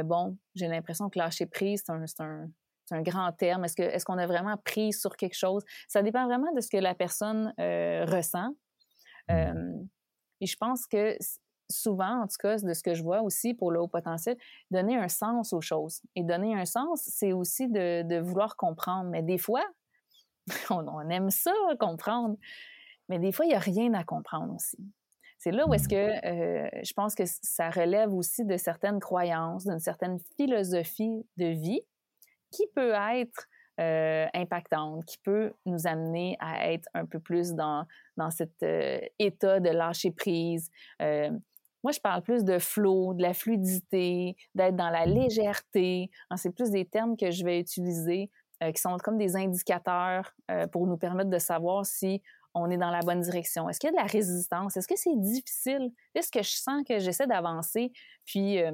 bon, 0.03 0.37
j'ai 0.55 0.67
l'impression 0.67 1.09
que 1.09 1.17
lâcher 1.19 1.45
prise, 1.45 1.83
c'est 1.85 2.21
un 2.21 2.47
c'est 2.87 2.95
un 2.95 3.01
grand 3.01 3.31
terme. 3.33 3.65
Est-ce, 3.65 3.75
que, 3.75 3.83
est-ce 3.83 4.05
qu'on 4.05 4.17
a 4.17 4.25
vraiment 4.25 4.55
pris 4.57 4.93
sur 4.93 5.17
quelque 5.17 5.35
chose? 5.35 5.63
Ça 5.87 6.01
dépend 6.01 6.25
vraiment 6.25 6.51
de 6.53 6.61
ce 6.61 6.69
que 6.69 6.77
la 6.77 6.95
personne 6.95 7.53
euh, 7.59 8.05
ressent. 8.05 8.49
Mmh. 9.27 9.31
Euh, 9.31 9.73
et 10.39 10.45
je 10.45 10.55
pense 10.55 10.87
que 10.87 11.17
souvent, 11.69 12.21
en 12.21 12.27
tout 12.27 12.37
cas, 12.39 12.57
de 12.57 12.73
ce 12.73 12.81
que 12.81 12.93
je 12.93 13.03
vois 13.03 13.21
aussi 13.21 13.53
pour 13.53 13.71
le 13.71 13.81
haut 13.81 13.89
potentiel, 13.89 14.37
donner 14.71 14.95
un 14.95 15.09
sens 15.09 15.51
aux 15.51 15.59
choses. 15.59 16.01
Et 16.15 16.23
donner 16.23 16.55
un 16.55 16.63
sens, 16.63 17.01
c'est 17.01 17.33
aussi 17.33 17.67
de, 17.67 18.19
vouloir 18.21 18.55
comprendre. 18.55 19.09
Mais 19.09 19.21
des 19.21 19.37
fois, 19.37 19.65
on, 20.69 21.09
aime 21.09 21.29
ça, 21.29 21.53
comprendre. 21.79 22.37
Mais 23.09 23.19
des 23.19 23.31
fois, 23.31 23.45
il 23.45 23.49
n'y 23.49 23.55
a 23.55 23.59
rien 23.59 23.93
à 23.93 24.03
comprendre 24.03 24.53
aussi. 24.53 24.77
C'est 25.37 25.51
là 25.51 25.67
où 25.67 25.73
est-ce 25.73 25.85
mmh. 25.85 25.87
que 25.87 26.27
euh, 26.27 26.69
je 26.83 26.93
pense 26.93 27.13
que 27.13 27.23
ça 27.25 27.69
relève 27.69 28.13
aussi 28.13 28.43
de 28.43 28.57
certaines 28.57 28.99
croyances, 28.99 29.65
d'une 29.65 29.79
certaine 29.79 30.19
philosophie 30.35 31.25
de 31.37 31.45
vie 31.47 31.81
qui 32.51 32.65
peut 32.73 32.93
être 32.93 33.47
impactante, 34.33 35.05
qui 35.05 35.19
peut 35.19 35.53
nous 35.67 35.85
amener 35.85 36.35
à 36.39 36.71
être 36.71 36.89
un 36.95 37.05
peu 37.05 37.19
plus 37.19 37.53
dans, 37.53 37.85
dans 38.15 38.31
cet 38.31 38.65
état 39.19 39.59
de 39.59 39.69
lâcher 39.69 40.09
prise. 40.09 40.71
moi, 40.99 41.91
je 41.91 41.99
parle 41.99 42.23
plus 42.23 42.43
de 42.43 42.57
flow, 42.57 43.13
de 43.13 43.21
la 43.21 43.35
fluidité, 43.35 44.35
d'être 44.55 44.75
dans 44.75 44.89
la 44.89 45.05
légèreté. 45.05 46.09
Hein, 46.31 46.37
c'est 46.37 46.49
plus 46.49 46.71
des 46.71 46.85
termes 46.85 47.15
que 47.15 47.29
je 47.29 47.45
vais 47.45 47.59
utiliser 47.59 48.31
qui 48.59 48.81
sont 48.81 48.97
comme 48.97 49.17
des 49.17 49.35
indicateurs 49.35 50.33
pour 50.71 50.87
nous 50.87 50.97
permettre 50.97 51.29
de 51.29 51.37
savoir 51.37 51.85
si 51.85 52.21
on 52.53 52.69
est 52.69 52.77
dans 52.77 52.89
la 52.89 53.01
bonne 53.01 53.21
direction? 53.21 53.69
Est-ce 53.69 53.79
qu'il 53.79 53.87
y 53.87 53.93
a 53.93 53.95
de 53.95 54.01
la 54.01 54.11
résistance? 54.11 54.77
Est-ce 54.77 54.87
que 54.87 54.97
c'est 54.97 55.15
difficile? 55.15 55.91
Est-ce 56.15 56.31
que 56.31 56.41
je 56.41 56.51
sens 56.51 56.83
que 56.87 56.99
j'essaie 56.99 57.27
d'avancer? 57.27 57.91
Puis, 58.25 58.61
euh, 58.61 58.71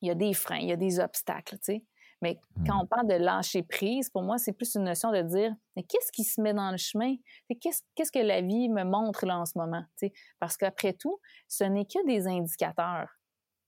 il 0.00 0.08
y 0.08 0.10
a 0.10 0.14
des 0.14 0.34
freins, 0.34 0.58
il 0.58 0.68
y 0.68 0.72
a 0.72 0.76
des 0.76 1.00
obstacles, 1.00 1.56
tu 1.56 1.64
sais. 1.64 1.84
Mais 2.22 2.40
quand 2.66 2.76
mmh. 2.76 2.80
on 2.82 2.86
parle 2.86 3.08
de 3.08 3.14
lâcher 3.14 3.62
prise, 3.62 4.08
pour 4.08 4.22
moi, 4.22 4.38
c'est 4.38 4.54
plus 4.54 4.74
une 4.74 4.84
notion 4.84 5.12
de 5.12 5.20
dire, 5.20 5.54
mais 5.76 5.82
qu'est-ce 5.82 6.10
qui 6.10 6.24
se 6.24 6.40
met 6.40 6.54
dans 6.54 6.70
le 6.70 6.78
chemin? 6.78 7.14
Qu'est-ce 7.60 8.10
que 8.10 8.18
la 8.18 8.40
vie 8.40 8.70
me 8.70 8.84
montre 8.84 9.26
là 9.26 9.38
en 9.38 9.44
ce 9.44 9.58
moment? 9.58 9.84
sais? 9.96 10.12
Parce 10.38 10.56
qu'après 10.56 10.94
tout, 10.94 11.20
ce 11.46 11.64
n'est 11.64 11.84
que 11.84 12.04
des 12.06 12.26
indicateurs. 12.26 13.15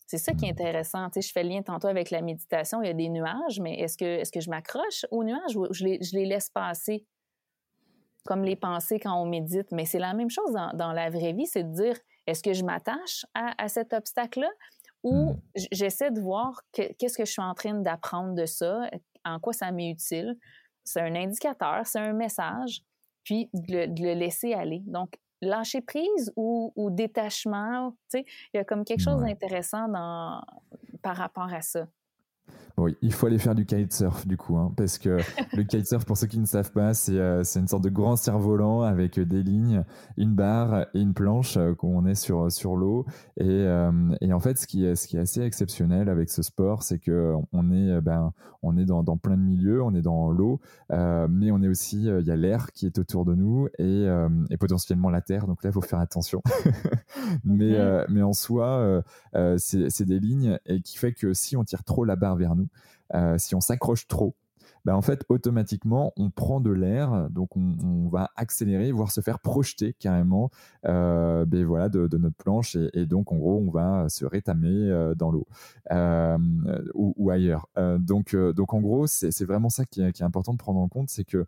C'est 0.08 0.18
ça 0.18 0.32
qui 0.32 0.46
est 0.46 0.50
intéressant. 0.50 1.08
Tu 1.10 1.20
sais, 1.20 1.28
je 1.28 1.32
fais 1.32 1.44
le 1.44 1.50
lien 1.50 1.62
tantôt 1.62 1.86
avec 1.86 2.10
la 2.10 2.22
méditation. 2.22 2.82
Il 2.82 2.86
y 2.86 2.90
a 2.90 2.94
des 2.94 3.10
nuages, 3.10 3.60
mais 3.60 3.78
est-ce 3.78 3.96
que, 3.96 4.04
est 4.04 4.32
que 4.32 4.40
je 4.40 4.50
m'accroche 4.50 5.06
aux 5.10 5.22
nuages 5.22 5.54
ou 5.54 5.66
je 5.70 5.84
les, 5.84 6.02
je 6.02 6.16
les 6.16 6.24
laisse 6.24 6.48
passer? 6.48 7.06
comme 8.28 8.44
les 8.44 8.56
pensées 8.56 9.00
quand 9.00 9.14
on 9.14 9.24
médite? 9.24 9.72
Mais 9.72 9.86
c'est 9.86 9.98
la 9.98 10.12
même 10.12 10.28
chose 10.28 10.52
dans, 10.74 10.92
la 10.92 11.08
vraie 11.08 11.32
vie, 11.32 11.46
c'est 11.46 11.64
de 11.64 11.72
dire, 11.72 11.96
est-ce 12.26 12.42
que 12.42 12.52
je 12.52 12.62
m'attache 12.62 13.24
à, 13.34 13.68
cet 13.68 13.94
obstacle-là 13.94 14.50
ou 15.02 15.32
hmm. 15.32 15.40
j'essaie 15.72 16.10
de 16.10 16.20
voir 16.20 16.60
qu'est-ce 16.72 17.16
que 17.16 17.24
je 17.24 17.32
suis 17.32 17.42
en 17.42 17.54
train 17.54 17.72
d'apprendre 17.74 18.34
de 18.34 18.44
ça, 18.44 18.90
en 19.24 19.40
quoi 19.40 19.54
ça 19.54 19.70
m'est 19.72 19.90
utile. 19.90 20.36
C'est 20.84 21.00
un 21.00 21.14
indicateur, 21.14 21.86
c'est 21.86 22.00
un 22.00 22.12
message, 22.12 22.82
puis 23.24 23.48
de 23.54 23.86
le, 23.98 24.14
laisser 24.14 24.52
aller. 24.52 24.82
Donc, 24.86 25.14
lâcher 25.40 25.80
prise 25.80 26.32
ou, 26.36 26.72
détachement, 26.90 27.92
tu 28.10 28.18
sais, 28.20 28.24
il 28.52 28.58
y 28.58 28.60
a 28.60 28.64
comme 28.64 28.84
quelque 28.84 29.02
chose 29.02 29.20
d'intéressant 29.20 29.86
par 31.02 31.16
rapport 31.16 31.52
à 31.52 31.62
ça. 31.62 31.86
Oui, 32.78 32.96
il 33.02 33.12
faut 33.12 33.26
aller 33.26 33.38
faire 33.38 33.56
du 33.56 33.66
kitesurf 33.66 34.24
du 34.24 34.36
coup, 34.36 34.56
hein, 34.56 34.72
parce 34.76 34.98
que 34.98 35.18
le 35.56 35.64
kitesurf, 35.64 36.04
pour 36.04 36.16
ceux 36.16 36.28
qui 36.28 36.38
ne 36.38 36.46
savent 36.46 36.70
pas, 36.70 36.94
c'est 36.94 37.18
euh, 37.18 37.42
une 37.56 37.66
sorte 37.66 37.82
de 37.82 37.88
grand 37.88 38.14
cerf-volant 38.14 38.82
avec 38.82 39.18
des 39.18 39.42
lignes, 39.42 39.82
une 40.16 40.34
barre 40.34 40.86
et 40.94 41.00
une 41.00 41.12
planche 41.12 41.56
euh, 41.56 41.74
quand 41.74 41.88
on 41.88 42.06
est 42.06 42.14
sur, 42.14 42.52
sur 42.52 42.76
l'eau. 42.76 43.04
Et, 43.36 43.46
euh, 43.48 43.90
et, 44.20 44.32
en 44.32 44.38
fait, 44.38 44.58
ce 44.58 44.68
qui, 44.68 44.84
est, 44.84 44.94
ce 44.94 45.08
qui 45.08 45.16
est 45.16 45.20
assez 45.20 45.40
exceptionnel 45.40 46.08
avec 46.08 46.30
ce 46.30 46.42
sport, 46.42 46.84
c'est 46.84 47.00
que 47.00 47.34
on 47.52 47.72
est, 47.72 48.00
ben, 48.00 48.32
on 48.62 48.76
est 48.76 48.84
dans, 48.84 49.02
dans 49.02 49.16
plein 49.16 49.36
de 49.36 49.42
milieux, 49.42 49.82
on 49.82 49.92
est 49.94 50.02
dans 50.02 50.30
l'eau, 50.30 50.60
mais 50.90 51.50
on 51.50 51.62
est 51.62 51.68
aussi, 51.68 52.04
il 52.04 52.26
y 52.26 52.30
a 52.30 52.36
l'air 52.36 52.70
qui 52.72 52.86
est 52.86 52.98
autour 52.98 53.24
de 53.24 53.34
nous 53.34 53.68
et, 53.78 54.06
et, 54.50 54.56
potentiellement 54.56 55.10
la 55.10 55.20
terre. 55.20 55.46
Donc 55.46 55.64
là, 55.64 55.70
il 55.70 55.72
faut 55.72 55.80
faire 55.80 56.00
attention. 56.00 56.42
mais, 57.44 57.76
mais 58.08 58.22
en 58.22 58.32
soi, 58.32 59.02
c'est 59.56 60.04
des 60.04 60.20
lignes 60.20 60.58
et 60.66 60.80
qui 60.80 60.98
fait 60.98 61.12
que 61.12 61.34
si 61.34 61.56
on 61.56 61.64
tire 61.64 61.84
trop 61.84 62.04
la 62.04 62.16
barre 62.16 62.36
vers 62.36 62.54
nous, 62.54 62.67
euh, 63.14 63.36
si 63.38 63.54
on 63.54 63.60
s'accroche 63.60 64.06
trop, 64.06 64.34
bah, 64.84 64.96
en 64.96 65.02
fait, 65.02 65.24
automatiquement, 65.28 66.12
on 66.16 66.30
prend 66.30 66.60
de 66.60 66.70
l'air, 66.70 67.28
donc 67.30 67.56
on, 67.56 68.08
va 68.08 68.30
accélérer, 68.36 68.90
voire 68.90 69.10
se 69.10 69.20
faire 69.20 69.38
projeter 69.38 69.94
carrément 69.98 70.50
euh, 70.86 71.44
ben 71.44 71.64
voilà, 71.64 71.90
de, 71.90 72.16
notre 72.16 72.36
planche, 72.36 72.76
et, 72.94 73.04
donc 73.04 73.32
en 73.32 73.36
gros, 73.36 73.58
on 73.58 73.70
va 73.70 74.08
se 74.08 74.24
rétamer 74.24 74.68
euh, 74.68 75.14
dans 75.14 75.30
l'eau 75.30 75.46
ou, 76.94 77.30
ailleurs. 77.30 77.66
donc, 77.98 78.34
donc 78.34 78.72
en 78.72 78.80
gros, 78.80 79.06
c'est 79.06 79.44
vraiment 79.44 79.68
ça 79.68 79.84
qui 79.84 80.00
est, 80.00 80.22
important 80.22 80.52
de 80.52 80.58
prendre 80.58 80.80
en 80.80 80.88
compte, 80.88 81.10
c'est 81.10 81.24
que 81.24 81.46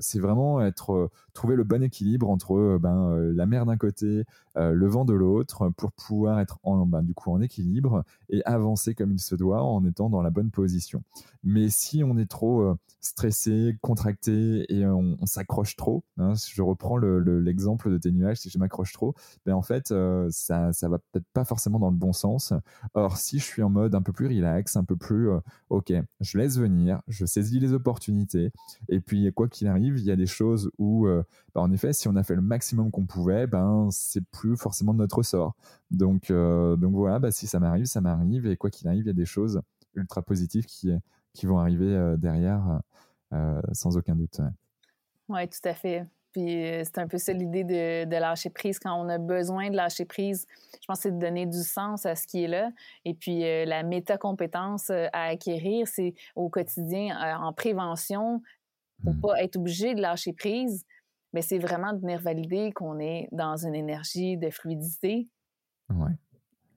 c'est 0.00 0.18
vraiment 0.18 0.60
être 0.60 1.10
trouver 1.32 1.56
le 1.56 1.64
bon 1.64 1.82
équilibre 1.82 2.28
entre 2.28 2.78
ben, 2.78 3.16
la 3.34 3.46
mer 3.46 3.64
d'un 3.64 3.76
côté, 3.76 4.24
le 4.56 4.86
vent 4.86 5.04
de 5.04 5.14
l'autre, 5.14 5.70
pour 5.70 5.92
pouvoir 5.92 6.40
être 6.40 6.58
en, 6.62 6.86
ben, 6.86 7.02
du 7.02 7.14
coup 7.14 7.32
en 7.32 7.40
équilibre 7.40 8.04
et 8.28 8.42
avancer 8.44 8.94
comme 8.94 9.12
il 9.12 9.20
se 9.20 9.34
doit 9.34 9.62
en 9.62 9.84
étant 9.84 10.10
dans 10.10 10.22
la 10.22 10.30
bonne 10.30 10.50
position. 10.50 11.02
Mais 11.44 11.68
si 11.68 12.02
on 12.02 12.16
est 12.16 12.28
trop 12.28 12.62
euh, 12.62 12.74
stressé, 13.00 13.76
contracté 13.82 14.64
et 14.74 14.86
on, 14.86 15.16
s'accroche 15.26 15.76
trop, 15.76 16.04
hein, 16.16 16.32
je 16.34 16.62
reprends 16.62 16.96
l'exemple 16.96 17.90
de 17.90 17.98
tes 17.98 18.10
nuages, 18.12 18.38
si 18.38 18.50
je 18.50 18.58
m'accroche 18.58 18.92
trop, 18.92 19.14
ben 19.44 19.54
en 19.54 19.62
fait, 19.62 19.90
euh, 19.90 20.28
ça, 20.30 20.72
ça 20.72 20.88
va 20.88 20.98
peut-être 20.98 21.26
pas 21.32 21.44
forcément 21.44 21.78
dans 21.78 21.90
le 21.90 21.96
bon 21.96 22.12
sens. 22.12 22.52
Or, 22.94 23.18
si 23.18 23.38
je 23.38 23.44
suis 23.44 23.62
en 23.62 23.68
mode 23.68 23.94
un 23.94 24.02
peu 24.02 24.12
plus 24.12 24.26
relax, 24.26 24.76
un 24.76 24.84
peu 24.84 24.96
plus, 24.96 25.30
euh, 25.30 25.40
ok, 25.68 25.92
je 26.20 26.38
laisse 26.38 26.58
venir, 26.58 27.02
je 27.08 27.26
saisis 27.26 27.60
les 27.60 27.72
opportunités, 27.72 28.50
et 28.88 29.00
puis 29.00 29.30
quoi 29.34 29.48
qu'il 29.48 29.68
arrive, 29.68 29.98
il 29.98 30.04
y 30.04 30.10
a 30.10 30.16
des 30.16 30.26
choses 30.26 30.70
où, 30.78 31.06
ben, 31.06 31.60
en 31.60 31.72
effet, 31.72 31.92
si 31.92 32.08
on 32.08 32.16
a 32.16 32.22
fait 32.22 32.34
le 32.34 32.42
maximum 32.42 32.90
qu'on 32.90 33.06
pouvait, 33.06 33.46
ben 33.46 33.88
c'est 33.90 34.24
plus 34.30 34.43
forcément 34.56 34.92
de 34.92 34.98
notre 34.98 35.22
sort. 35.22 35.54
Donc, 35.90 36.30
donc 36.30 36.94
voilà, 36.94 37.18
ben, 37.18 37.30
si 37.30 37.46
ça 37.46 37.58
m'arrive, 37.60 37.86
ça 37.86 38.00
m'arrive, 38.00 38.46
et 38.46 38.56
quoi 38.56 38.70
qu'il 38.70 38.88
arrive, 38.88 39.04
il 39.04 39.06
y 39.06 39.10
a 39.10 39.14
des 39.14 39.26
choses 39.26 39.60
ultra 39.94 40.22
positives 40.22 40.64
qui, 40.66 40.90
qui 41.34 41.46
vont 41.46 41.58
arriver 41.58 41.94
euh, 41.94 42.16
derrière, 42.16 42.80
euh, 43.32 43.60
sans 43.72 43.96
aucun 43.96 44.14
doute. 44.14 44.40
Oui, 45.28 45.46
tout 45.48 45.68
à 45.68 45.74
fait. 45.74 46.06
Puis 46.32 46.64
euh, 46.64 46.82
c'est 46.84 46.98
un 46.98 47.06
peu 47.06 47.18
ça 47.18 47.32
l'idée 47.32 47.64
de, 47.64 48.04
de, 48.04 48.16
lâcher 48.16 48.50
prise. 48.50 48.78
Quand 48.78 48.94
on 48.94 49.08
a 49.08 49.18
besoin 49.18 49.70
de 49.70 49.76
lâcher 49.76 50.04
prise, 50.04 50.46
je 50.80 50.86
pense 50.86 50.98
que 50.98 51.02
c'est 51.04 51.12
de 51.12 51.18
donner 51.18 51.46
du 51.46 51.62
sens 51.62 52.06
à 52.06 52.16
ce 52.16 52.26
qui 52.26 52.44
est 52.44 52.48
là. 52.48 52.70
Et 53.04 53.14
puis 53.14 53.40
la 53.40 53.82
métacompétence 53.82 54.90
à 54.90 55.08
acquérir, 55.12 55.86
c'est 55.86 56.14
au 56.34 56.48
quotidien, 56.48 57.16
en 57.40 57.52
prévention, 57.52 58.42
pour 59.02 59.12
ne 59.12 59.18
mmh. 59.18 59.20
pas 59.20 59.42
être 59.42 59.56
obligé 59.56 59.94
de 59.94 60.00
lâcher 60.00 60.32
prise, 60.32 60.84
mais 61.34 61.42
c'est 61.42 61.58
vraiment 61.58 61.92
de 61.92 61.98
venir 61.98 62.20
valider 62.20 62.72
qu'on 62.72 63.00
est 63.00 63.28
dans 63.32 63.56
une 63.56 63.74
énergie 63.74 64.38
de 64.38 64.50
fluidité. 64.50 65.28
Ouais. 65.90 66.12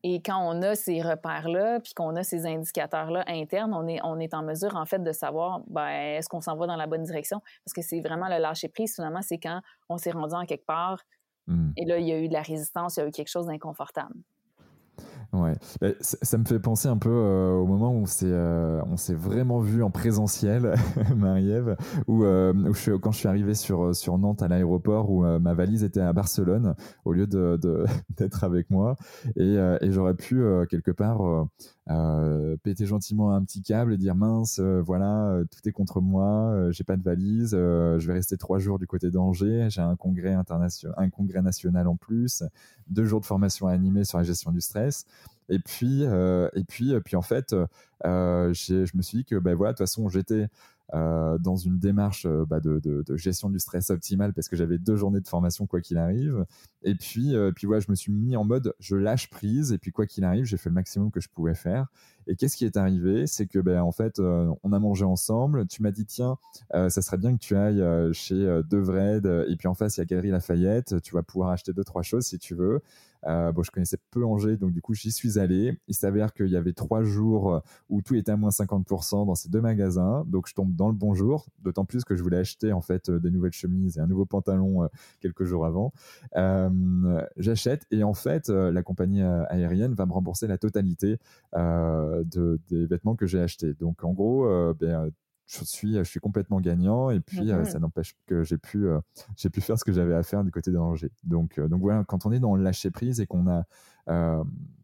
Et 0.03 0.21
quand 0.21 0.39
on 0.39 0.61
a 0.63 0.73
ces 0.73 1.01
repères-là, 1.01 1.79
puis 1.79 1.93
qu'on 1.93 2.15
a 2.15 2.23
ces 2.23 2.45
indicateurs-là 2.45 3.23
internes, 3.27 3.73
on 3.73 3.87
est, 3.87 3.99
on 4.03 4.19
est 4.19 4.33
en 4.33 4.41
mesure, 4.41 4.75
en 4.75 4.85
fait, 4.85 5.03
de 5.03 5.11
savoir, 5.11 5.61
ben, 5.67 5.87
est-ce 5.87 6.27
qu'on 6.27 6.41
s'en 6.41 6.55
va 6.55 6.65
dans 6.65 6.75
la 6.75 6.87
bonne 6.87 7.03
direction? 7.03 7.41
Parce 7.63 7.73
que 7.73 7.81
c'est 7.83 8.01
vraiment 8.01 8.27
le 8.27 8.39
lâcher-prise, 8.39 8.95
finalement, 8.95 9.21
c'est 9.21 9.37
quand 9.37 9.61
on 9.89 9.97
s'est 9.97 10.11
rendu 10.11 10.33
en 10.33 10.45
quelque 10.45 10.65
part, 10.65 11.03
mmh. 11.45 11.71
et 11.77 11.85
là, 11.85 11.99
il 11.99 12.07
y 12.07 12.11
a 12.11 12.19
eu 12.19 12.27
de 12.27 12.33
la 12.33 12.41
résistance, 12.41 12.97
il 12.97 13.01
y 13.01 13.03
a 13.03 13.07
eu 13.07 13.11
quelque 13.11 13.29
chose 13.29 13.45
d'inconfortable. 13.45 14.15
Ouais, 15.33 15.55
bah, 15.81 15.89
ça 15.99 16.37
me 16.37 16.45
fait 16.45 16.59
penser 16.59 16.87
un 16.87 16.97
peu 16.97 17.09
euh, 17.09 17.55
au 17.55 17.65
moment 17.65 17.91
où 17.91 17.97
on 17.97 18.05
s'est 18.05 18.27
euh, 18.29 18.81
on 18.85 18.95
s'est 18.95 19.13
vraiment 19.13 19.59
vu 19.59 19.83
en 19.83 19.91
présentiel, 19.91 20.75
Marie-Ève, 21.17 21.75
où, 22.07 22.23
euh, 22.23 22.53
quand 23.01 23.11
je 23.11 23.17
suis 23.17 23.27
arrivé 23.27 23.53
sur 23.53 24.17
Nantes 24.17 24.41
à 24.41 24.47
l'aéroport 24.47 25.11
où 25.11 25.23
ma 25.39 25.53
valise 25.53 25.83
était 25.83 25.99
à 25.99 26.13
Barcelone 26.13 26.75
au 27.03 27.11
lieu 27.11 27.27
d'être 28.17 28.43
avec 28.45 28.69
moi 28.69 28.95
et, 29.35 29.57
j'aurais 29.91 30.15
pu 30.15 30.41
quelque 30.69 30.91
part 30.91 31.47
péter 32.63 32.85
gentiment 32.85 33.31
un 33.31 33.43
petit 33.43 33.61
câble 33.61 33.93
et 33.93 33.97
dire 33.97 34.15
mince 34.15 34.59
voilà 34.59 35.41
tout 35.51 35.67
est 35.67 35.71
contre 35.71 35.99
moi, 35.99 36.71
j'ai 36.71 36.83
pas 36.83 36.95
de 36.95 37.03
valise, 37.03 37.51
je 37.51 38.07
vais 38.07 38.13
rester 38.13 38.37
trois 38.37 38.59
jours 38.59 38.79
du 38.79 38.87
côté 38.87 39.11
d'Angers, 39.11 39.67
j'ai 39.69 39.81
un 39.81 39.95
congrès 39.95 40.33
un 40.33 41.09
congrès 41.09 41.41
national 41.41 41.87
en 41.87 41.95
plus, 41.95 42.43
deux 42.89 43.05
jours 43.05 43.21
de 43.21 43.25
formation 43.25 43.67
animée 43.67 44.03
sur 44.03 44.17
la 44.17 44.23
gestion 44.23 44.51
du 44.51 44.61
stress. 44.61 45.05
Et 45.49 45.59
puis, 45.59 46.03
euh, 46.03 46.49
et 46.53 46.63
puis, 46.63 46.93
puis 47.01 47.15
en 47.15 47.21
fait, 47.21 47.55
euh, 48.05 48.53
je 48.53 48.97
me 48.97 49.01
suis 49.01 49.19
dit 49.19 49.25
que, 49.25 49.35
ben 49.37 49.55
voilà, 49.55 49.73
de 49.73 49.77
toute 49.77 49.87
façon, 49.87 50.09
j'étais 50.09 50.47
euh, 50.93 51.37
dans 51.37 51.57
une 51.57 51.79
démarche 51.79 52.25
bah, 52.27 52.59
de, 52.61 53.03
gestion 53.15 53.49
du 53.49 53.59
stress 53.59 53.89
optimale 53.89 54.33
parce 54.33 54.47
que 54.47 54.55
j'avais 54.55 54.77
deux 54.77 54.95
journées 54.95 55.19
de 55.19 55.27
formation 55.27 55.65
quoi 55.67 55.81
qu'il 55.81 55.97
arrive. 55.97 56.45
Et 56.83 56.95
puis, 56.95 57.33
puis 57.55 57.67
voilà, 57.67 57.79
je 57.79 57.89
me 57.89 57.95
suis 57.95 58.11
mis 58.11 58.35
en 58.35 58.43
mode 58.43 58.73
je 58.79 58.95
lâche 58.95 59.29
prise 59.29 59.71
et 59.71 59.77
puis 59.77 59.91
quoi 59.91 60.05
qu'il 60.05 60.23
arrive, 60.23 60.45
j'ai 60.45 60.57
fait 60.57 60.69
le 60.69 60.75
maximum 60.75 61.11
que 61.11 61.21
je 61.21 61.29
pouvais 61.29 61.55
faire. 61.55 61.87
Et 62.29 62.35
qu'est-ce 62.35 62.57
qui 62.57 62.65
est 62.65 62.75
arrivé? 62.75 63.25
C'est 63.25 63.47
que, 63.47 63.59
ben, 63.59 63.81
en 63.81 63.93
fait, 63.93 64.19
on 64.19 64.73
a 64.73 64.79
mangé 64.79 65.05
ensemble. 65.05 65.65
Tu 65.67 65.81
m'as 65.81 65.91
dit, 65.91 66.05
tiens, 66.05 66.37
ça 66.71 66.89
serait 66.89 67.17
bien 67.17 67.33
que 67.37 67.39
tu 67.39 67.55
ailles 67.55 68.13
chez 68.13 68.61
Devred. 68.69 69.25
Et 69.47 69.55
puis 69.55 69.69
en 69.69 69.73
face, 69.73 69.95
il 69.95 70.01
y 70.01 70.03
a 70.03 70.05
Galerie 70.05 70.31
Lafayette. 70.31 71.01
Tu 71.01 71.13
vas 71.13 71.23
pouvoir 71.23 71.51
acheter 71.51 71.71
deux, 71.71 71.85
trois 71.85 72.01
choses 72.03 72.25
si 72.25 72.37
tu 72.37 72.53
veux. 72.53 72.81
Euh, 73.27 73.51
bon, 73.51 73.63
je 73.63 73.71
connaissais 73.71 73.97
peu 74.11 74.25
Angers, 74.25 74.57
donc 74.57 74.71
du 74.71 74.81
coup, 74.81 74.93
j'y 74.93 75.11
suis 75.11 75.39
allé. 75.39 75.77
Il 75.87 75.95
s'avère 75.95 76.33
qu'il 76.33 76.47
y 76.47 76.55
avait 76.55 76.73
trois 76.73 77.03
jours 77.03 77.55
euh, 77.55 77.59
où 77.89 78.01
tout 78.01 78.15
était 78.15 78.31
à 78.31 78.37
moins 78.37 78.49
50% 78.49 79.25
dans 79.25 79.35
ces 79.35 79.49
deux 79.49 79.61
magasins. 79.61 80.23
Donc, 80.27 80.47
je 80.47 80.53
tombe 80.53 80.75
dans 80.75 80.87
le 80.87 80.95
bon 80.95 81.13
jour, 81.13 81.45
d'autant 81.59 81.85
plus 81.85 82.03
que 82.03 82.15
je 82.15 82.23
voulais 82.23 82.37
acheter 82.37 82.71
en 82.71 82.81
fait 82.81 83.09
euh, 83.09 83.19
des 83.19 83.31
nouvelles 83.31 83.53
chemises 83.53 83.97
et 83.97 84.01
un 84.01 84.07
nouveau 84.07 84.25
pantalon 84.25 84.87
quelques 85.21 85.43
jours 85.43 85.65
avant. 85.65 85.93
J'achète 87.37 87.85
et 87.91 88.03
en 88.03 88.13
fait, 88.13 88.49
la 88.49 88.83
compagnie 88.83 89.21
aérienne 89.21 89.93
va 89.93 90.05
me 90.05 90.13
rembourser 90.13 90.47
la 90.47 90.57
totalité 90.57 91.17
de, 91.53 92.59
des 92.69 92.85
vêtements 92.85 93.15
que 93.15 93.25
j'ai 93.25 93.39
achetés. 93.39 93.73
Donc, 93.73 94.03
en 94.03 94.13
gros, 94.13 94.47
ben, 94.73 95.11
je 95.47 95.63
suis, 95.63 95.93
je 95.93 96.03
suis 96.03 96.19
complètement 96.19 96.59
gagnant 96.59 97.09
et 97.09 97.19
puis 97.21 97.51
euh, 97.51 97.63
ça 97.63 97.79
n'empêche 97.79 98.15
que 98.25 98.43
j'ai 98.43 98.57
pu, 98.57 98.85
euh, 98.85 98.99
j'ai 99.37 99.49
pu 99.49 99.61
faire 99.61 99.79
ce 99.79 99.85
que 99.85 99.93
j'avais 99.93 100.13
à 100.13 100.23
faire 100.23 100.43
du 100.43 100.51
côté 100.51 100.71
d'Angers. 100.71 101.11
Donc, 101.23 101.57
euh, 101.57 101.67
donc 101.69 101.81
voilà, 101.81 102.03
quand 102.03 102.25
on 102.25 102.31
est 102.31 102.39
dans 102.39 102.55
le 102.55 102.63
lâcher 102.63 102.91
prise 102.91 103.21
et 103.21 103.27
qu'on 103.27 103.47
a 103.47 103.63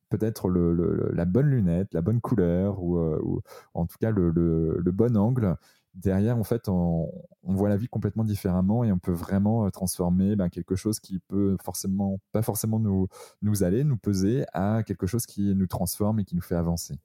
peut-être 0.10 0.48
le, 0.48 1.12
la 1.14 1.26
bonne 1.26 1.48
lunette, 1.48 1.94
la 1.94 2.02
bonne 2.02 2.22
couleur 2.22 2.82
ou, 2.82 2.98
ou 3.00 3.42
en 3.74 3.86
tout 3.86 3.98
cas 4.00 4.12
le, 4.12 4.30
le, 4.32 4.92
bon 4.92 5.18
angle, 5.18 5.56
derrière, 5.96 6.38
en 6.38 6.44
fait, 6.44 6.70
on, 6.70 7.10
voit 7.44 7.70
la 7.70 7.78
vie 7.78 7.88
complètement 7.88 8.24
différemment 8.24 8.84
et 8.84 8.92
on 8.92 9.00
peut 9.00 9.14
vraiment 9.14 9.70
transformer 9.72 10.36
ben, 10.36 10.50
quelque 10.50 10.76
chose 10.76 11.00
qui 11.00 11.20
peut 11.20 11.58
forcément, 11.64 12.20
pas 12.32 12.42
forcément 12.42 12.80
nous, 12.80 13.08
nous 13.42 13.64
aller, 13.64 13.84
nous 13.84 13.98
peser, 13.98 14.46
à 14.54 14.84
quelque 14.84 15.08
chose 15.08 15.26
qui 15.26 15.56
nous 15.56 15.68
transforme 15.68 16.20
et 16.20 16.26
qui 16.26 16.36
nous 16.36 16.42
fait 16.42 16.56
avancer. 16.56 17.00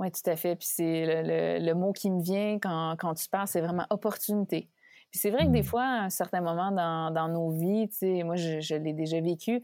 Oui, 0.00 0.10
tout 0.10 0.28
à 0.28 0.36
fait. 0.36 0.56
Puis 0.56 0.68
c'est 0.70 1.22
le, 1.60 1.74
mot 1.74 1.92
qui 1.92 2.10
me 2.10 2.22
vient 2.22 2.58
quand, 2.60 2.96
quand 2.98 3.14
tu 3.14 3.28
parles, 3.28 3.48
c'est 3.48 3.60
vraiment 3.60 3.86
opportunité. 3.90 4.68
Puis 5.10 5.20
c'est 5.20 5.30
vrai 5.30 5.46
que 5.46 5.52
des 5.52 5.60
mmh. 5.60 5.64
fois, 5.64 5.84
à 5.84 6.04
un 6.04 6.10
certain 6.10 6.40
moment 6.40 6.72
dans, 6.72 7.12
dans 7.12 7.28
nos 7.28 7.50
vies, 7.50 7.88
tu 7.88 7.96
sais, 7.98 8.22
moi, 8.24 8.34
je, 8.34 8.60
je 8.60 8.74
l'ai 8.74 8.92
déjà 8.92 9.20
vécu, 9.20 9.62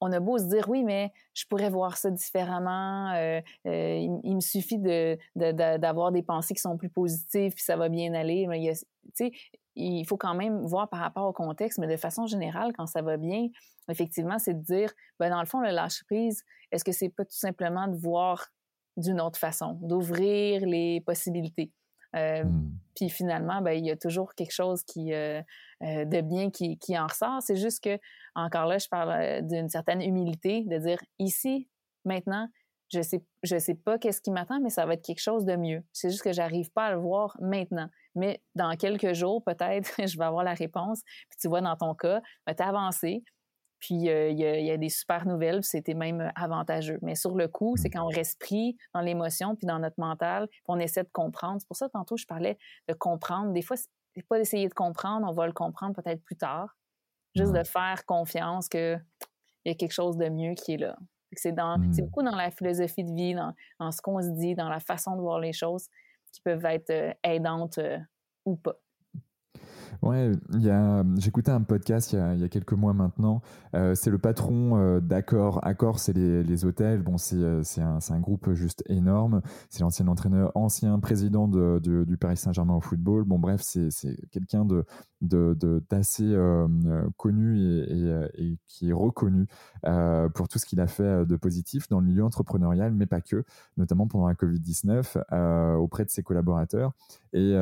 on 0.00 0.12
a 0.12 0.20
beau 0.20 0.38
se 0.38 0.44
dire 0.44 0.68
oui, 0.68 0.82
mais 0.82 1.12
je 1.34 1.44
pourrais 1.46 1.70
voir 1.70 1.96
ça 1.96 2.10
différemment. 2.10 3.12
Euh, 3.12 3.40
euh, 3.66 4.18
il, 4.24 4.34
me 4.34 4.40
suffit 4.40 4.78
de, 4.78 5.18
d'avoir 5.36 6.10
des 6.10 6.22
pensées 6.22 6.54
qui 6.54 6.60
sont 6.60 6.76
plus 6.76 6.88
positives, 6.88 7.52
puis 7.54 7.62
ça 7.62 7.76
va 7.76 7.88
bien 7.88 8.14
aller. 8.14 8.46
Mais 8.46 8.62
il, 8.62 8.74
sais, 9.14 9.30
il 9.76 10.04
faut 10.06 10.16
quand 10.16 10.34
même 10.34 10.64
voir 10.66 10.88
par 10.88 11.00
rapport 11.00 11.26
au 11.26 11.32
contexte, 11.32 11.78
mais 11.78 11.86
de 11.86 11.96
façon 11.96 12.26
générale, 12.26 12.72
quand 12.76 12.86
ça 12.86 13.02
va 13.02 13.16
bien, 13.18 13.48
effectivement, 13.88 14.38
c'est 14.38 14.54
de 14.54 14.62
dire, 14.62 14.92
ben 15.18 15.30
dans 15.30 15.40
le 15.40 15.46
fond, 15.46 15.60
le 15.60 15.70
lâcher 15.70 16.04
prise, 16.06 16.44
est-ce 16.72 16.84
que 16.84 16.92
c'est 16.92 17.10
pas 17.10 17.24
tout 17.24 17.36
simplement 17.36 17.86
de 17.86 17.96
voir 17.96 18.48
d'une 18.96 19.20
autre 19.20 19.38
façon, 19.38 19.78
d'ouvrir 19.82 20.66
les 20.66 21.00
possibilités? 21.00 21.70
Euh, 22.16 22.44
mmh. 22.44 22.72
Puis 22.96 23.08
finalement, 23.08 23.62
ben, 23.62 23.72
il 23.72 23.86
y 23.86 23.90
a 23.90 23.96
toujours 23.96 24.34
quelque 24.34 24.52
chose 24.52 24.82
qui, 24.82 25.12
euh, 25.14 25.40
euh, 25.82 26.04
de 26.04 26.20
bien 26.20 26.50
qui, 26.50 26.78
qui 26.78 26.98
en 26.98 27.06
ressort. 27.06 27.40
C'est 27.40 27.56
juste 27.56 27.82
que, 27.82 27.98
encore 28.34 28.66
là, 28.66 28.78
je 28.78 28.88
parle 28.88 29.46
d'une 29.46 29.68
certaine 29.68 30.02
humilité, 30.02 30.64
de 30.64 30.78
dire 30.78 30.98
ici, 31.18 31.68
maintenant, 32.04 32.48
je 32.92 33.02
sais, 33.02 33.24
je 33.44 33.58
sais 33.58 33.74
pas 33.74 33.98
qu'est-ce 33.98 34.20
qui 34.20 34.32
m'attend, 34.32 34.60
mais 34.60 34.70
ça 34.70 34.84
va 34.84 34.94
être 34.94 35.04
quelque 35.04 35.20
chose 35.20 35.44
de 35.44 35.54
mieux. 35.54 35.82
C'est 35.92 36.10
juste 36.10 36.22
que 36.22 36.32
j'arrive 36.32 36.70
pas 36.72 36.86
à 36.86 36.92
le 36.92 36.98
voir 36.98 37.36
maintenant. 37.40 37.88
Mais 38.16 38.42
dans 38.56 38.74
quelques 38.76 39.12
jours, 39.12 39.44
peut-être, 39.44 39.94
je 40.06 40.18
vais 40.18 40.24
avoir 40.24 40.42
la 40.42 40.54
réponse. 40.54 41.02
Puis 41.28 41.38
tu 41.40 41.48
vois, 41.48 41.60
dans 41.60 41.76
ton 41.76 41.94
cas, 41.94 42.20
ben, 42.46 42.54
tu 42.54 42.62
as 42.62 42.68
avancé, 42.68 43.22
puis 43.80 44.10
euh, 44.10 44.28
il 44.28 44.38
y, 44.38 44.70
a 44.70 44.76
des 44.76 44.90
super 44.90 45.26
nouvelles, 45.26 45.64
c'était 45.64 45.94
même 45.94 46.20
euh, 46.20 46.28
avantageux. 46.36 46.98
Mais 47.02 47.14
sur 47.14 47.34
le 47.34 47.48
coup, 47.48 47.76
c'est 47.76 47.88
mmh. 47.88 47.92
quand 47.92 48.04
on 48.04 48.08
reste 48.08 48.38
pris 48.38 48.76
dans 48.94 49.00
l'émotion 49.00 49.56
puis 49.56 49.66
dans 49.66 49.78
notre 49.78 49.98
mental, 49.98 50.48
puis 50.48 50.62
on 50.68 50.78
essaie 50.78 51.02
de 51.02 51.08
comprendre. 51.12 51.56
C'est 51.60 51.66
pour 51.66 51.76
ça 51.76 51.88
tantôt 51.88 52.16
je 52.16 52.26
parlais 52.26 52.58
de 52.88 52.94
comprendre. 52.94 53.52
Des 53.52 53.62
fois, 53.62 53.76
c'est 53.76 54.26
pas 54.28 54.38
d'essayer 54.38 54.68
de 54.68 54.74
comprendre, 54.74 55.26
on 55.26 55.32
va 55.32 55.46
le 55.46 55.54
comprendre 55.54 55.94
peut-être 55.94 56.22
plus 56.22 56.36
tard. 56.36 56.76
Juste 57.34 57.52
de 57.52 57.62
faire 57.62 58.04
confiance 58.06 58.68
qu'il 58.68 59.00
y 59.64 59.70
a 59.70 59.74
quelque 59.74 59.92
chose 59.92 60.16
de 60.16 60.28
mieux 60.28 60.54
qui 60.54 60.74
est 60.74 60.78
là. 60.78 60.98
C'est 61.32 61.52
dans, 61.52 61.76
c'est 61.92 62.02
mmh. 62.02 62.06
beaucoup 62.06 62.22
dans 62.22 62.34
la 62.34 62.50
philosophie 62.50 63.04
de 63.04 63.14
vie, 63.14 63.34
dans, 63.34 63.92
ce 63.92 64.02
qu'on 64.02 64.20
se 64.20 64.28
dit, 64.30 64.54
dans 64.54 64.68
la 64.68 64.80
façon 64.80 65.14
de 65.16 65.20
voir 65.20 65.38
les 65.38 65.52
choses 65.52 65.86
qui 66.32 66.40
peuvent 66.40 66.64
être 66.64 66.90
euh, 66.90 67.12
aidantes 67.22 67.78
ou 68.44 68.56
pas. 68.56 68.76
Ouais, 70.02 70.32
j'écoutais 71.18 71.50
un 71.50 71.60
podcast 71.60 72.12
il 72.12 72.40
y, 72.40 72.44
a, 72.44 72.48
quelques 72.48 72.72
mois 72.72 72.94
maintenant. 72.94 73.42
Euh, 73.74 73.94
c'est 73.94 74.08
le 74.08 74.16
patron 74.16 74.78
euh, 74.78 75.00
d'Accor. 75.00 75.60
Accor, 75.62 75.98
c'est 75.98 76.14
les, 76.14 76.64
hôtels. 76.64 77.02
Bon, 77.02 77.18
c'est 77.18 77.36
euh, 77.36 77.62
un, 77.78 77.98
un, 78.08 78.20
groupe 78.20 78.54
juste 78.54 78.82
énorme. 78.88 79.42
C'est 79.68 79.80
l'ancien 79.80 80.08
entraîneur, 80.08 80.52
ancien 80.54 80.98
président 81.00 81.48
de, 81.48 81.78
du 82.04 82.16
Paris 82.16 82.38
Saint-Germain 82.38 82.74
au 82.74 82.80
football. 82.80 83.24
Bon, 83.24 83.38
bref, 83.38 83.60
c'est 83.62 84.16
quelqu'un 84.30 84.64
de 84.64 84.84
d'assez 85.20 86.34
connu 87.18 87.58
et, 87.58 88.42
et, 88.42 88.58
qui 88.68 88.88
est 88.88 88.94
reconnu 88.94 89.46
pour 90.34 90.48
tout 90.48 90.58
ce 90.58 90.64
qu'il 90.64 90.80
a 90.80 90.86
fait 90.86 91.26
de 91.26 91.36
positif 91.36 91.88
dans 91.88 92.00
le 92.00 92.06
milieu 92.06 92.24
entrepreneurial, 92.24 92.94
mais 92.94 93.04
pas 93.04 93.20
que, 93.20 93.44
notamment 93.76 94.06
pendant 94.06 94.28
la 94.28 94.34
Covid-19 94.34 95.76
auprès 95.76 96.06
de 96.06 96.10
ses 96.10 96.22
collaborateurs. 96.22 96.92
Et 97.34 97.54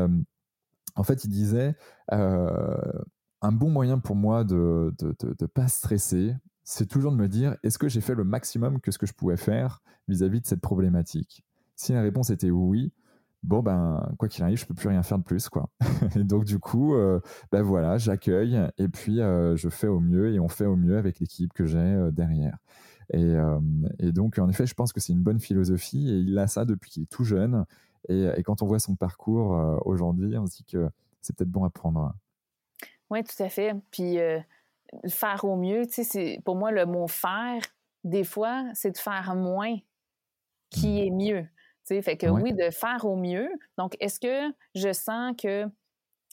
en 0.98 1.04
fait, 1.04 1.24
il 1.24 1.30
disait 1.30 1.74
un 2.10 3.52
bon 3.52 3.70
moyen 3.70 3.98
pour 3.98 4.16
moi 4.16 4.44
de 4.44 4.94
ne 5.00 5.46
pas 5.46 5.68
stresser, 5.68 6.34
c'est 6.64 6.86
toujours 6.86 7.12
de 7.12 7.16
me 7.16 7.28
dire 7.28 7.56
est-ce 7.62 7.78
que 7.78 7.88
j'ai 7.88 8.00
fait 8.00 8.14
le 8.14 8.24
maximum 8.24 8.80
que 8.80 8.90
ce 8.90 8.98
que 8.98 9.06
je 9.06 9.14
pouvais 9.14 9.36
faire 9.36 9.80
vis-à-vis 10.08 10.40
de 10.40 10.46
cette 10.46 10.60
problématique? 10.60 11.44
Si 11.76 11.92
la 11.92 12.02
réponse 12.02 12.30
était 12.30 12.50
oui, 12.50 12.92
bon 13.44 13.62
ben 13.62 14.12
quoi 14.18 14.28
qu'il 14.28 14.42
arrive, 14.42 14.58
je 14.58 14.66
peux 14.66 14.74
plus 14.74 14.88
rien 14.88 15.02
faire 15.04 15.18
de 15.18 15.22
plus 15.22 15.48
quoi. 15.48 15.70
et 16.16 16.24
donc 16.24 16.44
du 16.44 16.58
coup, 16.58 16.94
ben 17.52 17.62
voilà, 17.62 17.96
j'accueille 17.96 18.60
et 18.76 18.88
puis 18.88 19.18
je 19.18 19.68
fais 19.70 19.86
au 19.86 20.00
mieux 20.00 20.34
et 20.34 20.40
on 20.40 20.48
fait 20.48 20.66
au 20.66 20.76
mieux 20.76 20.98
avec 20.98 21.20
l'équipe 21.20 21.52
que 21.52 21.64
j'ai 21.64 22.10
derrière. 22.12 22.58
Et, 23.12 24.12
donc 24.12 24.38
en 24.38 24.48
effet, 24.48 24.66
je 24.66 24.74
pense 24.74 24.92
que 24.92 25.00
c'est 25.00 25.12
une 25.12 25.22
bonne 25.22 25.40
philosophie 25.40 26.10
et 26.10 26.18
il 26.18 26.36
a 26.38 26.48
ça 26.48 26.64
depuis 26.64 26.90
qu'il 26.90 27.04
est 27.04 27.10
tout 27.10 27.24
jeune 27.24 27.64
et, 28.08 28.42
quand 28.42 28.62
on 28.62 28.66
voit 28.66 28.78
son 28.78 28.96
parcours 28.96 29.54
euh, 29.54 29.76
aujourd'hui, 29.84 30.36
on 30.38 30.46
se 30.46 30.56
dit 30.56 30.64
que 30.64 30.88
c'est 31.20 31.36
peut-être 31.36 31.50
bon 31.50 31.64
à 31.64 31.70
prendre. 31.70 32.14
Oui, 33.10 33.22
tout 33.22 33.42
à 33.42 33.48
fait. 33.48 33.74
Puis 33.90 34.18
euh, 34.18 34.40
faire 35.08 35.44
au 35.44 35.56
mieux, 35.56 35.86
tu 35.86 36.04
sais, 36.04 36.40
pour 36.44 36.56
moi, 36.56 36.70
le 36.70 36.86
mot 36.86 37.06
faire, 37.06 37.62
des 38.04 38.24
fois, 38.24 38.64
c'est 38.74 38.92
de 38.92 38.98
faire 38.98 39.34
moins 39.34 39.76
qui 40.70 40.88
mmh. 40.88 41.06
est 41.06 41.10
mieux. 41.10 41.42
Tu 41.42 41.94
sais, 41.94 42.02
fait 42.02 42.16
que 42.16 42.26
oui, 42.26 42.52
de 42.52 42.70
faire 42.70 43.04
au 43.04 43.16
mieux. 43.16 43.48
Donc, 43.76 43.96
est-ce 44.00 44.20
que 44.20 44.54
je 44.74 44.92
sens 44.92 45.34
que 45.40 45.64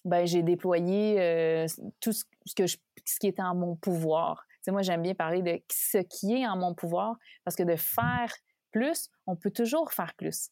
ben, 0.04 0.26
j'ai 0.26 0.44
déployé 0.44 1.20
euh, 1.20 1.66
tout 2.00 2.12
ce, 2.12 2.24
que 2.56 2.68
je, 2.68 2.78
ce 3.06 3.20
qui 3.20 3.28
était 3.28 3.42
en 3.42 3.56
mon 3.56 3.76
pouvoir? 3.76 4.46
Tu 4.48 4.64
sais, 4.64 4.72
moi, 4.72 4.82
j'aime 4.82 5.02
bien 5.02 5.16
parler 5.16 5.42
de 5.42 5.62
ce 5.72 6.00
qui 6.00 6.34
est 6.34 6.48
en 6.48 6.58
mon 6.58 6.74
pouvoir 6.74 7.16
parce 7.44 7.56
que 7.56 7.64
de 7.64 7.76
faire 7.76 8.34
plus, 8.72 9.10
on 9.26 9.36
peut 9.36 9.52
toujours 9.52 9.94
faire 9.94 10.14
plus. 10.16 10.50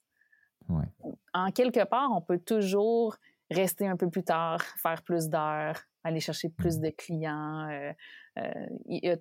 En 1.33 1.51
quelque 1.51 1.83
part, 1.83 2.09
on 2.11 2.21
peut 2.21 2.39
toujours 2.39 3.17
rester 3.51 3.87
un 3.87 3.97
peu 3.97 4.09
plus 4.09 4.23
tard, 4.23 4.61
faire 4.77 5.01
plus 5.03 5.29
d'heures, 5.29 5.79
aller 6.03 6.19
chercher 6.19 6.49
plus 6.49 6.77
mm. 6.77 6.81
de 6.81 6.89
clients. 6.89 7.69
Euh, 7.69 7.93
euh, 8.39 9.15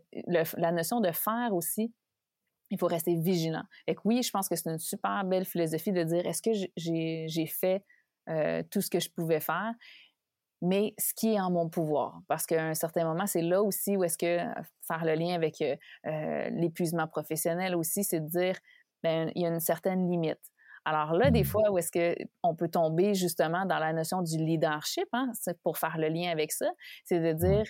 la 0.56 0.72
notion 0.72 1.00
de 1.00 1.12
faire 1.12 1.54
aussi, 1.54 1.92
il 2.70 2.78
faut 2.78 2.86
rester 2.86 3.14
vigilant. 3.14 3.64
Et 3.86 3.96
oui, 4.04 4.22
je 4.22 4.30
pense 4.30 4.48
que 4.48 4.56
c'est 4.56 4.70
une 4.70 4.78
super 4.78 5.24
belle 5.24 5.44
philosophie 5.44 5.92
de 5.92 6.02
dire 6.02 6.26
est-ce 6.26 6.42
que 6.42 6.50
j'ai 6.76 7.46
fait 7.46 7.84
euh, 8.28 8.62
tout 8.70 8.80
ce 8.80 8.88
que 8.88 9.00
je 9.00 9.10
pouvais 9.10 9.40
faire, 9.40 9.74
mais 10.62 10.94
ce 10.98 11.12
qui 11.12 11.34
est 11.34 11.40
en 11.40 11.50
mon 11.50 11.68
pouvoir. 11.68 12.22
Parce 12.28 12.46
qu'à 12.46 12.64
un 12.64 12.74
certain 12.74 13.04
moment, 13.04 13.26
c'est 13.26 13.42
là 13.42 13.62
aussi 13.62 13.96
où 13.96 14.04
est-ce 14.04 14.16
que 14.16 14.38
faire 14.86 15.04
le 15.04 15.14
lien 15.14 15.34
avec 15.34 15.62
l'épuisement 16.04 17.06
professionnel 17.08 17.74
aussi, 17.74 18.04
c'est 18.04 18.20
de 18.20 18.28
dire 18.28 18.56
ben, 19.02 19.30
il 19.34 19.42
y 19.42 19.46
a 19.46 19.48
une 19.48 19.60
certaine 19.60 20.08
limite. 20.08 20.51
Alors 20.84 21.12
là, 21.12 21.30
des 21.30 21.42
mmh. 21.42 21.46
fois, 21.46 21.70
où 21.70 21.78
est-ce 21.78 21.90
qu'on 21.92 22.54
peut 22.54 22.68
tomber 22.68 23.14
justement 23.14 23.64
dans 23.66 23.78
la 23.78 23.92
notion 23.92 24.22
du 24.22 24.36
leadership, 24.36 25.06
hein, 25.12 25.30
pour 25.62 25.78
faire 25.78 25.96
le 25.98 26.08
lien 26.08 26.30
avec 26.30 26.52
ça, 26.52 26.70
c'est 27.04 27.20
de 27.20 27.32
dire 27.32 27.64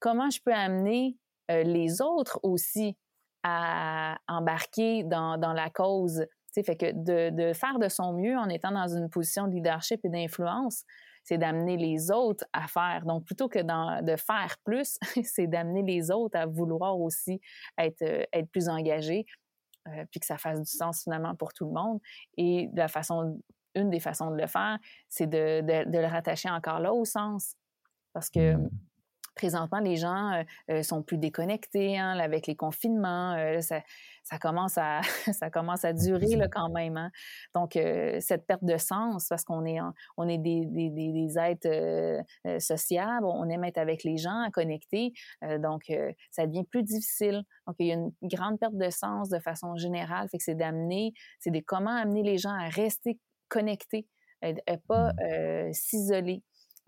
comment 0.00 0.30
je 0.30 0.40
peux 0.44 0.52
amener 0.52 1.16
euh, 1.50 1.62
les 1.62 2.02
autres 2.02 2.38
aussi 2.42 2.96
à 3.42 4.18
embarquer 4.28 5.04
dans, 5.04 5.36
la 5.54 5.70
cause. 5.70 6.26
fait 6.54 6.76
que 6.76 7.30
de, 7.30 7.52
faire 7.52 7.78
de 7.78 7.88
son 7.88 8.12
mieux 8.12 8.36
en 8.36 8.48
étant 8.48 8.72
dans 8.72 8.88
une 8.88 9.08
position 9.08 9.46
de 9.46 9.54
leadership 9.54 10.00
et 10.04 10.08
d'influence, 10.08 10.82
c'est 11.22 11.38
d'amener 11.38 11.76
les 11.76 12.10
autres 12.10 12.44
à 12.52 12.66
faire. 12.66 13.04
Donc, 13.06 13.24
plutôt 13.24 13.48
que 13.48 13.60
de 13.60 14.16
faire 14.16 14.56
plus, 14.64 14.98
c'est 15.24 15.46
d'amener 15.46 15.82
les 15.82 16.10
autres 16.10 16.36
à 16.36 16.46
vouloir 16.46 16.98
aussi 16.98 17.40
être, 17.78 18.02
euh, 18.02 18.24
être 18.32 18.50
plus 18.50 18.68
engagés, 18.68 19.24
euh, 19.88 20.04
puis 20.10 20.20
que 20.20 20.26
ça 20.26 20.38
fasse 20.38 20.60
du 20.60 20.70
sens 20.70 21.02
finalement 21.02 21.34
pour 21.34 21.52
tout 21.52 21.66
le 21.66 21.72
monde. 21.72 22.00
Et 22.36 22.68
la 22.74 22.88
façon, 22.88 23.40
une 23.74 23.90
des 23.90 24.00
façons 24.00 24.30
de 24.30 24.36
le 24.36 24.46
faire, 24.46 24.78
c'est 25.08 25.26
de, 25.26 25.60
de, 25.60 25.98
le 25.98 26.06
rattacher 26.06 26.50
encore 26.50 26.80
là 26.80 26.92
au 26.92 27.04
sens. 27.04 27.54
Parce 28.12 28.30
que 28.30 28.54
mmh 28.54 28.70
présentement, 29.38 29.78
les 29.78 29.96
gens 29.96 30.32
euh, 30.32 30.42
euh, 30.70 30.82
sont 30.82 31.02
plus 31.02 31.16
déconnectés 31.16 31.96
hein, 31.96 32.18
avec 32.18 32.46
les 32.48 32.56
confinements. 32.56 33.34
Euh, 33.34 33.60
ça, 33.60 33.82
ça, 34.24 34.38
commence 34.38 34.76
à, 34.76 35.00
ça 35.32 35.48
commence 35.48 35.84
à 35.84 35.92
durer 35.92 36.34
là, 36.34 36.48
quand 36.48 36.68
même. 36.70 36.96
Hein. 36.96 37.10
Donc, 37.54 37.78
cette 38.20 38.46
perte 38.46 38.64
de 38.64 38.76
sens, 38.76 39.28
parce 39.28 39.44
qu'on 39.44 39.64
est, 39.64 39.78
on 40.16 40.28
est 40.28 40.38
des, 40.38 40.66
des, 40.66 40.90
des 40.90 41.38
êtres 41.38 42.24
sociables, 42.60 43.24
on 43.24 43.48
aime 43.48 43.64
être 43.64 43.78
avec 43.78 44.02
les 44.04 44.16
gens, 44.16 44.48
connecter. 44.52 45.12
donc, 45.58 45.92
ça 46.30 46.46
devient 46.46 46.64
plus 46.64 46.82
difficile. 46.82 47.42
Donc, 47.66 47.76
il 47.78 47.86
y 47.86 47.92
a 47.92 47.94
une 47.94 48.12
grande 48.22 48.58
perte 48.58 48.76
de 48.76 48.90
sens 48.90 49.28
de 49.28 49.38
façon 49.38 49.76
générale. 49.76 50.28
Fait 50.30 50.38
que 50.38 50.44
c'est 50.44 50.54
d'amener, 50.54 51.12
c'est 51.38 51.50
de 51.50 51.60
comment 51.64 51.94
amener 51.94 52.22
les 52.22 52.38
gens 52.38 52.52
à 52.52 52.68
rester 52.68 53.18
connectés, 53.48 54.06
et, 54.42 54.54
pas 54.86 55.12
mmh. 55.12 55.72
s'isoler. 55.72 56.42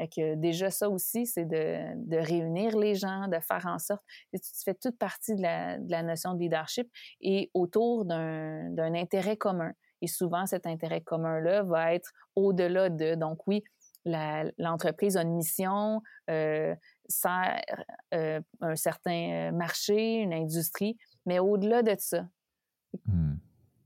Que 0.09 0.35
déjà, 0.35 0.71
ça 0.71 0.89
aussi, 0.89 1.27
c'est 1.27 1.45
de, 1.45 2.17
réunir 2.17 2.77
les 2.77 2.95
gens, 2.95 3.29
de 3.29 3.39
faire 3.41 3.67
en 3.67 3.79
sorte. 3.79 4.03
que 4.33 4.39
tu 4.39 4.63
fais 4.65 4.75
toute 4.75 4.99
partie 4.99 5.35
de 5.35 5.43
la, 5.43 6.03
notion 6.03 6.35
de 6.35 6.41
leadership 6.41 6.91
et 7.21 7.51
autour 7.55 8.05
d'un 8.05 8.95
intérêt 8.95 9.37
commun. 9.37 9.73
Et 10.03 10.07
souvent, 10.07 10.47
cet 10.47 10.67
intérêt 10.67 11.03
commun-là 11.03 11.63
va 11.63 11.95
être 11.95 12.11
au-delà 12.35 12.89
de. 12.89 13.15
Donc, 13.15 13.47
oui, 13.47 13.63
l'entreprise 14.05 15.17
a 15.17 15.23
une 15.23 15.37
mission, 15.37 16.03
euh, 16.31 16.75
sert 17.07 17.61
euh, 18.15 18.41
un 18.61 18.77
certain 18.77 19.53
marché, 19.53 20.15
une 20.15 20.33
industrie, 20.33 20.97
mais 21.27 21.39
au-delà 21.39 21.83
de 21.83 21.95
ça, 21.99 22.27
mmh. 23.07 23.35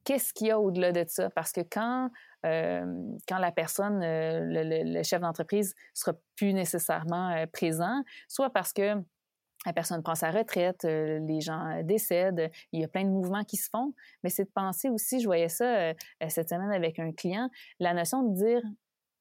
qu'est-ce 0.04 0.32
qu'il 0.32 0.48
y 0.48 0.50
a 0.50 0.60
au-delà 0.60 0.92
de 0.92 1.04
ça? 1.08 1.30
Parce 1.30 1.52
que 1.52 1.62
quand 1.62 2.10
quand 2.44 3.38
la 3.38 3.52
personne, 3.52 4.00
le, 4.02 5.02
chef 5.02 5.20
d'entreprise, 5.20 5.74
sera 5.94 6.12
plus 6.36 6.52
nécessairement 6.52 7.44
présent, 7.52 8.02
soit 8.28 8.50
parce 8.50 8.72
que 8.72 8.94
la 9.66 9.72
personne 9.72 10.02
prend 10.02 10.14
sa 10.14 10.30
retraite, 10.30 10.84
les 10.84 11.40
gens 11.40 11.80
décèdent, 11.82 12.50
il 12.72 12.82
y 12.82 12.84
a 12.84 12.88
plein 12.88 13.04
de 13.04 13.08
mouvements 13.08 13.44
qui 13.44 13.56
se 13.56 13.70
font, 13.70 13.94
mais 14.22 14.28
c'est 14.28 14.44
de 14.44 14.50
penser 14.50 14.90
aussi, 14.90 15.20
je 15.20 15.26
voyais 15.26 15.48
ça 15.48 15.94
cette 16.28 16.50
semaine 16.50 16.70
avec 16.70 16.98
un 16.98 17.12
client, 17.12 17.48
la 17.80 17.94
notion 17.94 18.22
de 18.22 18.34
dire, 18.34 18.62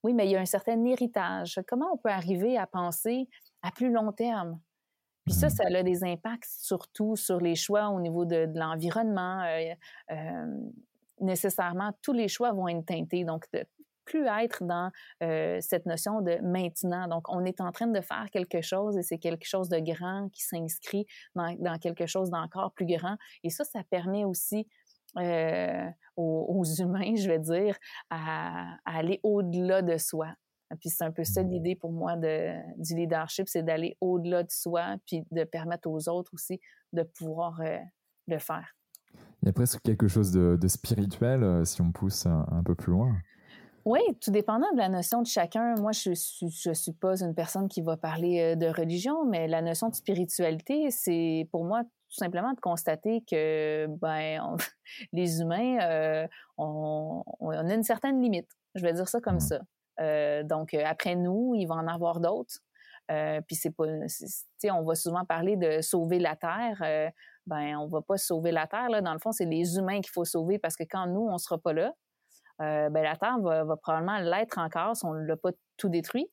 oui, 0.03 0.13
mais 0.13 0.27
il 0.27 0.31
y 0.31 0.35
a 0.35 0.41
un 0.41 0.45
certain 0.45 0.83
héritage. 0.83 1.61
Comment 1.67 1.93
on 1.93 1.97
peut 1.97 2.09
arriver 2.09 2.57
à 2.57 2.67
penser 2.67 3.27
à 3.61 3.71
plus 3.71 3.91
long 3.91 4.11
terme? 4.11 4.59
Puis 5.25 5.33
ça, 5.33 5.47
mmh. 5.47 5.51
ça 5.51 5.63
a 5.73 5.83
des 5.83 6.03
impacts 6.03 6.49
surtout 6.59 7.15
sur 7.15 7.39
les 7.39 7.55
choix 7.55 7.87
au 7.89 8.01
niveau 8.01 8.25
de, 8.25 8.49
l'environnement. 8.53 9.41
Euh, 9.43 9.73
euh, 10.11 10.57
nécessairement, 11.19 11.91
tous 12.01 12.13
les 12.13 12.27
choix 12.27 12.51
vont 12.51 12.67
être 12.67 12.85
teintés. 12.85 13.23
Donc, 13.23 13.45
de 13.53 13.65
plus 14.05 14.25
être 14.25 14.65
dans 14.65 14.91
euh, 15.21 15.59
cette 15.61 15.85
notion 15.85 16.21
de 16.21 16.37
maintenant. 16.41 17.07
Donc, 17.07 17.29
on 17.29 17.45
est 17.45 17.61
en 17.61 17.71
train 17.71 17.87
de 17.87 18.01
faire 18.01 18.27
quelque 18.31 18.61
chose 18.61 18.97
et 18.97 19.01
c'est 19.01 19.17
quelque 19.17 19.45
chose 19.45 19.69
de 19.69 19.79
grand 19.79 20.29
qui 20.33 20.43
s'inscrit 20.43 21.05
dans, 21.35 21.77
quelque 21.79 22.05
chose 22.05 22.29
d'encore 22.29 22.73
plus 22.73 22.85
grand. 22.85 23.15
Et 23.43 23.49
ça, 23.49 23.63
ça 23.63 23.81
permet 23.89 24.25
aussi 24.25 24.67
aux, 25.15 26.63
humains, 26.79 27.15
je 27.15 27.29
vais 27.29 27.39
dire, 27.39 27.77
à 28.09 28.75
aller 28.85 29.19
au-delà 29.23 29.81
de 29.81 29.97
soi. 29.97 30.33
Puis 30.79 30.89
c'est 30.89 31.03
un 31.03 31.11
peu 31.11 31.23
ça 31.23 31.41
l'idée 31.41 31.75
pour 31.75 31.91
moi 31.91 32.15
de, 32.15 32.53
du 32.77 32.95
leadership, 32.95 33.47
c'est 33.47 33.63
d'aller 33.63 33.97
au-delà 34.01 34.43
de 34.43 34.51
soi, 34.51 34.95
puis 35.05 35.23
de 35.31 35.43
permettre 35.43 35.89
aux 35.89 36.09
autres 36.09 36.31
aussi 36.33 36.59
de 36.93 37.03
pouvoir 37.03 37.59
euh, 37.61 37.77
le 38.27 38.39
faire. 38.39 38.75
Il 39.41 39.47
y 39.47 39.49
a 39.49 39.53
presque 39.53 39.81
quelque 39.81 40.07
chose 40.07 40.31
de, 40.31 40.67
spirituel 40.67 41.43
euh, 41.43 41.65
si 41.65 41.81
on 41.81 41.91
pousse 41.91 42.25
un, 42.25 42.63
peu 42.65 42.75
plus 42.75 42.91
loin. 42.91 43.13
Oui, 43.85 43.99
tout 44.21 44.31
dépendant 44.31 44.71
de 44.71 44.77
la 44.77 44.87
notion 44.87 45.21
de 45.21 45.27
chacun. 45.27 45.75
Moi, 45.75 45.91
je 45.91 46.11
ne 46.11 46.49
je 46.49 46.73
suis 46.73 46.93
pas 46.93 47.21
une 47.21 47.35
personne 47.35 47.67
qui 47.67 47.81
va 47.81 47.97
parler 47.97 48.39
euh, 48.39 48.55
de 48.55 48.67
religion, 48.67 49.25
mais 49.25 49.47
la 49.47 49.61
notion 49.61 49.89
de 49.89 49.95
spiritualité, 49.95 50.89
c'est 50.91 51.47
pour 51.51 51.65
moi 51.65 51.83
tout 51.83 52.19
simplement 52.19 52.53
de 52.53 52.59
constater 52.59 53.23
que 53.29 53.87
ben, 53.99 54.55
les 55.13 55.41
humains, 55.41 56.27
on, 56.57 57.23
on, 57.39 57.49
a 57.49 57.73
une 57.73 57.83
certaine 57.83 58.21
limite. 58.21 58.49
Je 58.75 58.83
vais 58.83 58.93
dire 58.93 59.09
ça 59.09 59.19
comme 59.19 59.35
mmh. 59.35 59.39
ça. 59.41 59.59
Euh, 59.99 60.43
donc, 60.43 60.73
euh, 60.73 60.83
après 60.85 61.15
nous, 61.15 61.53
il 61.55 61.65
va 61.65 61.75
en 61.75 61.87
avoir 61.87 62.19
d'autres. 62.19 62.55
Euh, 63.11 63.41
puis 63.45 63.55
c'est 63.55 63.71
pas, 63.71 63.83
on 64.71 64.83
va 64.83 64.95
souvent 64.95 65.25
parler 65.25 65.57
de 65.57 65.81
sauver 65.81 66.19
la 66.19 66.35
terre. 66.35 67.11
Ben, 67.45 67.75
on 67.77 67.87
va 67.87 68.01
pas 68.01 68.17
sauver 68.17 68.51
la 68.51 68.67
terre 68.67 68.89
là. 68.89 69.01
Dans 69.01 69.13
le 69.13 69.19
fond, 69.19 69.31
c'est 69.31 69.45
les 69.45 69.77
humains 69.77 70.01
qu'il 70.01 70.11
faut 70.11 70.25
sauver 70.25 70.59
parce 70.59 70.75
que 70.75 70.83
quand 70.89 71.07
nous, 71.07 71.27
on 71.29 71.37
sera 71.37 71.57
pas 71.57 71.73
là, 71.73 71.93
ben 72.59 72.93
la 72.93 73.17
terre 73.17 73.39
va, 73.39 73.65
probablement 73.77 74.19
l'être 74.19 74.57
encore 74.57 74.95
si 74.95 75.05
on 75.05 75.13
l'a 75.13 75.35
pas 75.35 75.51
tout 75.77 75.89
détruit. 75.89 76.27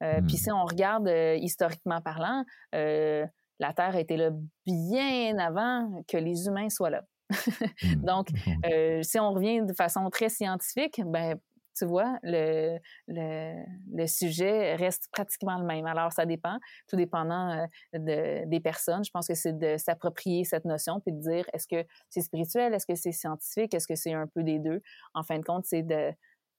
Puis 0.00 0.08
hmm. 0.20 0.28
si 0.28 0.50
on 0.50 0.64
regarde 0.64 1.10
historiquement 1.36 2.00
parlant, 2.00 2.44
la 2.72 3.72
terre 3.74 3.96
a 3.96 4.00
été 4.00 4.16
là 4.16 4.30
bien 4.64 5.38
avant 5.38 6.02
que 6.08 6.16
les 6.16 6.46
humains 6.46 6.68
soient 6.68 6.90
là. 6.90 7.02
Hmm. 7.82 8.04
Donc, 8.04 8.28
si 9.02 9.18
on 9.18 9.32
revient 9.32 9.60
de 9.62 9.74
façon 9.74 10.08
très 10.10 10.28
scientifique, 10.28 11.02
ben 11.04 11.38
tu 11.76 11.84
vois, 11.84 12.18
le, 12.22 12.78
le, 13.08 14.06
sujet 14.06 14.74
reste 14.76 15.08
pratiquement 15.12 15.58
le 15.58 15.64
même. 15.64 15.86
Alors, 15.86 16.12
ça 16.12 16.24
dépend, 16.24 16.58
tout 16.88 16.96
dépendant 16.96 17.50
euh, 17.50 17.66
de, 17.98 18.48
des 18.48 18.60
personnes. 18.60 19.04
Je 19.04 19.10
pense 19.10 19.28
que 19.28 19.34
c'est 19.34 19.56
de 19.56 19.76
s'approprier 19.76 20.44
cette 20.44 20.64
notion 20.64 21.00
puis 21.00 21.12
de 21.12 21.20
dire 21.20 21.44
est-ce 21.52 21.66
que 21.66 21.86
c'est 22.08 22.22
spirituel, 22.22 22.74
est-ce 22.74 22.86
que 22.86 22.94
c'est 22.94 23.12
scientifique, 23.12 23.74
est-ce 23.74 23.86
que 23.86 23.94
c'est 23.94 24.14
un 24.14 24.26
peu 24.26 24.42
des 24.42 24.58
deux? 24.58 24.80
En 25.14 25.22
fin 25.22 25.38
de 25.38 25.44
compte, 25.44 25.66
c'est 25.66 25.82
de 25.82 26.12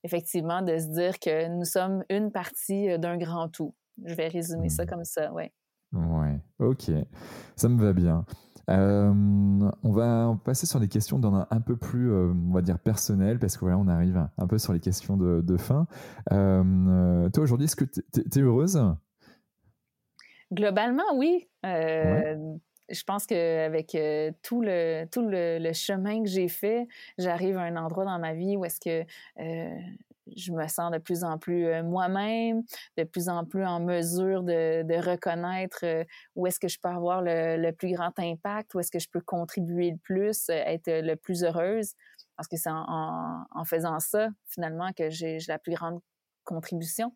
effectivement 0.03 0.61
de 0.61 0.77
se 0.77 0.88
dire 0.88 1.19
que 1.19 1.48
nous 1.48 1.65
sommes 1.65 2.03
une 2.10 2.31
partie 2.31 2.89
euh, 2.89 2.98
d'un 2.98 3.18
grand 3.18 3.49
tout. 3.49 3.73
Je 4.06 4.14
vais 4.14 4.27
résumer 4.27 4.69
ça 4.69 4.84
mmh. 4.84 4.88
comme 4.88 5.03
ça, 5.03 5.34
oui. 5.34 5.45
Ouais, 5.94 6.39
ok, 6.60 6.91
ça 7.56 7.69
me 7.69 7.81
va 7.81 7.94
bien. 7.94 8.26
Euh, 8.69 9.14
on 9.84 9.91
va 9.91 10.38
passer 10.44 10.65
sur 10.65 10.80
des 10.80 10.88
questions 10.88 11.19
d'un 11.19 11.48
un 11.49 11.61
peu 11.61 11.77
plus, 11.77 12.11
euh, 12.11 12.34
on 12.49 12.53
va 12.53 12.61
dire, 12.61 12.80
personnel, 12.80 13.39
parce 13.39 13.56
que 13.56 13.61
voilà, 13.61 13.77
on 13.77 13.88
arrive 13.88 14.27
un 14.38 14.48
peu 14.48 14.57
sur 14.57 14.73
les 14.73 14.80
questions 14.80 15.18
de, 15.18 15.57
fin. 15.57 15.88
Euh, 16.31 17.30
toi, 17.30 17.44
aujourd'hui, 17.44 17.65
est-ce 17.65 17.76
que 17.76 17.85
tu 17.85 18.02
es, 18.39 18.41
heureuse? 18.41 18.80
Globalement, 20.52 21.15
oui. 21.15 21.48
Je 21.64 23.03
pense 23.03 23.26
qu'avec 23.26 23.98
tout, 24.44 24.61
le, 24.61 25.06
tout 25.11 25.27
le, 25.27 25.73
chemin 25.73 26.23
que 26.23 26.30
j'ai 26.30 26.48
fait, 26.48 26.88
j'arrive 27.18 27.57
à 27.57 27.64
un 27.64 27.76
endroit 27.76 28.06
dans 28.06 28.19
ma 28.19 28.34
vie 28.34 28.56
où 28.56 28.65
est-ce 28.65 28.80
que 28.80 29.06
je 30.35 30.51
me 30.51 30.67
sens 30.67 30.91
de 30.91 30.97
plus 30.97 31.23
en 31.23 31.37
plus 31.37 31.65
euh, 31.67 31.83
moi-même, 31.83 32.63
de 32.97 33.03
plus 33.03 33.29
en 33.29 33.45
plus 33.45 33.65
en 33.65 33.79
mesure 33.79 34.43
de, 34.43 34.97
reconnaître 34.97 35.79
euh, 35.83 36.03
où 36.35 36.47
est-ce 36.47 36.59
que 36.59 36.67
je 36.67 36.79
peux 36.81 36.89
avoir 36.89 37.21
le, 37.21 37.71
plus 37.71 37.93
grand 37.93 38.17
impact, 38.19 38.73
où 38.73 38.79
est-ce 38.79 38.91
que 38.91 38.99
je 38.99 39.09
peux 39.09 39.21
contribuer 39.21 39.91
le 39.91 39.97
plus, 39.97 40.49
euh, 40.49 40.53
être 40.53 40.89
le 40.89 41.15
plus 41.15 41.43
heureuse. 41.43 41.93
Parce 42.35 42.47
que 42.47 42.57
c'est 42.57 42.69
en, 42.71 43.63
faisant 43.65 43.99
ça, 43.99 44.29
finalement, 44.47 44.91
que 44.95 45.09
j'ai 45.09 45.39
la 45.47 45.57
plus 45.57 45.73
grande 45.73 45.99
contribution. 46.43 47.15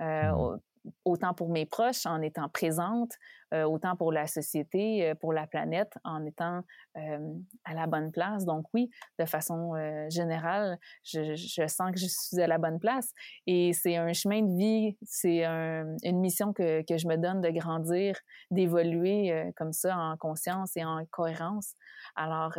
Mmh 0.00 0.58
autant 1.04 1.34
pour 1.34 1.48
mes 1.48 1.66
proches 1.66 2.06
en 2.06 2.20
étant 2.22 2.48
présente, 2.48 3.12
euh, 3.54 3.64
autant 3.64 3.96
pour 3.96 4.12
la 4.12 4.26
société, 4.26 5.08
euh, 5.08 5.14
pour 5.14 5.32
la 5.32 5.46
planète 5.46 5.92
en 6.04 6.24
étant 6.24 6.62
euh, 6.96 7.34
à 7.64 7.74
la 7.74 7.86
bonne 7.86 8.10
place. 8.10 8.44
Donc 8.44 8.66
oui, 8.72 8.90
de 9.18 9.24
façon 9.24 9.74
générale, 10.10 10.78
je, 11.04 11.66
sens 11.66 11.92
que 11.92 11.98
je 11.98 12.06
suis 12.06 12.40
à 12.40 12.46
la 12.46 12.58
bonne 12.58 12.78
place 12.78 13.12
et 13.46 13.72
c'est 13.72 13.96
un 13.96 14.12
chemin 14.12 14.42
de 14.42 14.56
vie, 14.56 14.96
c'est 15.02 15.44
une 15.44 16.20
mission 16.20 16.52
que, 16.52 16.82
que, 16.82 16.98
je 16.98 17.06
me 17.06 17.16
donne 17.16 17.40
de 17.40 17.50
grandir, 17.50 18.16
d'évoluer 18.50 19.52
comme 19.56 19.72
ça 19.72 19.96
en 19.96 20.16
conscience 20.16 20.76
et 20.76 20.84
en 20.84 21.04
cohérence. 21.10 21.74
Alors, 22.16 22.52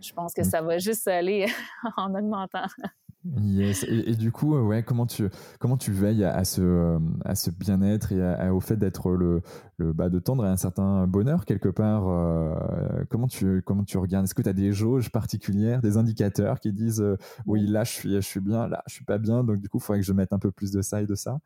je 0.00 0.12
pense 0.14 0.32
que 0.32 0.42
mmh. 0.42 0.50
ça 0.50 0.62
va 0.62 0.78
juste 0.78 1.06
aller 1.08 1.46
en 1.96 2.14
augmentant. 2.14 2.66
Yes. 3.24 3.84
Et, 3.88 4.14
du 4.14 4.30
coup, 4.30 4.54
euh, 4.54 4.62
ouais, 4.62 4.84
comment 4.84 5.04
tu 5.04 5.28
comment 5.58 5.76
tu 5.76 5.92
veilles 5.92 6.24
à, 6.24 6.44
ce 6.44 6.62
euh, 6.62 6.98
à 7.24 7.34
ce 7.34 7.50
bien-être 7.50 8.12
et 8.12 8.48
au 8.48 8.60
fait 8.60 8.76
d'être 8.76 9.10
le, 9.10 9.42
le 9.76 9.92
bah, 9.92 10.08
de 10.08 10.18
tendre 10.20 10.44
à 10.44 10.50
un 10.50 10.56
certain 10.56 11.06
bonheur 11.06 11.44
quelque 11.44 11.68
part. 11.68 12.08
Euh, 12.08 12.54
comment 13.10 13.26
tu 13.26 13.60
comment 13.62 13.82
tu 13.82 13.98
regardes? 13.98 14.24
Est-ce 14.24 14.34
que 14.34 14.42
tu 14.42 14.48
as 14.48 14.54
des 14.54 14.72
jauges 14.72 15.10
particulières, 15.10 15.82
des 15.82 15.96
indicateurs 15.96 16.60
qui 16.60 16.72
disent 16.72 17.04
oui 17.44 17.66
là 17.66 17.82
je 17.82 17.90
suis 17.90 18.14
je 18.14 18.20
suis 18.20 18.40
bien, 18.40 18.68
là 18.68 18.84
je 18.86 18.94
suis 18.94 19.04
pas 19.04 19.18
bien, 19.18 19.42
donc 19.42 19.60
du 19.60 19.68
coup 19.68 19.78
il 19.78 19.82
faudrait 19.82 20.00
que 20.00 20.06
je 20.06 20.12
mette 20.12 20.32
un 20.32 20.38
peu 20.38 20.52
plus 20.52 20.70
de 20.70 20.80
ça 20.80 21.02
et 21.02 21.06
de 21.06 21.16
ça? 21.16 21.40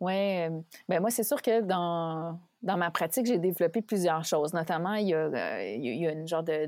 Ouais, 0.00 0.50
ben 0.88 1.00
moi 1.00 1.10
c'est 1.10 1.24
sûr 1.24 1.42
que 1.42 1.62
dans 1.62 2.38
dans 2.66 2.76
ma 2.76 2.90
pratique, 2.90 3.26
j'ai 3.26 3.38
développé 3.38 3.80
plusieurs 3.80 4.24
choses. 4.24 4.52
Notamment, 4.52 4.94
il 4.94 5.08
y 5.08 5.14
a, 5.14 5.18
euh, 5.18 5.62
il 5.62 6.02
y 6.02 6.06
a 6.06 6.12
une 6.12 6.26
genre 6.26 6.42
de, 6.42 6.66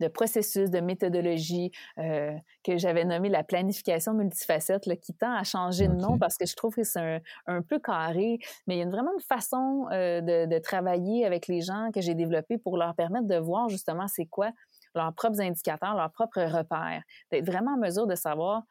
de, 0.00 0.08
processus, 0.08 0.70
de 0.70 0.78
méthodologie 0.80 1.72
euh, 1.98 2.32
que 2.62 2.78
j'avais 2.78 3.04
nommé 3.04 3.28
la 3.28 3.42
planification 3.42 4.14
multifacette, 4.14 4.86
là, 4.86 4.94
qui 4.94 5.12
tend 5.12 5.34
à 5.34 5.42
changer 5.42 5.88
de 5.88 5.94
nom 5.94 6.16
parce 6.16 6.38
que 6.38 6.46
je 6.46 6.54
trouve 6.54 6.76
que 6.76 6.84
c'est 6.84 7.00
un, 7.00 7.20
un, 7.48 7.60
peu 7.60 7.80
carré, 7.80 8.38
mais 8.68 8.76
il 8.76 8.78
y 8.78 8.82
a 8.82 8.88
vraiment 8.88 9.12
une 9.12 9.24
façon 9.24 9.88
euh, 9.90 10.20
de, 10.20 10.46
de, 10.46 10.58
travailler 10.58 11.26
avec 11.26 11.48
les 11.48 11.60
gens 11.60 11.90
que 11.92 12.00
j'ai 12.00 12.14
développé 12.14 12.56
pour 12.56 12.76
leur 12.76 12.94
permettre 12.94 13.26
de 13.26 13.36
voir 13.36 13.68
justement 13.68 14.06
c'est 14.06 14.26
quoi 14.26 14.52
leurs 14.94 15.12
propres 15.12 15.40
indicateurs, 15.40 15.96
leurs 15.96 16.12
propres 16.12 16.42
repères, 16.42 17.02
d'être 17.32 17.46
vraiment 17.46 17.72
en 17.72 17.78
mesure 17.78 18.06
de 18.06 18.14
savoir 18.14 18.62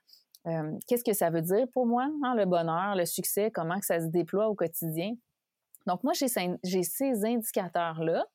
qu'est-ce 0.87 1.03
que 1.03 1.13
ça 1.13 1.29
veut 1.29 1.41
dire 1.41 1.67
pour 1.73 1.85
moi, 1.85 2.07
hein, 2.23 2.33
le 2.35 2.45
bonheur, 2.45 2.95
le 2.95 3.05
succès, 3.05 3.51
comment 3.51 3.79
que 3.79 3.85
ça 3.85 3.99
se 3.99 4.07
déploie 4.07 4.47
au 4.47 4.55
quotidien. 4.55 5.13
Donc, 5.87 6.03
moi, 6.03 6.13
j'ai 6.13 6.27
ces 6.83 7.25
indicateurs-là 7.25 8.25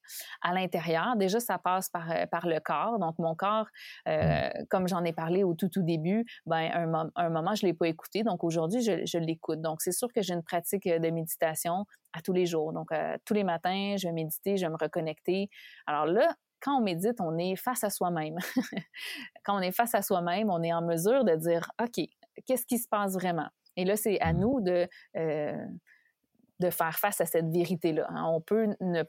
à 0.42 0.52
l'intérieur. 0.52 1.16
Déjà, 1.16 1.40
ça 1.40 1.58
passe 1.58 1.88
par, 1.88 2.10
euh, 2.10 2.26
par 2.26 2.46
le 2.46 2.60
corps. 2.60 2.98
Donc, 2.98 3.18
mon 3.18 3.34
corps, 3.34 3.66
euh, 4.08 4.48
comme 4.70 4.88
j'en 4.88 5.04
ai 5.04 5.12
parlé 5.12 5.44
au 5.44 5.54
tout, 5.54 5.68
tout 5.68 5.82
début, 5.82 6.24
ben, 6.46 6.70
un, 6.74 7.10
un 7.14 7.28
moment, 7.30 7.54
je 7.54 7.66
ne 7.66 7.70
l'ai 7.70 7.76
pas 7.76 7.88
écouté. 7.88 8.22
Donc, 8.22 8.44
aujourd'hui, 8.44 8.82
je, 8.82 9.04
je 9.04 9.18
l'écoute. 9.18 9.60
Donc, 9.60 9.80
c'est 9.82 9.92
sûr 9.92 10.12
que 10.12 10.22
j'ai 10.22 10.34
une 10.34 10.42
pratique 10.42 10.88
de 10.88 11.10
méditation 11.10 11.86
à 12.12 12.22
tous 12.22 12.32
les 12.32 12.46
jours. 12.46 12.72
Donc, 12.72 12.92
euh, 12.92 13.16
tous 13.24 13.34
les 13.34 13.44
matins, 13.44 13.96
je 13.98 14.06
vais 14.06 14.12
méditer, 14.12 14.56
je 14.56 14.66
vais 14.66 14.72
me 14.72 14.78
reconnecter. 14.80 15.50
Alors 15.86 16.06
là, 16.06 16.34
quand 16.60 16.78
on 16.78 16.80
médite, 16.80 17.20
on 17.20 17.36
est 17.38 17.56
face 17.56 17.84
à 17.84 17.90
soi-même. 17.90 18.36
quand 19.44 19.56
on 19.56 19.60
est 19.60 19.72
face 19.72 19.94
à 19.94 20.02
soi-même, 20.02 20.50
on 20.50 20.62
est 20.62 20.72
en 20.72 20.82
mesure 20.82 21.24
de 21.24 21.34
dire, 21.34 21.70
OK, 21.82 22.04
qu'est-ce 22.46 22.66
qui 22.66 22.78
se 22.78 22.88
passe 22.88 23.14
vraiment? 23.14 23.48
Et 23.76 23.84
là, 23.84 23.96
c'est 23.96 24.18
à 24.20 24.32
mmh. 24.32 24.38
nous 24.38 24.60
de 24.62 24.88
de 26.60 26.70
faire 26.70 26.98
face 26.98 27.20
à 27.20 27.26
cette 27.26 27.48
vérité-là. 27.48 28.06
Hein. 28.10 28.24
On 28.26 28.40
peut 28.40 28.68
ne 28.80 29.04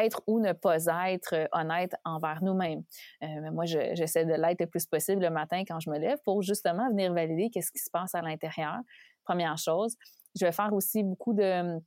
être 0.00 0.22
ou 0.26 0.40
ne 0.40 0.52
pas 0.52 0.76
être 1.10 1.34
euh, 1.34 1.46
honnête 1.52 1.94
envers 2.04 2.42
nous-mêmes. 2.42 2.82
Euh, 3.22 3.50
moi, 3.52 3.64
j'essaie 3.64 4.24
de 4.24 4.34
l'être 4.34 4.60
le 4.60 4.66
plus 4.66 4.86
possible 4.86 5.22
le 5.22 5.30
matin 5.30 5.62
quand 5.66 5.80
je 5.80 5.90
me 5.90 5.98
lève 5.98 6.18
pour 6.24 6.42
justement 6.42 6.88
venir 6.90 7.12
valider 7.12 7.50
qu'est-ce 7.50 7.72
qui 7.72 7.80
se 7.80 7.90
passe 7.90 8.14
à 8.14 8.22
l'intérieur. 8.22 8.78
Première 9.24 9.58
chose. 9.58 9.96
Je 10.38 10.46
vais 10.46 10.52
faire 10.52 10.72
aussi 10.72 11.02
beaucoup 11.02 11.34
de 11.34 11.80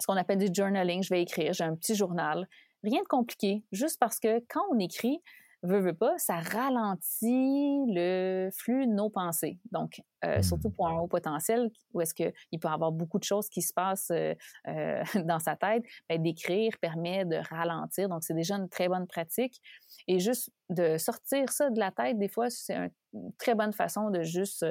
ce 0.00 0.06
qu'on 0.06 0.16
appelle 0.16 0.38
du 0.38 0.48
journaling. 0.52 1.02
Je 1.02 1.10
vais 1.10 1.22
écrire. 1.22 1.52
J'ai 1.52 1.64
un 1.64 1.74
petit 1.74 1.94
journal. 1.94 2.48
Rien 2.82 3.02
de 3.02 3.08
compliqué, 3.08 3.64
juste 3.72 3.98
parce 3.98 4.20
que 4.20 4.40
quand 4.48 4.62
on 4.72 4.78
écrit, 4.78 5.20
veut, 5.66 5.80
veut 5.80 5.94
pas, 5.94 6.16
ça 6.18 6.36
ralentit 6.36 7.84
le 7.88 8.48
flux 8.52 8.86
de 8.86 8.92
nos 8.92 9.10
pensées. 9.10 9.58
Donc, 9.70 10.02
euh, 10.24 10.42
surtout 10.42 10.70
pour 10.70 10.88
un 10.88 10.98
haut 10.98 11.06
potentiel, 11.06 11.70
où 11.92 12.00
est-ce 12.00 12.14
qu'il 12.14 12.32
peut 12.60 12.68
y 12.68 12.72
avoir 12.72 12.92
beaucoup 12.92 13.18
de 13.18 13.24
choses 13.24 13.48
qui 13.48 13.62
se 13.62 13.72
passent 13.72 14.10
euh, 14.10 14.34
euh, 14.68 15.02
dans 15.24 15.38
sa 15.38 15.56
tête, 15.56 15.82
ben, 16.08 16.22
d'écrire 16.22 16.72
permet 16.80 17.24
de 17.24 17.36
ralentir. 17.50 18.08
Donc, 18.08 18.24
c'est 18.24 18.34
déjà 18.34 18.56
une 18.56 18.68
très 18.68 18.88
bonne 18.88 19.06
pratique. 19.06 19.60
Et 20.08 20.18
juste 20.18 20.50
de 20.70 20.96
sortir 20.98 21.50
ça 21.50 21.70
de 21.70 21.78
la 21.78 21.90
tête, 21.90 22.18
des 22.18 22.28
fois, 22.28 22.50
c'est 22.50 22.90
une 23.12 23.32
très 23.38 23.54
bonne 23.54 23.72
façon 23.72 24.10
de 24.10 24.22
juste 24.22 24.64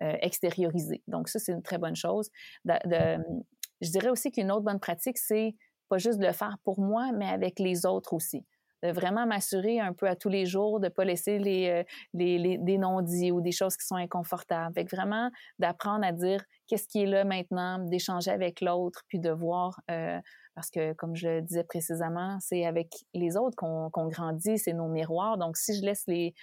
extérioriser. 0.00 1.02
Donc, 1.08 1.28
ça, 1.28 1.38
c'est 1.38 1.52
une 1.52 1.62
très 1.62 1.78
bonne 1.78 1.96
chose. 1.96 2.30
je 2.64 3.90
dirais 3.90 4.08
aussi 4.08 4.30
qu'une 4.30 4.52
autre 4.52 4.62
bonne 4.62 4.80
pratique, 4.80 5.18
c'est 5.18 5.54
pas 5.88 5.98
juste 5.98 6.18
de 6.18 6.26
le 6.26 6.32
faire 6.32 6.56
pour 6.64 6.80
moi, 6.80 7.10
mais 7.12 7.28
avec 7.28 7.58
les 7.58 7.86
autres 7.86 8.12
aussi 8.12 8.46
de 8.82 8.90
vraiment 8.90 9.26
m'assurer 9.26 9.80
un 9.80 9.92
peu 9.92 10.08
à 10.08 10.16
tous 10.16 10.28
les 10.28 10.46
jours 10.46 10.80
de 10.80 10.86
ne 10.86 10.90
pas 10.90 11.04
laisser 11.04 11.38
les, 11.38 11.68
euh, 11.68 11.84
les, 12.14 12.38
les, 12.38 12.58
des 12.58 12.78
non-dits 12.78 13.30
ou 13.30 13.40
des 13.40 13.52
choses 13.52 13.76
qui 13.76 13.86
sont 13.86 13.96
inconfortables. 13.96 14.72
Avec 14.76 14.90
vraiment 14.90 15.30
d'apprendre 15.58 16.04
à 16.04 16.12
dire 16.12 16.44
qu'est-ce 16.66 16.88
qui 16.88 17.02
est 17.02 17.06
là 17.06 17.24
maintenant, 17.24 17.78
d'échanger 17.78 18.30
avec 18.30 18.60
l'autre, 18.60 19.02
puis 19.08 19.18
de 19.18 19.30
voir, 19.30 19.80
euh, 19.90 20.20
parce 20.54 20.70
que 20.70 20.92
comme 20.94 21.16
je 21.16 21.28
le 21.28 21.42
disais 21.42 21.64
précisément, 21.64 22.38
c'est 22.40 22.66
avec 22.66 22.92
les 23.14 23.36
autres 23.36 23.56
qu'on 23.56 24.08
grandit, 24.08 24.58
c'est 24.58 24.72
nos 24.72 24.88
miroirs. 24.88 25.38
Donc 25.38 25.56
si 25.56 25.74
je 25.76 25.82
laisse 25.82 26.04
les, 26.06 26.34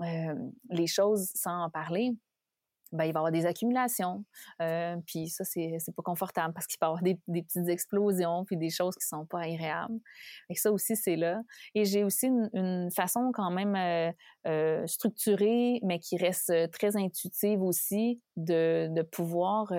euh, 0.00 0.34
les 0.70 0.86
choses 0.86 1.30
sans 1.34 1.64
en 1.64 1.70
parler, 1.70 2.12
ben, 2.92 3.04
il 3.04 3.12
va 3.12 3.18
y 3.18 3.20
avoir 3.20 3.32
des 3.32 3.46
accumulations. 3.46 4.24
Euh, 4.60 4.96
puis 5.06 5.28
ça, 5.28 5.44
c'est, 5.44 5.76
c'est 5.78 5.94
pas 5.94 6.02
confortable 6.02 6.54
parce 6.54 6.66
qu'il 6.66 6.78
peut 6.78 6.86
y 6.86 6.88
avoir 6.88 7.02
des, 7.02 7.18
des, 7.26 7.42
petites 7.42 7.68
explosions 7.68 8.44
puis 8.44 8.56
des 8.56 8.70
choses 8.70 8.94
qui 8.96 9.06
sont 9.06 9.26
pas 9.26 9.40
agréables. 9.40 9.98
Et 10.48 10.54
ça 10.54 10.70
aussi, 10.70 10.96
c'est 10.96 11.16
là. 11.16 11.42
Et 11.74 11.84
j'ai 11.84 12.04
aussi 12.04 12.26
une, 12.26 12.90
façon 12.94 13.30
quand 13.32 13.50
même 13.50 13.74
euh, 13.76 14.12
euh, 14.46 14.86
structurée, 14.86 15.80
mais 15.82 15.98
qui 15.98 16.16
reste 16.16 16.52
très 16.70 16.96
intuitive 16.96 17.62
aussi, 17.62 18.20
de, 18.36 18.88
de 18.90 19.02
pouvoir 19.02 19.72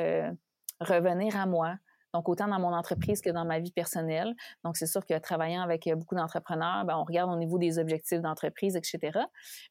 revenir 0.80 1.36
à 1.38 1.46
moi. 1.46 1.78
Donc, 2.14 2.30
autant 2.30 2.48
dans 2.48 2.60
mon 2.60 2.74
entreprise 2.74 3.22
que 3.22 3.30
dans 3.30 3.46
ma 3.46 3.60
vie 3.60 3.72
personnelle. 3.72 4.36
Donc, 4.64 4.78
c'est 4.78 4.86
sûr 4.86 5.06
que 5.06 5.18
travaillant 5.18 5.62
avec 5.62 5.88
euh, 5.88 5.96
beaucoup 5.96 6.16
d'entrepreneurs, 6.16 6.86
ben, 6.86 6.98
on 6.98 7.04
regarde 7.04 7.32
au 7.32 7.36
niveau 7.36 7.58
des 7.58 7.80
objectifs 7.80 8.22
d'entreprise, 8.22 8.76
etc. 8.76 9.20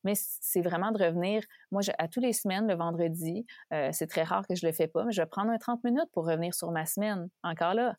Mais 0.04 0.14
c'est 0.16 0.60
vraiment 0.60 0.90
de 0.90 1.02
revenir. 1.02 1.42
Moi, 1.70 1.82
à 1.98 2.08
tous 2.08 2.20
les 2.20 2.32
semaines, 2.32 2.66
le 2.66 2.74
vendredi, 2.74 3.46
euh, 3.72 3.90
c'est 3.92 4.08
très 4.08 4.24
rare 4.24 4.46
que 4.46 4.54
je 4.54 4.66
le 4.66 4.72
fais 4.72 4.88
pas, 4.88 5.04
mais 5.04 5.12
je 5.12 5.22
vais 5.22 5.26
prendre 5.26 5.50
un 5.50 5.58
30 5.58 5.84
minutes 5.84 6.10
pour 6.12 6.26
revenir 6.26 6.54
sur 6.54 6.70
ma 6.72 6.84
semaine. 6.86 7.28
Encore 7.42 7.74
là, 7.74 7.94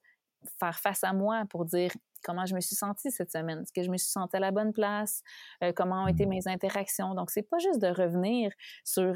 faire 0.59 0.77
face 0.77 1.03
à 1.03 1.13
moi 1.13 1.43
pour 1.49 1.63
dire 1.63 1.91
comment 2.21 2.45
je 2.45 2.55
me 2.55 2.61
suis 2.61 2.75
sentie 2.75 3.11
cette 3.11 3.31
semaine, 3.31 3.61
est-ce 3.61 3.73
que 3.73 3.83
je 3.83 3.91
me 3.91 3.97
suis 3.97 4.11
sentie 4.11 4.35
à 4.35 4.39
la 4.39 4.51
bonne 4.51 4.71
place, 4.71 5.21
euh, 5.63 5.73
comment 5.73 6.03
ont 6.03 6.07
été 6.07 6.25
mes 6.25 6.47
interactions? 6.47 7.15
Donc, 7.15 7.31
c'est 7.31 7.43
pas 7.43 7.59
juste 7.59 7.81
de 7.81 7.87
revenir 7.87 8.51
sur, 8.83 9.13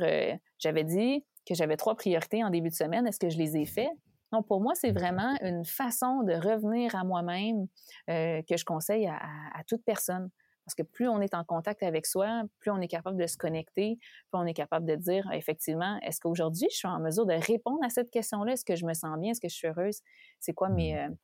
j'avais 0.59 0.83
dit 0.83 1.25
que 1.45 1.55
j'avais 1.55 1.77
trois 1.77 1.95
priorités 1.95 2.43
en 2.43 2.49
début 2.49 2.69
de 2.69 2.75
semaine, 2.75 3.07
est-ce 3.07 3.19
que 3.19 3.29
je 3.29 3.37
les 3.37 3.55
ai 3.55 3.65
fait? 3.65 3.89
Non, 4.33 4.43
pour 4.43 4.61
moi, 4.61 4.73
c'est 4.75 4.91
vraiment 4.91 5.35
une 5.41 5.63
façon 5.63 6.23
de 6.23 6.33
revenir 6.33 6.95
à 6.95 7.03
moi-même 7.03 7.67
euh, 8.09 8.41
que 8.47 8.57
je 8.57 8.65
conseille 8.65 9.07
à, 9.07 9.63
toute 9.67 9.83
personne. 9.85 10.29
Parce 10.65 10.75
que 10.75 10.83
plus 10.83 11.07
on 11.07 11.21
est 11.21 11.33
en 11.33 11.45
contact 11.45 11.81
avec 11.81 12.05
soi, 12.05 12.43
plus 12.59 12.71
on 12.71 12.81
est 12.81 12.89
capable 12.89 13.17
de 13.17 13.25
se 13.25 13.37
connecter, 13.37 13.97
plus 14.29 14.39
on 14.39 14.45
est 14.45 14.53
capable 14.53 14.85
de 14.85 14.95
dire 14.95 15.25
effectivement, 15.31 15.97
est-ce 16.01 16.19
qu'aujourd'hui 16.19 16.67
je 16.69 16.75
suis 16.75 16.87
en 16.89 16.99
mesure 16.99 17.25
de 17.25 17.35
répondre 17.35 17.79
à 17.83 17.89
cette 17.89 18.11
question-là? 18.11 18.51
Est-ce 18.51 18.65
que 18.65 18.75
je 18.75 18.85
me 18.85 18.93
sens 18.93 19.17
bien? 19.17 19.31
Est-ce 19.31 19.39
que 19.39 19.47
je 19.47 19.55
suis 19.55 19.67
heureuse? 19.69 20.01
C'est 20.41 20.53
quoi 20.53 20.67
mes, 20.67 20.93
mmh. 20.93 20.97
euh, 20.97 21.15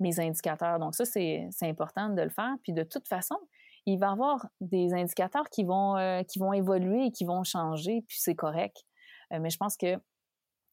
mes 0.00 0.20
indicateurs? 0.20 0.78
Donc 0.78 0.94
ça, 0.94 1.06
c'est 1.06 1.48
important 1.62 2.10
de 2.10 2.20
le 2.20 2.28
faire. 2.28 2.54
Puis 2.62 2.74
de 2.74 2.82
toute 2.82 3.08
façon, 3.08 3.36
il 3.86 3.98
va 3.98 4.08
y 4.08 4.10
avoir 4.10 4.46
des 4.60 4.92
indicateurs 4.92 5.48
qui 5.48 5.64
vont, 5.64 5.96
euh, 5.96 6.22
qui 6.24 6.38
vont 6.38 6.52
évoluer 6.52 7.06
et 7.06 7.12
qui 7.12 7.24
vont 7.24 7.44
changer, 7.44 8.04
puis 8.06 8.18
c'est 8.20 8.34
correct. 8.34 8.76
mais 9.30 9.48
je 9.48 9.56
pense 9.56 9.78
que 9.78 9.96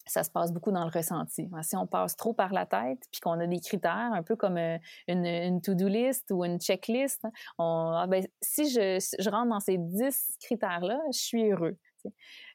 ça 0.05 0.23
se 0.23 0.31
passe 0.31 0.51
beaucoup 0.51 0.71
dans 0.71 0.83
le 0.83 0.91
ressenti. 0.91 1.47
Si 1.61 1.75
on 1.75 1.85
passe 1.85 2.15
trop 2.15 2.33
par 2.33 2.51
la 2.51 2.65
tête, 2.65 2.99
puis 3.11 3.21
qu'on 3.21 3.39
a 3.39 3.47
des 3.47 3.59
critères, 3.59 4.11
un 4.13 4.23
peu 4.23 4.35
comme 4.35 4.57
euh, 4.57 4.77
une, 5.07 5.61
to-do 5.61 5.87
list 5.87 6.31
ou 6.31 6.43
une 6.43 6.59
checklist, 6.59 7.23
on, 7.57 7.91
ah, 7.95 8.07
ben, 8.07 8.25
si 8.41 8.69
je, 8.69 8.99
je, 9.19 9.29
rentre 9.29 9.49
dans 9.49 9.59
ces 9.59 9.77
10 9.77 10.37
critères-là, 10.41 10.99
je 11.13 11.19
suis 11.19 11.51
heureux. 11.51 11.77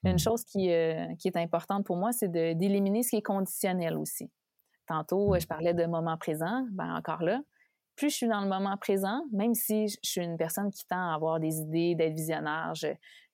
Une 0.05 0.15
mmh. 0.15 0.19
chose 0.19 0.45
qui, 0.45 0.73
euh, 0.73 1.07
qui, 1.19 1.29
est 1.29 1.37
importante 1.37 1.85
pour 1.85 1.97
moi, 1.97 2.13
c'est 2.13 2.31
d'éliminer 2.31 3.03
ce 3.03 3.11
qui 3.11 3.17
est 3.17 3.23
conditionnel 3.23 3.97
aussi. 3.97 4.31
Tantôt, 4.87 5.39
je 5.39 5.47
parlais 5.47 5.75
de 5.75 5.87
moment 5.87 6.17
présent, 6.17 6.67
ben 6.73 6.95
encore 6.97 7.23
là, 7.23 7.41
plus 7.97 8.11
je 8.11 8.17
suis 8.17 8.29
dans 8.29 8.41
le 8.41 8.49
moment 8.49 8.77
présent, 8.77 9.23
même 9.33 9.55
si 9.55 9.89
je 9.89 9.97
suis 10.03 10.21
une 10.21 10.37
personne 10.37 10.71
qui 10.71 10.87
tend 10.87 11.11
à 11.11 11.15
avoir 11.15 11.41
des 11.41 11.59
idées, 11.59 11.95
d'être 11.95 12.15
visionnaire, 12.15 12.73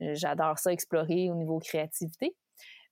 j'adore 0.01 0.59
ça 0.59 0.73
explorer 0.73 1.31
au 1.31 1.35
niveau 1.35 1.59
créativité, 1.59 2.37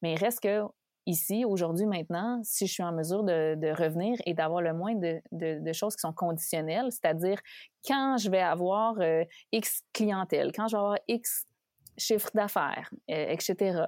mais 0.03 0.15
il 0.15 0.19
reste 0.19 0.41
que 0.41 0.63
ici, 1.09 1.45
aujourd'hui, 1.45 1.87
maintenant, 1.87 2.41
si 2.45 2.67
je 2.67 2.73
suis 2.73 2.83
en 2.83 2.93
mesure 2.93 3.25
de, 3.25 3.73
revenir 3.73 4.17
et 4.27 4.35
d'avoir 4.35 4.61
le 4.61 4.75
moins 4.75 4.95
de, 4.95 5.73
choses 5.73 5.97
qui 5.97 6.01
sont 6.01 6.13
conditionnelles, 6.13 6.91
c'est-à-dire 6.91 7.41
quand 7.87 8.17
je 8.19 8.31
vais 8.31 8.41
avoir 8.41 9.01
euh, 9.01 9.25
X 9.53 9.83
clientèle, 9.93 10.53
quand 10.55 10.69
je 10.69 10.77
vais 10.77 10.81
avoir 10.81 10.99
X 11.09 11.47
chiffre 11.97 12.31
d'affaires, 12.35 12.91
euh, 13.11 13.27
etc. 13.29 13.87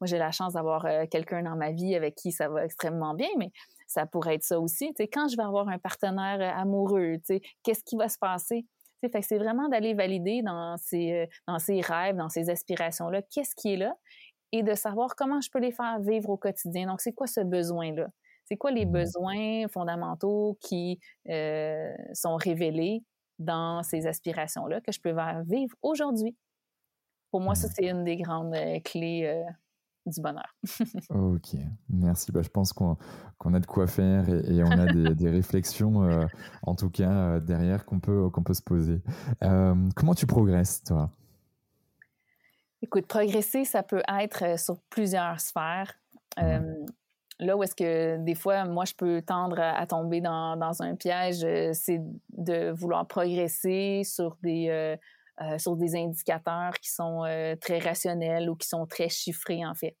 moi, 0.00 0.06
j'ai 0.06 0.18
la 0.18 0.30
chance 0.30 0.52
d'avoir 0.52 0.84
euh, 0.84 1.06
quelqu'un 1.10 1.42
dans 1.42 1.56
ma 1.56 1.72
vie 1.72 1.96
avec 1.96 2.14
qui 2.14 2.30
ça 2.30 2.48
va 2.48 2.64
extrêmement 2.64 3.14
bien, 3.14 3.30
mais 3.36 3.50
ça 3.86 4.06
pourrait 4.06 4.34
être 4.34 4.44
ça 4.44 4.60
aussi. 4.60 4.92
quand 5.12 5.28
je 5.28 5.36
vais 5.36 5.42
avoir 5.42 5.68
un 5.68 5.78
partenaire 5.78 6.56
amoureux, 6.56 7.16
qu'est-ce 7.62 7.82
qui 7.82 7.96
va 7.96 8.08
se 8.08 8.18
passer? 8.18 8.66
c'est 9.00 9.38
vraiment 9.38 9.68
d'aller 9.68 9.94
valider 9.94 10.42
dans 10.42 10.76
ces 10.76 11.28
rêves, 11.46 12.16
dans 12.16 12.28
ces 12.28 12.50
aspirations-là, 12.50 13.22
qu'est-ce 13.22 13.54
qui 13.54 13.74
est 13.74 13.76
là? 13.76 13.94
Et 14.52 14.62
de 14.62 14.74
savoir 14.74 15.14
comment 15.16 15.40
je 15.40 15.50
peux 15.50 15.58
les 15.58 15.72
faire 15.72 16.00
vivre 16.00 16.30
au 16.30 16.36
quotidien. 16.36 16.86
Donc, 16.86 17.00
c'est 17.00 17.12
quoi 17.12 17.26
ce 17.26 17.40
besoin-là? 17.40 18.08
C'est 18.44 18.56
quoi 18.56 18.70
les 18.70 18.86
mmh 18.86 18.92
besoins 18.92 19.68
fondamentaux 19.68 20.56
qui 20.60 20.98
euh, 21.28 21.92
sont 22.14 22.36
révélés 22.36 23.04
dans 23.38 23.82
ces 23.82 24.06
aspirations-là 24.06 24.80
que 24.80 24.90
je 24.90 25.00
peux 25.00 25.14
vivre 25.44 25.76
aujourd'hui? 25.82 26.34
Pour 27.30 27.42
moi, 27.42 27.54
ça, 27.54 27.68
mmh. 27.68 27.70
c'est 27.74 27.86
une 27.90 28.04
des 28.04 28.16
grandes 28.16 28.54
euh, 28.54 28.80
clés 28.80 29.26
euh, 29.26 29.44
du 30.06 30.22
bonheur. 30.22 30.56
ok, 31.10 31.56
merci. 31.90 32.32
Bah, 32.32 32.40
je 32.40 32.48
pense 32.48 32.72
qu'on 32.72 32.96
a 33.52 33.60
de 33.60 33.66
quoi 33.66 33.86
faire 33.86 34.30
et, 34.30 34.62
on 34.62 34.70
a 34.70 34.86
des, 35.12 35.28
réflexions, 35.28 36.26
en 36.62 36.74
tout 36.74 36.88
cas, 36.88 37.40
derrière 37.40 37.84
qu'on 37.84 38.00
peut, 38.00 38.30
qu'on 38.30 38.42
peut 38.42 38.54
se 38.54 38.62
poser. 38.62 39.02
comment 39.94 40.14
tu 40.14 40.26
progresses, 40.26 40.84
toi? 40.84 41.10
Écoute, 42.80 43.06
progresser, 43.06 43.64
ça 43.64 43.82
peut 43.82 44.02
être 44.20 44.44
euh, 44.44 44.56
sur 44.56 44.80
plusieurs 44.88 45.40
sphères. 45.40 45.92
Euh, 46.38 46.60
là 47.40 47.56
où 47.56 47.62
est-ce 47.64 47.74
que 47.74 48.18
des 48.18 48.36
fois, 48.36 48.64
moi, 48.64 48.84
je 48.84 48.94
peux 48.94 49.20
tendre 49.22 49.58
à, 49.58 49.84
tomber 49.86 50.20
dans, 50.20 50.56
dans, 50.56 50.80
un 50.82 50.94
piège, 50.94 51.42
euh, 51.42 51.72
c'est 51.72 52.00
de 52.30 52.70
vouloir 52.70 53.06
progresser 53.06 54.02
sur 54.04 54.36
des, 54.42 54.96
sur 55.58 55.76
des 55.76 55.96
indicateurs 55.96 56.74
qui 56.80 56.90
sont 56.90 57.22
très 57.60 57.78
rationnels 57.78 58.48
ou 58.50 58.56
qui 58.56 58.68
sont 58.68 58.86
très 58.86 59.08
chiffrés, 59.08 59.64
en 59.66 59.74
fait. 59.74 59.96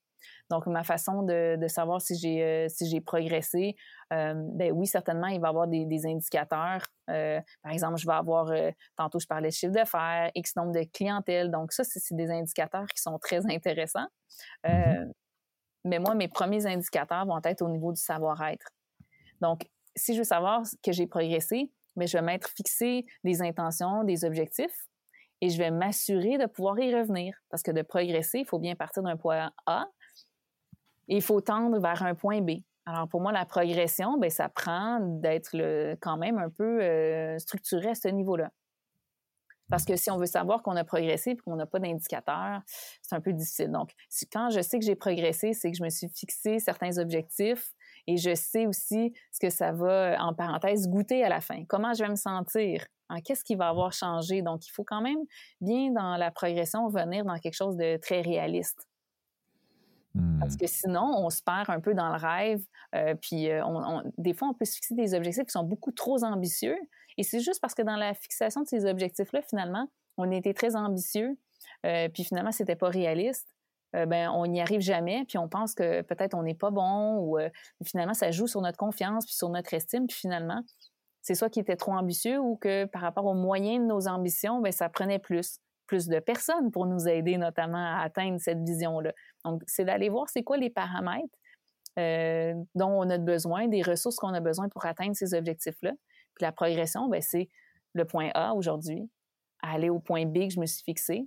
Donc, 0.50 0.66
ma 0.66 0.82
façon 0.82 1.22
de, 1.22 1.56
de 1.56 1.68
savoir 1.68 2.00
si 2.00 2.16
j'ai 2.16 2.68
si 2.68 2.88
j'ai 2.88 3.00
progressé, 3.00 3.76
ben 4.10 4.72
oui, 4.72 4.86
certainement, 4.86 5.28
il 5.28 5.40
va 5.40 5.48
y 5.48 5.50
avoir 5.50 5.68
des, 5.68 5.84
des 5.84 6.06
indicateurs. 6.06 6.82
Euh, 7.08 7.40
par 7.62 7.72
exemple, 7.72 7.98
je 7.98 8.06
vais 8.06 8.14
avoir, 8.14 8.48
euh, 8.48 8.70
tantôt 8.96 9.18
je 9.18 9.26
parlais 9.26 9.48
de 9.48 9.54
chiffre 9.54 9.72
d'affaires, 9.72 10.30
X 10.34 10.56
nombre 10.56 10.72
de 10.72 10.84
clientèle. 10.92 11.50
Donc, 11.50 11.72
ça, 11.72 11.84
c'est 11.84 12.14
des 12.14 12.30
indicateurs 12.30 12.86
qui 12.86 13.00
sont 13.00 13.18
très 13.18 13.44
intéressants. 13.46 14.06
Mm-hmm. 14.64 15.12
Mais 15.84 15.98
moi, 15.98 16.14
mes 16.14 16.28
premiers 16.28 16.66
indicateurs 16.66 17.26
vont 17.26 17.40
être 17.44 17.62
au 17.62 17.68
niveau 17.68 17.92
du 17.92 18.00
savoir-être. 18.00 18.66
Donc, 19.40 19.66
si 19.96 20.14
je 20.14 20.18
veux 20.18 20.24
savoir 20.24 20.62
que 20.82 20.92
j'ai 20.92 21.06
progressé, 21.06 21.72
mais 21.96 22.04
ben, 22.04 22.08
je 22.08 22.18
vais 22.18 22.22
mettre 22.22 22.48
fixé 22.48 23.06
des 23.24 23.42
intentions, 23.42 24.04
des 24.04 24.24
objectifs, 24.24 24.86
et 25.40 25.50
je 25.50 25.58
vais 25.58 25.70
m'assurer 25.70 26.36
de 26.36 26.46
pouvoir 26.46 26.78
y 26.80 26.94
revenir. 26.94 27.34
Parce 27.48 27.62
que 27.62 27.70
de 27.70 27.82
progresser, 27.82 28.40
il 28.40 28.44
faut 28.44 28.58
bien 28.58 28.74
partir 28.74 29.02
d'un 29.02 29.16
point 29.16 29.50
A 29.66 29.86
il 31.08 31.22
faut 31.22 31.40
tendre 31.40 31.78
vers 31.80 32.02
un 32.02 32.14
point 32.14 32.40
B. 32.40 32.60
Alors 32.88 33.06
pour 33.06 33.20
moi, 33.20 33.32
la 33.32 33.44
progression, 33.44 34.16
ben, 34.16 34.30
ça 34.30 34.48
prend 34.48 34.98
d'être 35.00 35.54
quand 36.00 36.16
même 36.16 36.38
un 36.38 36.48
peu 36.48 36.82
euh, 36.82 37.38
structuré 37.38 37.90
à 37.90 37.94
ce 37.94 38.08
niveau-là. 38.08 38.50
Parce 39.68 39.84
que 39.84 39.94
si 39.96 40.10
on 40.10 40.16
veut 40.16 40.24
savoir 40.24 40.62
qu'on 40.62 40.74
a 40.74 40.84
progressé 40.84 41.32
et 41.32 41.36
qu'on 41.36 41.56
n'a 41.56 41.66
pas 41.66 41.80
d'indicateur, 41.80 42.62
c'est 43.02 43.14
un 43.14 43.20
peu 43.20 43.34
difficile. 43.34 43.70
Donc, 43.70 43.90
quand 44.32 44.48
je 44.48 44.62
sais 44.62 44.78
que 44.78 44.86
j'ai 44.86 44.94
progressé, 44.94 45.52
c'est 45.52 45.70
que 45.70 45.76
je 45.76 45.82
me 45.82 45.90
suis 45.90 46.08
fixé 46.08 46.60
certains 46.60 46.96
objectifs 46.96 47.74
et 48.06 48.16
je 48.16 48.34
sais 48.34 48.66
aussi 48.66 49.12
ce 49.32 49.38
que 49.38 49.50
ça 49.50 49.72
va, 49.72 50.16
en 50.20 50.32
parenthèse, 50.32 50.88
goûter 50.88 51.22
à 51.22 51.28
la 51.28 51.42
fin. 51.42 51.64
Comment 51.68 51.92
je 51.92 52.02
vais 52.02 52.08
me 52.08 52.16
sentir? 52.16 52.86
Qu'est-ce 53.22 53.44
qui 53.44 53.54
va 53.54 53.68
avoir 53.68 53.92
changé? 53.92 54.40
Donc, 54.40 54.66
il 54.66 54.70
faut 54.70 54.84
quand 54.84 55.02
même 55.02 55.20
bien 55.60 55.90
dans 55.90 56.16
la 56.16 56.30
progression 56.30 56.88
venir 56.88 57.26
dans 57.26 57.36
quelque 57.36 57.52
chose 57.52 57.76
de 57.76 57.98
très 57.98 58.22
réaliste. 58.22 58.88
Parce 60.40 60.54
mmh. 60.54 60.58
que 60.58 60.66
sinon, 60.66 61.14
on 61.16 61.30
se 61.30 61.42
perd 61.42 61.68
un 61.68 61.80
peu 61.80 61.94
dans 61.94 62.08
le 62.08 62.16
rêve. 62.16 62.62
Euh, 62.94 63.14
puis, 63.14 63.50
euh, 63.50 63.64
on, 63.64 64.02
des 64.16 64.34
fois, 64.34 64.48
on 64.48 64.54
peut 64.54 64.64
se 64.64 64.74
fixer 64.74 64.94
des 64.94 65.14
objectifs 65.14 65.44
qui 65.44 65.52
sont 65.52 65.64
beaucoup 65.64 65.92
trop 65.92 66.22
ambitieux. 66.24 66.76
Et 67.16 67.22
c'est 67.22 67.40
juste 67.40 67.60
parce 67.60 67.74
que 67.74 67.82
dans 67.82 67.96
la 67.96 68.14
fixation 68.14 68.62
de 68.62 68.68
ces 68.68 68.86
objectifs-là, 68.86 69.42
finalement, 69.42 69.88
on 70.16 70.30
était 70.30 70.54
très 70.54 70.76
ambitieux, 70.76 71.36
puis 71.82 72.24
finalement, 72.24 72.52
c'était 72.52 72.76
pas 72.76 72.88
réaliste. 72.88 73.54
ben, 73.92 74.30
on 74.30 74.46
n'y 74.46 74.60
arrive 74.60 74.80
jamais, 74.80 75.24
puis 75.26 75.38
on 75.38 75.48
pense 75.48 75.74
que 75.74 76.02
peut-être 76.02 76.34
on 76.34 76.42
n'est 76.42 76.54
pas 76.54 76.70
bon, 76.70 77.18
ou 77.18 77.38
finalement, 77.84 78.14
ça 78.14 78.30
joue 78.30 78.46
sur 78.46 78.60
notre 78.60 78.76
confiance, 78.76 79.26
puis 79.26 79.34
sur 79.34 79.48
notre 79.48 79.74
estime, 79.74 80.06
puis 80.06 80.16
finalement, 80.16 80.62
c'est 81.22 81.34
soit 81.34 81.50
qui 81.50 81.60
était 81.60 81.76
trop 81.76 81.92
ambitieux 81.92 82.38
ou 82.38 82.56
que 82.56 82.86
par 82.86 83.02
rapport 83.02 83.26
aux 83.26 83.34
moyens 83.34 83.80
de 83.80 83.84
nos 83.86 84.08
ambitions, 84.08 84.60
ben, 84.60 84.72
ça 84.72 84.88
prenait 84.88 85.18
plus, 85.18 85.58
plus 85.88 86.06
de 86.06 86.20
personnes 86.20 86.70
pour 86.70 86.86
nous 86.86 87.08
aider 87.08 87.36
notamment 87.36 87.96
à 87.96 88.02
atteindre 88.02 88.38
cette 88.38 88.62
vision-là. 88.62 89.12
Donc, 89.44 89.62
c'est 89.66 89.84
d'aller 89.84 90.08
voir 90.08 90.28
c'est 90.28 90.44
quoi 90.44 90.56
les 90.56 90.70
paramètres 90.70 91.36
euh, 91.98 92.54
dont 92.76 92.90
on 92.90 93.10
a 93.10 93.18
besoin, 93.18 93.66
des 93.66 93.82
ressources 93.82 94.16
qu'on 94.16 94.34
a 94.34 94.40
besoin 94.40 94.68
pour 94.68 94.86
atteindre 94.86 95.16
ces 95.16 95.34
objectifs-là. 95.34 95.92
Puis 96.34 96.42
la 96.42 96.52
progression, 96.52 97.08
ben, 97.08 97.20
c'est 97.20 97.48
le 97.94 98.04
point 98.04 98.30
A 98.34 98.54
aujourd'hui, 98.54 99.10
aller 99.62 99.88
au 99.90 99.98
point 99.98 100.24
B 100.24 100.46
que 100.46 100.50
je 100.50 100.60
me 100.60 100.66
suis 100.66 100.84
fixé. 100.84 101.26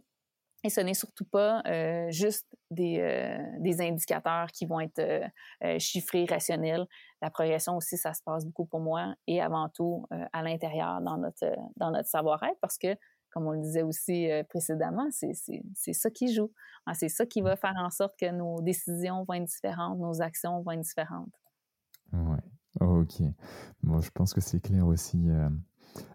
Et 0.64 0.70
ce 0.70 0.80
n'est 0.80 0.94
surtout 0.94 1.26
pas 1.26 1.64
euh, 1.66 2.10
juste 2.12 2.48
des, 2.70 3.00
euh, 3.00 3.38
des, 3.58 3.82
indicateurs 3.82 4.48
qui 4.52 4.68
vont 4.68 4.80
être 4.80 5.02
chiffrés, 5.80 6.26
rationnels, 6.30 6.86
la 7.22 7.32
progression 7.32 7.76
aussi, 7.76 7.98
ça 7.98 8.14
se 8.14 8.22
passe 8.24 8.46
beaucoup 8.46 8.66
pour 8.66 8.80
moi 8.80 9.16
et 9.26 9.42
avant 9.42 9.70
tout 9.70 10.06
à 10.32 10.44
l'intérieur 10.44 11.02
dans 11.02 11.18
notre, 11.18 11.52
dans 11.78 11.90
notre 11.90 12.08
savoir-être 12.08 12.60
parce 12.62 12.78
que, 12.78 12.96
comme 13.32 13.48
on 13.48 13.52
le 13.52 13.62
disait 13.62 13.84
aussi 13.84 14.30
euh, 14.30 14.44
précédemment, 14.44 15.08
c'est 15.12 15.94
ça 15.94 16.10
qui 16.10 16.34
joue. 16.34 16.52
Ah, 16.86 16.94
c'est 16.94 17.10
ça 17.10 17.26
qui 17.26 17.42
va 17.42 17.56
faire 17.56 17.76
en 17.78 17.90
sorte 17.90 18.18
que 18.20 18.32
nos 18.32 18.62
décisions 18.62 19.24
vont 19.24 19.34
être 19.34 19.46
différentes, 19.46 20.00
nos 20.00 20.22
actions 20.22 20.62
vont 20.62 20.72
être 20.72 20.82
différentes. 20.82 21.32
Ouais, 22.14 22.42
ok. 22.80 23.22
Bon, 23.84 24.02
je 24.02 24.12
pense 24.12 24.34
que 24.34 24.42
c'est 24.42 24.60
clair 24.60 24.86
aussi. 24.86 25.30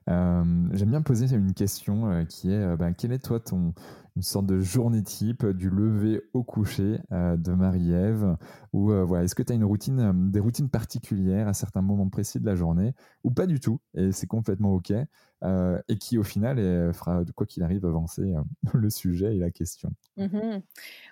Euh, 0.08 0.64
j'aime 0.72 0.90
bien 0.90 1.02
poser 1.02 1.34
une 1.34 1.54
question 1.54 2.24
qui 2.26 2.52
est 2.52 2.76
ben, 2.76 2.92
quelle 2.94 3.12
est 3.12 3.24
toi 3.24 3.40
ton, 3.40 3.74
une 4.16 4.22
sorte 4.22 4.46
de 4.46 4.58
journée 4.60 5.02
type 5.02 5.46
du 5.46 5.68
lever 5.68 6.22
au 6.32 6.42
coucher 6.42 6.98
euh, 7.12 7.36
de 7.36 7.52
Marie-Ève 7.52 8.36
ou 8.72 8.90
euh, 8.90 9.04
voilà, 9.04 9.24
est-ce 9.24 9.34
que 9.34 9.42
tu 9.42 9.52
as 9.52 9.54
une 9.54 9.64
routine, 9.64 10.00
euh, 10.00 10.12
des 10.14 10.40
routines 10.40 10.70
particulières 10.70 11.48
à 11.48 11.52
certains 11.52 11.82
moments 11.82 12.08
précis 12.08 12.40
de 12.40 12.46
la 12.46 12.54
journée 12.54 12.94
ou 13.24 13.30
pas 13.30 13.46
du 13.46 13.60
tout 13.60 13.78
et 13.94 14.12
c'est 14.12 14.26
complètement 14.26 14.72
ok 14.72 14.92
et 15.88 15.98
qui 15.98 16.18
au 16.18 16.24
final 16.24 16.56
fera 16.92 17.22
de 17.22 17.30
quoi 17.30 17.46
qu'il 17.46 17.62
arrive 17.62 17.84
avancer 17.84 18.32
le 18.74 18.90
sujet 18.90 19.36
et 19.36 19.38
la 19.38 19.50
question? 19.50 19.90
Mm-hmm. 20.16 20.62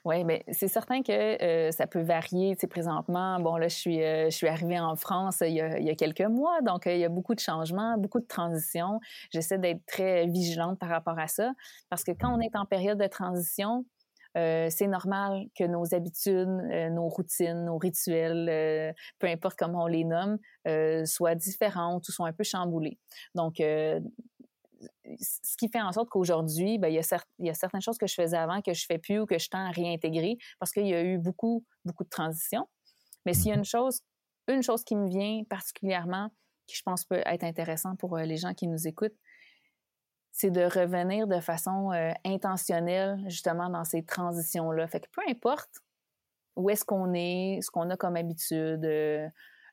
Oui, 0.06 0.24
mais 0.24 0.44
c'est 0.50 0.66
certain 0.66 1.02
que 1.02 1.70
ça 1.70 1.86
peut 1.86 2.00
varier. 2.00 2.56
Tu 2.56 2.62
sais, 2.62 2.66
présentement, 2.66 3.38
bon 3.38 3.56
là, 3.56 3.68
je 3.68 3.76
suis, 3.76 3.98
je 3.98 4.30
suis 4.30 4.48
arrivée 4.48 4.80
en 4.80 4.96
France 4.96 5.42
il 5.46 5.52
y, 5.52 5.60
a, 5.60 5.78
il 5.78 5.86
y 5.86 5.90
a 5.90 5.94
quelques 5.94 6.22
mois, 6.22 6.62
donc 6.62 6.86
il 6.86 6.98
y 6.98 7.04
a 7.04 7.08
beaucoup 7.10 7.34
de 7.34 7.40
changements, 7.40 7.96
beaucoup 7.98 8.18
de 8.18 8.26
transitions. 8.26 8.98
J'essaie 9.30 9.58
d'être 9.58 9.84
très 9.86 10.26
vigilante 10.26 10.80
par 10.80 10.88
rapport 10.88 11.18
à 11.18 11.28
ça 11.28 11.52
parce 11.90 12.02
que 12.02 12.12
quand 12.12 12.34
on 12.34 12.40
est 12.40 12.56
en 12.56 12.64
période 12.64 12.93
de 12.96 13.06
transition, 13.06 13.84
euh, 14.36 14.68
c'est 14.68 14.88
normal 14.88 15.46
que 15.56 15.64
nos 15.64 15.94
habitudes, 15.94 16.48
euh, 16.48 16.90
nos 16.90 17.08
routines, 17.08 17.64
nos 17.64 17.78
rituels, 17.78 18.48
euh, 18.48 18.92
peu 19.20 19.28
importe 19.28 19.56
comment 19.56 19.84
on 19.84 19.86
les 19.86 20.04
nomme, 20.04 20.38
soient 21.06 21.36
différentes 21.36 22.08
ou 22.08 22.12
soient 22.12 22.28
un 22.28 22.32
peu 22.32 22.44
chamboulées. 22.44 22.98
Donc, 23.34 23.56
ce 23.58 25.56
qui 25.56 25.68
fait 25.68 25.80
en 25.80 25.92
sorte 25.92 26.08
qu'aujourd'hui, 26.08 26.78
ben, 26.78 26.88
il, 26.88 26.94
y 26.94 27.50
a 27.50 27.54
certaines 27.54 27.80
choses 27.80 27.98
que 27.98 28.06
je 28.06 28.14
faisais 28.14 28.36
avant 28.36 28.60
que 28.60 28.74
je 28.74 28.84
fais 28.86 28.98
plus 28.98 29.20
ou 29.20 29.26
que 29.26 29.38
je 29.38 29.48
tends 29.48 29.64
à 29.64 29.70
réintégrer 29.70 30.36
parce 30.58 30.72
qu'il 30.72 30.86
y 30.86 30.94
a 30.94 31.02
eu 31.02 31.18
beaucoup, 31.18 31.64
beaucoup 31.84 32.04
de 32.04 32.08
transitions. 32.08 32.68
Mais 33.24 33.34
s'il 33.34 33.46
y 33.46 33.52
a 33.52 33.54
une 33.54 33.62
mm-hmm. 33.62 33.64
chose, 33.64 34.00
une 34.48 34.62
chose 34.62 34.84
qui 34.84 34.96
me 34.96 35.08
vient 35.08 35.42
particulièrement, 35.48 36.30
qui 36.66 36.76
je 36.76 36.82
pense 36.82 37.04
peut 37.04 37.22
être 37.24 37.44
intéressant 37.44 37.96
pour 37.96 38.18
les 38.18 38.36
gens 38.36 38.52
qui 38.52 38.66
nous 38.66 38.86
écoutent, 38.86 39.16
c'est 40.34 40.50
de 40.50 40.62
revenir 40.62 41.28
de 41.28 41.38
façon 41.38 41.92
euh, 41.92 42.10
intentionnelle 42.24 43.22
justement 43.28 43.70
dans 43.70 43.84
ces 43.84 44.04
transitions-là. 44.04 44.88
Fait 44.88 44.98
que 44.98 45.06
peu 45.12 45.22
importe 45.28 45.70
où 46.56 46.68
est-ce 46.70 46.84
qu'on 46.84 47.14
est, 47.14 47.60
ce 47.62 47.70
qu'on 47.70 47.88
a 47.88 47.96
comme 47.96 48.16
habitude, 48.16 48.84
euh, 48.84 49.28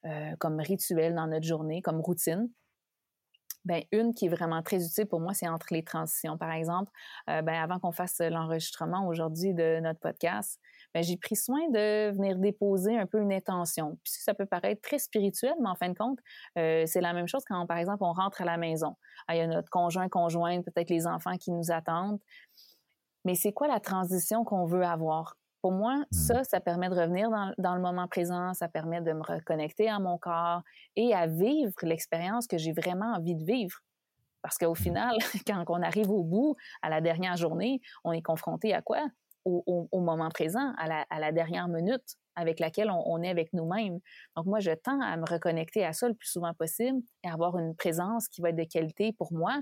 euh, 0.05 0.35
comme 0.37 0.59
rituel 0.59 1.15
dans 1.15 1.25
notre 1.25 1.47
journée, 1.47 1.81
comme 1.81 1.99
routine, 1.99 2.47
ben 3.65 3.83
une 3.91 4.13
qui 4.13 4.27
est 4.27 4.29
vraiment 4.29 4.61
très 4.61 4.85
utile 4.85 5.07
pour 5.07 5.19
moi, 5.19 5.33
c'est 5.33 5.47
entre 5.47 5.67
les 5.71 5.83
transitions. 5.83 6.37
Par 6.37 6.51
exemple, 6.51 6.91
ben 7.27 7.49
avant 7.49 7.79
qu'on 7.79 7.91
fasse 7.91 8.19
l'enregistrement 8.19 9.07
aujourd'hui 9.07 9.53
de 9.53 9.79
notre 9.79 9.99
podcast, 9.99 10.59
j'ai 10.95 11.17
pris 11.17 11.35
soin 11.35 11.69
de 11.69 12.11
venir 12.11 12.37
déposer 12.37 12.97
un 12.97 13.05
peu 13.05 13.21
une 13.21 13.31
intention. 13.31 13.97
Puis 14.03 14.13
ça 14.19 14.33
peut 14.33 14.45
paraître 14.45 14.81
très 14.81 14.99
spirituel, 14.99 15.53
mais 15.61 15.69
en 15.69 15.75
fin 15.75 15.89
de 15.89 15.97
compte, 15.97 16.19
euh, 16.57 16.83
c'est 16.85 17.01
la 17.01 17.13
même 17.13 17.27
chose 17.27 17.43
quand, 17.47 17.65
par 17.65 17.77
exemple, 17.77 18.03
on 18.03 18.13
rentre 18.13 18.41
à 18.41 18.45
la 18.45 18.57
maison. 18.57 18.95
Ah, 19.27 19.35
il 19.35 19.39
y 19.39 19.41
a 19.41 19.47
notre 19.47 19.69
conjoint, 19.69 20.09
conjointe, 20.09 20.65
peut-être 20.65 20.89
les 20.89 21.07
enfants 21.07 21.37
qui 21.37 21.51
nous 21.51 21.71
attendent. 21.71 22.19
Mais 23.23 23.35
c'est 23.35 23.53
quoi 23.53 23.67
la 23.67 23.79
transition 23.79 24.43
qu'on 24.43 24.65
veut 24.65 24.83
avoir? 24.83 25.37
Pour 25.61 25.71
moi, 25.71 25.97
mmh. 25.97 26.05
ça, 26.11 26.43
ça 26.43 26.59
permet 26.59 26.89
de 26.89 26.95
revenir 26.95 27.29
dans, 27.29 27.53
dans, 27.57 27.75
le 27.75 27.81
moment 27.81 28.07
présent, 28.07 28.53
ça 28.53 28.67
permet 28.67 28.99
de 29.01 29.13
me 29.13 29.21
reconnecter 29.21 29.87
à 29.87 29.99
mon 29.99 30.17
corps 30.17 30.63
et 30.95 31.13
à 31.13 31.27
vivre 31.27 31.73
l'expérience 31.83 32.47
que 32.47 32.57
j'ai 32.57 32.71
vraiment 32.73 33.13
envie 33.13 33.35
de 33.35 33.43
vivre. 33.45 33.77
Parce 34.41 34.57
qu'au 34.57 34.71
mmh. 34.71 34.75
final, 34.75 35.17
quand 35.47 35.63
on 35.69 35.81
arrive 35.81 36.09
au 36.09 36.23
bout, 36.23 36.55
à 36.81 36.89
la 36.89 36.99
dernière 36.99 37.37
journée, 37.37 37.79
on 38.03 38.11
est 38.11 38.23
confronté 38.23 38.73
à 38.73 38.81
quoi? 38.81 39.07
Au, 39.45 39.99
moment 39.99 40.29
présent, 40.29 40.73
à 40.77 41.19
la, 41.19 41.31
dernière 41.31 41.67
minute 41.67 42.15
avec 42.35 42.59
laquelle 42.59 42.89
on, 42.91 43.21
est 43.21 43.29
avec 43.29 43.51
nous-mêmes. 43.53 43.99
Donc 44.35 44.45
moi, 44.45 44.59
je 44.59 44.71
tends 44.71 45.01
à 45.01 45.17
me 45.17 45.25
reconnecter 45.25 45.85
à 45.85 45.93
ça 45.93 46.07
le 46.07 46.13
plus 46.13 46.29
souvent 46.29 46.53
possible 46.53 46.99
et 47.23 47.29
avoir 47.29 47.57
une 47.57 47.75
présence 47.75 48.27
qui 48.27 48.41
va 48.41 48.49
être 48.49 48.55
de 48.55 48.63
qualité 48.63 49.13
pour 49.13 49.33
moi 49.33 49.61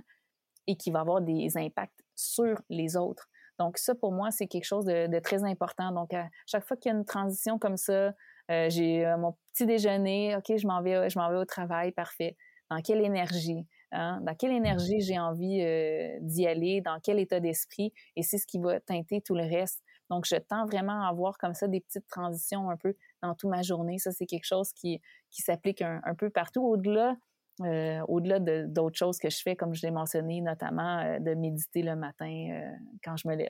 et 0.68 0.76
qui 0.76 0.92
va 0.92 1.00
avoir 1.00 1.22
des 1.22 1.58
impacts 1.58 2.04
sur 2.16 2.62
les 2.70 2.96
autres. 2.96 3.28
Donc 3.58 3.78
ça, 3.78 3.96
pour 3.96 4.12
moi, 4.12 4.32
c'est 4.32 4.48
quelque 4.48 4.66
chose 4.66 4.86
de, 4.86 5.20
très 5.20 5.44
important. 5.44 5.92
Donc 5.92 6.14
à 6.14 6.30
chaque 6.46 6.66
fois 6.66 6.78
qu'il 6.78 6.92
y 6.92 6.96
a 6.96 6.98
une 6.98 7.06
transition 7.06 7.60
comme 7.60 7.78
ça, 7.78 8.14
euh, 8.52 8.70
j'ai 8.70 9.06
euh, 9.06 9.18
mon 9.18 9.36
petit 9.54 9.66
déjeuner, 9.66 10.36
ok, 10.36 10.58
je 10.58 10.68
m'en 10.68 10.82
vais, 10.82 11.10
je 11.10 11.20
m'en 11.20 11.30
vais 11.30 11.38
au 11.38 11.46
travail, 11.46 11.92
parfait. 11.92 12.36
Dans 12.70 12.82
quelle 12.82 13.04
énergie? 13.04 13.68
Hein, 13.92 14.22
dans 14.22 14.36
quelle 14.36 14.52
énergie 14.52 15.02
j'ai 15.02 15.18
envie 15.18 15.62
euh, 15.62 16.18
d'y 16.22 16.46
aller, 16.46 16.82
dans 16.82 17.00
quel 17.02 17.18
état 17.20 17.40
d'esprit, 17.40 17.92
et 18.16 18.22
c'est 18.22 18.38
ce 18.38 18.46
qui 18.46 18.60
va 18.60 18.80
teinter 18.80 19.22
tout 19.22 19.34
le 19.36 19.44
reste. 19.44 19.84
Donc, 20.10 20.26
je 20.26 20.36
tends 20.36 20.66
vraiment 20.66 21.04
à 21.04 21.10
avoir 21.10 21.38
comme 21.38 21.54
ça 21.54 21.68
des 21.68 21.80
petites 21.80 22.08
transitions 22.08 22.70
un 22.70 22.78
peu 22.78 22.96
dans 23.22 23.34
toute 23.34 23.50
ma 23.50 23.62
journée. 23.62 23.98
Ça, 23.98 24.12
c'est 24.12 24.26
quelque 24.26 24.46
chose 24.46 24.72
qui, 24.74 25.02
qui 25.32 25.42
s'applique 25.42 25.82
un, 25.82 26.02
peu 26.18 26.30
partout, 26.30 26.64
au-delà 26.64 27.16
euh, 27.62 28.00
au-delà 28.08 28.40
d'autres 28.40 28.98
choses 28.98 29.18
que 29.18 29.30
je 29.30 29.42
fais, 29.42 29.56
comme 29.56 29.74
je 29.74 29.86
l'ai 29.86 29.92
mentionné, 29.92 30.40
notamment 30.40 31.00
euh, 31.00 31.20
de 31.20 31.34
méditer 31.34 31.82
le 31.82 31.96
matin 31.96 32.62
quand 33.04 33.18
je 33.18 33.28
me 33.28 33.36
lève. 33.36 33.50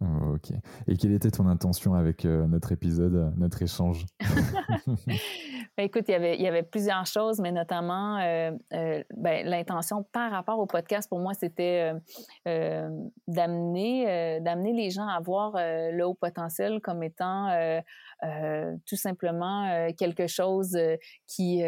Ok. 0.00 0.52
Et 0.88 0.96
quelle 0.96 1.12
était 1.12 1.30
ton 1.30 1.46
intention 1.46 1.94
avec 1.94 2.24
notre 2.24 2.72
épisode, 2.72 3.32
notre 3.38 3.62
échange? 3.62 4.04
Ben, 5.78 5.84
écoute, 5.84 6.04
il 6.08 6.12
y, 6.12 6.46
avait, 6.46 6.62
plusieurs 6.62 7.06
choses, 7.06 7.40
mais 7.40 7.50
notamment 7.50 8.18
euh, 8.18 8.50
euh, 8.74 9.02
ben, 9.16 9.46
l'intention 9.46 10.02
par 10.12 10.30
rapport 10.30 10.58
au 10.58 10.66
podcast, 10.66 11.08
pour 11.08 11.18
moi, 11.18 11.32
c'était 11.32 11.94
euh, 12.46 12.90
d'amener, 13.26 14.40
d'amener 14.40 14.74
les 14.74 14.90
gens 14.90 15.06
à 15.06 15.18
voir 15.20 15.54
le 15.56 16.02
haut 16.02 16.12
potentiel 16.12 16.80
comme 16.82 17.02
étant 17.02 17.48
tout 18.86 18.96
simplement 18.96 19.88
quelque 19.98 20.26
chose 20.26 20.78
qui 21.26 21.62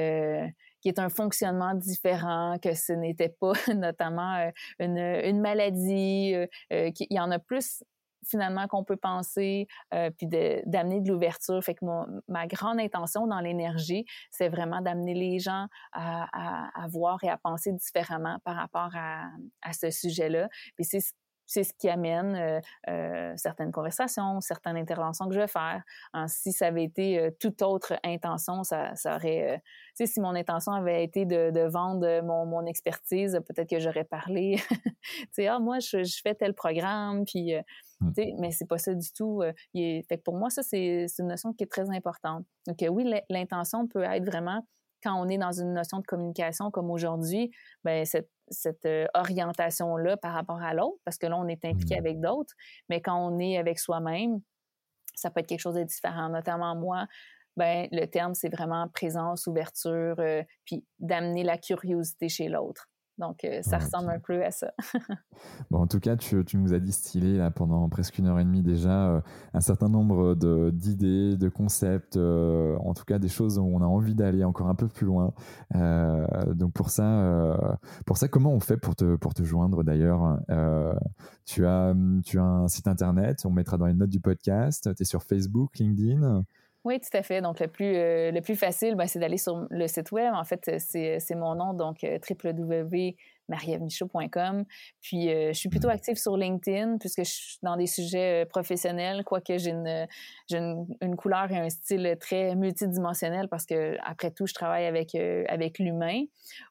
qui 0.81 0.89
est 0.91 0.99
un 0.99 1.09
fonctionnement 1.09 1.73
différent, 1.73 2.57
que 2.63 2.75
ce 2.75 2.93
n'était 2.93 3.31
pas 3.31 3.53
notamment 3.75 4.51
une, 4.79 5.41
maladie, 5.41 6.35
qu'il 6.69 7.07
y 7.09 7.19
en 7.19 7.31
a 7.31 7.39
plus 7.39 7.83
finalement 8.27 8.67
qu'on 8.67 8.85
peut 8.85 8.97
penser, 8.97 9.67
euh, 9.93 10.11
puis 10.11 10.27
d'amener 10.27 11.01
de, 11.01 11.09
l'ouverture. 11.09 11.63
Fait 11.63 11.75
que 11.75 11.85
ma 12.29 12.47
grande 12.47 12.81
intention 12.81 13.27
dans 13.27 13.41
l'énergie, 13.41 14.05
c'est 14.31 14.49
vraiment 14.49 14.81
d'amener 14.81 15.15
les 15.15 15.39
gens 15.39 15.67
à, 15.93 16.83
à, 16.83 16.87
voir 16.89 17.19
et 17.23 17.29
à 17.29 17.37
penser 17.37 17.73
différemment 17.73 18.39
par 18.45 18.57
rapport 18.57 18.91
à, 18.95 19.25
à 19.63 19.73
ce 19.73 19.91
sujet-là. 19.91 20.49
Puis 20.77 20.85
c'est 20.85 21.01
c'est 21.47 21.65
ce 21.65 21.73
qui 21.75 21.89
amène 21.89 22.35
euh, 22.35 22.61
euh, 22.89 23.33
certaines 23.37 23.73
conversations, 23.73 24.41
certaines 24.41 24.77
interventions 24.77 25.29
que 25.29 25.35
je 25.35 25.41
vais 25.41 25.49
faire. 25.49 25.83
si 26.27 26.53
ça 26.53 26.67
avait 26.67 26.85
été 26.85 27.19
euh, 27.19 27.31
toute 27.39 27.63
autre 27.63 27.95
intention, 28.05 28.63
ça, 28.63 28.95
ça 28.95 29.17
aurait... 29.17 29.63
tu 29.97 30.07
sais, 30.07 30.07
si 30.07 30.21
mon 30.21 30.35
intention 30.35 30.73
avait 30.73 31.05
été 31.05 31.25
de, 31.27 31.51
de 31.51 31.61
vendre 31.61 32.23
mon, 32.23 32.47
mon 32.47 32.67
expertise, 32.67 33.41
peut-être 33.47 33.69
que 33.69 33.79
j'aurais 33.79 34.05
parlé, 34.05 34.57
tu 35.03 35.29
sais, 35.33 35.47
ah, 35.49 35.59
moi, 35.59 35.79
je, 35.81 36.05
je, 36.05 36.21
fais 36.23 36.35
tel 36.35 36.55
programme, 36.55 37.25
puis... 37.25 37.55
Mmh. 38.01 38.13
Tu 38.13 38.23
sais, 38.23 38.35
mais 38.39 38.51
c'est 38.51 38.67
pas 38.67 38.79
ça 38.79 38.93
du 38.93 39.13
tout. 39.13 39.43
fait 39.73 40.05
que 40.11 40.23
pour 40.23 40.37
moi, 40.37 40.51
ça, 40.51 40.63
c'est 40.63 41.07
une 41.19 41.29
notion 41.29 41.53
qui 41.53 41.65
est 41.65 41.71
très 41.71 41.89
importante. 41.91 42.45
Donc 42.67 42.77
oui, 42.91 43.11
l'intention 43.31 43.87
peut 43.87 44.03
être 44.03 44.25
vraiment 44.25 44.63
quand 45.05 45.15
on 45.15 45.29
est 45.29 45.39
dans 45.39 45.53
une 45.53 45.75
notion 45.75 45.99
de 45.99 46.07
communication 46.07 46.71
comme 46.71 46.91
aujourd'hui, 46.91 47.51
ben 47.85 48.05
cette, 48.05 48.29
cette 48.49 48.87
euh, 48.87 49.07
orientation-là 49.15 50.17
par 50.17 50.35
rapport 50.35 50.63
à 50.63 50.75
l'autre, 50.75 50.99
parce 51.05 51.19
que 51.19 51.27
là, 51.27 51.37
on 51.37 51.49
est 51.49 51.65
impliqué 51.65 51.97
mmh. 51.97 51.99
avec 51.99 52.21
d'autres, 52.21 52.55
mais 52.89 53.01
quand 53.01 53.17
on 53.17 53.39
est 53.39 53.59
avec 53.59 53.79
soi-même, 53.79 54.41
ça 55.15 55.31
peut 55.31 55.41
être 55.41 55.47
quelque 55.47 55.61
chose 55.61 55.77
de 55.77 55.85
différent. 55.85 56.29
Notamment 56.29 56.75
moi, 56.75 57.07
ben 57.57 57.89
le 57.93 58.07
terme, 58.07 58.35
c'est 58.35 58.49
vraiment 58.49 58.89
présence, 58.89 59.47
ouverture, 59.47 60.17
euh, 60.19 60.43
puis 60.65 60.85
d'amener 60.99 61.45
la 61.45 61.59
curiosité 61.59 62.29
chez 62.29 62.49
l'autre. 62.49 62.89
Donc, 63.19 63.45
euh, 63.45 63.61
ça 63.63 63.79
ressemble 63.79 64.11
un 64.11 64.19
peu 64.19 64.45
à 64.45 64.51
ça. 64.51 64.73
bon, 65.71 65.79
en 65.79 65.87
tout 65.87 66.01
cas, 66.01 66.17
tu, 66.17 66.45
tu, 66.45 66.57
nous 66.57 66.75
as 66.75 66.81
distillé 66.81 67.37
là, 67.37 67.51
pendant 67.53 67.89
presque 67.89 68.19
une 68.19 68.27
heure 68.27 68.41
et 68.41 68.45
demie 68.45 68.63
déjà 68.63 69.09
euh, 69.09 69.21
un 69.53 69.61
certain 69.61 69.89
nombre 69.89 70.35
d'idées, 70.73 71.37
de, 71.37 71.49
concepts, 71.49 72.17
euh, 72.17 72.77
en 72.79 72.93
tout 72.93 73.05
cas 73.05 73.21
des 73.21 73.29
choses 73.29 73.59
où 73.59 73.65
on 73.65 73.81
a 73.83 73.87
envie 73.87 74.17
d'aller 74.17 74.43
encore 74.43 74.69
un 74.69 74.75
peu 74.75 74.89
plus 74.89 75.07
loin. 75.07 75.33
donc 75.73 76.73
pour 76.73 76.91
ça, 76.91 77.79
pour 78.07 78.17
ça, 78.17 78.29
comment 78.29 78.53
on 78.53 78.61
fait 78.61 78.77
pour 78.77 78.97
te, 78.97 79.17
pour 79.17 79.35
te 79.35 79.45
joindre 79.45 79.85
d'ailleurs 79.85 80.41
tu, 81.45 81.67
as, 81.67 81.95
tu 82.25 82.39
as 82.39 82.45
un 82.45 82.69
site 82.69 82.89
internet, 82.89 83.45
on 83.45 83.51
mettra 83.51 83.79
dans 83.79 83.87
les 83.87 83.95
notes 83.95 84.11
du 84.11 84.21
podcast, 84.21 84.95
tu 84.95 85.03
es 85.03 85.05
sur 85.05 85.23
Facebook, 85.23 85.79
LinkedIn? 85.79 86.45
Oui, 86.85 87.01
tout 87.01 87.17
à 87.17 87.23
fait. 87.23 87.41
Donc, 87.41 87.61
le 87.61 87.69
plus, 87.69 87.97
euh, 87.97 88.31
le 88.31 88.43
plus 88.43 88.57
facile, 88.57 88.95
ben, 88.95 89.07
c'est 89.07 89.19
d'aller 89.19 89.39
sur 89.39 89.67
le 89.71 89.89
site 89.89 90.13
web. 90.13 90.35
En 90.35 90.45
fait, 90.45 90.71
c'est 90.79 91.35
mon 91.35 91.55
nom, 91.55 91.73
donc 91.73 92.05
euh, 92.05 92.19
www.marievmichaud.com. 92.29 94.67
Puis, 95.01 95.31
euh, 95.31 95.55
je 95.55 95.59
suis 95.59 95.71
plutôt 95.71 95.89
active 95.89 96.19
sur 96.19 96.37
LinkedIn 96.37 96.99
puisque 96.99 97.25
je 97.25 97.31
suis 97.31 97.57
dans 97.63 97.79
des 97.79 97.87
sujets 97.87 98.45
professionnels, 98.51 99.25
quoique 99.25 99.57
j'ai 99.57 99.71
une, 99.71 100.07
une, 100.51 100.87
une, 101.01 101.17
couleur 101.17 101.51
et 101.51 101.57
un 101.57 101.71
style 101.71 102.19
très 102.21 102.55
multidimensionnel 102.55 103.49
parce 103.49 103.65
que, 103.65 103.97
après 104.05 104.31
tout, 104.31 104.47
je 104.47 104.53
travaille 104.53 104.85
avec, 104.85 105.15
avec 105.15 105.79
l'humain. 105.79 106.25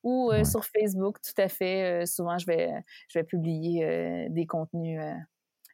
Ou 0.04 0.32
sur 0.46 0.64
Facebook, 0.64 1.18
tout 1.24 1.42
à 1.42 1.48
fait. 1.48 2.06
souvent, 2.06 2.38
je 2.38 2.46
vais, 2.46 2.70
je 3.08 3.18
vais 3.18 3.24
publier 3.24 4.28
des 4.30 4.46
contenus 4.46 5.02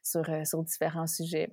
sur, 0.02 0.24
sur 0.46 0.62
différents 0.62 1.06
sujets. 1.06 1.50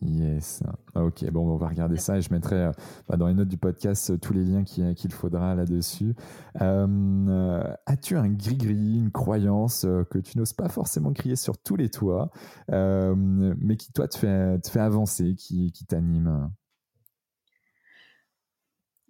Yes. 0.00 0.62
Ah, 0.94 1.04
ok, 1.04 1.30
bon, 1.30 1.48
on 1.48 1.56
va 1.56 1.68
regarder 1.68 1.96
ça 1.96 2.18
et 2.18 2.22
je 2.22 2.32
mettrai 2.32 2.56
euh, 2.56 2.72
bah, 3.08 3.16
dans 3.16 3.26
les 3.26 3.34
notes 3.34 3.48
du 3.48 3.56
podcast 3.56 4.10
euh, 4.10 4.16
tous 4.16 4.32
les 4.32 4.44
liens 4.44 4.64
qu'il 4.64 5.12
faudra 5.12 5.54
là-dessus. 5.54 6.14
Euh, 6.60 7.74
as-tu 7.86 8.16
un 8.16 8.28
gris-gris, 8.28 8.98
une 8.98 9.10
croyance 9.10 9.86
que 10.10 10.18
tu 10.18 10.38
n'oses 10.38 10.52
pas 10.52 10.68
forcément 10.68 11.12
crier 11.12 11.36
sur 11.36 11.58
tous 11.58 11.76
les 11.76 11.90
toits, 11.90 12.30
mais 12.68 13.76
qui, 13.76 13.92
toi, 13.92 14.08
te 14.08 14.16
fait, 14.18 14.58
te 14.60 14.70
fait 14.70 14.80
avancer, 14.80 15.34
qui, 15.34 15.72
qui 15.72 15.84
t'anime? 15.84 16.50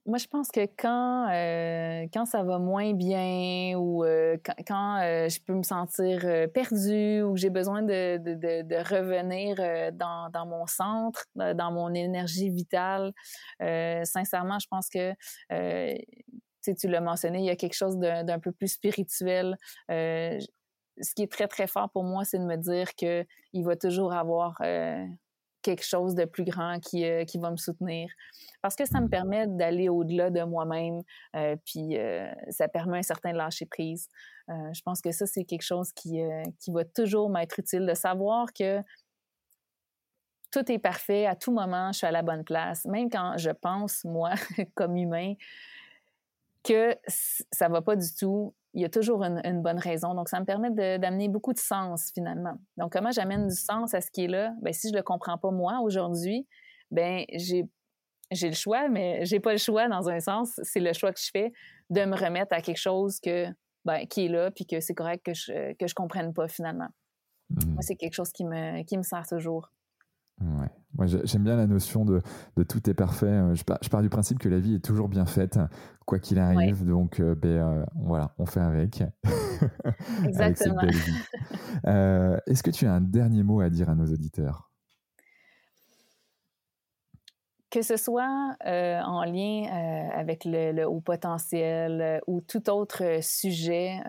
Moi, 0.09 0.17
je 0.17 0.27
pense 0.27 0.51
que 0.51 0.67
quand, 0.79 1.29
euh, 1.31 2.07
quand 2.15 2.25
ça 2.25 2.43
va 2.43 2.59
moins 2.59 2.95
bien 2.95 3.77
ou 3.77 4.05
euh, 4.05 4.39
quand, 4.67 5.03
euh, 5.03 5.29
je 5.29 5.39
peux 5.41 5.53
me 5.53 5.63
sentir 5.63 6.21
perdue 6.55 7.23
ou 7.23 7.37
j'ai 7.37 7.51
besoin 7.51 7.83
de, 7.83 8.17
de, 8.17 8.63
de, 8.63 8.77
revenir 8.77 9.57
dans, 9.93 10.31
dans, 10.31 10.47
mon 10.47 10.67
centre, 10.67 11.27
dans 11.35 11.71
mon 11.71 11.93
énergie 11.93 12.49
vitale, 12.49 13.13
sincèrement, 13.61 14.59
je 14.59 14.67
pense 14.71 14.89
que 14.89 15.13
tu 16.73 16.89
l'as 16.89 17.03
mentionné, 17.03 17.41
il 17.41 17.45
y 17.45 17.51
a 17.51 17.57
quelque 17.57 17.77
chose 17.77 17.99
d'un 17.99 18.39
peu 18.39 18.51
plus 18.51 18.69
spirituel. 18.69 19.57
ce 19.91 21.15
qui 21.15 21.23
est 21.23 21.31
très, 21.31 21.49
très 21.49 21.67
fort 21.67 21.91
pour 21.91 22.05
moi, 22.05 22.25
c'est 22.25 22.39
de 22.39 22.45
me 22.45 22.57
dire 22.57 22.95
qu'il 22.95 23.27
va 23.65 23.77
toujours 23.77 24.15
avoir 24.15 24.59
quelque 25.63 25.85
chose 25.85 26.15
de 26.15 26.25
plus 26.25 26.45
grand 26.45 26.79
qui, 26.81 27.05
euh, 27.05 27.25
qui 27.25 27.39
va 27.39 27.51
me 27.51 27.57
soutenir. 27.57 28.09
Parce 28.63 28.75
que 28.75 28.87
ça 28.87 29.01
me 29.01 29.09
permet 29.09 29.47
d'aller 29.47 29.89
au-delà 29.89 30.31
de 30.31 30.43
moi-même, 30.43 31.03
euh, 31.37 31.57
puis 31.65 31.99
euh, 31.99 32.31
ça 32.51 32.69
permet 32.69 32.99
un 32.99 33.03
certain 33.03 33.33
lâcher-prise. 33.33 34.09
je 34.49 34.81
pense 34.83 35.01
que 35.01 35.13
ça, 35.13 35.27
c'est 35.27 35.45
quelque 35.45 35.63
chose 35.63 35.93
qui, 35.93 36.21
qui 36.59 36.71
va 36.71 36.85
toujours 36.85 37.29
m'être 37.31 37.59
utile, 37.59 37.87
de 37.87 37.95
savoir 37.95 38.53
que 38.53 38.83
tout 40.51 40.73
est 40.73 40.79
parfait, 40.79 41.27
à 41.27 41.37
tout 41.37 41.53
moment, 41.53 41.93
je 41.93 41.99
suis 41.99 42.07
à 42.07 42.11
la 42.11 42.23
bonne 42.23 42.45
place. 42.45 42.85
Même 42.87 43.11
quand 43.11 43.37
je 43.37 43.51
pense, 43.51 44.05
moi, 44.05 44.33
comme 44.75 44.97
humain, 44.97 45.35
que 46.65 46.97
ça 47.07 47.69
va 47.69 47.83
pas 47.83 47.97
du 47.97 48.15
tout, 48.15 48.55
il 48.79 48.83
y 48.83 48.85
a 48.85 48.89
toujours 48.89 49.25
une, 49.25 49.61
bonne 49.61 49.79
raison. 49.79 50.15
Donc, 50.15 50.29
ça 50.29 50.39
me 50.39 50.45
permet 50.45 50.71
d'amener 50.99 51.29
beaucoup 51.29 51.53
de 51.53 51.59
sens, 51.59 52.13
finalement. 52.15 52.55
Donc, 52.77 52.93
comment 52.93 53.11
j'amène 53.11 53.49
du 53.49 53.57
sens 53.57 53.93
à 53.93 54.01
ce 54.01 54.09
qui 54.09 54.25
est 54.25 54.29
là? 54.29 54.53
Bien, 54.63 54.73
si 54.73 54.91
je 54.91 54.95
le 54.95 55.03
comprends 55.03 55.37
pas 55.37 55.51
moi 55.51 55.81
aujourd'hui, 55.83 56.47
ben 56.93 57.25
j'ai 57.35 57.69
j'ai 58.31 58.49
le 58.49 58.55
choix, 58.55 58.89
mais 58.89 59.25
j'ai 59.25 59.41
pas 59.41 59.53
le 59.53 59.59
choix 59.59 59.89
dans 59.89 60.09
un 60.09 60.21
sens. 60.21 60.61
C'est 60.63 60.81
le 60.81 60.93
choix 60.93 61.13
que 61.13 61.19
je 61.19 61.31
fais 61.33 61.53
de 61.91 62.05
me 62.05 62.15
remettre 62.15 62.55
à 62.55 62.61
quelque 62.61 62.79
chose 62.79 63.19
que, 63.21 63.47
ben, 63.85 64.07
qui 64.07 64.27
est 64.27 64.29
là, 64.29 64.51
puis 64.53 64.65
que 64.65 64.79
c'est 64.81 64.95
correct 64.95 65.25
que 65.25 65.35
je, 65.35 65.73
que 65.75 65.87
je 65.89 65.95
comprenne 65.95 66.33
pas 66.33 66.47
finalement. 66.47 66.89
Moi, 67.49 67.65
mmh. 67.65 67.83
c'est 67.83 67.97
quelque 67.97 68.15
chose 68.15 68.31
qui 68.31 68.45
me, 68.45 68.85
qui 68.85 68.97
me 68.97 69.03
sert 69.03 69.27
toujours. 69.27 69.73
Ouais. 70.41 70.69
Moi, 70.99 71.07
j'aime 71.07 71.45
bien 71.45 71.57
la 71.57 71.69
notion 71.69 72.05
de, 72.05 72.21
de, 72.57 72.63
tout 72.65 72.91
est 72.91 72.95
parfait. 72.95 73.27
Euh, 73.27 73.55
je 73.55 73.63
pars, 73.63 73.79
je 73.81 73.89
pars, 73.89 74.03
du 74.03 74.09
principe 74.09 74.41
que 74.41 74.49
la 74.49 74.59
vie 74.59 74.75
est 74.75 74.85
toujours 74.85 75.09
bien 75.09 75.27
faite, 75.27 75.59
quoi 76.05 76.19
qu'il 76.19 76.41
arrive. 76.41 76.85
Donc, 76.85 77.21
euh, 77.21 77.37
ben, 77.37 77.49
euh, 77.49 77.85
voilà, 77.95 78.35
on 78.39 78.47
fait 78.47 78.61
avec. 78.61 79.05
Exactement. 80.25 80.83
Est-ce 81.85 82.63
que 82.65 82.71
tu 82.71 82.87
as 82.87 82.93
un 82.93 83.01
dernier 83.01 83.45
mot 83.45 83.61
à 83.61 83.71
dire 83.71 83.89
à 83.89 83.95
nos 83.95 84.07
auditeurs? 84.07 84.73
Que 87.71 87.83
ce 87.83 87.97
soit 87.97 88.57
en 88.65 89.25
lien 89.25 89.67
avec 90.13 90.45
le, 90.45 90.73
le, 90.73 90.89
haut 90.89 91.01
potentiel 91.01 92.21
ou 92.27 92.41
tout 92.41 92.71
autre 92.71 93.23
sujet, 93.23 94.01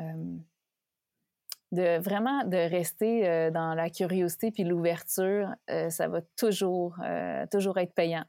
de 1.71 1.99
vraiment 1.99 2.43
de 2.45 2.57
rester 2.57 3.27
euh, 3.27 3.51
dans 3.51 3.73
la 3.73 3.89
curiosité 3.89 4.51
puis 4.51 4.63
l'ouverture, 4.63 5.53
euh, 5.69 5.89
ça 5.89 6.07
va 6.07 6.21
toujours, 6.35 6.95
euh, 7.03 7.45
toujours 7.51 7.77
être 7.77 7.93
payant. 7.93 8.25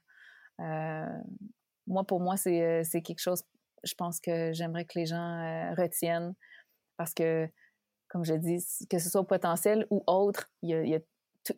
moi, 1.87 2.05
pour 2.05 2.21
moi, 2.21 2.37
c'est 2.37 3.03
quelque 3.03 3.21
chose, 3.21 3.43
je 3.83 3.95
pense 3.95 4.21
que 4.21 4.53
j'aimerais 4.53 4.85
que 4.85 4.99
les 4.99 5.07
gens 5.07 5.75
retiennent 5.75 6.35
parce 6.97 7.15
que, 7.15 7.49
comme 8.09 8.25
je 8.25 8.35
dis, 8.35 8.63
que 8.91 8.99
ce 8.99 9.09
soit 9.09 9.27
potentiel 9.27 9.87
ou 9.91 10.05
autre, 10.07 10.51
y 10.63 10.75
a, 10.75 11.01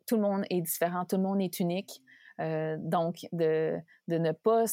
tout 0.07 0.17
le 0.17 0.23
monde 0.23 0.45
est 0.51 0.61
différent, 0.61 1.05
tout 1.05 1.17
le 1.17 1.23
monde 1.23 1.41
est 1.41 1.59
unique. 1.59 2.01
Euh, 2.41 2.77
donc, 2.79 3.27
de, 3.33 3.79
de, 4.09 4.19
ne 4.19 4.33
pas 4.33 4.65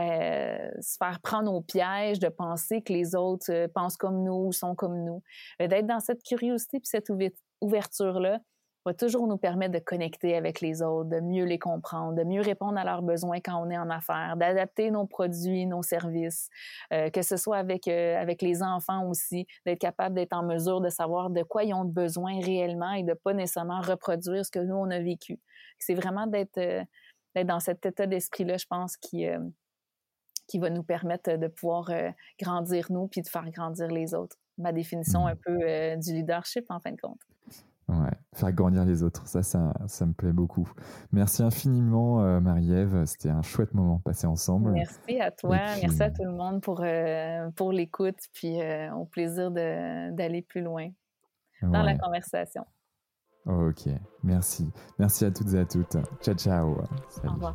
euh, 0.00 0.70
se 0.80 0.96
faire 0.98 1.20
prendre 1.22 1.52
au 1.52 1.60
piège, 1.60 2.18
de 2.18 2.28
penser 2.28 2.82
que 2.82 2.92
les 2.92 3.14
autres 3.14 3.50
euh, 3.50 3.68
pensent 3.72 3.96
comme 3.96 4.22
nous 4.24 4.46
ou 4.46 4.52
sont 4.52 4.74
comme 4.74 5.04
nous. 5.04 5.22
D'être 5.60 5.86
dans 5.86 6.00
cette 6.00 6.22
curiosité 6.22 6.80
puis 6.80 6.88
cette 6.88 7.10
ouverture-là 7.60 8.40
va 8.84 8.92
toujours 8.92 9.26
nous 9.26 9.38
permettre 9.38 9.72
de 9.72 9.78
connecter 9.78 10.36
avec 10.36 10.60
les 10.60 10.82
autres, 10.82 11.08
de 11.08 11.20
mieux 11.20 11.44
les 11.44 11.58
comprendre, 11.58 12.12
de 12.14 12.22
mieux 12.22 12.42
répondre 12.42 12.76
à 12.76 12.84
leurs 12.84 13.00
besoins 13.00 13.38
quand 13.40 13.56
on 13.56 13.70
est 13.70 13.78
en 13.78 13.88
affaires, 13.88 14.36
d'adapter 14.36 14.90
nos 14.90 15.06
produits, 15.06 15.64
nos 15.64 15.82
services, 15.82 16.50
que 16.90 17.22
ce 17.22 17.38
soit 17.38 17.56
avec, 17.56 17.88
avec 17.88 18.42
les 18.42 18.62
enfants 18.62 19.08
aussi, 19.08 19.46
d'être 19.64 19.78
capable 19.78 20.16
d'être 20.16 20.34
en 20.34 20.42
mesure 20.42 20.82
de 20.82 20.90
savoir 20.90 21.30
de 21.30 21.42
quoi 21.42 21.64
ils 21.64 21.72
ont 21.72 21.86
besoin 21.86 22.38
réellement 22.42 22.92
et 22.92 23.04
de 23.04 23.14
pas 23.14 23.32
nécessairement 23.32 23.80
reproduire 23.80 24.44
ce 24.44 24.50
que 24.50 24.58
nous, 24.58 24.76
on 24.76 24.90
a 24.90 24.98
vécu. 24.98 25.40
C'est 25.78 25.94
vraiment 25.94 26.26
d'être 26.26 26.60
d'être 27.34 27.46
dans 27.46 27.60
cet 27.60 27.84
état 27.86 28.06
d'esprit-là, 28.06 28.56
je 28.56 28.66
pense, 28.66 28.96
qui, 28.96 29.26
euh, 29.26 29.38
qui 30.46 30.58
va 30.58 30.70
nous 30.70 30.82
permettre 30.82 31.36
de 31.36 31.48
pouvoir 31.48 31.90
euh, 31.90 32.10
grandir 32.40 32.86
nous 32.90 33.08
puis 33.08 33.22
de 33.22 33.28
faire 33.28 33.50
grandir 33.50 33.88
les 33.88 34.14
autres. 34.14 34.36
Ma 34.58 34.72
définition 34.72 35.26
un 35.26 35.34
mmh. 35.34 35.38
peu 35.44 35.58
euh, 35.62 35.96
du 35.96 36.12
leadership, 36.12 36.64
en 36.68 36.80
fin 36.80 36.92
de 36.92 37.00
compte. 37.00 37.20
Ouais, 37.86 38.16
faire 38.32 38.52
grandir 38.52 38.86
les 38.86 39.02
autres, 39.02 39.26
ça, 39.26 39.42
ça, 39.42 39.74
ça 39.88 40.06
me 40.06 40.14
plaît 40.14 40.32
beaucoup. 40.32 40.66
Merci 41.12 41.42
infiniment, 41.42 42.40
Marie-Ève. 42.40 43.04
C'était 43.04 43.28
un 43.28 43.42
chouette 43.42 43.74
moment 43.74 43.98
passé 43.98 44.26
ensemble. 44.26 44.72
Merci 44.72 45.20
à 45.20 45.30
toi, 45.30 45.58
merci 45.82 46.02
à 46.02 46.10
tout 46.10 46.24
le 46.24 46.32
monde 46.32 46.62
pour, 46.62 46.82
pour 47.56 47.72
l'écoute, 47.72 48.16
puis 48.32 48.56
au 48.96 49.04
plaisir 49.04 49.50
d'aller 49.50 50.40
plus 50.40 50.62
loin 50.62 50.88
dans 51.60 51.82
la 51.82 51.98
conversation. 51.98 52.64
Ok, 53.46 53.88
merci. 54.22 54.70
Merci 54.98 55.24
à 55.26 55.30
toutes 55.30 55.52
et 55.52 55.58
à 55.58 55.64
toutes. 55.66 55.96
Ciao, 56.22 56.34
ciao. 56.34 56.66
Au 56.66 56.70
revoir. 57.30 57.54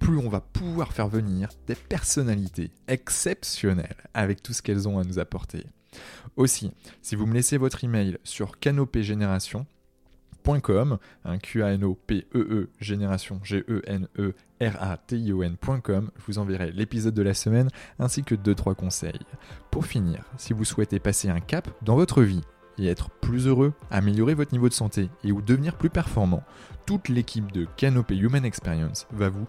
plus 0.00 0.18
on 0.18 0.28
va 0.28 0.40
pouvoir 0.40 0.92
faire 0.92 1.06
venir 1.06 1.50
des 1.68 1.76
personnalités 1.76 2.72
exceptionnelles 2.88 3.94
avec 4.14 4.42
tout 4.42 4.52
ce 4.52 4.62
qu'elles 4.62 4.88
ont 4.88 4.98
à 4.98 5.04
nous 5.04 5.20
apporter. 5.20 5.64
Aussi, 6.36 6.72
si 7.02 7.14
vous 7.14 7.26
me 7.26 7.34
laissez 7.34 7.58
votre 7.58 7.84
email 7.84 8.18
sur 8.24 8.58
canopégénération.com, 8.58 10.98
un 11.24 11.38
Q 11.38 11.62
A 11.62 11.72
N 11.72 11.84
O 11.84 11.94
P 11.94 12.26
E 12.34 12.38
E 12.38 12.68
génération 12.80 13.38
G 13.44 13.62
E 13.68 13.82
N 13.86 14.08
E 14.18 14.32
R 14.60 14.76
A 14.80 14.96
T 14.96 15.16
I 15.18 15.32
O 15.32 15.42
N.com, 15.42 16.10
je 16.16 16.22
vous 16.26 16.38
enverrai 16.38 16.72
l'épisode 16.72 17.14
de 17.14 17.22
la 17.22 17.34
semaine 17.34 17.68
ainsi 17.98 18.24
que 18.24 18.34
2 18.34 18.54
3 18.54 18.74
conseils. 18.74 19.20
Pour 19.70 19.84
finir, 19.86 20.24
si 20.38 20.54
vous 20.54 20.64
souhaitez 20.64 20.98
passer 20.98 21.28
un 21.28 21.40
cap 21.40 21.68
dans 21.82 21.96
votre 21.96 22.22
vie 22.22 22.40
et 22.78 22.86
être 22.86 23.10
plus 23.10 23.46
heureux, 23.46 23.74
améliorer 23.90 24.32
votre 24.34 24.52
niveau 24.52 24.68
de 24.68 24.74
santé 24.74 25.10
et 25.24 25.32
ou 25.32 25.42
devenir 25.42 25.76
plus 25.76 25.90
performant, 25.90 26.44
toute 26.86 27.08
l'équipe 27.08 27.52
de 27.52 27.66
Canopé 27.76 28.16
Human 28.16 28.44
Experience 28.44 29.06
va 29.12 29.28
vous 29.28 29.46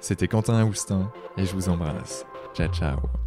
C'était 0.00 0.28
Quentin 0.28 0.60
Aoustin 0.60 1.10
et 1.36 1.44
je 1.44 1.52
vous 1.54 1.68
embrasse. 1.68 2.24
Ciao 2.54 2.68
ciao 2.68 3.25